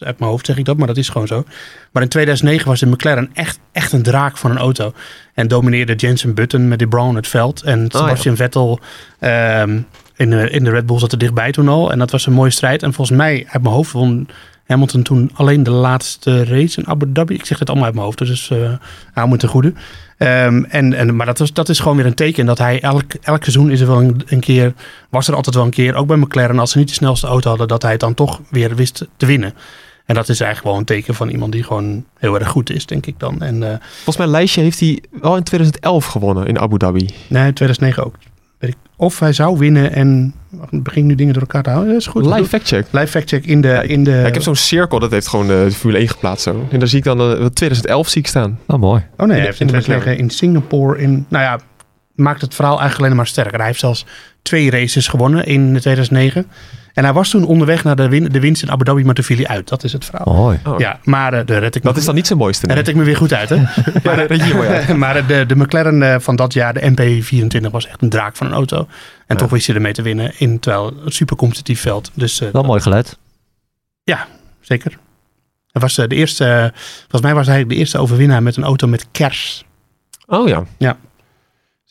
Uit 0.00 0.18
mijn 0.18 0.30
hoofd 0.30 0.46
zeg 0.46 0.56
ik 0.56 0.64
dat, 0.64 0.76
maar 0.76 0.86
dat 0.86 0.96
is 0.96 1.08
gewoon 1.08 1.26
zo. 1.26 1.44
Maar 1.92 2.02
in 2.02 2.08
2009 2.08 2.68
was 2.68 2.80
de 2.80 2.86
McLaren 2.86 3.30
echt, 3.32 3.58
echt 3.72 3.92
een 3.92 4.02
draak 4.02 4.36
van 4.36 4.50
een 4.50 4.58
auto. 4.58 4.92
En 5.34 5.48
domineerde 5.48 5.94
Jensen 5.94 6.34
Button 6.34 6.68
met 6.68 6.78
die 6.78 6.88
Brown 6.88 7.14
het 7.16 7.28
veld. 7.28 7.62
En 7.62 7.86
Sebastian 7.90 8.36
Vettel 8.36 8.80
ehm, 9.18 9.80
in, 10.16 10.30
de, 10.30 10.50
in 10.50 10.64
de 10.64 10.70
Red 10.70 10.86
Bull 10.86 10.98
zat 10.98 11.12
er 11.12 11.18
dichtbij 11.18 11.52
toen 11.52 11.68
al. 11.68 11.92
En 11.92 11.98
dat 11.98 12.10
was 12.10 12.26
een 12.26 12.32
mooie 12.32 12.50
strijd. 12.50 12.82
En 12.82 12.92
volgens 12.92 13.16
mij, 13.16 13.46
uit 13.48 13.62
mijn 13.62 13.74
hoofd, 13.74 13.92
won 13.92 14.28
Hamilton 14.66 15.02
toen 15.02 15.30
alleen 15.34 15.62
de 15.62 15.70
laatste 15.70 16.44
race 16.44 16.80
in 16.80 16.86
Abu 16.86 17.12
Dhabi. 17.12 17.34
Ik 17.34 17.46
zeg 17.46 17.58
het 17.58 17.68
allemaal 17.68 17.86
uit 17.86 17.94
mijn 17.94 18.06
hoofd, 18.06 18.18
dus 18.18 18.50
eh 18.50 18.72
hou 19.12 19.28
me 19.28 19.48
goede. 19.48 19.72
Ehm, 20.18 20.64
en, 20.64 20.92
en, 20.92 21.16
maar 21.16 21.26
dat, 21.26 21.38
was, 21.38 21.52
dat 21.52 21.68
is 21.68 21.78
gewoon 21.78 21.96
weer 21.96 22.06
een 22.06 22.14
teken 22.14 22.46
dat 22.46 22.58
hij 22.58 22.80
elk, 22.80 23.12
elk 23.22 23.42
seizoen 23.42 23.70
is 23.70 23.80
er 23.80 23.86
wel 23.86 24.00
een, 24.00 24.22
een 24.26 24.40
keer, 24.40 24.74
was 25.08 25.28
er 25.28 25.34
altijd 25.34 25.54
wel 25.54 25.64
een 25.64 25.70
keer, 25.70 25.94
ook 25.94 26.06
bij 26.06 26.16
McLaren, 26.16 26.58
als 26.58 26.70
ze 26.70 26.78
niet 26.78 26.88
de 26.88 26.94
snelste 26.94 27.26
auto 27.26 27.48
hadden, 27.48 27.68
dat 27.68 27.82
hij 27.82 27.90
het 27.90 28.00
dan 28.00 28.14
toch 28.14 28.40
weer 28.50 28.74
wist 28.74 29.06
te 29.16 29.26
winnen. 29.26 29.54
En 30.04 30.14
dat 30.14 30.28
is 30.28 30.40
eigenlijk 30.40 30.70
wel 30.70 30.78
een 30.78 30.86
teken 30.86 31.14
van 31.14 31.28
iemand 31.28 31.52
die 31.52 31.62
gewoon 31.62 32.04
heel 32.18 32.38
erg 32.38 32.48
goed 32.48 32.70
is, 32.70 32.86
denk 32.86 33.06
ik 33.06 33.18
dan. 33.18 33.42
En 33.42 33.62
eh, 33.62 33.78
Volgens 33.94 34.16
mijn 34.16 34.30
lijstje 34.30 34.60
heeft 34.60 34.80
hij 34.80 35.02
wel 35.10 35.36
in 35.36 35.42
2011 35.42 36.06
gewonnen 36.06 36.46
in 36.46 36.58
Abu 36.58 36.78
Dhabi. 36.78 37.08
nee, 37.28 37.52
2009 37.52 38.04
ook. 38.04 38.14
Of 38.96 39.18
hij 39.18 39.32
zou 39.32 39.58
winnen 39.58 39.92
en 39.92 40.34
begin 40.70 41.06
nu 41.06 41.14
dingen 41.14 41.32
door 41.32 41.42
elkaar 41.42 41.62
te 41.62 41.70
houden. 41.70 41.92
Dat 41.92 42.00
is 42.00 42.06
goed. 42.06 42.26
Live 42.26 42.44
fact 42.44 42.66
check. 42.66 42.86
Live 42.90 43.06
fact 43.06 43.28
check 43.28 43.44
in 43.46 43.60
de... 43.60 43.68
Ja, 43.68 43.80
in 43.80 44.04
de 44.04 44.10
Ja, 44.10 44.26
ik 44.26 44.34
heb 44.34 44.42
zo'n 44.42 44.56
cirkel, 44.56 44.98
dat 44.98 45.10
heeft 45.10 45.28
gewoon 45.28 45.46
de 45.46 45.68
Formule 45.72 45.98
1 45.98 46.08
geplaatst 46.08 46.42
zo. 46.44 46.66
En 46.70 46.78
daar 46.78 46.88
zie 46.88 46.98
ik 46.98 47.04
dan 47.04 47.20
eh, 47.20 47.44
2011 47.46 48.08
zie 48.08 48.20
ik 48.20 48.26
staan. 48.28 48.58
Oh, 48.66 48.78
mooi. 48.80 49.02
Oh 49.16 49.26
nee, 49.26 49.26
In 49.26 49.28
hij 49.28 49.38
de- 49.40 49.46
heeft 49.46 49.60
in 49.60 49.66
in 49.66 49.72
de 49.72 49.78
2009 49.78 50.18
in 50.24 50.30
Singapore 50.30 50.98
in... 50.98 51.26
Nou 51.28 51.44
ja, 51.44 51.58
maakt 52.14 52.40
het 52.40 52.54
verhaal 52.54 52.74
eigenlijk 52.78 53.04
alleen 53.04 53.16
maar 53.16 53.26
sterker. 53.26 53.56
Hij 53.58 53.66
heeft 53.66 53.80
zelfs 53.80 54.06
twee 54.42 54.70
races 54.70 55.08
gewonnen 55.08 55.46
in 55.46 55.78
2009. 55.80 56.46
En 56.94 57.04
hij 57.04 57.12
was 57.12 57.30
toen 57.30 57.44
onderweg 57.44 57.84
naar 57.84 57.96
de, 57.96 58.08
win 58.08 58.24
de 58.24 58.40
winst 58.40 58.62
in 58.62 58.70
Abu 58.70 58.84
Dhabi, 58.84 59.04
maar 59.04 59.14
toen 59.14 59.24
viel 59.24 59.36
hij 59.36 59.46
uit. 59.46 59.68
Dat 59.68 59.84
is 59.84 59.92
het 59.92 60.04
verhaal. 60.04 60.34
Mooi. 60.34 60.58
Oh, 60.66 60.78
Ja, 60.78 60.98
maar 61.04 61.32
eh, 61.32 61.46
daar 61.46 61.58
red 61.60 61.74
ik 61.74 61.82
me 61.82 61.88
Dat 61.88 61.98
is 61.98 62.04
dan 62.04 62.14
niet 62.14 62.26
zijn 62.26 62.38
mooiste. 62.38 62.66
daar 62.66 62.76
nee. 62.76 62.84
red 62.84 62.94
ik 62.94 63.00
me 63.00 63.06
weer 63.06 63.16
goed 63.16 63.32
uit, 63.32 63.48
hè? 63.48 63.56
Ja, 64.02 64.14
dat 64.14 64.28
red 64.28 64.38
je 64.38 64.44
hier 64.44 64.54
mooi 64.54 64.68
uit. 64.68 64.96
maar 65.04 65.26
de, 65.26 65.46
de 65.46 65.56
McLaren 65.56 66.02
eh, 66.02 66.20
van 66.20 66.36
dat 66.36 66.52
jaar, 66.52 66.74
de 66.74 66.80
MP24, 66.80 67.70
was 67.70 67.86
echt 67.86 68.02
een 68.02 68.08
draak 68.08 68.36
van 68.36 68.46
een 68.46 68.52
auto. 68.52 68.78
En 68.78 68.86
Ja. 69.28 69.34
toch 69.36 69.50
wist 69.50 69.66
je 69.66 69.74
ermee 69.74 69.92
te 69.92 70.02
winnen 70.02 70.32
in 70.38 70.58
terwijl 70.60 70.92
een 71.04 71.12
super 71.12 71.36
competitief 71.36 71.80
veld. 71.80 72.10
Dus 72.14 72.40
eh, 72.40 72.48
Wel 72.50 72.62
mooi 72.62 72.80
geluid. 72.80 73.18
zeker. 74.60 74.98
Hij 75.72 75.82
was 75.82 75.98
eh, 75.98 76.08
de 76.08 76.14
eerste, 76.14 76.44
eh, 76.44 76.80
volgens 77.00 77.22
mij 77.22 77.34
was 77.34 77.46
hij 77.46 77.66
de 77.66 77.74
eerste 77.74 77.98
overwinnaar 77.98 78.42
met 78.42 78.56
een 78.56 78.64
auto 78.64 78.86
met 78.86 79.06
kers. 79.12 79.64
Oh 80.26 80.48
ja. 80.48 80.64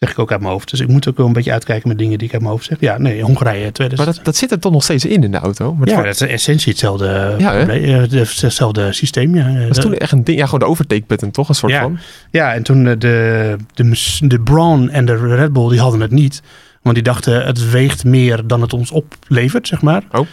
Zeg 0.04 0.12
ik 0.12 0.20
ook 0.20 0.32
uit 0.32 0.39
mijn 0.39 0.51
hoofd. 0.51 0.70
Dus 0.70 0.80
ik 0.80 0.88
moet 0.88 1.08
ook 1.08 1.18
wel 1.18 1.26
een 1.26 1.34
beetje 1.34 1.51
uitkijken 1.51 1.88
met 1.88 1.97
dingen 1.97 2.18
die 2.18 2.28
ik 2.28 2.34
uit 2.34 2.41
mijn 2.41 2.54
hoofd 2.54 2.66
zeg. 2.66 2.78
Ja, 2.80 2.97
nee, 2.97 3.22
Hongarije 3.22 3.72
2000. 3.72 3.97
Maar 3.97 4.16
dat, 4.16 4.26
dat 4.26 4.36
zit 4.36 4.51
er 4.51 4.60
toch 4.60 4.72
nog 4.72 4.84
steeds 4.84 5.06
in 5.06 5.24
in 5.24 5.32
de 5.32 5.38
auto. 5.38 5.74
Maar 5.74 5.88
ja, 5.88 5.95
het 5.95 6.04
dat 6.06 6.14
is 6.30 6.34
essentie 6.34 6.72
hetzelfde, 6.72 7.36
Ja, 7.38 7.56
probleem, 7.58 7.84
eh, 8.04 8.10
de- 8.10 8.18
hetzelfde 8.18 8.93
systeem. 8.93 9.36
Ja. 9.36 9.68
was 9.68 9.78
toen 9.80 9.93
echt 9.95 10.12
een 10.12 10.24
ding. 10.24 10.38
Ja, 10.38 10.43
gewoon 10.45 10.60
de 10.60 10.66
overtake 10.66 11.04
button 11.08 11.32
toch? 11.32 11.49
Een 11.49 11.56
soort 11.56 11.72
Ja. 11.72 11.82
van. 11.82 11.97
ja, 12.32 12.54
en 12.54 12.64
toen 12.64 12.88
eh, 12.88 12.93
de, 12.97 13.56
de, 13.74 13.91
de 14.22 14.39
Braun 14.39 14.89
en 14.89 15.06
de 15.06 15.36
Red 15.36 15.54
Bull, 15.54 15.70
die 15.70 15.80
hadden 15.80 15.99
het 15.99 16.12
niet. 16.12 16.41
Want 16.82 16.95
die 16.95 17.04
dachten, 17.04 17.45
het 17.45 17.70
weegt 17.72 18.04
meer 18.06 18.47
dan 18.47 18.62
het 18.62 18.74
ons 18.74 18.91
oplevert, 18.91 19.68
zeg 19.68 19.82
maar. 19.82 20.04
Oh. 20.12 20.28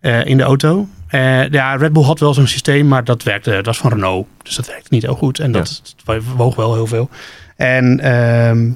eh, 0.00 0.24
in 0.24 0.36
de 0.36 0.42
auto. 0.42 0.88
Eh, 1.08 1.48
ja, 1.48 1.74
Red 1.76 1.92
Bull 1.92 2.02
had 2.02 2.20
wel 2.20 2.34
zo'n 2.34 2.46
systeem, 2.46 2.88
maar 2.88 3.04
dat 3.04 3.22
werkte, 3.22 3.50
dat 3.50 3.66
was 3.66 3.78
van 3.78 3.90
Renault. 3.90 4.26
Dus 4.42 4.54
dat 4.56 4.66
werkte 4.66 4.86
niet 4.90 5.02
heel 5.02 5.14
goed. 5.14 5.38
En 5.38 5.52
dat 5.52 5.82
woog 6.36 6.54
wel 6.56 6.74
heel 6.74 6.86
veel. 6.86 7.08
En 7.56 8.00
ehm, 8.00 8.70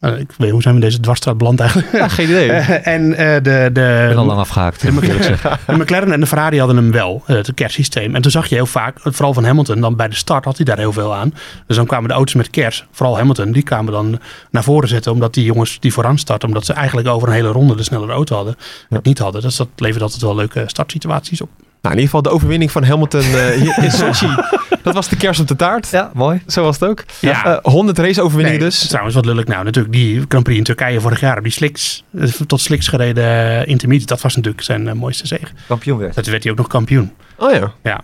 eh, 0.00 0.18
ik 0.18 0.30
weet, 0.36 0.50
hoe 0.50 0.62
zijn 0.62 0.74
we 0.74 0.80
in 0.80 0.86
deze 0.86 1.00
dwarsstraat 1.00 1.38
beland 1.38 1.60
eigenlijk? 1.60 1.92
Ja, 1.92 2.08
geen 2.08 2.28
idee. 2.28 2.48
Eh, 2.60 2.86
en 2.86 3.14
eh, 3.14 3.34
de, 3.34 3.70
de, 3.72 4.00
Ik 4.02 4.08
ben 4.08 4.16
al 4.16 4.24
lang 4.24 4.38
afgehaakt, 4.38 4.82
eerlijk 4.82 5.22
zeggen. 5.22 5.58
de 5.66 5.76
McLaren 5.76 6.12
en 6.12 6.20
de 6.20 6.26
Ferrari 6.26 6.58
hadden 6.58 6.76
hem 6.76 6.90
wel, 6.90 7.22
het 7.26 7.54
kersysteem. 7.54 8.14
En 8.14 8.22
toen 8.22 8.30
zag 8.30 8.46
je 8.46 8.54
heel 8.54 8.66
vaak, 8.66 8.98
vooral 9.02 9.34
van 9.34 9.44
Hamilton, 9.44 9.80
dan 9.80 9.96
bij 9.96 10.08
de 10.08 10.14
start 10.14 10.44
had 10.44 10.56
hij 10.56 10.64
daar 10.64 10.78
heel 10.78 10.92
veel 10.92 11.14
aan. 11.14 11.34
Dus 11.66 11.76
dan 11.76 11.86
kwamen 11.86 12.08
de 12.08 12.14
auto's 12.14 12.34
met 12.34 12.50
kers, 12.50 12.86
vooral 12.90 13.16
Hamilton, 13.16 13.52
die 13.52 13.62
kwamen 13.62 13.92
dan 13.92 14.20
naar 14.50 14.64
voren 14.64 14.88
zetten. 14.88 15.12
Omdat 15.12 15.34
die 15.34 15.44
jongens 15.44 15.80
die 15.80 15.92
vooraan 15.92 16.18
starten, 16.18 16.48
omdat 16.48 16.64
ze 16.64 16.72
eigenlijk 16.72 17.08
over 17.08 17.28
een 17.28 17.34
hele 17.34 17.48
ronde 17.48 17.74
de 17.74 17.82
snellere 17.82 18.12
auto 18.12 18.36
hadden. 18.36 18.56
Het 18.88 19.04
niet 19.04 19.18
hadden. 19.18 19.42
Dus 19.42 19.56
dat 19.56 19.68
levert 19.76 20.02
altijd 20.02 20.22
wel 20.22 20.34
leuke 20.34 20.62
startsituaties 20.66 21.40
op. 21.40 21.50
Nou, 21.82 21.94
in 21.94 22.00
ieder 22.00 22.16
geval 22.16 22.22
de 22.22 22.28
overwinning 22.38 22.70
van 22.70 22.84
Hamilton 22.84 23.20
eh, 23.20 23.46
hier 23.46 23.78
in 23.84 23.90
Sochi. 23.90 24.28
dat 24.82 24.94
was 24.94 25.08
de 25.08 25.16
kerst 25.16 25.40
op 25.40 25.48
de 25.48 25.56
taart. 25.56 25.88
Ja, 25.90 26.10
mooi. 26.14 26.42
Zo 26.46 26.62
was 26.62 26.78
het 26.80 26.88
ook. 26.88 27.04
Ja. 27.20 27.44
Eh, 27.44 27.58
100 27.72 27.98
race-overwinningen 27.98 28.60
Nee, 28.60 28.68
dus. 28.68 28.86
Trouwens, 28.88 29.14
wat 29.14 29.24
lullig 29.24 29.44
nou. 29.46 29.64
Natuurlijk, 29.64 29.94
die 29.94 30.24
Grand 30.28 30.44
Prix 30.44 30.58
in 30.58 30.64
Turkije 30.64 31.00
vorig 31.00 31.20
jaar, 31.20 31.36
op 31.36 31.42
die 31.42 31.52
slicks, 31.52 32.04
eh, 32.18 32.24
tot 32.46 32.60
slicks 32.60 32.88
gereden 32.88 33.24
eh, 33.24 33.66
intermediate, 33.66 34.06
dat 34.12 34.20
was 34.20 34.36
natuurlijk 34.36 34.62
zijn 34.64 34.88
eh, 34.88 34.94
mooiste 34.94 35.26
zege. 35.26 35.46
Kampioen 35.68 35.98
werd. 35.98 36.14
Dat 36.14 36.26
werd 36.26 36.42
hij 36.42 36.52
ook 36.52 36.58
nog 36.58 36.66
kampioen. 36.66 37.12
Oh 37.36 37.52
ja. 37.52 37.72
Ja. 37.82 38.00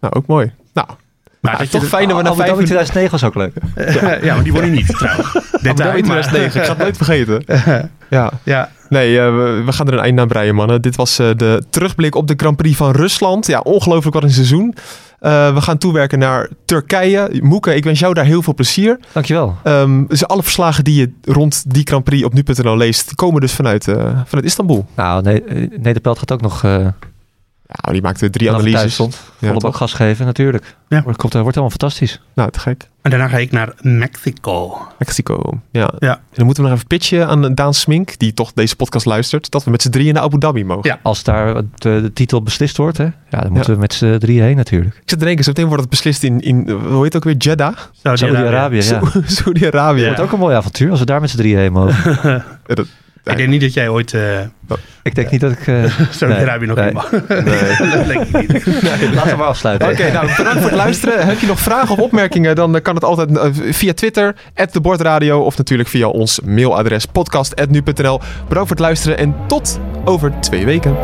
Nou, 0.00 0.14
ook 0.14 0.26
mooi. 0.26 0.52
Nou, 0.74 0.86
Maar 1.40 1.52
ja, 1.52 1.58
dat 1.58 1.70
toch 1.70 1.84
fijn 1.86 2.08
dat 2.08 2.16
we 2.16 2.22
na 2.22 2.28
Abu 2.30 2.40
vijf 2.42 2.50
Dhabi 2.50 2.62
minuten... 2.62 2.92
2009 2.94 3.10
was 3.10 3.24
ook 3.24 3.34
leuk. 3.34 4.22
ja, 4.24 4.34
maar 4.34 4.42
die 4.42 4.52
won 4.52 4.60
hij 4.62 4.70
niet 4.70 4.86
trouwens. 4.98 5.26
Abu 5.36 5.40
Detail, 5.62 5.74
Dhabi 5.74 6.02
maar- 6.02 6.22
2009, 6.22 6.60
ik 6.60 6.66
ga 6.66 6.72
het 6.72 6.78
nooit 6.78 6.96
vergeten. 6.96 7.44
Ja. 8.10 8.32
Ja, 8.44 8.70
Nee, 8.92 9.18
eh, 9.18 9.34
we, 9.34 9.62
we 9.64 9.72
gaan 9.72 9.86
er 9.86 9.92
een 9.92 9.98
einde 9.98 10.20
aan 10.20 10.28
breien, 10.28 10.54
mannen. 10.54 10.82
Dit 10.82 10.96
was 10.96 11.18
eh, 11.18 11.30
de 11.36 11.62
terugblik 11.70 12.14
op 12.14 12.26
de 12.26 12.34
Grand 12.36 12.56
Prix 12.56 12.76
van 12.76 12.90
Rusland. 12.90 13.46
Ja, 13.46 13.60
ongelooflijk 13.60 14.14
wat 14.14 14.22
een 14.22 14.30
seizoen. 14.30 14.74
Eh, 15.18 15.54
we 15.54 15.60
gaan 15.60 15.78
toewerken 15.78 16.18
naar 16.18 16.48
Turkije. 16.64 17.38
Moeke, 17.42 17.74
ik 17.74 17.84
wens 17.84 17.98
jou 17.98 18.14
daar 18.14 18.24
heel 18.24 18.42
veel 18.42 18.54
plezier. 18.54 18.98
Dankjewel. 19.12 19.56
Ehm 19.62 20.06
dus 20.06 20.26
alle 20.26 20.42
verslagen 20.42 20.84
die 20.84 21.00
je 21.00 21.32
rond 21.32 21.74
die 21.74 21.86
Grand 21.86 22.04
Prix 22.04 22.24
op 22.24 22.32
nu.nl 22.32 22.76
leest, 22.76 23.14
komen 23.14 23.40
dus 23.40 23.52
vanuit, 23.52 23.84
vanuit 24.24 24.44
Istanbul. 24.44 24.86
Nou, 24.96 25.22
nee, 25.22 25.42
Nederpelt 25.80 26.18
gaat 26.18 26.32
ook 26.32 26.40
nog... 26.40 26.64
eh, 27.72 27.78
Ja, 27.86 27.92
die 27.92 28.02
maakte 28.02 28.30
drie 28.30 28.46
Vanaf 28.48 28.62
analyses. 28.62 28.92
stond. 28.94 29.20
Ja, 29.38 29.52
bak 29.52 29.60
toch? 29.60 29.76
gas 29.76 29.92
geven, 29.92 30.26
natuurlijk. 30.26 30.76
Ja. 30.88 31.02
Wordt, 31.02 31.18
komt, 31.18 31.32
wordt 31.32 31.46
helemaal 31.48 31.70
fantastisch. 31.70 32.20
Nou, 32.34 32.50
te 32.50 32.58
gek. 32.60 32.88
En 33.02 33.10
daarna 33.10 33.28
ga 33.28 33.36
ik 33.38 33.50
naar 33.50 33.72
Mexico. 33.80 34.78
Mexico. 34.98 35.60
Ja. 35.70 35.92
Ja. 35.98 36.14
En 36.14 36.20
dan 36.34 36.44
moeten 36.44 36.62
we 36.62 36.68
nog 36.68 36.78
even 36.78 36.88
pitchen 36.88 37.26
aan 37.28 37.54
Daan 37.54 37.74
Smink, 37.74 38.18
die 38.18 38.34
toch 38.34 38.52
deze 38.52 38.76
podcast 38.76 39.06
luistert, 39.06 39.50
dat 39.50 39.64
we 39.64 39.70
met 39.70 39.82
z'n 39.82 39.90
drieën 39.90 40.14
naar 40.14 40.22
Abu 40.22 40.38
Dhabi 40.38 40.64
mogen. 40.64 40.90
Ja. 40.90 40.98
Als 41.02 41.22
daar 41.22 41.54
de, 41.54 41.62
de 42.02 42.10
titel 42.14 42.42
beslist 42.42 42.76
wordt, 42.76 42.98
hè? 42.98 43.04
Ja, 43.04 43.40
dan 43.40 43.52
moeten 43.52 43.74
we 43.74 43.80
met 43.80 43.94
z'n 43.94 44.18
drieën 44.18 44.42
heen 44.42 44.56
natuurlijk. 44.56 44.94
Ik 44.94 45.02
zit 45.10 45.18
te 45.18 45.24
denken, 45.24 45.44
zo 45.44 45.50
meteen 45.50 45.66
wordt 45.66 45.80
het 45.80 45.90
beslist 45.90 46.22
in, 46.22 46.40
in 46.40 46.68
eh, 46.68 46.74
hoe 46.74 46.94
heet 47.02 47.12
het 47.12 47.16
ook 47.16 47.24
weer, 47.24 47.36
Jeddah? 47.36 47.76
Saudi-Arabië, 48.02 48.76
ja. 48.76 48.82
Saudi- 48.82 49.22
Saudi-Arabië. 49.42 50.00
Ja. 50.00 50.06
Wordt 50.06 50.20
ook 50.20 50.32
een 50.32 50.38
mooi 50.38 50.54
avontuur 50.56 50.90
als 50.90 50.98
we 50.98 51.06
daar 51.06 51.20
met 51.20 51.30
z'n 51.30 51.36
drieën 51.36 51.58
heen 51.58 51.72
mogen. 51.72 52.18
Ja, 52.66 52.74
dat- 52.74 52.86
Ik 53.24 53.36
denk 53.36 53.48
niet 53.48 53.60
dat 53.60 53.74
jij 53.74 53.88
ooit 53.88 54.14
eh 54.14 54.40
ik 55.02 55.14
denk 55.14 55.30
niet 55.30 55.40
dat 55.40 55.52
ik... 55.52 55.66
eh, 55.66 55.84
Saudi-Arabië 56.10 56.66
nog 56.66 56.76
nee. 56.76 56.92
mag. 56.92 57.10
dat 57.10 58.06
denk 58.06 58.20
ik 58.22 58.48
niet. 58.52 58.82
Laten 59.14 59.30
we 59.30 59.36
maar 59.36 59.46
afsluiten. 59.46 59.88
Oké, 59.88 60.12
nou 60.12 60.26
bedankt 60.36 60.60
voor 60.60 60.70
het 60.70 60.78
luisteren. 60.78 61.26
Heb 61.26 61.38
je 61.38 61.46
nog 61.46 61.60
vragen 61.60 61.90
of 61.90 61.98
opmerkingen, 61.98 62.54
dan 62.54 62.82
kan 62.82 62.94
het 62.94 63.04
altijd 63.04 63.38
eh, 63.38 63.50
via 63.52 63.92
Twitter, 63.92 64.34
@debordradio 64.72 65.40
of 65.40 65.56
natuurlijk 65.56 65.88
via 65.88 66.06
ons 66.06 66.40
mailadres 66.44 67.06
podcast@nu.nl. 67.06 68.20
Bedankt 68.48 68.48
voor 68.48 68.66
het 68.68 68.78
luisteren 68.78 69.18
en 69.18 69.34
tot 69.46 69.80
over 70.04 70.32
twee 70.40 70.64
weken. 70.64 70.96